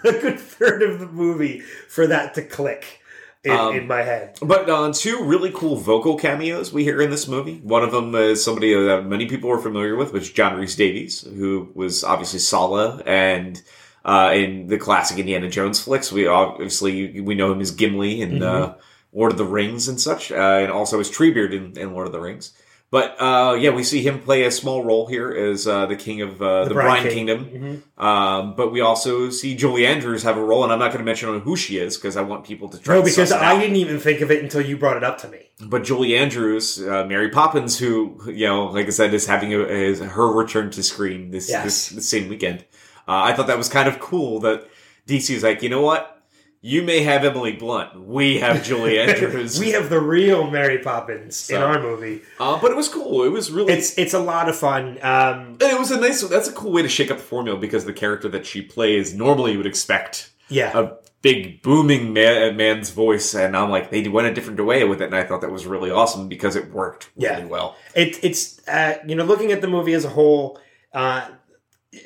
a 0.04 0.12
good 0.12 0.40
third 0.40 0.82
of 0.82 0.98
the 0.98 1.06
movie 1.06 1.60
for 1.60 2.06
that 2.08 2.34
to 2.34 2.42
click 2.42 3.00
in, 3.44 3.52
Um, 3.52 3.74
in 3.76 3.86
my 3.86 4.02
head. 4.02 4.38
But 4.42 4.68
uh, 4.68 4.92
two 4.92 5.24
really 5.24 5.52
cool 5.52 5.76
vocal 5.76 6.18
cameos 6.18 6.72
we 6.72 6.84
hear 6.84 7.00
in 7.00 7.10
this 7.10 7.28
movie. 7.28 7.60
One 7.62 7.82
of 7.82 7.92
them 7.92 8.14
is 8.14 8.44
somebody 8.44 8.74
that 8.74 9.06
many 9.06 9.26
people 9.26 9.50
are 9.50 9.58
familiar 9.58 9.96
with, 9.96 10.12
which 10.12 10.24
is 10.24 10.30
John 10.30 10.58
Rhys-Davies, 10.58 11.22
who 11.22 11.70
was 11.74 12.04
obviously 12.04 12.40
Sallah 12.40 13.02
and 13.06 13.62
uh, 14.04 14.32
in 14.34 14.66
the 14.66 14.78
classic 14.78 15.18
Indiana 15.18 15.48
Jones 15.48 15.80
flicks. 15.80 16.10
We 16.10 16.26
obviously 16.26 17.20
we 17.20 17.34
know 17.34 17.52
him 17.52 17.60
as 17.60 17.70
Gimli 17.70 18.20
in 18.20 18.42
uh, 18.42 18.74
Lord 19.12 19.32
of 19.32 19.38
the 19.38 19.44
Rings 19.44 19.88
and 19.88 20.00
such, 20.00 20.30
uh, 20.30 20.34
and 20.34 20.70
also 20.70 21.00
as 21.00 21.10
Treebeard 21.10 21.52
in, 21.52 21.78
in 21.78 21.92
Lord 21.92 22.06
of 22.06 22.12
the 22.12 22.20
Rings. 22.20 22.52
But 22.92 23.20
uh, 23.20 23.54
yeah, 23.54 23.70
we 23.70 23.84
see 23.84 24.02
him 24.02 24.20
play 24.20 24.42
a 24.42 24.50
small 24.50 24.82
role 24.84 25.06
here 25.06 25.30
as 25.30 25.68
uh, 25.68 25.86
the 25.86 25.94
king 25.94 26.22
of 26.22 26.42
uh, 26.42 26.64
the, 26.64 26.74
Brine 26.74 27.04
King. 27.04 27.26
Kingdom. 27.26 27.82
Um, 27.96 28.56
but 28.56 28.72
we 28.72 28.80
also 28.80 29.30
see 29.30 29.54
Julie 29.54 29.86
Andrews 29.86 30.24
have 30.24 30.36
a 30.36 30.42
role, 30.42 30.64
and 30.64 30.72
I'm 30.72 30.80
not 30.80 30.88
going 30.88 30.98
to 30.98 31.04
mention 31.04 31.38
who 31.40 31.54
she 31.54 31.78
is 31.78 31.96
because 31.96 32.16
I 32.16 32.22
want 32.22 32.44
people 32.44 32.68
to 32.68 32.78
try. 32.78 32.96
No, 32.96 33.00
to 33.00 33.04
because 33.08 33.30
I 33.30 33.54
out. 33.54 33.60
didn't 33.60 33.76
even 33.76 34.00
think 34.00 34.22
of 34.22 34.32
it 34.32 34.42
until 34.42 34.60
you 34.60 34.76
brought 34.76 34.96
it 34.96 35.04
up 35.04 35.18
to 35.18 35.28
me. 35.28 35.50
But 35.64 35.84
Julie 35.84 36.16
Andrews, 36.16 36.82
uh, 36.82 37.04
Mary 37.06 37.28
Poppins, 37.28 37.78
who 37.78 38.20
you 38.26 38.48
know, 38.48 38.66
like 38.66 38.86
I 38.88 38.90
said, 38.90 39.14
is 39.14 39.24
having 39.24 39.54
a, 39.54 39.60
is 39.60 40.00
her 40.00 40.26
return 40.26 40.72
to 40.72 40.82
screen 40.82 41.30
this 41.30 41.48
Yes. 41.48 41.62
this, 41.64 41.88
this 41.90 42.08
same 42.08 42.28
weekend. 42.28 42.64
Uh, 43.06 43.22
I 43.22 43.34
thought 43.34 43.46
that 43.46 43.58
was 43.58 43.68
kind 43.68 43.88
of 43.88 44.00
cool 44.00 44.40
that 44.40 44.68
DC 45.06 45.32
was 45.32 45.44
like, 45.44 45.62
you 45.62 45.68
know 45.68 45.80
what, 45.80 46.19
you 46.62 46.82
may 46.82 47.02
have 47.02 47.24
Emily 47.24 47.52
Blunt, 47.52 48.00
we 48.04 48.38
have 48.38 48.62
Julie 48.64 48.98
Andrews. 49.00 49.58
we 49.58 49.70
have 49.70 49.88
the 49.88 50.00
real 50.00 50.50
Mary 50.50 50.78
Poppins 50.78 51.48
in 51.50 51.56
our 51.62 51.80
movie. 51.80 52.22
uh, 52.38 52.60
but 52.60 52.70
it 52.70 52.76
was 52.76 52.88
cool. 52.88 53.22
It 53.24 53.30
was 53.30 53.50
really. 53.50 53.72
It's 53.72 53.96
it's 53.98 54.14
a 54.14 54.18
lot 54.18 54.48
of 54.48 54.56
fun. 54.56 54.98
Um, 55.02 55.56
and 55.60 55.62
it 55.62 55.78
was 55.78 55.90
a 55.90 56.00
nice. 56.00 56.20
That's 56.22 56.48
a 56.48 56.52
cool 56.52 56.72
way 56.72 56.82
to 56.82 56.88
shake 56.88 57.10
up 57.10 57.16
the 57.18 57.22
formula 57.22 57.58
because 57.58 57.84
the 57.84 57.92
character 57.92 58.28
that 58.28 58.44
she 58.46 58.60
plays 58.62 59.14
normally 59.14 59.52
you 59.52 59.58
would 59.58 59.66
expect 59.66 60.30
yeah, 60.48 60.76
a 60.76 60.92
big 61.22 61.62
booming 61.62 62.12
man, 62.12 62.56
man's 62.56 62.90
voice, 62.90 63.34
and 63.34 63.56
I'm 63.56 63.70
like 63.70 63.90
they 63.90 64.06
went 64.08 64.26
a 64.26 64.34
different 64.34 64.62
way 64.64 64.84
with 64.84 65.00
it, 65.00 65.06
and 65.06 65.14
I 65.14 65.22
thought 65.24 65.40
that 65.42 65.50
was 65.52 65.66
really 65.66 65.90
awesome 65.90 66.28
because 66.28 66.56
it 66.56 66.72
worked 66.72 67.10
really 67.16 67.42
Yeah. 67.42 67.44
well. 67.46 67.76
it, 67.94 68.22
it's 68.24 68.60
uh, 68.68 68.98
you 69.06 69.14
know 69.14 69.24
looking 69.24 69.52
at 69.52 69.60
the 69.60 69.68
movie 69.68 69.94
as 69.94 70.04
a 70.04 70.08
whole 70.10 70.58
uh, 70.92 71.28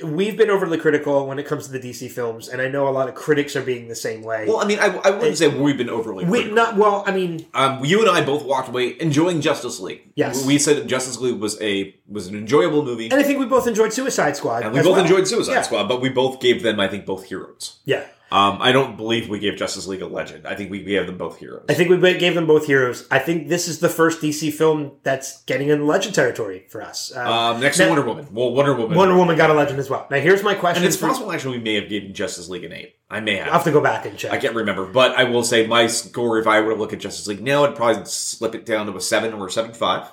we've 0.03 0.37
been 0.37 0.49
overly 0.49 0.78
critical 0.78 1.26
when 1.26 1.39
it 1.39 1.47
comes 1.47 1.66
to 1.66 1.72
the 1.72 1.78
DC 1.78 2.11
films, 2.11 2.49
and 2.49 2.62
I 2.62 2.68
know 2.68 2.89
a 2.89 2.91
lot 2.91 3.09
of 3.09 3.14
critics 3.14 3.55
are 3.55 3.62
being 3.62 3.89
the 3.89 3.95
same 3.95 4.22
way. 4.22 4.47
Well, 4.49 4.59
I 4.59 4.64
mean, 4.66 4.78
I, 4.78 4.87
I 5.05 5.11
wouldn't 5.11 5.37
say 5.37 5.49
we've 5.49 5.76
been 5.76 5.91
overly. 5.91 6.24
we 6.24 6.30
critical. 6.39 6.55
not 6.55 6.76
well. 6.76 7.05
I 7.07 7.12
mean, 7.12 7.47
Um, 7.53 7.85
you 7.85 8.01
and 8.01 8.09
I 8.11 8.24
both 8.24 8.45
walked 8.45 8.68
away 8.68 8.97
enjoying 9.01 9.41
Justice 9.43 9.80
League. 9.80 10.11
Yes. 10.14 10.47
we 10.47 10.59
said 10.59 10.89
Justice 10.89 11.18
League 11.20 11.39
was 11.39 11.61
a 11.61 11.95
was 12.09 12.26
an 12.28 12.35
enjoyable 12.35 12.82
movie, 12.85 13.05
and 13.11 13.14
I 13.14 13.22
think 13.22 13.39
we 13.39 13.47
both 13.47 13.66
enjoyed 13.66 13.93
Suicide 13.93 14.37
Squad. 14.37 14.62
and 14.62 14.72
we 14.72 14.80
both 14.80 14.93
well. 14.93 15.01
enjoyed 15.03 15.28
Suicide 15.28 15.53
Yeah. 15.53 15.62
Squad. 15.62 15.89
But 15.89 16.01
we 16.01 16.09
both 16.09 16.41
gave 16.41 16.62
them, 16.62 16.80
I 16.80 16.89
think, 16.89 17.05
both 17.05 17.24
heroes. 17.24 17.78
Yeah, 17.85 18.05
Um, 18.35 18.59
I 18.61 18.72
don't 18.72 18.97
believe 18.97 19.28
we 19.28 19.39
gave 19.39 19.57
Justice 19.57 19.87
League 19.87 20.03
a 20.03 20.07
legend. 20.07 20.45
I 20.45 20.57
think 20.57 20.68
we 20.70 20.82
gave 20.82 21.07
them 21.07 21.16
both 21.16 21.39
heroes. 21.39 21.66
I 21.68 21.74
think 21.74 21.89
we 21.89 22.14
gave 22.18 22.35
them 22.35 22.47
both 22.47 22.66
heroes. 22.66 23.07
I 23.09 23.20
think 23.20 23.49
this 23.49 23.68
is 23.68 23.78
the 23.78 23.89
first 23.89 24.20
DC 24.20 24.53
film 24.53 24.93
that's 25.05 25.43
getting 25.45 25.68
in 25.68 25.87
legend 25.87 26.16
territory 26.16 26.66
for 26.68 26.82
us. 26.82 27.14
Um, 27.14 27.26
Um, 27.28 27.61
next 27.61 27.78
now- 27.78 27.85
to 27.85 27.91
Wonder 27.93 28.07
Woman. 28.07 28.26
Well, 28.32 28.51
Wonder 28.53 28.74
Woman. 28.74 28.99
Wonder 28.99 29.14
Woman 29.16 29.37
got 29.37 29.51
a 29.51 29.55
legend 29.55 29.78
as 29.78 29.89
well. 29.89 30.09
Now, 30.11 30.18
here's 30.18 30.43
my 30.43 30.55
question. 30.55 30.82
And 30.82 30.89
it's 30.89 30.97
for- 31.01 31.07
possible 31.09 31.30
actually 31.30 31.59
we 31.59 31.62
may 31.64 31.74
have 31.76 31.89
given 31.89 32.12
Justice 32.12 32.49
League 32.49 32.64
an 32.64 32.72
eight. 32.72 32.97
I 33.09 33.20
may 33.20 33.37
have. 33.37 33.47
I'll 33.47 33.53
have 33.55 33.64
to 33.64 33.70
go 33.70 33.80
back 33.80 34.05
and 34.05 34.18
check. 34.18 34.32
I 34.32 34.39
can't 34.39 34.57
remember, 34.57 34.85
but 34.87 35.12
I 35.12 35.24
will 35.24 35.45
say 35.45 35.66
my 35.68 35.87
score. 35.87 36.39
If 36.41 36.49
I 36.49 36.61
were 36.61 36.70
to 36.72 36.76
look 36.76 36.93
at 36.93 36.99
Justice 36.99 37.28
League 37.28 37.41
now, 37.43 37.64
I'd 37.64 37.76
probably 37.76 38.05
slip 38.07 38.57
it 38.57 38.66
down 38.66 38.87
to 38.87 38.97
a 38.97 39.01
seven 39.01 39.32
or 39.32 39.47
a 39.47 39.51
seven 39.51 39.72
five. 39.72 40.09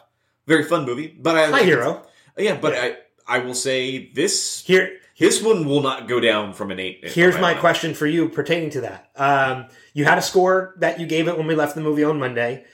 Very 0.46 0.64
fun 0.64 0.86
movie, 0.86 1.08
but 1.20 1.36
I 1.36 1.50
My 1.50 1.64
hero. 1.64 2.04
Yeah, 2.38 2.58
but 2.62 2.76
I 2.76 2.98
I 3.28 3.40
will 3.40 3.54
say 3.56 4.12
this 4.14 4.64
Here, 4.66 4.98
this 5.22 5.40
one 5.40 5.66
will 5.66 5.82
not 5.82 6.08
go 6.08 6.20
down 6.20 6.52
from 6.52 6.72
an 6.72 6.80
eight. 6.80 7.02
Here's 7.04 7.38
my 7.38 7.54
question 7.54 7.94
for 7.94 8.08
you 8.08 8.28
pertaining 8.28 8.72
to 8.72 8.82
that. 8.82 9.12
Um, 9.16 9.68
you 9.94 10.04
had 10.04 10.18
a 10.18 10.22
score 10.22 10.74
that 10.80 11.00
you 11.00 11.06
gave 11.06 11.28
it 11.28 11.38
when 11.38 11.46
we 11.46 11.54
left 11.54 11.76
the 11.76 11.82
movie 11.82 12.04
on 12.04 12.20
Monday. 12.20 12.66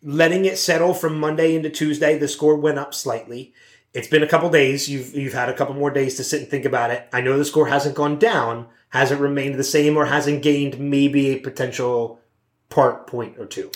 Letting 0.00 0.44
it 0.44 0.58
settle 0.58 0.94
from 0.94 1.18
Monday 1.18 1.56
into 1.56 1.70
Tuesday, 1.70 2.16
the 2.16 2.28
score 2.28 2.56
went 2.56 2.78
up 2.78 2.94
slightly. 2.94 3.52
It's 3.92 4.06
been 4.06 4.22
a 4.22 4.28
couple 4.28 4.48
days. 4.48 4.88
You've 4.88 5.12
you've 5.12 5.32
had 5.32 5.48
a 5.48 5.54
couple 5.54 5.74
more 5.74 5.90
days 5.90 6.14
to 6.18 6.24
sit 6.24 6.40
and 6.40 6.48
think 6.48 6.64
about 6.64 6.92
it. 6.92 7.08
I 7.12 7.20
know 7.20 7.36
the 7.36 7.44
score 7.44 7.66
hasn't 7.66 7.96
gone 7.96 8.20
down, 8.20 8.68
hasn't 8.90 9.20
remained 9.20 9.56
the 9.56 9.64
same, 9.64 9.96
or 9.96 10.04
hasn't 10.04 10.42
gained 10.42 10.78
maybe 10.78 11.30
a 11.30 11.40
potential 11.40 12.20
part 12.68 13.08
point 13.08 13.38
or 13.38 13.46
two. 13.46 13.72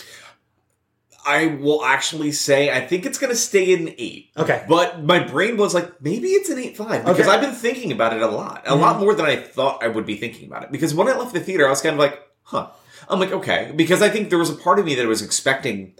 I 1.24 1.46
will 1.46 1.84
actually 1.84 2.32
say 2.32 2.70
I 2.70 2.84
think 2.86 3.06
it's 3.06 3.18
going 3.18 3.30
to 3.30 3.38
stay 3.38 3.72
an 3.74 3.94
eight. 3.98 4.30
Okay. 4.36 4.64
But 4.68 5.04
my 5.04 5.20
brain 5.20 5.56
was 5.56 5.74
like, 5.74 6.02
maybe 6.02 6.28
it's 6.28 6.50
an 6.50 6.58
eight 6.58 6.76
five 6.76 7.04
because 7.04 7.20
Okay. 7.20 7.30
I've 7.30 7.40
been 7.40 7.54
thinking 7.54 7.92
about 7.92 8.14
it 8.14 8.22
a 8.22 8.26
lot, 8.26 8.62
a 8.66 8.70
mm-hmm. 8.70 8.80
lot 8.80 9.00
more 9.00 9.14
than 9.14 9.26
I 9.26 9.36
thought 9.36 9.82
I 9.82 9.88
would 9.88 10.06
be 10.06 10.16
thinking 10.16 10.48
about 10.48 10.64
it. 10.64 10.72
Because 10.72 10.94
when 10.94 11.08
I 11.08 11.16
left 11.16 11.32
the 11.32 11.40
theater, 11.40 11.66
I 11.66 11.70
was 11.70 11.80
kind 11.80 11.94
of 11.94 11.98
like, 11.98 12.20
huh. 12.44 12.68
I'm 13.08 13.20
like, 13.20 13.32
okay, 13.32 13.72
because 13.74 14.00
I 14.00 14.08
think 14.08 14.30
there 14.30 14.38
was 14.38 14.50
a 14.50 14.54
part 14.54 14.78
of 14.78 14.84
me 14.84 14.94
that 14.94 15.06
was 15.06 15.22
expecting 15.22 15.94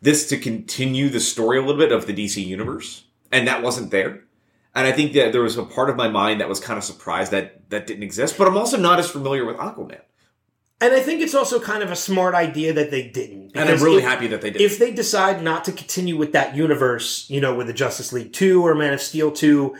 this 0.00 0.28
to 0.28 0.36
continue 0.36 1.08
the 1.08 1.20
story 1.20 1.58
a 1.58 1.60
little 1.60 1.78
bit 1.78 1.92
of 1.92 2.06
the 2.06 2.12
DC 2.12 2.44
universe, 2.44 3.04
and 3.30 3.48
that 3.48 3.62
wasn't 3.62 3.90
there. 3.90 4.24
And 4.74 4.86
I 4.86 4.92
think 4.92 5.12
that 5.14 5.32
there 5.32 5.42
was 5.42 5.56
a 5.56 5.64
part 5.64 5.90
of 5.90 5.96
my 5.96 6.08
mind 6.08 6.40
that 6.40 6.48
was 6.48 6.60
kind 6.60 6.78
of 6.78 6.84
surprised 6.84 7.32
that 7.32 7.68
that 7.70 7.86
didn't 7.86 8.02
exist. 8.02 8.38
But 8.38 8.48
I'm 8.48 8.56
also 8.56 8.76
not 8.76 8.98
as 8.98 9.10
familiar 9.10 9.44
with 9.44 9.56
Aquaman, 9.56 10.00
And 10.82 10.92
I 10.92 11.00
think 11.00 11.20
it's 11.22 11.34
also 11.34 11.60
kind 11.60 11.82
of 11.82 11.92
a 11.92 11.96
smart 11.96 12.34
idea 12.34 12.72
that 12.72 12.90
they 12.90 13.04
didn't. 13.04 13.52
and 13.54 13.68
I'm 13.70 13.82
really 13.82 13.98
if- 13.98 14.04
happy 14.04 14.26
that 14.26 14.40
they 14.40 14.50
did. 14.50 14.60
if 14.60 14.78
they 14.78 14.90
decide 14.90 15.42
not 15.42 15.64
to 15.66 15.72
continue 15.72 16.16
with 16.16 16.32
that 16.32 16.56
universe, 16.56 17.24
you 17.30 17.40
know, 17.40 17.54
with 17.54 17.68
the 17.68 17.72
Justice 17.72 18.12
League 18.12 18.32
2 18.32 18.66
or 18.66 18.74
Man 18.74 18.92
of 18.92 19.00
Steel 19.00 19.30
2, 19.30 19.74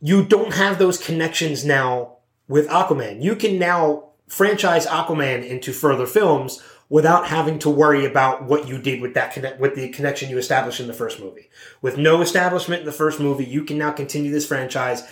you 0.00 0.24
don't 0.24 0.54
have 0.54 0.78
those 0.78 0.98
connections 0.98 1.64
now 1.64 2.16
with 2.48 2.68
Aquaman. 2.68 3.22
You 3.22 3.34
can 3.34 3.58
now 3.58 4.04
franchise 4.28 4.86
Aquaman 4.86 5.44
into 5.46 5.72
further 5.72 6.06
films 6.06 6.62
without 6.88 7.26
having 7.26 7.58
to 7.60 7.70
worry 7.70 8.04
about 8.04 8.44
what 8.44 8.68
you 8.68 8.78
did 8.78 9.00
with 9.00 9.14
that 9.14 9.32
connect 9.32 9.60
with 9.60 9.74
the 9.74 9.88
connection 9.88 10.30
you 10.30 10.38
established 10.38 10.80
in 10.80 10.86
the 10.86 10.92
first 10.92 11.18
movie. 11.20 11.48
With 11.82 11.96
no 11.98 12.20
establishment 12.22 12.80
in 12.80 12.86
the 12.86 12.92
first 12.92 13.18
movie, 13.20 13.44
you 13.44 13.64
can 13.64 13.78
now 13.78 13.90
continue 13.92 14.30
this 14.30 14.46
franchise 14.46 15.02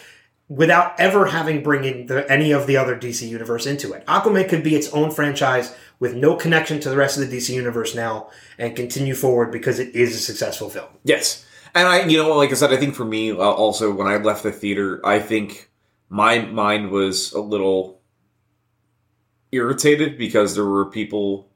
without 0.48 0.98
ever 0.98 1.26
having 1.26 1.62
bringing 1.62 2.06
the, 2.06 2.30
any 2.30 2.52
of 2.52 2.66
the 2.66 2.76
other 2.76 2.98
DC 2.98 3.28
universe 3.28 3.66
into 3.66 3.92
it. 3.92 4.04
Aquaman 4.06 4.48
could 4.48 4.62
be 4.62 4.74
its 4.74 4.88
own 4.90 5.10
franchise 5.10 5.74
with 6.00 6.14
no 6.14 6.36
connection 6.36 6.80
to 6.80 6.88
the 6.88 6.96
rest 6.96 7.18
of 7.18 7.28
the 7.28 7.36
DC 7.36 7.54
universe 7.54 7.94
now 7.94 8.30
and 8.58 8.74
continue 8.74 9.14
forward 9.14 9.52
because 9.52 9.78
it 9.78 9.94
is 9.94 10.14
a 10.14 10.18
successful 10.18 10.70
film. 10.70 10.88
Yes. 11.04 11.44
And 11.74 11.86
I, 11.86 12.06
you 12.06 12.16
know, 12.16 12.34
like 12.36 12.50
I 12.50 12.54
said, 12.54 12.72
I 12.72 12.76
think 12.76 12.94
for 12.94 13.04
me, 13.04 13.30
uh, 13.30 13.36
also, 13.36 13.92
when 13.92 14.06
I 14.06 14.16
left 14.16 14.42
the 14.42 14.52
theater, 14.52 15.04
I 15.04 15.18
think 15.18 15.70
my 16.08 16.38
mind 16.38 16.90
was 16.90 17.32
a 17.32 17.40
little 17.40 18.00
irritated 19.52 20.16
because 20.16 20.54
there 20.54 20.64
were 20.64 20.86
people 20.86 21.48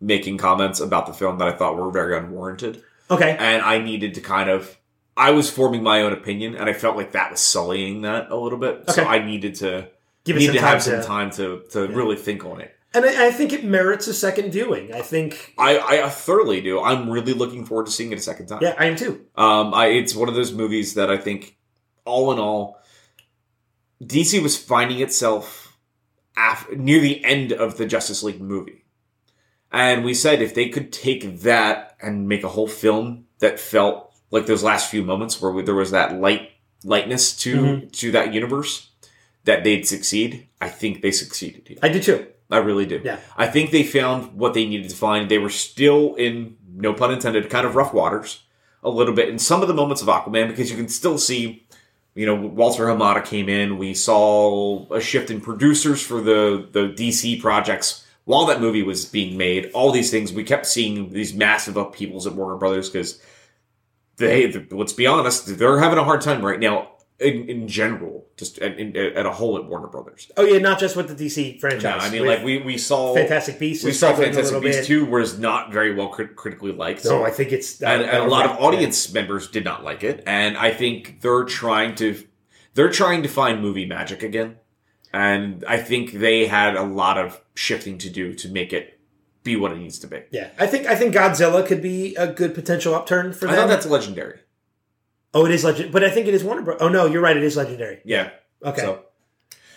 making 0.00 0.36
comments 0.36 0.80
about 0.80 1.06
the 1.06 1.14
film 1.14 1.38
that 1.38 1.48
I 1.48 1.52
thought 1.52 1.76
were 1.76 1.90
very 1.90 2.16
unwarranted. 2.16 2.82
Okay. 3.10 3.36
And 3.38 3.62
I 3.62 3.78
needed 3.78 4.14
to 4.14 4.20
kind 4.20 4.50
of, 4.50 4.76
I 5.16 5.30
was 5.30 5.48
forming 5.50 5.82
my 5.82 6.02
own 6.02 6.12
opinion, 6.12 6.56
and 6.56 6.68
I 6.68 6.72
felt 6.72 6.96
like 6.96 7.12
that 7.12 7.30
was 7.30 7.40
sullying 7.40 8.02
that 8.02 8.30
a 8.30 8.36
little 8.36 8.58
bit. 8.58 8.90
So 8.90 9.04
I 9.04 9.24
needed 9.24 9.54
to. 9.56 9.88
Give 10.24 10.36
it 10.36 10.40
need 10.40 10.46
some 10.46 10.54
to 10.56 10.60
have 10.62 10.82
some 10.82 11.00
to- 11.00 11.06
time 11.06 11.30
to, 11.32 11.62
to 11.70 11.86
really 11.88 12.16
think 12.16 12.44
on 12.44 12.60
it. 12.60 12.74
And 12.94 13.04
I, 13.04 13.26
I 13.26 13.30
think 13.30 13.52
it 13.52 13.64
merits 13.64 14.06
a 14.06 14.14
second 14.14 14.52
viewing. 14.52 14.94
I 14.94 15.02
think, 15.02 15.52
I, 15.58 15.78
I 16.04 16.08
thoroughly 16.08 16.60
do. 16.60 16.80
I'm 16.80 17.10
really 17.10 17.32
looking 17.32 17.66
forward 17.66 17.86
to 17.86 17.92
seeing 17.92 18.12
it 18.12 18.18
a 18.18 18.22
second 18.22 18.46
time. 18.46 18.60
yeah, 18.62 18.74
I 18.78 18.86
am 18.86 18.94
too. 18.96 19.26
Um, 19.36 19.74
I, 19.74 19.86
it's 19.88 20.14
one 20.14 20.28
of 20.28 20.34
those 20.36 20.52
movies 20.52 20.94
that 20.94 21.10
I 21.10 21.16
think, 21.18 21.56
all 22.04 22.32
in 22.32 22.38
all, 22.38 22.80
DC 24.02 24.42
was 24.42 24.56
finding 24.56 25.00
itself 25.00 25.76
af- 26.36 26.70
near 26.70 27.00
the 27.00 27.24
end 27.24 27.52
of 27.52 27.76
the 27.78 27.86
Justice 27.86 28.22
League 28.22 28.40
movie, 28.40 28.84
and 29.72 30.04
we 30.04 30.14
said 30.14 30.40
if 30.40 30.54
they 30.54 30.68
could 30.68 30.92
take 30.92 31.40
that 31.40 31.96
and 32.00 32.28
make 32.28 32.44
a 32.44 32.48
whole 32.48 32.68
film 32.68 33.24
that 33.40 33.58
felt 33.58 34.13
like 34.30 34.46
those 34.46 34.62
last 34.62 34.90
few 34.90 35.02
moments 35.02 35.40
where 35.40 35.62
there 35.62 35.74
was 35.74 35.90
that 35.92 36.18
light 36.20 36.50
lightness 36.84 37.34
to 37.38 37.56
Mhm. 37.56 37.92
to 37.92 38.10
that 38.12 38.34
universe, 38.34 38.88
that 39.44 39.64
they'd 39.64 39.86
succeed. 39.86 40.46
I 40.60 40.68
think 40.68 41.00
they 41.02 41.10
succeeded 41.10 41.62
here. 41.68 41.78
I 41.82 41.88
do 41.88 42.00
too. 42.00 42.26
I 42.50 42.58
really 42.58 42.84
do. 42.86 43.00
Yeah. 43.02 43.18
I 43.36 43.46
think 43.46 43.70
they 43.70 43.82
found 43.82 44.34
what 44.34 44.52
they 44.54 44.66
needed 44.66 44.90
to 44.90 44.96
find. 44.96 45.30
They 45.30 45.38
were 45.38 45.48
still 45.50 46.14
in, 46.16 46.56
no 46.74 46.92
pun 46.92 47.10
intended, 47.12 47.48
kind 47.50 47.66
of 47.66 47.74
rough 47.74 47.92
waters 47.94 48.40
a 48.82 48.90
little 48.90 49.14
bit 49.14 49.30
in 49.30 49.38
some 49.38 49.62
of 49.62 49.68
the 49.68 49.74
moments 49.74 50.02
of 50.02 50.08
Aquaman 50.08 50.48
because 50.48 50.70
you 50.70 50.76
can 50.76 50.88
still 50.88 51.16
see, 51.16 51.64
you 52.14 52.26
know, 52.26 52.34
Walter 52.34 52.84
Hamada 52.84 53.24
came 53.24 53.48
in. 53.48 53.78
We 53.78 53.94
saw 53.94 54.86
a 54.92 55.00
shift 55.00 55.30
in 55.30 55.40
producers 55.40 56.02
for 56.02 56.20
the, 56.20 56.68
the 56.70 56.88
DC 56.88 57.40
projects 57.40 58.04
while 58.26 58.44
that 58.46 58.60
movie 58.60 58.82
was 58.82 59.06
being 59.06 59.38
made. 59.38 59.70
All 59.72 59.90
these 59.90 60.10
things, 60.10 60.32
we 60.34 60.44
kept 60.44 60.66
seeing 60.66 61.12
these 61.14 61.32
massive 61.32 61.78
upheavals 61.78 62.26
at 62.26 62.34
Warner 62.34 62.56
Brothers 62.56 62.90
because 62.90 63.20
they, 64.16 64.50
let's 64.70 64.92
be 64.92 65.06
honest, 65.06 65.58
they're 65.58 65.78
having 65.80 65.98
a 65.98 66.04
hard 66.04 66.20
time 66.20 66.44
right 66.44 66.60
now 66.60 66.90
in, 67.18 67.48
in 67.48 67.68
general, 67.68 68.26
just 68.36 68.58
at, 68.58 68.78
in, 68.78 68.96
at 68.96 69.24
a 69.24 69.30
whole 69.30 69.56
at 69.56 69.64
Warner 69.66 69.86
Brothers. 69.86 70.30
Oh 70.36 70.44
yeah, 70.44 70.58
not 70.58 70.78
just 70.78 70.96
with 70.96 71.08
the 71.08 71.24
DC 71.24 71.60
franchise. 71.60 71.82
Yeah, 71.82 71.96
I 71.96 72.10
mean, 72.10 72.26
like 72.26 72.42
we, 72.42 72.58
we 72.58 72.76
saw 72.76 73.14
Fantastic 73.14 73.58
Beasts. 73.58 73.84
we 73.84 73.92
saw 73.92 74.14
Fantastic 74.14 74.60
Beasts 74.60 74.86
2 74.86 75.06
was 75.06 75.38
not 75.38 75.72
very 75.72 75.94
well 75.94 76.08
crit- 76.08 76.36
critically 76.36 76.72
liked. 76.72 77.04
No, 77.04 77.24
I 77.24 77.30
think 77.30 77.52
it's 77.52 77.80
and, 77.82 78.02
and 78.02 78.24
a 78.24 78.26
lot 78.26 78.46
of 78.46 78.52
yeah. 78.52 78.66
audience 78.66 79.12
members 79.12 79.48
did 79.48 79.64
not 79.64 79.84
like 79.84 80.02
it. 80.02 80.22
And 80.26 80.56
I 80.56 80.72
think 80.72 81.20
they're 81.20 81.44
trying 81.44 81.94
to 81.96 82.22
they're 82.74 82.90
trying 82.90 83.22
to 83.22 83.28
find 83.28 83.62
movie 83.62 83.86
magic 83.86 84.22
again. 84.22 84.56
And 85.12 85.64
I 85.68 85.78
think 85.78 86.12
they 86.12 86.46
had 86.46 86.74
a 86.74 86.82
lot 86.82 87.18
of 87.18 87.40
shifting 87.54 87.98
to 87.98 88.10
do 88.10 88.34
to 88.34 88.48
make 88.48 88.72
it 88.72 88.93
be 89.44 89.54
what 89.56 89.70
it 89.72 89.78
needs 89.78 89.98
to 90.00 90.06
be. 90.08 90.22
Yeah, 90.32 90.50
I 90.58 90.66
think 90.66 90.86
I 90.86 90.96
think 90.96 91.14
Godzilla 91.14 91.64
could 91.64 91.80
be 91.82 92.16
a 92.16 92.26
good 92.26 92.54
potential 92.54 92.94
upturn 92.94 93.32
for 93.32 93.46
I 93.46 93.52
them. 93.52 93.60
thought 93.60 93.68
that's 93.68 93.86
legendary. 93.86 94.40
oh, 95.32 95.46
it 95.46 95.52
is 95.52 95.62
legend, 95.64 95.92
but 95.92 96.02
I 96.02 96.10
think 96.10 96.26
it 96.26 96.34
is 96.34 96.42
Warner 96.42 96.62
Bros. 96.62 96.78
Oh 96.80 96.88
no, 96.88 97.06
you're 97.06 97.22
right. 97.22 97.36
It 97.36 97.42
is 97.44 97.56
legendary. 97.56 98.00
Yeah. 98.04 98.30
Okay, 98.64 98.80
So 98.80 99.04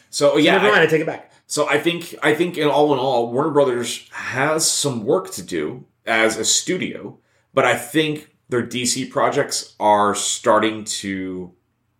so 0.09 0.37
yeah, 0.37 0.43
yeah, 0.45 0.51
never 0.53 0.67
I- 0.67 0.71
mind. 0.71 0.81
I 0.83 0.87
take 0.87 1.01
it 1.01 1.07
back. 1.07 1.31
So 1.45 1.67
I 1.69 1.77
think 1.79 2.15
I 2.23 2.33
think 2.33 2.57
in 2.57 2.67
all 2.67 2.91
in 2.93 2.99
all, 2.99 3.31
Warner 3.31 3.51
Brothers 3.51 4.07
has 4.11 4.69
some 4.69 5.03
work 5.05 5.31
to 5.31 5.43
do 5.43 5.85
as 6.05 6.37
a 6.37 6.45
studio, 6.45 7.19
but 7.53 7.65
I 7.65 7.75
think 7.77 8.29
their 8.49 8.65
DC 8.65 9.09
projects 9.09 9.75
are 9.79 10.15
starting 10.15 10.85
to 10.85 11.53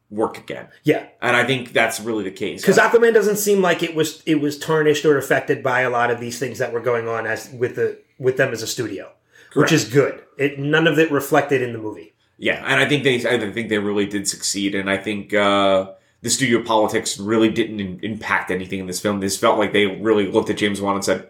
work 0.10 0.38
again, 0.38 0.68
Yeah, 0.84 1.06
and 1.22 1.36
I 1.36 1.44
think 1.46 1.74
that's 1.74 2.00
really 2.00 2.24
the 2.24 2.32
case. 2.32 2.62
because 2.62 2.78
Aquaman 2.78 3.14
doesn't 3.14 3.36
seem 3.38 3.62
like 3.62 3.84
it 3.84 3.94
was 3.94 4.24
it 4.26 4.36
was 4.42 4.58
tarnished 4.58 5.04
or 5.06 5.18
affected 5.18 5.62
by 5.62 5.82
a 5.82 5.90
lot 5.90 6.10
of 6.12 6.20
these 6.20 6.40
things 6.40 6.60
that 6.60 6.72
were 6.72 6.80
going 6.80 7.08
on 7.08 7.28
as 7.28 7.50
with 7.52 7.76
the 7.76 8.00
with 8.18 8.38
them 8.38 8.54
as 8.54 8.62
a 8.64 8.68
studio, 8.68 9.12
Correct. 9.52 9.56
which 9.56 9.72
is 9.74 9.86
good. 9.86 10.24
It 10.38 10.60
none 10.60 10.88
of 10.88 10.98
it 10.98 11.12
reflected 11.12 11.62
in 11.62 11.74
the 11.74 11.80
movie. 11.80 12.14
yeah, 12.38 12.64
and 12.66 12.80
I 12.80 12.88
think 12.88 13.04
they 13.04 13.16
I 13.28 13.52
think 13.52 13.68
they 13.70 13.80
really 13.80 14.06
did 14.06 14.28
succeed, 14.28 14.76
and 14.76 14.90
I 14.90 14.98
think 14.98 15.34
uh, 15.34 15.92
the 16.22 16.30
studio 16.30 16.64
politics 16.64 17.20
really 17.20 17.50
didn't 17.50 17.80
in- 17.82 18.00
impact 18.02 18.50
anything 18.50 18.80
in 18.80 18.88
this 18.88 19.00
film. 19.02 19.20
This 19.20 19.38
felt 19.38 19.60
like 19.60 19.74
they 19.74 19.88
really 19.88 20.32
looked 20.32 20.50
at 20.50 20.58
James 20.58 20.80
Wan 20.82 20.96
and 20.96 21.04
said. 21.06 21.30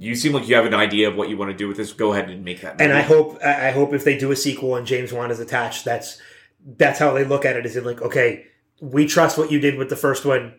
You 0.00 0.14
seem 0.14 0.32
like 0.32 0.46
you 0.48 0.54
have 0.54 0.64
an 0.64 0.74
idea 0.74 1.08
of 1.08 1.16
what 1.16 1.28
you 1.28 1.36
want 1.36 1.50
to 1.50 1.56
do 1.56 1.66
with 1.66 1.76
this. 1.76 1.92
Go 1.92 2.12
ahead 2.12 2.30
and 2.30 2.44
make 2.44 2.60
that. 2.60 2.80
And. 2.80 2.92
I 2.92 3.00
hope 3.02 3.36
I 3.44 3.68
I 3.68 3.70
hope 3.72 3.92
if 3.92 4.04
they 4.04 4.16
do 4.16 4.30
a 4.30 4.36
sequel 4.36 4.76
and 4.76 4.86
James 4.86 5.12
Wan 5.12 5.32
is 5.32 5.40
attached, 5.40 5.84
that's 5.84 6.20
that's 6.76 6.98
how 6.98 7.12
they 7.12 7.24
look 7.24 7.44
at 7.44 7.56
it. 7.56 7.64
Is 7.66 7.76
it 7.76 7.84
like 7.84 8.02
okay, 8.02 8.46
we 8.80 9.06
trust 9.06 9.38
what 9.38 9.50
you 9.50 9.58
did 9.60 9.76
with 9.78 9.88
the 9.88 9.96
first 9.96 10.24
one. 10.24 10.54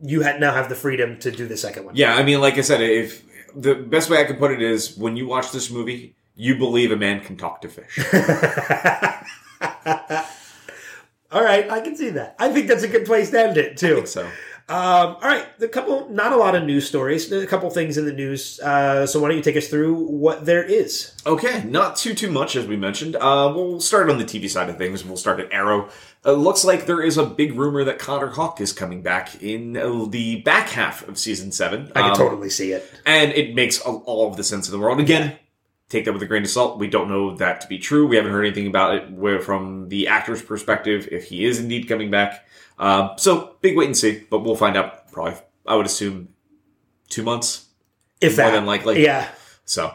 You 0.00 0.20
had 0.22 0.38
now 0.40 0.54
have 0.54 0.68
the 0.68 0.76
freedom 0.76 1.18
to 1.20 1.30
do 1.30 1.46
the 1.48 1.56
second 1.56 1.84
one. 1.84 1.96
Yeah, 1.96 2.14
I 2.14 2.22
mean, 2.22 2.40
like 2.40 2.56
I 2.56 2.60
said, 2.60 2.80
if 2.80 3.24
the 3.54 3.74
best 3.74 4.08
way 4.08 4.20
I 4.20 4.24
can 4.24 4.36
put 4.36 4.52
it 4.52 4.62
is 4.62 4.96
when 4.96 5.16
you 5.16 5.26
watch 5.26 5.50
this 5.50 5.70
movie, 5.70 6.14
you 6.36 6.56
believe 6.56 6.92
a 6.92 6.96
man 6.96 7.20
can 7.20 7.36
talk 7.36 7.60
to 7.62 7.68
fish. 7.68 7.98
All 11.30 11.42
right, 11.44 11.68
I 11.70 11.80
can 11.80 11.94
see 11.96 12.10
that. 12.10 12.36
I 12.38 12.50
think 12.52 12.68
that's 12.68 12.84
a 12.84 12.88
good 12.88 13.04
place 13.04 13.30
to 13.30 13.40
end 13.40 13.58
it 13.58 13.72
I 13.72 13.74
too. 13.74 13.94
think 13.96 14.06
so. 14.06 14.30
Um, 14.70 15.16
all 15.16 15.20
right, 15.22 15.46
a 15.62 15.68
couple, 15.68 16.10
not 16.10 16.32
a 16.32 16.36
lot 16.36 16.54
of 16.54 16.62
news 16.64 16.86
stories. 16.86 17.32
A 17.32 17.46
couple 17.46 17.70
things 17.70 17.96
in 17.96 18.04
the 18.04 18.12
news. 18.12 18.60
Uh, 18.60 19.06
so 19.06 19.18
why 19.18 19.28
don't 19.28 19.38
you 19.38 19.42
take 19.42 19.56
us 19.56 19.68
through 19.68 19.94
what 19.94 20.44
there 20.44 20.62
is? 20.62 21.12
Okay, 21.24 21.64
not 21.64 21.96
too 21.96 22.12
too 22.14 22.30
much 22.30 22.54
as 22.54 22.66
we 22.66 22.76
mentioned. 22.76 23.16
Uh, 23.16 23.50
we'll 23.54 23.80
start 23.80 24.10
on 24.10 24.18
the 24.18 24.24
TV 24.26 24.48
side 24.48 24.68
of 24.68 24.76
things. 24.76 25.06
We'll 25.06 25.16
start 25.16 25.40
at 25.40 25.50
Arrow. 25.54 25.88
It 26.22 26.32
looks 26.32 26.64
like 26.66 26.84
there 26.84 27.00
is 27.02 27.16
a 27.16 27.24
big 27.24 27.54
rumor 27.54 27.82
that 27.84 27.98
Connor 27.98 28.26
Hawke 28.26 28.60
is 28.60 28.74
coming 28.74 29.00
back 29.00 29.42
in 29.42 29.74
uh, 29.76 30.04
the 30.04 30.42
back 30.42 30.68
half 30.68 31.06
of 31.08 31.16
season 31.16 31.50
seven. 31.50 31.90
I 31.96 32.02
can 32.02 32.10
Um, 32.10 32.16
totally 32.16 32.50
see 32.50 32.72
it. 32.72 32.84
and 33.06 33.32
it 33.32 33.54
makes 33.54 33.80
all- 33.80 34.02
all 34.04 34.28
of 34.30 34.36
the 34.36 34.44
sense 34.44 34.68
in 34.68 34.72
the 34.72 34.78
world. 34.78 35.00
Again, 35.00 35.38
take 35.88 36.04
that 36.04 36.12
with 36.12 36.22
a 36.22 36.26
grain 36.26 36.42
of 36.42 36.50
salt. 36.50 36.78
We 36.78 36.88
don't 36.88 37.08
know 37.08 37.34
that 37.36 37.62
to 37.62 37.68
be 37.68 37.78
true. 37.78 38.06
We 38.06 38.16
haven't 38.16 38.32
heard 38.32 38.44
anything 38.44 38.66
about 38.66 38.96
it 38.96 39.42
from 39.44 39.88
the 39.88 40.08
actor's 40.08 40.42
perspective 40.42 41.08
if 41.10 41.24
he 41.24 41.46
is 41.46 41.58
indeed 41.58 41.88
coming 41.88 42.10
back. 42.10 42.44
Um, 42.78 43.10
so 43.16 43.56
big 43.60 43.76
wait 43.76 43.86
and 43.86 43.96
see, 43.96 44.24
but 44.30 44.40
we'll 44.40 44.56
find 44.56 44.76
out 44.76 45.10
probably. 45.12 45.34
I 45.66 45.74
would 45.74 45.86
assume 45.86 46.28
two 47.08 47.22
months. 47.22 47.66
If 48.20 48.36
more 48.36 48.46
that, 48.46 48.56
than 48.56 48.66
likely. 48.66 49.02
yeah. 49.04 49.28
So, 49.64 49.94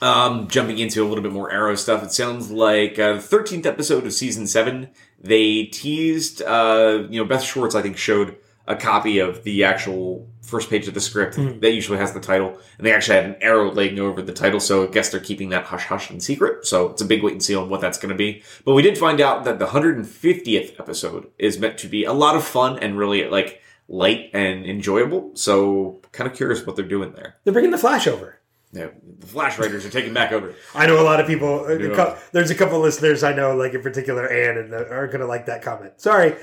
um, 0.00 0.48
jumping 0.48 0.78
into 0.78 1.04
a 1.04 1.06
little 1.06 1.22
bit 1.22 1.32
more 1.32 1.52
Arrow 1.52 1.74
stuff, 1.74 2.02
it 2.02 2.12
sounds 2.12 2.50
like 2.50 2.98
uh, 2.98 3.14
the 3.14 3.20
thirteenth 3.20 3.66
episode 3.66 4.06
of 4.06 4.12
season 4.12 4.46
seven. 4.46 4.90
They 5.18 5.64
teased, 5.64 6.42
uh, 6.42 7.04
you 7.10 7.20
know, 7.20 7.28
Beth 7.28 7.42
Schwartz, 7.42 7.74
I 7.74 7.82
think, 7.82 7.98
showed 7.98 8.36
a 8.66 8.74
copy 8.74 9.18
of 9.18 9.44
the 9.44 9.64
actual 9.64 10.28
first 10.50 10.68
page 10.68 10.88
of 10.88 10.94
the 10.94 11.00
script 11.00 11.36
hmm. 11.36 11.58
that 11.60 11.72
usually 11.72 11.98
has 11.98 12.12
the 12.12 12.20
title, 12.20 12.58
and 12.78 12.86
they 12.86 12.92
actually 12.92 13.16
had 13.16 13.24
an 13.24 13.36
arrow 13.40 13.70
laying 13.72 13.98
over 13.98 14.20
the 14.22 14.32
title. 14.32 14.60
So 14.60 14.86
I 14.86 14.90
guess 14.90 15.10
they're 15.10 15.20
keeping 15.20 15.50
that 15.50 15.64
hush 15.64 15.84
hush 15.84 16.10
and 16.10 16.22
secret. 16.22 16.66
So 16.66 16.90
it's 16.90 17.02
a 17.02 17.06
big 17.06 17.22
wait 17.22 17.32
and 17.32 17.42
see 17.42 17.54
on 17.54 17.68
what 17.68 17.80
that's 17.80 17.98
going 17.98 18.10
to 18.10 18.18
be. 18.18 18.42
But 18.64 18.74
we 18.74 18.82
did 18.82 18.98
find 18.98 19.20
out 19.20 19.44
that 19.44 19.58
the 19.58 19.66
150th 19.66 20.78
episode 20.78 21.30
is 21.38 21.58
meant 21.58 21.78
to 21.78 21.88
be 21.88 22.04
a 22.04 22.12
lot 22.12 22.36
of 22.36 22.44
fun 22.44 22.78
and 22.78 22.98
really 22.98 23.28
like 23.28 23.62
light 23.88 24.30
and 24.32 24.64
enjoyable. 24.64 25.32
So 25.34 26.00
kind 26.12 26.30
of 26.30 26.36
curious 26.36 26.66
what 26.66 26.76
they're 26.76 26.84
doing 26.84 27.12
there. 27.12 27.36
They're 27.44 27.52
bringing 27.52 27.72
the 27.72 27.78
Flash 27.78 28.06
over. 28.06 28.40
Yeah, 28.72 28.90
the 29.18 29.26
Flash 29.26 29.58
Writers 29.58 29.84
are 29.84 29.90
taking 29.90 30.14
back 30.14 30.30
over. 30.30 30.54
I 30.76 30.86
know 30.86 31.00
a 31.00 31.02
lot 31.02 31.18
of 31.18 31.26
people. 31.26 31.64
Uh, 31.64 31.70
a 31.70 31.88
Yeah. 31.88 32.18
There's 32.30 32.50
a 32.50 32.54
couple 32.54 32.78
listeners 32.78 33.24
I 33.24 33.32
know, 33.32 33.56
like 33.56 33.74
in 33.74 33.82
particular, 33.82 34.28
Anne, 34.28 34.58
and 34.58 34.72
are 34.72 35.08
going 35.08 35.20
to 35.20 35.26
like 35.26 35.46
that 35.46 35.62
comment. 35.62 36.00
Sorry. 36.00 36.36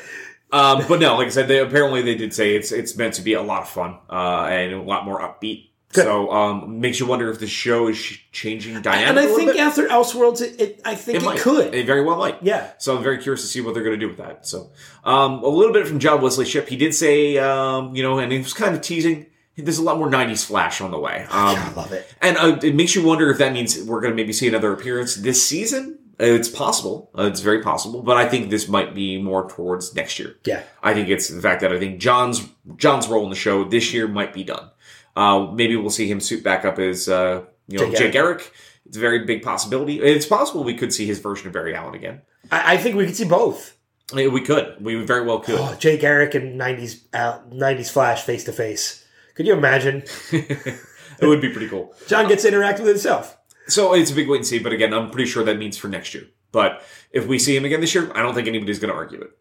Um, 0.52 0.86
but 0.88 1.00
no, 1.00 1.16
like 1.16 1.28
I 1.28 1.30
said, 1.30 1.48
they 1.48 1.60
apparently 1.60 2.02
they 2.02 2.16
did 2.16 2.34
say 2.34 2.56
it's 2.56 2.72
it's 2.72 2.96
meant 2.96 3.16
to 3.16 3.22
be 3.22 3.34
a 3.34 3.42
lot 3.42 3.64
of 3.64 3.70
fun 3.70 3.98
uh, 4.10 4.48
and 4.50 4.74
a 4.74 4.82
lot 4.82 5.06
more 5.06 5.20
upbeat. 5.20 5.68
Good. 5.94 6.04
So 6.04 6.32
um, 6.32 6.82
makes 6.82 7.00
you 7.00 7.06
wonder 7.06 7.30
if 7.32 7.40
the 7.40 7.48
show 7.48 7.88
is 7.88 7.98
changing 8.32 8.82
dynamic. 8.82 9.08
And 9.08 9.20
I 9.20 9.26
think 9.28 9.54
bit. 9.54 9.60
after 9.60 9.88
Elseworlds, 9.88 10.42
it, 10.42 10.60
it 10.60 10.82
I 10.84 10.96
think 10.96 11.24
it 11.24 11.24
it, 11.24 11.40
could. 11.40 11.74
It 11.74 11.86
very 11.86 12.04
well 12.04 12.18
might. 12.18 12.44
yeah. 12.44 12.72
So 12.78 12.98
I'm 12.98 13.04
very 13.04 13.18
curious 13.20 13.42
to 13.42 13.48
see 13.48 13.62
what 13.62 13.74
they're 13.74 13.84
going 13.84 13.98
to 13.98 14.00
do 14.00 14.10
with 14.10 14.18
that. 14.18 14.46
So 14.46 14.70
um, 15.06 15.44
a 15.44 15.48
little 15.48 15.74
bit 15.74 15.88
from 15.88 16.00
John 16.00 16.22
Wesley 16.22 16.46
Shipp. 16.46 16.68
He 16.68 16.76
did 16.76 16.94
say, 16.94 17.38
um, 17.38 17.96
you 17.96 18.04
know, 18.04 18.20
and 18.20 18.32
he 18.32 18.40
was 18.40 18.54
kind 18.54 18.76
of 18.76 18.82
teasing. 18.82 19.28
There's 19.56 19.80
a 19.80 19.84
lot 19.84 19.98
more 19.98 20.10
'90s 20.10 20.46
Flash 20.46 20.82
on 20.82 20.92
the 20.92 21.00
way. 21.00 21.24
Um, 21.24 21.30
I 21.32 21.74
love 21.74 21.92
it. 21.92 22.14
And 22.22 22.38
uh, 22.38 22.60
it 22.62 22.76
makes 22.76 22.94
you 22.94 23.04
wonder 23.04 23.32
if 23.32 23.40
that 23.40 23.54
means 23.54 23.82
we're 23.82 24.02
going 24.02 24.12
to 24.12 24.16
maybe 24.16 24.34
see 24.34 24.48
another 24.48 24.72
appearance 24.74 25.16
this 25.16 25.44
season. 25.44 25.98
It's 26.20 26.50
possible. 26.50 27.12
Uh, 27.18 27.24
it's 27.24 27.42
very 27.42 27.62
possible. 27.62 28.02
But 28.02 28.18
I 28.18 28.28
think 28.28 28.50
this 28.50 28.68
might 28.68 28.96
be 28.96 29.22
more 29.22 29.48
towards 29.50 29.94
next 29.94 30.18
year. 30.18 30.36
Yeah. 30.46 30.64
I 30.82 30.94
think 30.94 31.10
it's 31.10 31.30
the 31.30 31.42
fact 31.42 31.62
that 31.62 31.72
I 31.72 31.80
think 31.80 32.00
John's 32.00 32.48
John's 32.78 33.08
role 33.08 33.24
in 33.24 33.30
the 33.30 33.36
show 33.36 33.64
this 33.64 33.94
year 33.94 34.08
might 34.08 34.34
be 34.34 34.44
done. 34.44 34.70
Uh, 35.16 35.52
maybe 35.52 35.76
we'll 35.76 35.90
see 35.90 36.10
him 36.10 36.20
suit 36.20 36.44
back 36.44 36.66
up 36.66 36.80
as 36.80 37.08
uh, 37.08 37.44
you 37.68 37.78
know 37.78 37.90
Jake 37.90 37.98
Jay 37.98 38.12
Garrick. 38.12 38.52
It's 38.86 38.98
a 38.98 39.00
very 39.00 39.26
big 39.26 39.44
possibility. 39.44 40.00
It's 40.00 40.26
possible 40.26 40.64
we 40.64 40.76
could 40.76 40.94
see 40.94 41.06
his 41.06 41.20
version 41.20 41.48
of 41.48 41.54
Barry 41.54 41.76
Allen 41.76 41.94
again. 41.94 42.22
I, 42.52 42.74
I 42.74 42.78
think 42.78 42.96
we 42.96 43.06
could 43.06 43.16
see 43.16 43.26
both. 43.26 43.78
I 44.14 44.16
mean, 44.16 44.32
we 44.32 44.42
could. 44.42 44.78
We 44.80 44.96
very 45.04 45.26
well 45.26 45.40
could. 45.40 45.60
Oh, 45.60 45.76
Jay 45.78 45.98
Garrick 45.98 46.34
and 46.34 46.60
'90s 46.60 47.02
uh, 47.14 47.40
'90s 47.52 47.92
Flash 47.92 48.24
face 48.24 48.44
to 48.46 48.54
face. 48.54 49.06
Could 49.36 49.46
you 49.46 49.54
imagine? 49.54 50.04
it 50.32 50.80
would 51.22 51.42
be 51.42 51.50
pretty 51.50 51.68
cool. 51.68 51.94
John 52.08 52.28
gets 52.28 52.44
to 52.44 52.48
interact 52.48 52.80
with 52.80 52.88
himself. 52.88 53.37
So 53.68 53.94
it's 53.94 54.12
a 54.12 54.16
big 54.16 54.30
wait 54.30 54.38
and 54.38 54.48
see. 54.48 54.60
But 54.60 54.74
again, 54.74 54.94
I'm 54.94 55.10
pretty 55.10 55.30
sure 55.30 55.44
that 55.44 55.58
means 55.58 55.78
for 55.78 55.88
next 55.88 56.14
year. 56.14 56.26
But 56.52 56.84
if 57.12 57.28
we 57.28 57.40
see 57.40 57.56
him 57.56 57.66
again 57.66 57.82
this 57.82 57.94
year, 57.94 58.12
I 58.16 58.22
don't 58.22 58.34
think 58.34 58.48
anybody's 58.48 58.80
going 58.80 58.92
to 58.92 58.98
argue 58.98 59.22
it. 59.22 59.32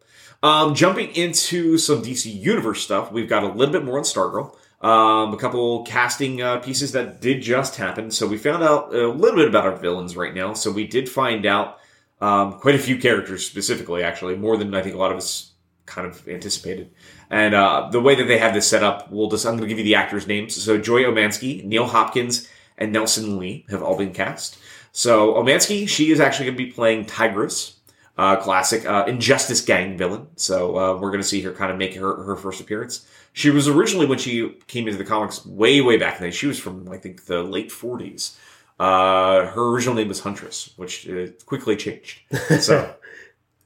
Um, 0.43 0.75
jumping 0.75 1.15
into 1.15 1.77
some 1.77 2.03
DC 2.03 2.33
Universe 2.33 2.83
stuff, 2.83 3.11
we've 3.11 3.29
got 3.29 3.43
a 3.43 3.47
little 3.47 3.71
bit 3.71 3.83
more 3.83 3.97
on 3.97 4.03
Stargirl. 4.03 4.55
Um, 4.79 5.33
a 5.33 5.37
couple 5.37 5.83
casting 5.85 6.41
uh, 6.41 6.59
pieces 6.59 6.91
that 6.91 7.19
did 7.21 7.41
just 7.41 7.77
happen. 7.77 8.11
So 8.11 8.27
we 8.27 8.37
found 8.37 8.63
out 8.63 8.93
a 8.93 9.07
little 9.07 9.37
bit 9.37 9.47
about 9.47 9.65
our 9.65 9.75
villains 9.75 10.15
right 10.15 10.33
now. 10.33 10.53
So 10.53 10.71
we 10.71 10.85
did 10.85 11.09
find 11.09 11.45
out 11.47 11.79
um, 12.21 12.59
quite 12.59 12.75
a 12.75 12.79
few 12.79 12.97
characters 12.97 13.45
specifically, 13.45 14.03
actually, 14.03 14.35
more 14.35 14.57
than 14.57 14.75
I 14.75 14.83
think 14.83 14.93
a 14.93 14.99
lot 14.99 15.11
of 15.11 15.17
us 15.17 15.53
kind 15.87 16.07
of 16.07 16.27
anticipated. 16.27 16.91
And 17.31 17.55
uh, 17.55 17.89
the 17.91 18.01
way 18.01 18.13
that 18.15 18.25
they 18.25 18.37
have 18.37 18.53
this 18.53 18.67
set 18.67 18.83
up, 18.83 19.11
we'll 19.11 19.29
just 19.29 19.45
I'm 19.45 19.57
going 19.57 19.63
to 19.63 19.67
give 19.67 19.79
you 19.79 19.83
the 19.83 19.95
actors' 19.95 20.27
names. 20.27 20.61
So 20.61 20.77
Joy 20.77 21.03
Osmanski, 21.03 21.63
Neil 21.63 21.87
Hopkins, 21.87 22.47
and 22.77 22.91
Nelson 22.91 23.37
Lee 23.37 23.65
have 23.69 23.81
all 23.81 23.97
been 23.97 24.13
cast. 24.13 24.57
So 24.91 25.35
Osmanski, 25.35 25.87
she 25.87 26.11
is 26.11 26.19
actually 26.19 26.45
going 26.45 26.57
to 26.57 26.65
be 26.65 26.71
playing 26.71 27.05
Tigress, 27.05 27.75
uh, 28.17 28.37
classic 28.37 28.85
uh, 28.85 29.05
Injustice 29.07 29.61
Gang 29.61 29.97
villain. 29.97 30.27
So 30.35 30.77
uh, 30.77 30.93
we're 30.97 31.11
going 31.11 31.21
to 31.21 31.27
see 31.27 31.41
her 31.41 31.51
kind 31.51 31.71
of 31.71 31.77
make 31.77 31.95
her 31.95 32.23
her 32.23 32.35
first 32.35 32.61
appearance. 32.61 33.07
She 33.33 33.51
was 33.51 33.67
originally 33.67 34.07
when 34.07 34.17
she 34.17 34.55
came 34.67 34.87
into 34.87 34.97
the 34.97 35.05
comics 35.05 35.45
way 35.45 35.81
way 35.81 35.97
back 35.97 36.19
in 36.19 36.23
the. 36.23 36.31
She 36.31 36.47
was 36.47 36.59
from 36.59 36.89
I 36.89 36.97
think 36.97 37.25
the 37.25 37.43
late 37.43 37.69
40s. 37.69 38.35
Uh, 38.79 39.47
her 39.47 39.69
original 39.69 39.95
name 39.95 40.07
was 40.07 40.19
Huntress, 40.19 40.71
which 40.75 41.09
uh, 41.09 41.27
quickly 41.45 41.75
changed. 41.75 42.21
So. 42.59 42.95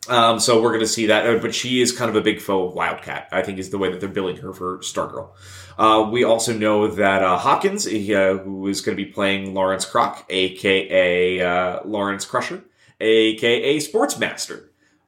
Um, 0.10 0.40
so 0.40 0.62
we're 0.62 0.70
going 0.70 0.80
to 0.82 0.88
see 0.88 1.06
that, 1.08 1.28
uh, 1.28 1.38
but 1.40 1.54
she 1.54 1.80
is 1.82 1.92
kind 1.92 2.10
of 2.10 2.16
a 2.16 2.22
big 2.22 2.42
foe 2.42 2.68
of 2.68 2.74
Wildcat. 2.74 3.28
I 3.32 3.44
think 3.44 3.60
is 3.60 3.70
the 3.70 3.78
way 3.78 3.92
that 3.92 4.00
they're 4.00 4.10
billing 4.10 4.38
her 4.38 4.52
for 4.52 4.80
Stargirl. 4.80 5.30
Uh, 5.78 6.10
we 6.12 6.24
also 6.24 6.54
know 6.54 6.88
that 6.88 7.22
uh, 7.24 7.38
Hopkins, 7.38 7.86
he, 7.86 8.14
uh, 8.16 8.38
who 8.38 8.68
is 8.68 8.82
going 8.82 8.98
to 8.98 9.04
be 9.04 9.10
playing 9.12 9.54
Lawrence 9.54 9.86
Crock, 9.86 10.26
aka 10.30 11.40
uh, 11.42 11.80
Lawrence 11.86 12.26
Crusher, 12.26 12.64
aka 13.00 13.78
Sportsmaster. 13.78 14.66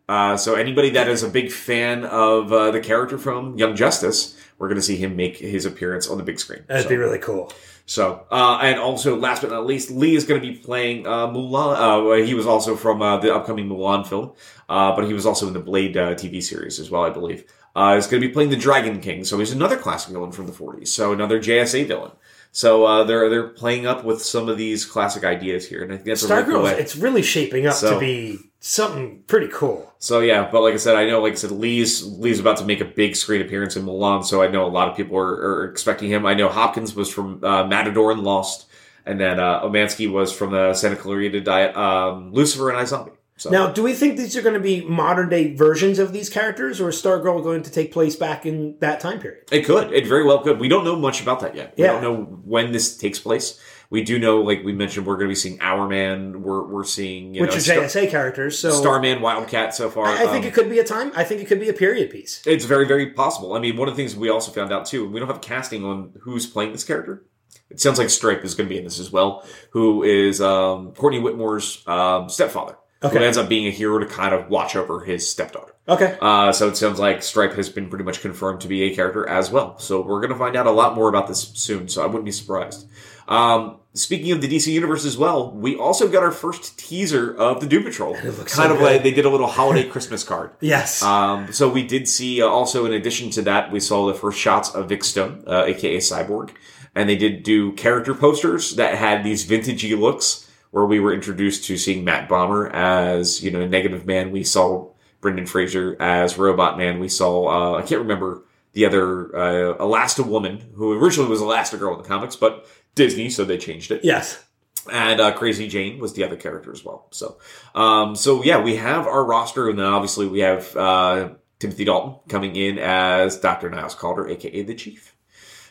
Uh, 0.07 0.37
so 0.37 0.53
anybody 0.55 0.91
that 0.91 1.07
is 1.07 1.23
a 1.23 1.29
big 1.29 1.51
fan 1.51 2.05
of 2.05 2.51
uh, 2.53 2.69
the 2.71 2.79
character 2.79 3.17
from 3.17 3.57
Young 3.57 3.75
Justice, 3.75 4.37
we're 4.59 4.67
going 4.67 4.75
to 4.79 4.81
see 4.81 4.97
him 4.97 5.15
make 5.15 5.37
his 5.37 5.65
appearance 5.65 6.07
on 6.07 6.17
the 6.17 6.23
big 6.23 6.39
screen. 6.39 6.63
That'd 6.67 6.83
So- 6.83 6.89
be 6.89 6.97
really 6.97 7.19
cool. 7.19 7.51
So, 7.85 8.25
uh, 8.31 8.59
and 8.61 8.79
also, 8.79 9.15
last 9.17 9.41
but 9.41 9.51
not 9.51 9.65
least, 9.65 9.91
Lee 9.91 10.15
is 10.15 10.23
going 10.25 10.41
to 10.41 10.47
be 10.47 10.55
playing 10.55 11.05
uh, 11.05 11.27
Mulan. 11.27 11.75
Uh, 12.21 12.25
he 12.25 12.33
was 12.33 12.47
also 12.47 12.75
from 12.75 13.01
uh, 13.01 13.17
the 13.17 13.33
upcoming 13.35 13.67
Mulan 13.67 14.07
film, 14.07 14.31
uh, 14.69 14.95
but 14.95 15.05
he 15.05 15.13
was 15.13 15.25
also 15.25 15.47
in 15.47 15.53
the 15.53 15.59
Blade 15.59 15.97
uh, 15.97 16.15
TV 16.15 16.41
series 16.41 16.79
as 16.79 16.89
well, 16.89 17.03
I 17.03 17.09
believe. 17.09 17.43
Uh, 17.75 17.95
he's 17.95 18.07
going 18.07 18.21
to 18.21 18.27
be 18.27 18.33
playing 18.33 18.51
the 18.51 18.55
Dragon 18.55 19.01
King, 19.01 19.23
so 19.23 19.37
he's 19.39 19.51
another 19.51 19.77
classic 19.77 20.13
villain 20.13 20.31
from 20.31 20.45
the 20.45 20.53
40s. 20.53 20.87
So 20.89 21.11
another 21.11 21.39
JSA 21.39 21.87
villain. 21.87 22.11
So 22.51 22.85
uh, 22.85 23.03
they're 23.03 23.29
they're 23.31 23.47
playing 23.47 23.87
up 23.87 24.03
with 24.05 24.21
some 24.21 24.47
of 24.47 24.57
these 24.59 24.85
classic 24.85 25.23
ideas 25.23 25.67
here, 25.67 25.81
and 25.81 25.91
I 25.91 25.95
think 25.95 26.05
that's 26.05 26.23
a 26.23 26.35
really 26.35 26.51
cool 26.53 26.65
it's 26.67 26.95
really 26.95 27.23
shaping 27.23 27.65
up 27.65 27.73
So- 27.73 27.95
to 27.95 27.99
be 27.99 28.39
something 28.63 29.21
pretty 29.27 29.49
cool. 29.49 29.93
So 29.99 30.21
yeah, 30.21 30.49
but 30.49 30.61
like 30.61 30.73
I 30.73 30.77
said, 30.77 30.95
I 30.95 31.05
know, 31.05 31.21
like 31.21 31.33
I 31.33 31.35
said, 31.35 31.51
Lee's 31.51 32.03
Lee's 32.03 32.39
about 32.39 32.57
to 32.57 32.65
make 32.65 32.79
a 32.79 32.85
big 32.85 33.15
screen 33.15 33.41
appearance 33.41 33.75
in 33.75 33.85
Mulan, 33.85 34.25
so 34.25 34.41
I 34.41 34.47
know 34.47 34.65
a 34.65 34.67
lot 34.67 34.89
of 34.89 34.95
people 34.95 35.17
are, 35.17 35.33
are 35.33 35.69
expecting 35.69 36.09
him. 36.09 36.25
I 36.25 36.33
know 36.33 36.49
Hopkins 36.49 36.95
was 36.95 37.11
from 37.11 37.43
uh, 37.43 37.65
Matador 37.65 38.11
and 38.11 38.23
Lost, 38.23 38.65
and 39.05 39.19
then 39.19 39.39
uh, 39.39 39.61
Osmanski 39.61 40.11
was 40.11 40.31
from 40.31 40.51
the 40.51 40.73
Santa 40.73 40.95
Clarita 40.95 41.41
Diet, 41.41 41.75
um, 41.75 42.31
Lucifer 42.31 42.69
and 42.69 42.79
iZombie. 42.79 43.11
So 43.35 43.49
Now, 43.49 43.71
do 43.71 43.81
we 43.81 43.93
think 43.93 44.15
these 44.15 44.37
are 44.37 44.41
going 44.41 44.53
to 44.53 44.61
be 44.61 44.85
modern 44.85 45.27
day 45.27 45.55
versions 45.55 45.99
of 45.99 46.13
these 46.13 46.29
characters, 46.29 46.79
or 46.79 46.89
is 46.89 47.01
Stargirl 47.01 47.43
going 47.43 47.63
to 47.63 47.71
take 47.71 47.91
place 47.91 48.15
back 48.15 48.45
in 48.45 48.77
that 48.79 48.99
time 48.99 49.19
period? 49.19 49.43
it 49.51 49.65
could, 49.65 49.91
it 49.91 50.07
very 50.07 50.23
well 50.23 50.39
could. 50.39 50.59
We 50.59 50.69
don't 50.69 50.85
know 50.85 50.95
much 50.95 51.21
about 51.21 51.39
that 51.41 51.55
yet. 51.55 51.73
We 51.77 51.83
don't 51.83 52.01
know 52.01 52.23
when 52.45 52.71
this 52.71 52.95
takes 52.95 53.19
place. 53.19 53.59
We 53.93 54.03
do 54.03 54.17
know, 54.17 54.41
like 54.41 54.63
we 54.63 54.73
mentioned, 54.73 55.05
we're 55.05 55.17
going 55.17 55.27
to 55.27 55.31
be 55.31 55.35
seeing 55.35 55.59
Hourman. 55.59 56.41
We're 56.41 56.63
we're 56.65 56.83
seeing 56.83 57.35
you 57.35 57.41
Which 57.41 57.51
know, 57.51 57.57
are 57.57 57.59
Star- 57.59 58.03
JSA 58.03 58.09
characters, 58.09 58.57
so 58.57 58.71
Starman, 58.71 59.21
Wildcat 59.21 59.75
so 59.75 59.87
far. 59.91 60.07
I, 60.07 60.23
I 60.23 60.27
think 60.27 60.45
Um, 60.45 60.45
it 60.45 60.53
could 60.55 60.67
be 60.67 60.79
a 60.79 60.83
time. 60.83 61.11
I 61.15 61.23
think 61.23 61.41
it 61.41 61.45
could 61.45 61.59
be 61.59 61.69
a 61.69 61.73
period 61.73 62.09
piece. 62.09 62.41
It's 62.47 62.65
very, 62.65 62.87
very 62.87 63.11
possible. 63.11 63.53
I 63.53 63.59
mean, 63.59 63.77
one 63.77 63.87
of 63.87 63.95
the 63.95 64.01
things 64.01 64.15
we 64.15 64.29
also 64.29 64.51
found 64.51 64.73
out 64.73 64.87
too, 64.87 65.07
we 65.07 65.19
don't 65.19 65.29
have 65.29 65.41
casting 65.41 65.85
on 65.85 66.11
who's 66.21 66.47
playing 66.47 66.71
this 66.71 66.83
character. 66.83 67.23
It 67.69 67.79
sounds 67.79 67.99
like 67.99 68.09
Stripe 68.09 68.43
is 68.43 68.55
going 68.55 68.67
to 68.67 68.73
be 68.73 68.79
in 68.79 68.83
this 68.83 68.99
as 68.99 69.11
well, 69.11 69.45
who 69.69 70.01
is 70.01 70.41
um, 70.41 70.93
Courtney 70.93 71.19
Whitmore's 71.19 71.83
um, 71.87 72.29
stepfather, 72.29 72.77
who 73.03 73.09
ends 73.19 73.37
up 73.37 73.47
being 73.47 73.67
a 73.67 73.71
hero 73.71 73.99
to 73.99 74.07
kind 74.07 74.33
of 74.33 74.49
watch 74.49 74.75
over 74.75 75.01
his 75.01 75.29
stepdaughter. 75.29 75.73
Okay, 75.87 76.17
Uh, 76.19 76.51
so 76.51 76.67
it 76.67 76.77
sounds 76.77 76.97
like 76.97 77.21
Stripe 77.21 77.53
has 77.53 77.69
been 77.69 77.89
pretty 77.89 78.05
much 78.05 78.21
confirmed 78.21 78.61
to 78.61 78.67
be 78.67 78.83
a 78.83 78.95
character 78.95 79.27
as 79.29 79.51
well. 79.51 79.77
So 79.77 80.01
we're 80.01 80.19
going 80.21 80.31
to 80.33 80.39
find 80.39 80.55
out 80.55 80.65
a 80.65 80.71
lot 80.71 80.95
more 80.95 81.09
about 81.09 81.27
this 81.27 81.41
soon. 81.53 81.87
So 81.89 82.01
I 82.01 82.05
wouldn't 82.07 82.25
be 82.25 82.31
surprised. 82.31 82.87
Um, 83.27 83.77
speaking 83.93 84.31
of 84.31 84.41
the 84.41 84.47
DC 84.47 84.67
universe 84.67 85.05
as 85.05 85.17
well, 85.17 85.51
we 85.51 85.75
also 85.75 86.07
got 86.09 86.23
our 86.23 86.31
first 86.31 86.77
teaser 86.77 87.35
of 87.35 87.61
the 87.61 87.67
Doom 87.67 87.83
Patrol. 87.83 88.15
it 88.23 88.23
looks 88.37 88.55
kind 88.55 88.69
so 88.69 88.73
of 88.73 88.79
good. 88.79 88.85
like 88.85 89.03
they 89.03 89.11
did 89.11 89.25
a 89.25 89.29
little 89.29 89.47
holiday 89.47 89.87
Christmas 89.87 90.23
card. 90.23 90.51
yes, 90.61 91.01
Um, 91.01 91.51
so 91.51 91.69
we 91.69 91.85
did 91.85 92.07
see 92.07 92.41
uh, 92.41 92.47
also 92.47 92.85
in 92.85 92.93
addition 92.93 93.29
to 93.31 93.41
that, 93.43 93.71
we 93.71 93.79
saw 93.79 94.07
the 94.07 94.13
first 94.13 94.39
shots 94.39 94.69
of 94.73 94.89
Vic 94.89 95.03
Stone, 95.03 95.43
uh, 95.47 95.65
aka 95.65 95.97
Cyborg, 95.97 96.51
and 96.95 97.09
they 97.09 97.15
did 97.15 97.43
do 97.43 97.71
character 97.73 98.13
posters 98.13 98.75
that 98.75 98.95
had 98.95 99.23
these 99.23 99.47
vintagey 99.47 99.97
looks 99.97 100.49
where 100.71 100.85
we 100.85 100.99
were 100.99 101.13
introduced 101.13 101.65
to 101.65 101.77
seeing 101.77 102.03
Matt 102.03 102.27
Bomer 102.27 102.71
as 102.73 103.43
you 103.43 103.51
know 103.51 103.65
negative 103.67 104.05
man. 104.05 104.31
We 104.31 104.43
saw 104.43 104.91
Brendan 105.21 105.45
Fraser 105.45 105.95
as 105.99 106.37
Robot 106.37 106.77
Man. 106.77 106.99
We 106.99 107.09
saw 107.09 107.75
uh, 107.75 107.77
I 107.77 107.83
can't 107.83 108.01
remember 108.01 108.43
the 108.73 108.85
other 108.87 109.35
uh, 109.35 109.77
Elasti-Woman, 109.77 110.71
who 110.73 110.93
originally 110.99 111.29
was 111.29 111.41
Elastigirl 111.41 111.95
in 111.95 112.01
the 112.01 112.07
comics, 112.07 112.35
but 112.35 112.65
Disney, 112.95 113.29
so 113.29 113.45
they 113.45 113.57
changed 113.57 113.91
it. 113.91 114.03
Yes. 114.03 114.43
And 114.91 115.21
uh, 115.21 115.31
Crazy 115.31 115.67
Jane 115.67 115.99
was 115.99 116.13
the 116.13 116.23
other 116.23 116.35
character 116.35 116.71
as 116.71 116.83
well. 116.83 117.07
So, 117.11 117.37
um, 117.73 118.15
so 118.15 118.43
yeah, 118.43 118.61
we 118.61 118.75
have 118.75 119.07
our 119.07 119.23
roster, 119.23 119.69
and 119.69 119.79
then 119.79 119.85
obviously 119.85 120.27
we 120.27 120.39
have 120.39 120.75
uh, 120.75 121.29
Timothy 121.59 121.85
Dalton 121.85 122.19
coming 122.27 122.55
in 122.55 122.77
as 122.79 123.39
Dr. 123.39 123.69
Niles 123.69 123.95
Caulder, 123.95 124.27
aka 124.27 124.63
the 124.63 124.75
Chief. 124.75 125.15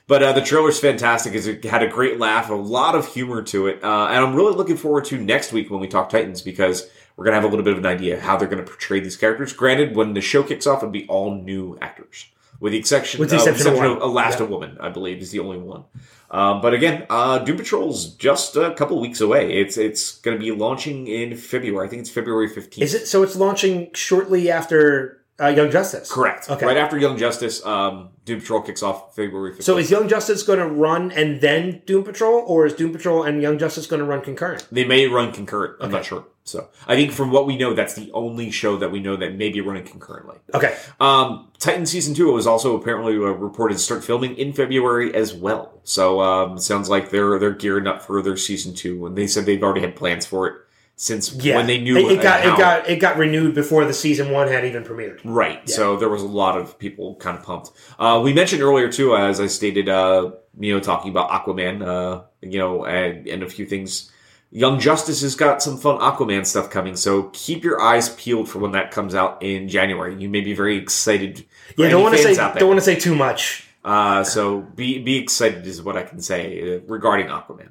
But 0.09 0.23
uh, 0.23 0.33
the 0.33 0.41
trailer's 0.41 0.81
fantastic. 0.81 1.35
It 1.35 1.65
had 1.65 1.83
a 1.83 1.89
great 1.89 2.19
laugh, 2.19 2.51
a 2.51 2.55
lot 2.55 2.95
of 2.95 3.07
humor 3.07 3.43
to 3.45 3.69
it, 3.69 3.85
uh, 3.85 4.07
and 4.07 4.25
I'm 4.25 4.35
really 4.35 4.55
looking 4.55 4.77
forward 4.77 5.05
to 5.07 5.19
next 5.19 5.53
week 5.53 5.71
when 5.71 5.81
we 5.81 5.89
talk 5.89 6.09
Titans 6.09 6.43
because 6.43 6.89
we're 7.17 7.25
gonna 7.25 7.37
have 7.37 7.45
a 7.45 7.49
little 7.49 7.65
bit 7.65 7.75
of 7.75 7.79
an 7.79 7.87
idea 7.87 8.21
how 8.21 8.37
they're 8.37 8.49
gonna 8.49 8.63
portray 8.63 9.01
these 9.01 9.17
characters. 9.17 9.53
Granted, 9.53 9.95
when 9.95 10.15
the 10.15 10.21
show 10.21 10.43
kicks 10.43 10.67
off, 10.67 10.79
it'll 10.79 10.91
be 10.91 11.07
all 11.07 11.35
new 11.35 11.79
actors, 11.81 12.27
with 12.63 12.71
the 12.71 12.79
exception, 12.79 13.19
With 13.19 13.31
the 13.31 13.37
uh, 13.37 13.41
exception 13.41 13.67
of 13.67 13.73
of 13.73 14.13
one. 14.13 14.33
Yeah. 14.33 14.45
Woman, 14.45 14.79
I 14.81 14.89
believe, 14.89 15.21
is 15.21 15.33
the 15.33 15.41
only 15.41 15.59
one. 15.59 15.83
Um, 16.31 16.61
but 16.61 16.73
again, 16.73 17.07
uh, 17.11 17.41
Doom 17.41 17.57
Patrol's 17.57 18.15
just 18.15 18.55
a 18.55 18.73
couple 18.75 19.01
weeks 19.01 19.21
away. 19.21 19.53
It's 19.53 19.77
it's 19.77 20.19
going 20.21 20.39
to 20.39 20.41
be 20.41 20.53
launching 20.53 21.09
in 21.09 21.37
February. 21.37 21.85
I 21.85 21.91
think 21.91 22.01
it's 22.01 22.11
February 22.11 22.49
15th. 22.49 22.81
Is 22.81 22.95
it 22.95 23.09
so? 23.09 23.25
It's 23.25 23.35
launching 23.35 23.91
shortly 23.95 24.49
after 24.49 25.22
uh, 25.43 25.49
Young 25.49 25.71
Justice. 25.71 26.11
Correct. 26.11 26.49
Okay. 26.49 26.65
Right 26.67 26.77
after 26.77 26.97
Young 26.99 27.17
Justice, 27.19 27.65
um, 27.67 28.11
Doom 28.25 28.41
Patrol 28.41 28.61
kicks 28.63 28.83
off 28.83 29.15
February 29.17 29.53
15th. 29.53 29.63
So 29.65 29.77
is 29.79 29.91
Young 29.91 30.09
Justice 30.09 30.43
going 30.43 30.59
to 30.61 30.67
run 30.67 31.11
and 31.13 31.41
then 31.41 31.83
Doom 31.87 32.05
Patrol, 32.05 32.45
or 32.47 32.67
is 32.67 32.75
Doom 32.75 32.93
Patrol 32.93 33.23
and 33.25 33.43
Young 33.43 33.59
Justice 33.59 33.87
going 33.87 34.01
to 34.01 34.07
run 34.07 34.23
concurrent? 34.23 34.67
they 34.71 34.85
may 34.85 35.07
run 35.07 35.33
concurrent. 35.33 35.77
I'm 35.81 35.87
Okay. 35.89 35.97
not 35.97 36.05
sure. 36.05 36.25
So 36.45 36.69
I 36.89 36.97
think 36.97 37.13
from 37.13 37.31
what 37.31 37.47
we 37.47 37.57
know, 37.57 37.73
that's 37.73 37.95
the 37.95 38.11
only 38.13 38.51
show 38.51 38.77
that 38.79 38.91
we 38.91 38.99
know 38.99 39.15
that 39.17 39.37
may 39.37 39.51
be 39.51 39.61
running 39.61 39.85
concurrently. 39.85 40.39
Okay. 40.53 40.77
Um, 40.99 41.49
Titan 41.61 41.87
season 41.87 42.15
two 42.15 42.33
was 42.33 42.49
also 42.49 42.77
apparently 42.77 43.15
uh, 43.15 43.31
reported 43.31 43.75
to 43.75 43.81
start 43.81 44.03
filming 44.03 44.37
in 44.37 44.53
February 44.53 45.15
as 45.15 45.33
well. 45.33 45.79
So 45.85 46.21
um, 46.21 46.59
sounds 46.59 46.89
like 46.89 47.11
they're 47.11 47.39
they're 47.39 47.53
gearing 47.53 47.87
up 47.87 48.03
for 48.03 48.23
their 48.23 48.37
season 48.37 48.75
two, 48.75 49.07
and 49.07 49.17
they 49.17 49.29
said 49.29 49.47
they've 49.47 49.63
already 49.63 49.83
had 49.83 49.95
plans 49.95 50.27
for 50.27 50.49
it 50.49 50.55
since 51.03 51.35
Yeah. 51.35 51.57
when 51.57 51.67
they 51.67 51.79
knew 51.81 51.97
it, 51.97 52.13
it 52.13 52.23
got 52.23 52.47
it 52.47 52.57
got 52.57 52.89
it 52.89 53.01
got 53.01 53.17
renewed 53.17 53.57
before 53.57 53.85
the 53.85 53.93
season 53.93 54.31
one 54.31 54.47
had 54.47 54.65
even 54.65 54.85
premiered. 54.85 55.19
Right. 55.25 55.61
Yeah. 55.67 55.75
So 55.75 55.97
there 55.97 56.09
was 56.09 56.23
a 56.23 56.29
lot 56.29 56.57
of 56.57 56.79
people 56.79 57.17
kind 57.17 57.37
of 57.37 57.43
pumped. 57.43 57.73
Uh, 57.99 58.21
we 58.23 58.33
mentioned 58.33 58.63
earlier 58.63 58.89
too, 58.91 59.17
as 59.17 59.41
I 59.41 59.49
stated, 59.49 59.89
uh, 59.89 60.31
you 60.61 60.73
know, 60.73 60.79
talking 60.79 61.11
about 61.11 61.29
Aquaman, 61.31 61.85
uh, 61.85 62.23
you 62.41 62.59
know, 62.59 62.85
and, 62.85 63.27
and 63.27 63.43
a 63.43 63.49
few 63.49 63.67
things. 63.67 64.13
Young 64.53 64.79
Justice 64.79 65.23
has 65.23 65.35
got 65.35 65.61
some 65.61 65.77
fun 65.77 65.99
Aquaman 65.99 66.47
stuff 66.47 66.71
coming, 66.71 66.95
so 66.95 67.31
keep 67.33 67.65
your 67.65 67.81
eyes 67.81 68.11
peeled 68.11 68.49
for 68.49 68.61
when 68.61 68.73
that 68.73 68.93
comes 68.93 69.15
out 69.15 69.43
in 69.43 69.69
January. 69.69 70.15
You 70.15 70.29
may 70.29 70.43
be 70.43 70.55
very 70.55 70.77
excited. 70.77 71.45
Yeah, 71.77 71.89
don't 71.89 72.03
want 72.03 72.17
to 72.17 72.23
say 72.23 72.35
don't 72.37 72.69
want 72.69 72.79
to 72.79 72.85
say 72.85 72.95
too 72.95 73.17
much. 73.17 73.67
Uh, 73.85 74.23
so 74.23 74.61
be 74.61 74.99
be 75.03 75.17
excited 75.17 75.67
is 75.67 75.83
what 75.83 75.97
I 75.97 76.05
can 76.05 76.21
say 76.21 76.77
uh, 76.77 76.81
regarding 76.87 77.27
Aquaman. 77.27 77.71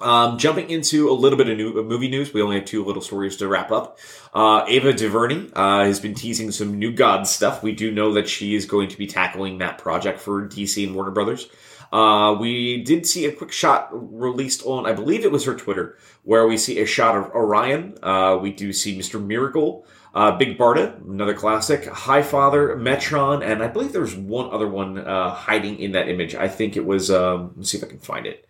Um, 0.00 0.38
jumping 0.38 0.70
into 0.70 1.10
a 1.10 1.12
little 1.12 1.36
bit 1.36 1.48
of 1.48 1.56
new 1.56 1.82
movie 1.82 2.08
news, 2.08 2.32
we 2.32 2.40
only 2.40 2.56
have 2.56 2.64
two 2.64 2.84
little 2.84 3.02
stories 3.02 3.36
to 3.38 3.48
wrap 3.48 3.72
up. 3.72 3.98
Uh, 4.32 4.64
Ava 4.68 4.92
DuVernay 4.92 5.50
uh, 5.54 5.84
has 5.84 5.98
been 5.98 6.14
teasing 6.14 6.52
some 6.52 6.78
New 6.78 6.92
Gods 6.92 7.30
stuff. 7.30 7.62
We 7.62 7.72
do 7.72 7.90
know 7.90 8.12
that 8.12 8.28
she 8.28 8.54
is 8.54 8.64
going 8.64 8.88
to 8.90 8.98
be 8.98 9.08
tackling 9.08 9.58
that 9.58 9.78
project 9.78 10.20
for 10.20 10.46
DC 10.46 10.86
and 10.86 10.94
Warner 10.94 11.10
Brothers. 11.10 11.48
Uh, 11.90 12.36
we 12.38 12.82
did 12.84 13.06
see 13.06 13.24
a 13.24 13.32
quick 13.32 13.50
shot 13.50 13.88
released 13.90 14.62
on, 14.64 14.86
I 14.86 14.92
believe 14.92 15.24
it 15.24 15.32
was 15.32 15.46
her 15.46 15.54
Twitter, 15.54 15.96
where 16.22 16.46
we 16.46 16.58
see 16.58 16.78
a 16.80 16.86
shot 16.86 17.16
of 17.16 17.30
Orion. 17.34 17.98
Uh, 18.02 18.38
we 18.40 18.52
do 18.52 18.72
see 18.72 18.96
Mr. 18.96 19.24
Miracle, 19.24 19.84
uh, 20.14 20.36
Big 20.36 20.58
Barda, 20.58 21.02
another 21.08 21.34
classic, 21.34 21.86
High 21.86 22.22
Father, 22.22 22.76
Metron, 22.76 23.42
and 23.42 23.62
I 23.62 23.68
believe 23.68 23.92
there's 23.92 24.14
one 24.14 24.50
other 24.50 24.68
one 24.68 24.96
hiding 24.96 25.78
in 25.80 25.92
that 25.92 26.08
image. 26.08 26.34
I 26.36 26.46
think 26.46 26.76
it 26.76 26.84
was, 26.84 27.10
um, 27.10 27.54
let's 27.56 27.70
see 27.70 27.78
if 27.78 27.84
I 27.84 27.88
can 27.88 27.98
find 27.98 28.26
it. 28.26 28.44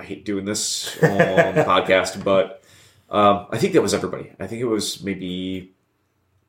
I 0.00 0.04
hate 0.04 0.24
doing 0.24 0.44
this 0.44 0.96
on 1.02 1.18
the 1.18 1.64
podcast, 1.66 2.22
but 2.24 2.62
um, 3.10 3.46
I 3.50 3.58
think 3.58 3.74
that 3.74 3.82
was 3.82 3.94
everybody. 3.94 4.32
I 4.40 4.46
think 4.46 4.60
it 4.62 4.66
was 4.66 5.02
maybe 5.02 5.72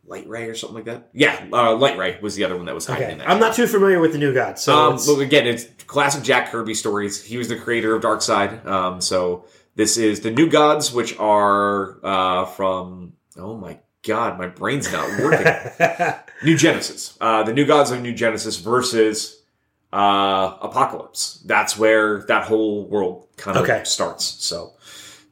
Light 0.06 0.28
Ray 0.28 0.45
or 0.49 0.56
something 0.56 0.76
like 0.76 0.86
that. 0.86 1.10
Yeah, 1.14 1.45
uh, 1.52 1.76
Light 1.76 1.98
Ray 1.98 2.19
was 2.22 2.36
the 2.36 2.44
other 2.44 2.56
one 2.56 2.65
that 2.65 2.76
was 2.76 2.86
hiding 2.86 3.03
Okay, 3.03 3.11
in 3.14 3.18
that. 3.19 3.30
I'm 3.30 3.40
not 3.40 3.56
too 3.56 3.68
familiar 3.68 3.99
with 3.99 4.14
the 4.14 4.18
New 4.19 4.34
Gods, 4.34 4.61
so 4.61 4.73
Um, 4.76 4.94
it's- 4.95 5.07
again, 5.10 5.48
it's 5.48 5.65
classic 5.86 6.23
Jack 6.23 6.52
Kirby 6.52 6.73
stories. 6.73 7.23
He 7.23 7.38
was 7.38 7.49
the 7.49 7.57
creator 7.57 7.95
of 7.95 8.02
Darkseid. 8.03 8.65
Um, 8.65 9.02
so 9.02 9.45
this 9.76 9.98
is 9.98 10.22
the 10.22 10.32
New 10.32 10.49
Gods, 10.49 10.94
which 10.94 11.18
are 11.19 11.98
uh, 12.03 12.45
from 12.45 13.14
oh 13.38 13.56
my 13.57 13.80
god, 14.03 14.38
my 14.38 14.48
brain's 14.48 14.91
not 14.91 15.07
working. 15.19 15.48
New 16.44 16.57
Genesis. 16.57 17.18
Uh, 17.22 17.44
the 17.44 17.53
New 17.53 17.65
Gods 17.65 17.91
of 17.91 18.02
New 18.02 18.14
Genesis 18.14 18.57
versus 18.57 19.40
uh, 19.93 20.57
Apokolips. 20.68 21.43
That's 21.45 21.77
where 21.77 22.23
that 22.23 22.43
whole 22.45 22.85
world 22.88 23.27
kind 23.38 23.57
of 23.57 23.63
Okay. 23.63 23.84
starts. 23.84 24.26
So 24.26 24.73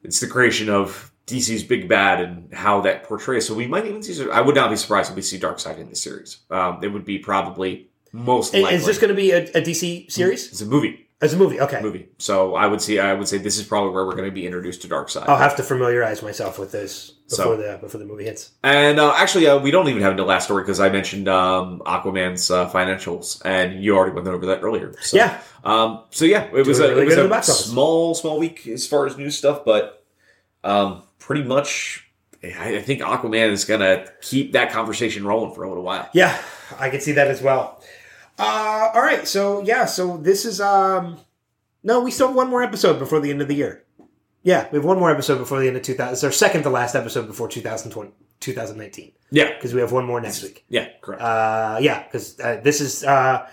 it's 0.04 0.20
the 0.20 0.28
creation 0.28 0.70
of 0.70 1.12
DC's 1.28 1.64
Big 1.64 1.88
Bad 1.88 2.22
and 2.22 2.54
how 2.54 2.82
that 2.82 3.04
portrays. 3.04 3.48
So 3.48 3.54
we 3.54 3.68
might 3.68 3.86
even 3.86 4.02
see. 4.04 4.30
I 4.32 4.42
would 4.42 4.56
not 4.56 4.70
be 4.70 4.76
surprised 4.76 5.10
if 5.12 5.16
we 5.16 5.22
see 5.22 5.40
Darkseid 5.40 5.78
in 5.78 5.90
this 5.90 6.02
series. 6.02 6.38
Um, 6.50 6.80
it 6.84 6.88
would 6.90 7.06
be 7.06 7.20
probably 7.20 7.90
most 8.12 8.54
likely. 8.54 8.74
is 8.76 8.86
this 8.86 8.98
going 8.98 9.10
to 9.10 9.16
be 9.16 9.32
a, 9.32 9.44
a 9.44 9.62
DC 9.62 10.12
series? 10.12 10.48
It's 10.52 10.62
a 10.62 10.66
movie. 10.66 11.06
It's 11.22 11.34
a 11.34 11.38
movie. 11.38 11.60
Okay, 11.60 11.82
Movie. 11.82 12.08
So 12.18 12.56
I 12.56 12.66
would 12.66 12.82
see. 12.82 12.98
I 12.98 13.14
would 13.14 13.28
say 13.28 13.38
this 13.38 13.58
is 13.58 13.66
probably 13.66 13.92
where 13.92 14.06
we're 14.06 14.16
going 14.16 14.30
to 14.30 14.32
be 14.34 14.46
introduced 14.46 14.82
to 14.84 14.88
Darkseid. 14.88 15.28
I'll 15.28 15.36
have 15.38 15.58
to 15.58 15.64
familiarize 15.64 16.24
myself 16.24 16.58
with 16.58 16.72
this 16.72 17.12
before 17.30 17.46
So- 17.46 17.58
the 17.58 17.78
before 17.80 18.00
the 18.00 18.06
movie 18.06 18.24
hits. 18.26 18.52
And 18.64 19.00
uh, 19.00 19.14
actually, 19.16 19.48
uh, 19.48 19.60
we 19.60 19.72
don't 19.72 19.88
even 19.88 20.02
have 20.02 20.18
the 20.18 20.24
last 20.24 20.46
story 20.46 20.64
because 20.64 20.80
I 20.80 20.90
mentioned 20.90 21.28
um, 21.28 21.82
Aquaman's 21.86 22.50
uh, 22.52 22.70
financials, 22.70 23.42
and 23.46 23.84
you 23.84 23.96
already 23.96 24.14
went 24.16 24.28
over 24.28 24.46
that 24.48 24.62
earlier. 24.64 24.94
So, 25.02 25.18
Yeah. 25.18 25.40
Um, 25.64 26.04
so 26.10 26.26
yeah, 26.26 26.44
it 26.54 26.66
was 26.66 26.80
a, 26.80 26.90
really 26.90 27.02
it 27.04 27.06
was 27.06 27.18
a 27.18 27.24
the 27.24 27.30
box 27.30 27.50
office. 27.50 27.66
small, 27.66 28.16
small 28.16 28.40
week 28.40 28.66
as 28.68 28.88
far 28.88 29.06
as 29.06 29.18
news 29.18 29.38
stuff, 29.38 29.64
but 29.66 30.04
um, 30.64 31.04
pretty 31.20 31.44
much, 31.44 32.08
I, 32.44 32.78
I 32.78 32.82
think 32.82 33.02
Aquaman 33.02 33.52
is 33.52 33.66
going 33.66 33.82
to 33.82 34.12
keep 34.22 34.54
that 34.54 34.72
conversation 34.72 35.26
rolling 35.26 35.54
for 35.54 35.64
a 35.64 35.68
little 35.70 35.84
while. 35.84 36.10
Yeah, 36.14 36.38
I 36.80 36.90
can 36.90 37.02
see 37.02 37.12
that 37.14 37.28
as 37.28 37.42
well. 37.42 37.84
Uh, 38.38 38.92
all 38.94 39.02
right, 39.02 39.28
so 39.28 39.62
yeah, 39.64 39.86
so 39.86 40.16
this 40.18 40.46
is 40.46 40.62
um, 40.62 41.18
no, 41.84 42.00
we 42.02 42.10
still 42.12 42.28
have 42.28 42.36
one 42.38 42.50
more 42.50 42.64
episode 42.64 42.98
before 43.00 43.20
the 43.20 43.30
end 43.30 43.42
of 43.42 43.48
the 43.50 43.56
year. 43.56 43.84
Yeah, 44.44 44.68
we 44.72 44.78
have 44.78 44.86
one 44.86 45.00
more 45.00 45.12
episode 45.12 45.38
before 45.38 45.60
the 45.60 45.68
end 45.68 45.78
of 45.78 45.84
2000. 45.84 46.14
It's 46.14 46.24
our 46.24 46.32
second 46.32 46.64
to 46.64 46.70
last 46.70 46.96
episode 46.96 47.28
before 47.28 47.48
2020, 47.50 48.12
2019 48.40 49.12
Yeah, 49.32 49.54
because 49.54 49.74
we 49.74 49.82
have 49.82 49.92
one 49.92 50.06
more 50.06 50.22
next 50.22 50.42
week. 50.44 50.64
yeah, 50.70 50.88
correct. 51.02 51.22
Uh, 51.22 51.80
yeah, 51.82 52.04
because 52.04 52.40
uh, 52.40 52.62
this 52.64 52.80
is 52.80 53.04
uh, 53.04 53.48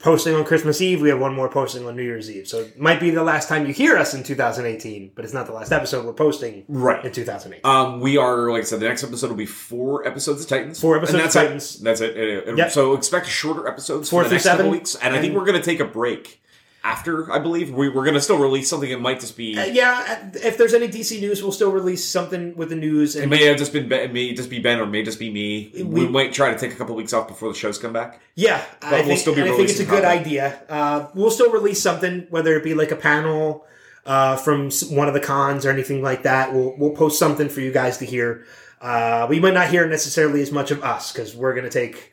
posting 0.00 0.34
on 0.34 0.44
Christmas 0.44 0.80
Eve. 0.80 1.00
We 1.00 1.08
have 1.10 1.20
one 1.20 1.32
more 1.34 1.48
posting 1.48 1.86
on 1.86 1.94
New 1.94 2.02
Year's 2.02 2.28
Eve, 2.28 2.48
so 2.48 2.58
it 2.62 2.80
might 2.80 2.98
be 2.98 3.10
the 3.10 3.22
last 3.22 3.48
time 3.48 3.64
you 3.64 3.72
hear 3.72 3.96
us 3.96 4.12
in 4.12 4.24
2018, 4.24 5.12
but 5.14 5.24
it's 5.24 5.32
not 5.32 5.46
the 5.46 5.52
last 5.52 5.70
episode 5.70 6.04
we're 6.04 6.12
posting 6.12 6.64
right. 6.66 7.04
in 7.04 7.12
2018. 7.12 7.64
Um, 7.64 8.00
we 8.00 8.16
are 8.16 8.50
like 8.50 8.62
I 8.62 8.64
said. 8.64 8.80
The 8.80 8.88
next 8.88 9.04
episode 9.04 9.28
will 9.30 9.36
be 9.36 9.46
four 9.46 10.04
episodes 10.04 10.42
of 10.42 10.48
Titans. 10.48 10.80
Four 10.80 10.96
episodes 10.96 11.14
and 11.14 11.22
that's 11.22 11.36
of 11.36 11.42
it. 11.42 11.44
Titans. 11.44 11.78
That's 11.78 12.00
it. 12.00 12.46
Uh, 12.48 12.50
uh, 12.50 12.54
Yep. 12.56 12.72
So 12.72 12.94
expect 12.94 13.28
shorter 13.28 13.68
episodes 13.68 14.10
Four 14.10 14.24
for 14.24 14.28
the 14.28 14.34
next 14.34 14.46
couple 14.46 14.68
weeks, 14.68 14.96
and 14.96 15.14
I 15.14 15.20
think 15.20 15.34
we're 15.36 15.44
going 15.44 15.60
to 15.60 15.64
take 15.64 15.78
a 15.78 15.84
break 15.84 16.40
after. 16.84 17.30
I 17.32 17.38
believe 17.38 17.70
we, 17.70 17.88
we're 17.88 18.04
going 18.04 18.14
to 18.14 18.20
still 18.20 18.38
release 18.38 18.68
something. 18.68 18.90
It 18.90 19.00
might 19.00 19.20
just 19.20 19.36
be. 19.36 19.58
Uh, 19.58 19.64
yeah, 19.64 20.30
if 20.34 20.56
there's 20.58 20.74
any 20.74 20.88
DC 20.88 21.20
news, 21.20 21.42
we'll 21.42 21.52
still 21.52 21.70
release 21.72 22.04
something 22.04 22.56
with 22.56 22.70
the 22.70 22.76
news. 22.76 23.16
It 23.16 23.28
may 23.28 23.44
have 23.46 23.56
just 23.56 23.72
been 23.72 23.88
Ben, 23.88 24.00
it 24.00 24.12
may 24.12 24.32
just 24.34 24.50
be 24.50 24.58
Ben, 24.58 24.78
or 24.80 24.84
it 24.84 24.88
may 24.88 25.02
just 25.02 25.18
be 25.18 25.30
me. 25.30 25.70
We, 25.74 25.82
We- 25.84 26.08
might 26.08 26.32
try 26.32 26.52
to 26.52 26.58
take 26.58 26.72
a 26.72 26.76
couple 26.76 26.94
weeks 26.94 27.12
off 27.12 27.28
before 27.28 27.48
the 27.50 27.54
shows 27.58 27.78
come 27.78 27.92
back. 27.92 28.20
yeah, 28.34 28.62
I 28.82 28.92
we'll 28.96 29.04
think, 29.04 29.20
still 29.20 29.34
be 29.34 29.42
I 29.42 29.46
think 29.56 29.70
it's 29.70 29.80
a 29.80 29.84
good 29.84 30.02
content. 30.02 30.26
idea. 30.26 30.60
Uh, 30.68 31.06
we'll 31.14 31.30
still 31.30 31.50
release 31.52 31.80
something, 31.82 32.26
whether 32.30 32.56
it 32.56 32.64
be 32.64 32.74
like 32.74 32.90
a 32.90 32.96
panel 32.96 33.64
uh, 34.04 34.36
from 34.36 34.70
one 34.90 35.08
of 35.08 35.14
the 35.14 35.20
cons 35.20 35.64
or 35.64 35.70
anything 35.70 36.02
like 36.02 36.24
that. 36.24 36.52
We'll 36.52 36.74
we'll 36.76 36.90
post 36.94 37.18
something 37.18 37.48
for 37.48 37.60
you 37.60 37.72
guys 37.72 37.98
to 37.98 38.04
hear. 38.04 38.44
Uh, 38.80 39.26
we 39.30 39.38
might 39.38 39.54
not 39.54 39.68
hear 39.68 39.86
necessarily 39.86 40.42
as 40.42 40.50
much 40.50 40.72
of 40.72 40.82
us 40.82 41.12
because 41.12 41.36
we're 41.36 41.52
going 41.54 41.62
to 41.64 41.70
take 41.70 42.11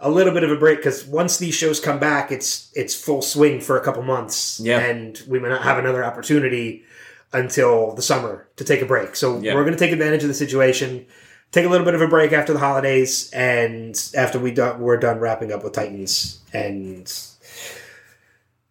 a 0.00 0.10
little 0.10 0.32
bit 0.32 0.42
of 0.44 0.50
a 0.50 0.56
break 0.56 0.78
because 0.78 1.04
once 1.04 1.36
these 1.38 1.54
shows 1.54 1.78
come 1.80 1.98
back, 1.98 2.32
it's 2.32 2.70
it's 2.74 2.94
full 2.94 3.22
swing 3.22 3.60
for 3.60 3.76
a 3.76 3.80
couple 3.84 4.02
months, 4.02 4.58
Yeah. 4.62 4.78
and 4.80 5.20
we 5.28 5.38
may 5.38 5.48
not 5.48 5.62
have 5.62 5.78
another 5.78 6.04
opportunity 6.04 6.84
until 7.32 7.92
the 7.94 8.02
summer 8.02 8.48
to 8.56 8.64
take 8.64 8.82
a 8.82 8.86
break. 8.86 9.14
So 9.16 9.38
Yeah. 9.40 9.54
we're 9.54 9.62
going 9.64 9.76
to 9.76 9.78
take 9.78 9.92
advantage 9.92 10.22
of 10.22 10.28
the 10.28 10.34
situation, 10.34 11.06
take 11.52 11.64
a 11.64 11.68
little 11.68 11.84
bit 11.84 11.94
of 11.94 12.00
a 12.00 12.08
break 12.08 12.32
after 12.32 12.52
the 12.52 12.58
holidays, 12.58 13.30
and 13.32 13.94
after 14.16 14.38
we 14.38 14.50
do, 14.50 14.72
we're 14.78 14.96
done 14.96 15.18
wrapping 15.20 15.52
up 15.52 15.62
with 15.62 15.72
Titans, 15.74 16.38
and 16.52 17.12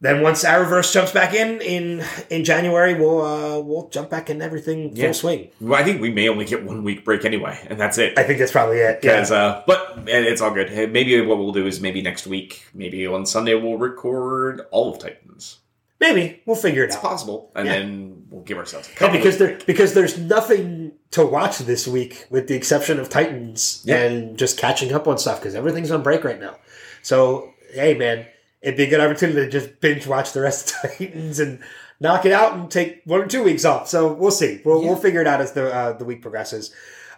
then 0.01 0.21
once 0.21 0.43
Arrowverse 0.45 0.93
jumps 0.93 1.11
back 1.11 1.33
in 1.33 1.61
in 1.61 2.03
in 2.29 2.43
January, 2.45 2.93
we'll 2.93 3.21
uh, 3.21 3.59
we'll 3.59 3.89
jump 3.89 4.09
back 4.09 4.29
in 4.29 4.41
everything 4.41 4.89
full 4.95 5.03
Yeah. 5.03 5.11
swing. 5.11 5.49
Well, 5.59 5.79
I 5.79 5.83
think 5.83 6.01
we 6.01 6.09
may 6.11 6.29
only 6.29 6.45
get 6.45 6.63
one 6.63 6.83
week 6.83 7.03
break 7.03 7.25
anyway, 7.25 7.59
and 7.69 7.79
that's 7.79 7.97
it. 7.97 8.17
I 8.17 8.23
think 8.23 8.39
that's 8.39 8.51
probably 8.51 8.77
it. 8.79 8.99
Yeah. 9.03 9.19
Uh, 9.29 9.63
but 9.67 10.03
it's 10.07 10.41
all 10.41 10.51
good. 10.51 10.69
Maybe 10.91 11.19
what 11.21 11.37
we'll 11.37 11.51
do 11.51 11.67
is 11.67 11.81
maybe 11.81 12.01
next 12.01 12.27
week, 12.27 12.63
maybe 12.73 13.05
on 13.07 13.25
Sunday, 13.25 13.55
we'll 13.55 13.77
record 13.77 14.61
all 14.71 14.91
of 14.93 14.99
Titans. 14.99 15.57
Maybe 15.99 16.41
we'll 16.45 16.55
figure 16.55 16.83
it 16.83 16.87
It's 16.87 16.95
out. 16.95 17.01
possible, 17.01 17.51
and 17.55 17.67
Yeah. 17.67 17.73
then 17.79 18.23
we'll 18.29 18.43
give 18.43 18.57
ourselves 18.57 18.87
a 18.87 18.91
couple. 18.95 19.17
because 19.17 19.37
there 19.37 19.57
because 19.65 19.93
there's 19.95 20.17
nothing 20.17 20.93
to 21.11 21.25
watch 21.25 21.57
this 21.59 21.85
week, 21.89 22.25
with 22.29 22.47
the 22.47 22.55
exception 22.55 23.01
of 23.01 23.09
Titans 23.09 23.81
Yeah. 23.83 23.97
and 23.97 24.37
just 24.37 24.57
catching 24.57 24.93
up 24.93 25.09
on 25.09 25.17
stuff 25.17 25.41
because 25.41 25.55
everything's 25.55 25.91
on 25.91 26.01
break 26.03 26.23
right 26.23 26.39
now. 26.39 26.55
So, 27.01 27.49
hey, 27.73 27.95
man, 27.95 28.25
it'd 28.61 28.77
be 28.77 28.83
a 28.83 28.89
good 28.89 28.99
opportunity 29.01 29.39
to 29.41 29.49
just 29.49 29.79
binge 29.79 30.05
watch 30.07 30.33
the 30.33 30.41
rest 30.41 30.73
of 30.83 30.91
Titans 30.97 31.39
and 31.39 31.59
knock 31.99 32.25
it 32.25 32.31
out 32.31 32.53
and 32.53 32.69
take 32.71 33.01
one 33.05 33.21
or 33.21 33.27
two 33.27 33.43
weeks 33.43 33.65
off. 33.65 33.87
So 33.87 34.11
we'll 34.13 34.31
see. 34.31 34.61
We'll, 34.65 34.81
Yeah. 34.81 34.89
we'll 34.89 34.97
figure 34.97 35.21
it 35.21 35.27
out 35.27 35.41
as 35.41 35.51
the 35.53 35.73
uh, 35.73 35.93
the 35.93 36.05
week 36.05 36.21
progresses. 36.21 36.73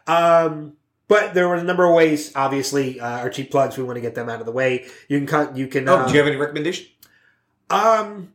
Um, 0.07 0.73
but 1.07 1.33
there 1.33 1.47
were 1.49 1.55
a 1.55 1.63
number 1.63 1.85
of 1.85 1.93
ways. 1.93 2.31
Obviously, 2.35 2.99
uh, 2.99 3.19
our 3.19 3.29
cheap 3.29 3.51
plugs. 3.51 3.77
We 3.77 3.83
want 3.83 3.97
to 3.97 4.01
get 4.01 4.15
them 4.15 4.29
out 4.29 4.39
of 4.39 4.45
the 4.45 4.51
way. 4.51 4.85
You 5.09 5.17
can 5.19 5.27
cut. 5.27 5.57
You 5.57 5.67
can. 5.67 5.87
Oh, 5.89 5.97
uh, 5.97 6.07
do 6.07 6.13
you 6.13 6.19
have 6.19 6.27
any 6.27 6.37
recommendation? 6.37 6.87
um, 7.69 8.33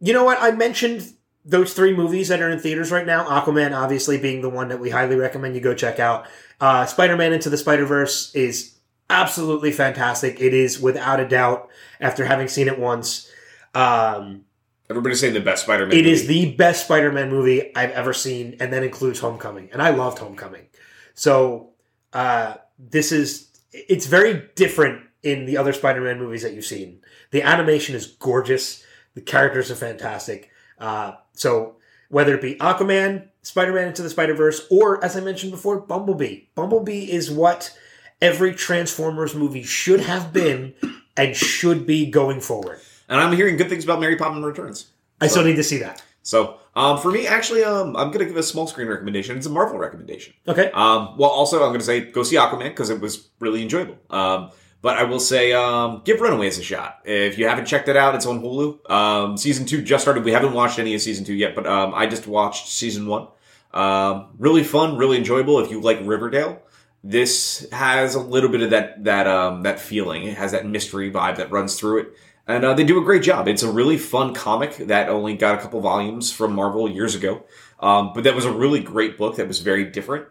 you 0.00 0.12
know 0.12 0.24
what? 0.24 0.38
I 0.40 0.50
mentioned 0.50 1.12
those 1.44 1.74
three 1.74 1.94
movies 1.94 2.28
that 2.28 2.40
are 2.40 2.48
in 2.50 2.58
theaters 2.58 2.90
right 2.92 3.06
now. 3.06 3.24
Aquaman, 3.24 3.76
obviously, 3.76 4.18
being 4.18 4.42
the 4.42 4.48
one 4.48 4.68
that 4.68 4.80
we 4.80 4.90
highly 4.90 5.16
recommend 5.16 5.54
you 5.54 5.60
go 5.60 5.74
check 5.74 5.98
out. 6.00 6.26
Uh, 6.60 6.86
Spider 6.86 7.16
Man 7.16 7.32
Into 7.32 7.50
the 7.50 7.56
Spider 7.56 7.84
Verse 7.86 8.32
is 8.34 8.76
absolutely 9.12 9.70
fantastic. 9.72 10.40
It 10.40 10.54
is 10.54 10.80
without 10.80 11.20
a 11.20 11.28
doubt. 11.28 11.68
After 12.00 12.24
having 12.24 12.48
seen 12.48 12.66
it 12.66 12.78
once, 12.78 13.30
um, 13.74 14.44
Everybody's 14.90 15.20
saying 15.20 15.34
the 15.34 15.40
best 15.40 15.62
Spider-Man. 15.64 15.96
it 15.96 16.06
is 16.06 16.22
movie. 16.22 16.44
the 16.46 16.56
best 16.56 16.84
Spider 16.84 17.12
Man 17.12 17.30
movie 17.30 17.74
I've 17.76 17.92
ever 17.92 18.12
seen, 18.12 18.56
and 18.60 18.72
that 18.72 18.82
includes 18.82 19.20
Homecoming. 19.20 19.70
And 19.72 19.80
I 19.80 19.90
loved 19.90 20.18
Homecoming. 20.18 20.66
So 21.14 21.70
uh, 22.12 22.54
this 22.78 23.12
is 23.12 23.48
it's 23.72 24.06
very 24.06 24.48
different 24.56 25.02
in 25.22 25.46
the 25.46 25.56
other 25.56 25.72
Spider 25.72 26.00
Man 26.00 26.18
movies 26.18 26.42
that 26.42 26.52
you've 26.54 26.64
seen. 26.64 27.00
The 27.30 27.42
animation 27.42 27.94
is 27.94 28.06
gorgeous. 28.06 28.84
The 29.14 29.20
characters 29.22 29.70
are 29.70 29.76
fantastic. 29.76 30.50
Uh, 30.78 31.12
so 31.32 31.76
whether 32.08 32.34
it 32.34 32.42
be 32.42 32.56
Aquaman, 32.56 33.28
Spider 33.42 33.72
Man 33.72 33.88
Into 33.88 34.02
the 34.02 34.10
Spider 34.10 34.34
Verse, 34.34 34.66
or 34.70 35.02
as 35.04 35.16
I 35.16 35.20
mentioned 35.20 35.52
before, 35.52 35.80
Bumblebee. 35.80 36.46
Bumblebee 36.54 37.10
is 37.10 37.30
what 37.30 37.74
every 38.22 38.54
Transformers 38.54 39.34
movie 39.34 39.62
should 39.64 40.00
have 40.00 40.32
been 40.32 40.72
and 41.16 41.36
should 41.36 41.86
be 41.86 42.06
going 42.10 42.40
forward. 42.40 42.80
and 43.08 43.20
I'm 43.20 43.36
hearing 43.36 43.58
good 43.58 43.68
things 43.68 43.84
about 43.84 44.00
Mary 44.00 44.16
Poppins 44.16 44.44
Returns. 44.44 44.86
I 45.20 45.26
still 45.26 45.44
need 45.44 45.56
to 45.56 45.64
see 45.64 45.78
that. 45.78 46.02
So, 46.22 46.58
um, 46.74 46.98
for 46.98 47.10
me, 47.10 47.26
actually, 47.26 47.64
um, 47.64 47.96
I'm 47.96 48.10
gonna 48.12 48.24
give 48.24 48.36
a 48.36 48.42
small 48.42 48.66
screen 48.66 48.88
recommendation. 48.88 49.36
It's 49.36 49.46
a 49.46 49.50
Marvel 49.50 49.78
recommendation. 49.78 50.32
Okay. 50.48 50.70
Um, 50.70 51.18
well, 51.18 51.30
also, 51.30 51.56
I'm 51.62 51.68
going 51.70 51.80
to 51.80 51.84
say 51.84 52.00
go 52.00 52.22
see 52.22 52.36
Aquaman 52.36 52.70
because 52.70 52.90
it 52.90 53.00
was 53.00 53.28
really 53.40 53.60
enjoyable. 53.60 53.98
Um, 54.08 54.50
but 54.80 54.96
I 54.96 55.04
will 55.04 55.20
say, 55.20 55.52
um, 55.52 56.02
give 56.04 56.20
Runaways 56.20 56.58
a 56.58 56.62
shot. 56.62 57.00
If 57.04 57.38
you 57.38 57.46
haven't 57.48 57.66
checked 57.66 57.88
it 57.88 57.96
out, 57.96 58.14
it's 58.14 58.26
on 58.26 58.40
Hulu. 58.40 58.90
Um, 58.90 59.36
season 59.36 59.66
two 59.66 59.82
just 59.82 60.02
started. 60.02 60.24
We 60.24 60.32
haven't 60.32 60.54
watched 60.54 60.78
any 60.78 60.94
of 60.94 61.02
season 61.02 61.24
two 61.24 61.34
yet, 61.34 61.54
but 61.54 61.66
um, 61.66 61.92
I 61.94 62.06
just 62.06 62.26
watched 62.26 62.68
season 62.68 63.06
one. 63.06 63.28
Um, 63.74 64.28
really 64.38 64.64
fun, 64.64 64.96
really 64.96 65.18
enjoyable. 65.18 65.58
If 65.60 65.70
you 65.70 65.80
like 65.80 65.98
Riverdale, 66.02 66.62
this 67.04 67.66
has 67.72 68.14
a 68.14 68.20
little 68.20 68.48
bit 68.48 68.62
of 68.62 68.70
that 68.70 69.04
that 69.04 69.26
um, 69.26 69.62
that 69.62 69.80
feeling. 69.80 70.24
It 70.24 70.36
has 70.36 70.52
that 70.52 70.66
mystery 70.66 71.10
vibe 71.10 71.36
that 71.36 71.50
runs 71.50 71.78
through 71.78 72.00
it. 72.00 72.08
And 72.46 72.64
uh, 72.64 72.74
they 72.74 72.82
do 72.82 73.00
a 73.00 73.04
great 73.04 73.22
job. 73.22 73.46
It's 73.46 73.62
a 73.62 73.70
really 73.70 73.96
fun 73.96 74.34
comic 74.34 74.76
that 74.76 75.08
only 75.08 75.36
got 75.36 75.54
a 75.54 75.62
couple 75.62 75.80
volumes 75.80 76.32
from 76.32 76.54
Marvel 76.54 76.90
years 76.90 77.14
ago. 77.14 77.44
Um, 77.78 78.12
but 78.14 78.24
that 78.24 78.34
was 78.34 78.44
a 78.44 78.52
really 78.52 78.80
great 78.80 79.16
book 79.16 79.36
that 79.36 79.46
was 79.46 79.60
very 79.60 79.84
different 79.84 80.26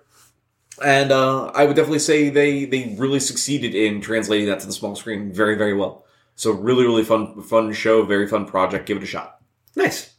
and 0.84 1.12
uh, 1.12 1.52
I 1.54 1.66
would 1.66 1.76
definitely 1.76 2.00
say 2.00 2.30
they 2.30 2.66
they 2.66 2.96
really 2.98 3.20
succeeded 3.20 3.76
in 3.76 4.02
translating 4.02 4.48
that 4.48 4.60
to 4.62 4.68
the 4.68 4.74
small 4.74 4.96
screen 4.96 5.32
very 5.32 5.56
very 5.56 5.74
well. 5.74 6.06
So 6.36 6.52
really 6.52 6.86
really 6.86 7.04
fun 7.04 7.42
fun 7.44 7.72
show, 7.74 8.04
very 8.04 8.28
fun 8.28 8.46
project. 8.46 8.86
Give 8.86 8.98
it 8.98 9.04
a 9.04 9.08
shot. 9.08 9.40
Nice. 9.76 10.14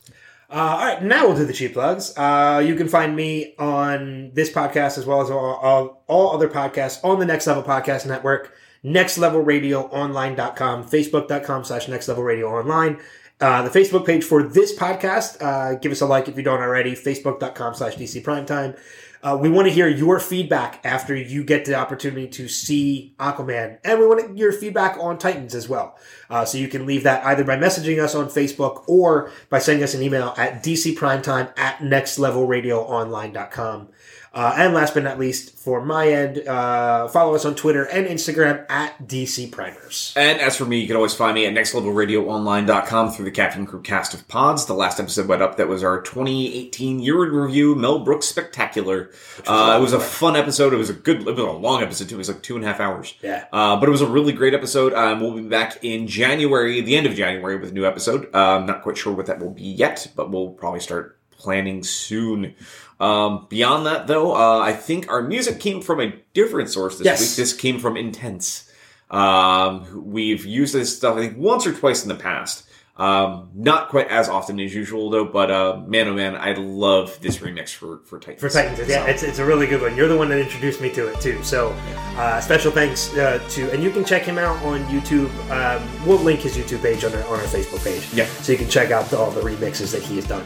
Uh, 0.52 0.76
all 0.78 0.84
right, 0.84 1.02
now 1.02 1.26
we'll 1.26 1.36
do 1.36 1.46
the 1.46 1.52
cheap 1.52 1.72
plugs. 1.72 2.12
Uh, 2.14 2.62
you 2.64 2.74
can 2.74 2.86
find 2.86 3.16
me 3.16 3.54
on 3.58 4.30
this 4.34 4.52
podcast 4.52 4.98
as 4.98 5.06
well 5.06 5.22
as 5.22 5.30
all, 5.30 5.54
all, 5.54 6.04
all 6.08 6.34
other 6.34 6.48
podcasts 6.48 7.02
on 7.02 7.18
the 7.18 7.24
Next 7.24 7.46
Level 7.46 7.62
Podcast 7.62 8.06
Network, 8.06 8.52
nextlevelradioonline.com, 8.84 10.84
facebook.com 10.84 11.64
slash 11.64 11.88
Next 11.88 12.06
Level 12.06 12.22
Radio 12.22 12.48
Online. 12.48 13.00
Uh, 13.40 13.66
the 13.66 13.70
Facebook 13.70 14.04
page 14.04 14.24
for 14.24 14.42
this 14.42 14.76
podcast, 14.76 15.40
uh, 15.40 15.76
give 15.76 15.90
us 15.90 16.02
a 16.02 16.06
like 16.06 16.28
if 16.28 16.36
you 16.36 16.42
don't 16.42 16.60
already, 16.60 16.92
facebook.com 16.92 17.74
slash 17.74 17.96
DC 17.96 18.22
Primetime. 18.22 18.78
Uh, 19.22 19.38
we 19.40 19.48
want 19.48 19.68
to 19.68 19.72
hear 19.72 19.86
your 19.86 20.18
feedback 20.18 20.84
after 20.84 21.14
you 21.14 21.44
get 21.44 21.64
the 21.64 21.74
opportunity 21.74 22.26
to 22.26 22.48
see 22.48 23.14
Aquaman, 23.20 23.78
and 23.84 24.00
we 24.00 24.06
want 24.06 24.36
your 24.36 24.52
feedback 24.52 24.98
on 24.98 25.16
Titans 25.16 25.54
as 25.54 25.68
well. 25.68 25.96
Uh, 26.28 26.44
so 26.44 26.58
you 26.58 26.66
can 26.66 26.86
leave 26.86 27.04
that 27.04 27.24
either 27.24 27.44
by 27.44 27.56
messaging 27.56 28.02
us 28.02 28.16
on 28.16 28.26
Facebook 28.26 28.82
or 28.88 29.30
by 29.48 29.60
sending 29.60 29.84
us 29.84 29.94
an 29.94 30.02
email 30.02 30.34
at 30.36 30.64
dcprimetime 30.64 31.56
at 31.56 31.78
nextlevelradioonline.com. 31.78 33.88
Uh, 34.34 34.54
and 34.56 34.72
last 34.72 34.94
but 34.94 35.02
not 35.02 35.18
least, 35.18 35.59
for 35.59 35.84
my 35.84 36.09
end, 36.09 36.38
uh, 36.48 37.06
follow 37.09 37.34
us 37.34 37.44
on 37.44 37.54
Twitter 37.54 37.84
and 37.84 38.06
Instagram 38.06 38.64
at 38.70 39.06
DC 39.06 39.52
Primers. 39.52 40.14
And 40.16 40.40
as 40.40 40.56
for 40.56 40.64
me, 40.64 40.80
you 40.80 40.86
can 40.86 40.96
always 40.96 41.14
find 41.14 41.34
me 41.34 41.44
at 41.44 41.52
nextlevelradioonline.com 41.52 43.10
through 43.12 43.26
the 43.26 43.30
Captain 43.30 43.66
Crew 43.66 43.82
cast 43.82 44.14
of 44.14 44.26
pods. 44.28 44.64
The 44.64 44.72
last 44.72 44.98
episode 44.98 45.28
went 45.28 45.42
up 45.42 45.59
that 45.59 45.68
was 45.68 45.84
our 45.84 46.00
2018 46.00 47.00
year 47.00 47.24
in 47.24 47.32
review, 47.32 47.74
Mel 47.74 47.98
Brooks 47.98 48.26
Spectacular. 48.26 49.10
Uh, 49.46 49.76
it 49.78 49.82
was 49.82 49.92
a 49.92 50.00
fun 50.00 50.34
episode. 50.34 50.72
It 50.72 50.78
was 50.78 50.88
a 50.88 50.94
good, 50.94 51.20
it 51.20 51.26
was 51.26 51.38
a 51.38 51.50
long 51.50 51.82
episode 51.82 52.09
too. 52.09 52.14
It 52.14 52.18
was 52.18 52.28
like 52.28 52.42
two 52.42 52.56
and 52.56 52.64
a 52.64 52.68
half 52.68 52.80
hours. 52.80 53.14
Yeah. 53.22 53.44
Uh, 53.52 53.76
but 53.76 53.88
it 53.88 53.92
was 53.92 54.00
a 54.00 54.06
really 54.06 54.32
great 54.32 54.54
episode. 54.54 54.94
Um, 54.94 55.20
we'll 55.20 55.34
be 55.34 55.42
back 55.42 55.84
in 55.84 56.06
January, 56.06 56.80
the 56.80 56.96
end 56.96 57.06
of 57.06 57.14
January, 57.14 57.59
with 57.59 57.70
a 57.70 57.74
new 57.74 57.84
episode. 57.84 58.30
Uh, 58.34 58.56
I'm 58.56 58.66
not 58.66 58.82
quite 58.82 58.96
sure 58.96 59.12
what 59.12 59.26
that 59.26 59.40
will 59.40 59.50
be 59.50 59.64
yet, 59.64 60.10
but 60.16 60.30
we'll 60.30 60.50
probably 60.50 60.80
start 60.80 61.18
planning 61.42 61.82
soon. 61.82 62.54
Um, 63.02 63.46
beyond 63.48 63.86
that, 63.86 64.06
though, 64.06 64.32
uh, 64.34 64.60
I 64.60 64.72
think 64.72 65.10
our 65.10 65.22
music 65.22 65.58
came 65.58 65.82
from 65.82 66.00
a 66.00 66.12
different 66.34 66.70
source 66.70 66.98
this 66.98 67.04
Yes. 67.04 67.20
week. 67.20 67.30
This 67.36 67.52
came 67.52 67.80
from 67.80 67.96
Intense. 67.96 68.70
Um, 69.10 70.04
we've 70.06 70.46
used 70.46 70.72
this 70.72 70.96
stuff, 70.96 71.16
I 71.16 71.20
think, 71.26 71.36
once 71.36 71.66
or 71.66 71.72
twice 71.72 72.02
in 72.04 72.08
the 72.08 72.14
past. 72.14 72.62
Um, 72.96 73.48
not 73.54 73.88
quite 73.88 74.08
as 74.08 74.28
often 74.28 74.60
as 74.60 74.72
usual, 74.74 75.10
though. 75.10 75.24
But 75.24 75.50
uh, 75.50 75.80
man, 75.86 76.08
oh 76.08 76.14
man, 76.14 76.36
I 76.36 76.52
love 76.52 77.18
this 77.20 77.38
remix 77.38 77.70
for 77.70 78.00
for 78.04 78.20
Titans. 78.20 78.40
For 78.40 78.50
Titans, 78.50 78.86
yeah, 78.88 79.06
it's, 79.06 79.22
it's 79.22 79.38
a 79.38 79.44
really 79.44 79.66
good 79.66 79.80
one. 79.80 79.96
You're 79.96 80.08
the 80.08 80.16
one 80.16 80.28
that 80.28 80.38
introduced 80.38 80.80
me 80.80 80.90
to 80.90 81.08
it 81.08 81.18
too. 81.20 81.42
So, 81.42 81.74
uh, 82.16 82.40
special 82.40 82.70
thanks 82.70 83.12
uh, 83.16 83.42
to, 83.50 83.70
and 83.72 83.82
you 83.82 83.90
can 83.90 84.04
check 84.04 84.22
him 84.22 84.38
out 84.38 84.62
on 84.62 84.84
YouTube. 84.84 85.30
Um, 85.50 86.06
we'll 86.06 86.18
link 86.18 86.40
his 86.40 86.56
YouTube 86.56 86.82
page 86.82 87.02
on 87.02 87.12
our, 87.14 87.24
on 87.24 87.40
our 87.40 87.46
Facebook 87.46 87.82
page. 87.82 88.06
Yeah. 88.12 88.26
So 88.42 88.52
you 88.52 88.58
can 88.58 88.68
check 88.68 88.90
out 88.90 89.12
all 89.14 89.30
the 89.30 89.40
remixes 89.40 89.90
that 89.92 90.02
he 90.02 90.16
has 90.16 90.26
done 90.26 90.44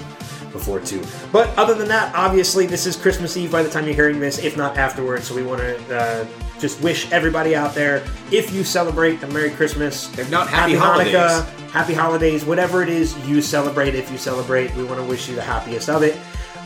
before 0.57 0.81
too. 0.81 1.03
But 1.33 1.49
other 1.59 1.75
than 1.75 1.89
that, 1.89 2.15
obviously, 2.15 2.67
this 2.67 2.87
is 2.87 2.97
Christmas 2.97 3.37
Eve 3.37 3.51
by 3.53 3.63
the 3.63 3.71
time 3.71 3.85
you're 3.87 3.95
hearing 3.95 4.19
this, 4.21 4.39
if 4.39 4.57
not 4.57 4.77
afterwards. 4.77 5.27
So 5.29 5.35
we 5.35 5.43
want 5.43 5.61
to 5.61 5.97
uh, 5.97 6.27
just 6.59 6.81
wish 6.83 7.11
everybody 7.13 7.55
out 7.55 7.75
there, 7.75 8.03
if 8.33 8.53
you 8.53 8.65
celebrate 8.65 9.23
a 9.23 9.27
Merry 9.29 9.51
Christmas, 9.51 10.17
If 10.19 10.31
not, 10.31 10.49
happy 10.49 10.73
Hanukkah, 10.73 11.43
holidays. 11.43 11.71
happy 11.71 11.93
holidays, 11.95 12.45
whatever 12.45 12.83
it 12.83 12.89
is 12.89 13.15
you 13.29 13.43
celebrate. 13.43 13.95
If 13.95 14.11
you 14.11 14.19
celebrate, 14.19 14.75
we 14.75 14.85
want 14.85 14.99
to 14.99 15.05
wish 15.05 15.29
you 15.29 15.35
the 15.35 15.43
happiest 15.43 15.89
of 15.91 16.03
it. 16.03 16.17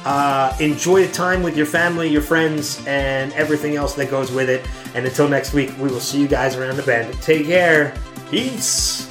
Uh, 0.04 0.56
enjoy 0.60 1.06
the 1.06 1.12
time 1.12 1.42
with 1.42 1.56
your 1.56 1.66
family, 1.66 2.08
your 2.08 2.22
friends, 2.22 2.82
and 2.86 3.32
everything 3.34 3.76
else 3.76 3.94
that 3.94 4.10
goes 4.10 4.30
with 4.32 4.48
it. 4.48 4.64
And 4.94 5.04
until 5.04 5.28
next 5.28 5.52
week, 5.52 5.70
we 5.78 5.88
will 5.88 6.00
see 6.00 6.20
you 6.20 6.28
guys 6.28 6.56
around 6.56 6.76
the 6.76 6.82
bend. 6.84 7.12
Take 7.20 7.46
care. 7.46 7.92
Peace. 8.30 9.09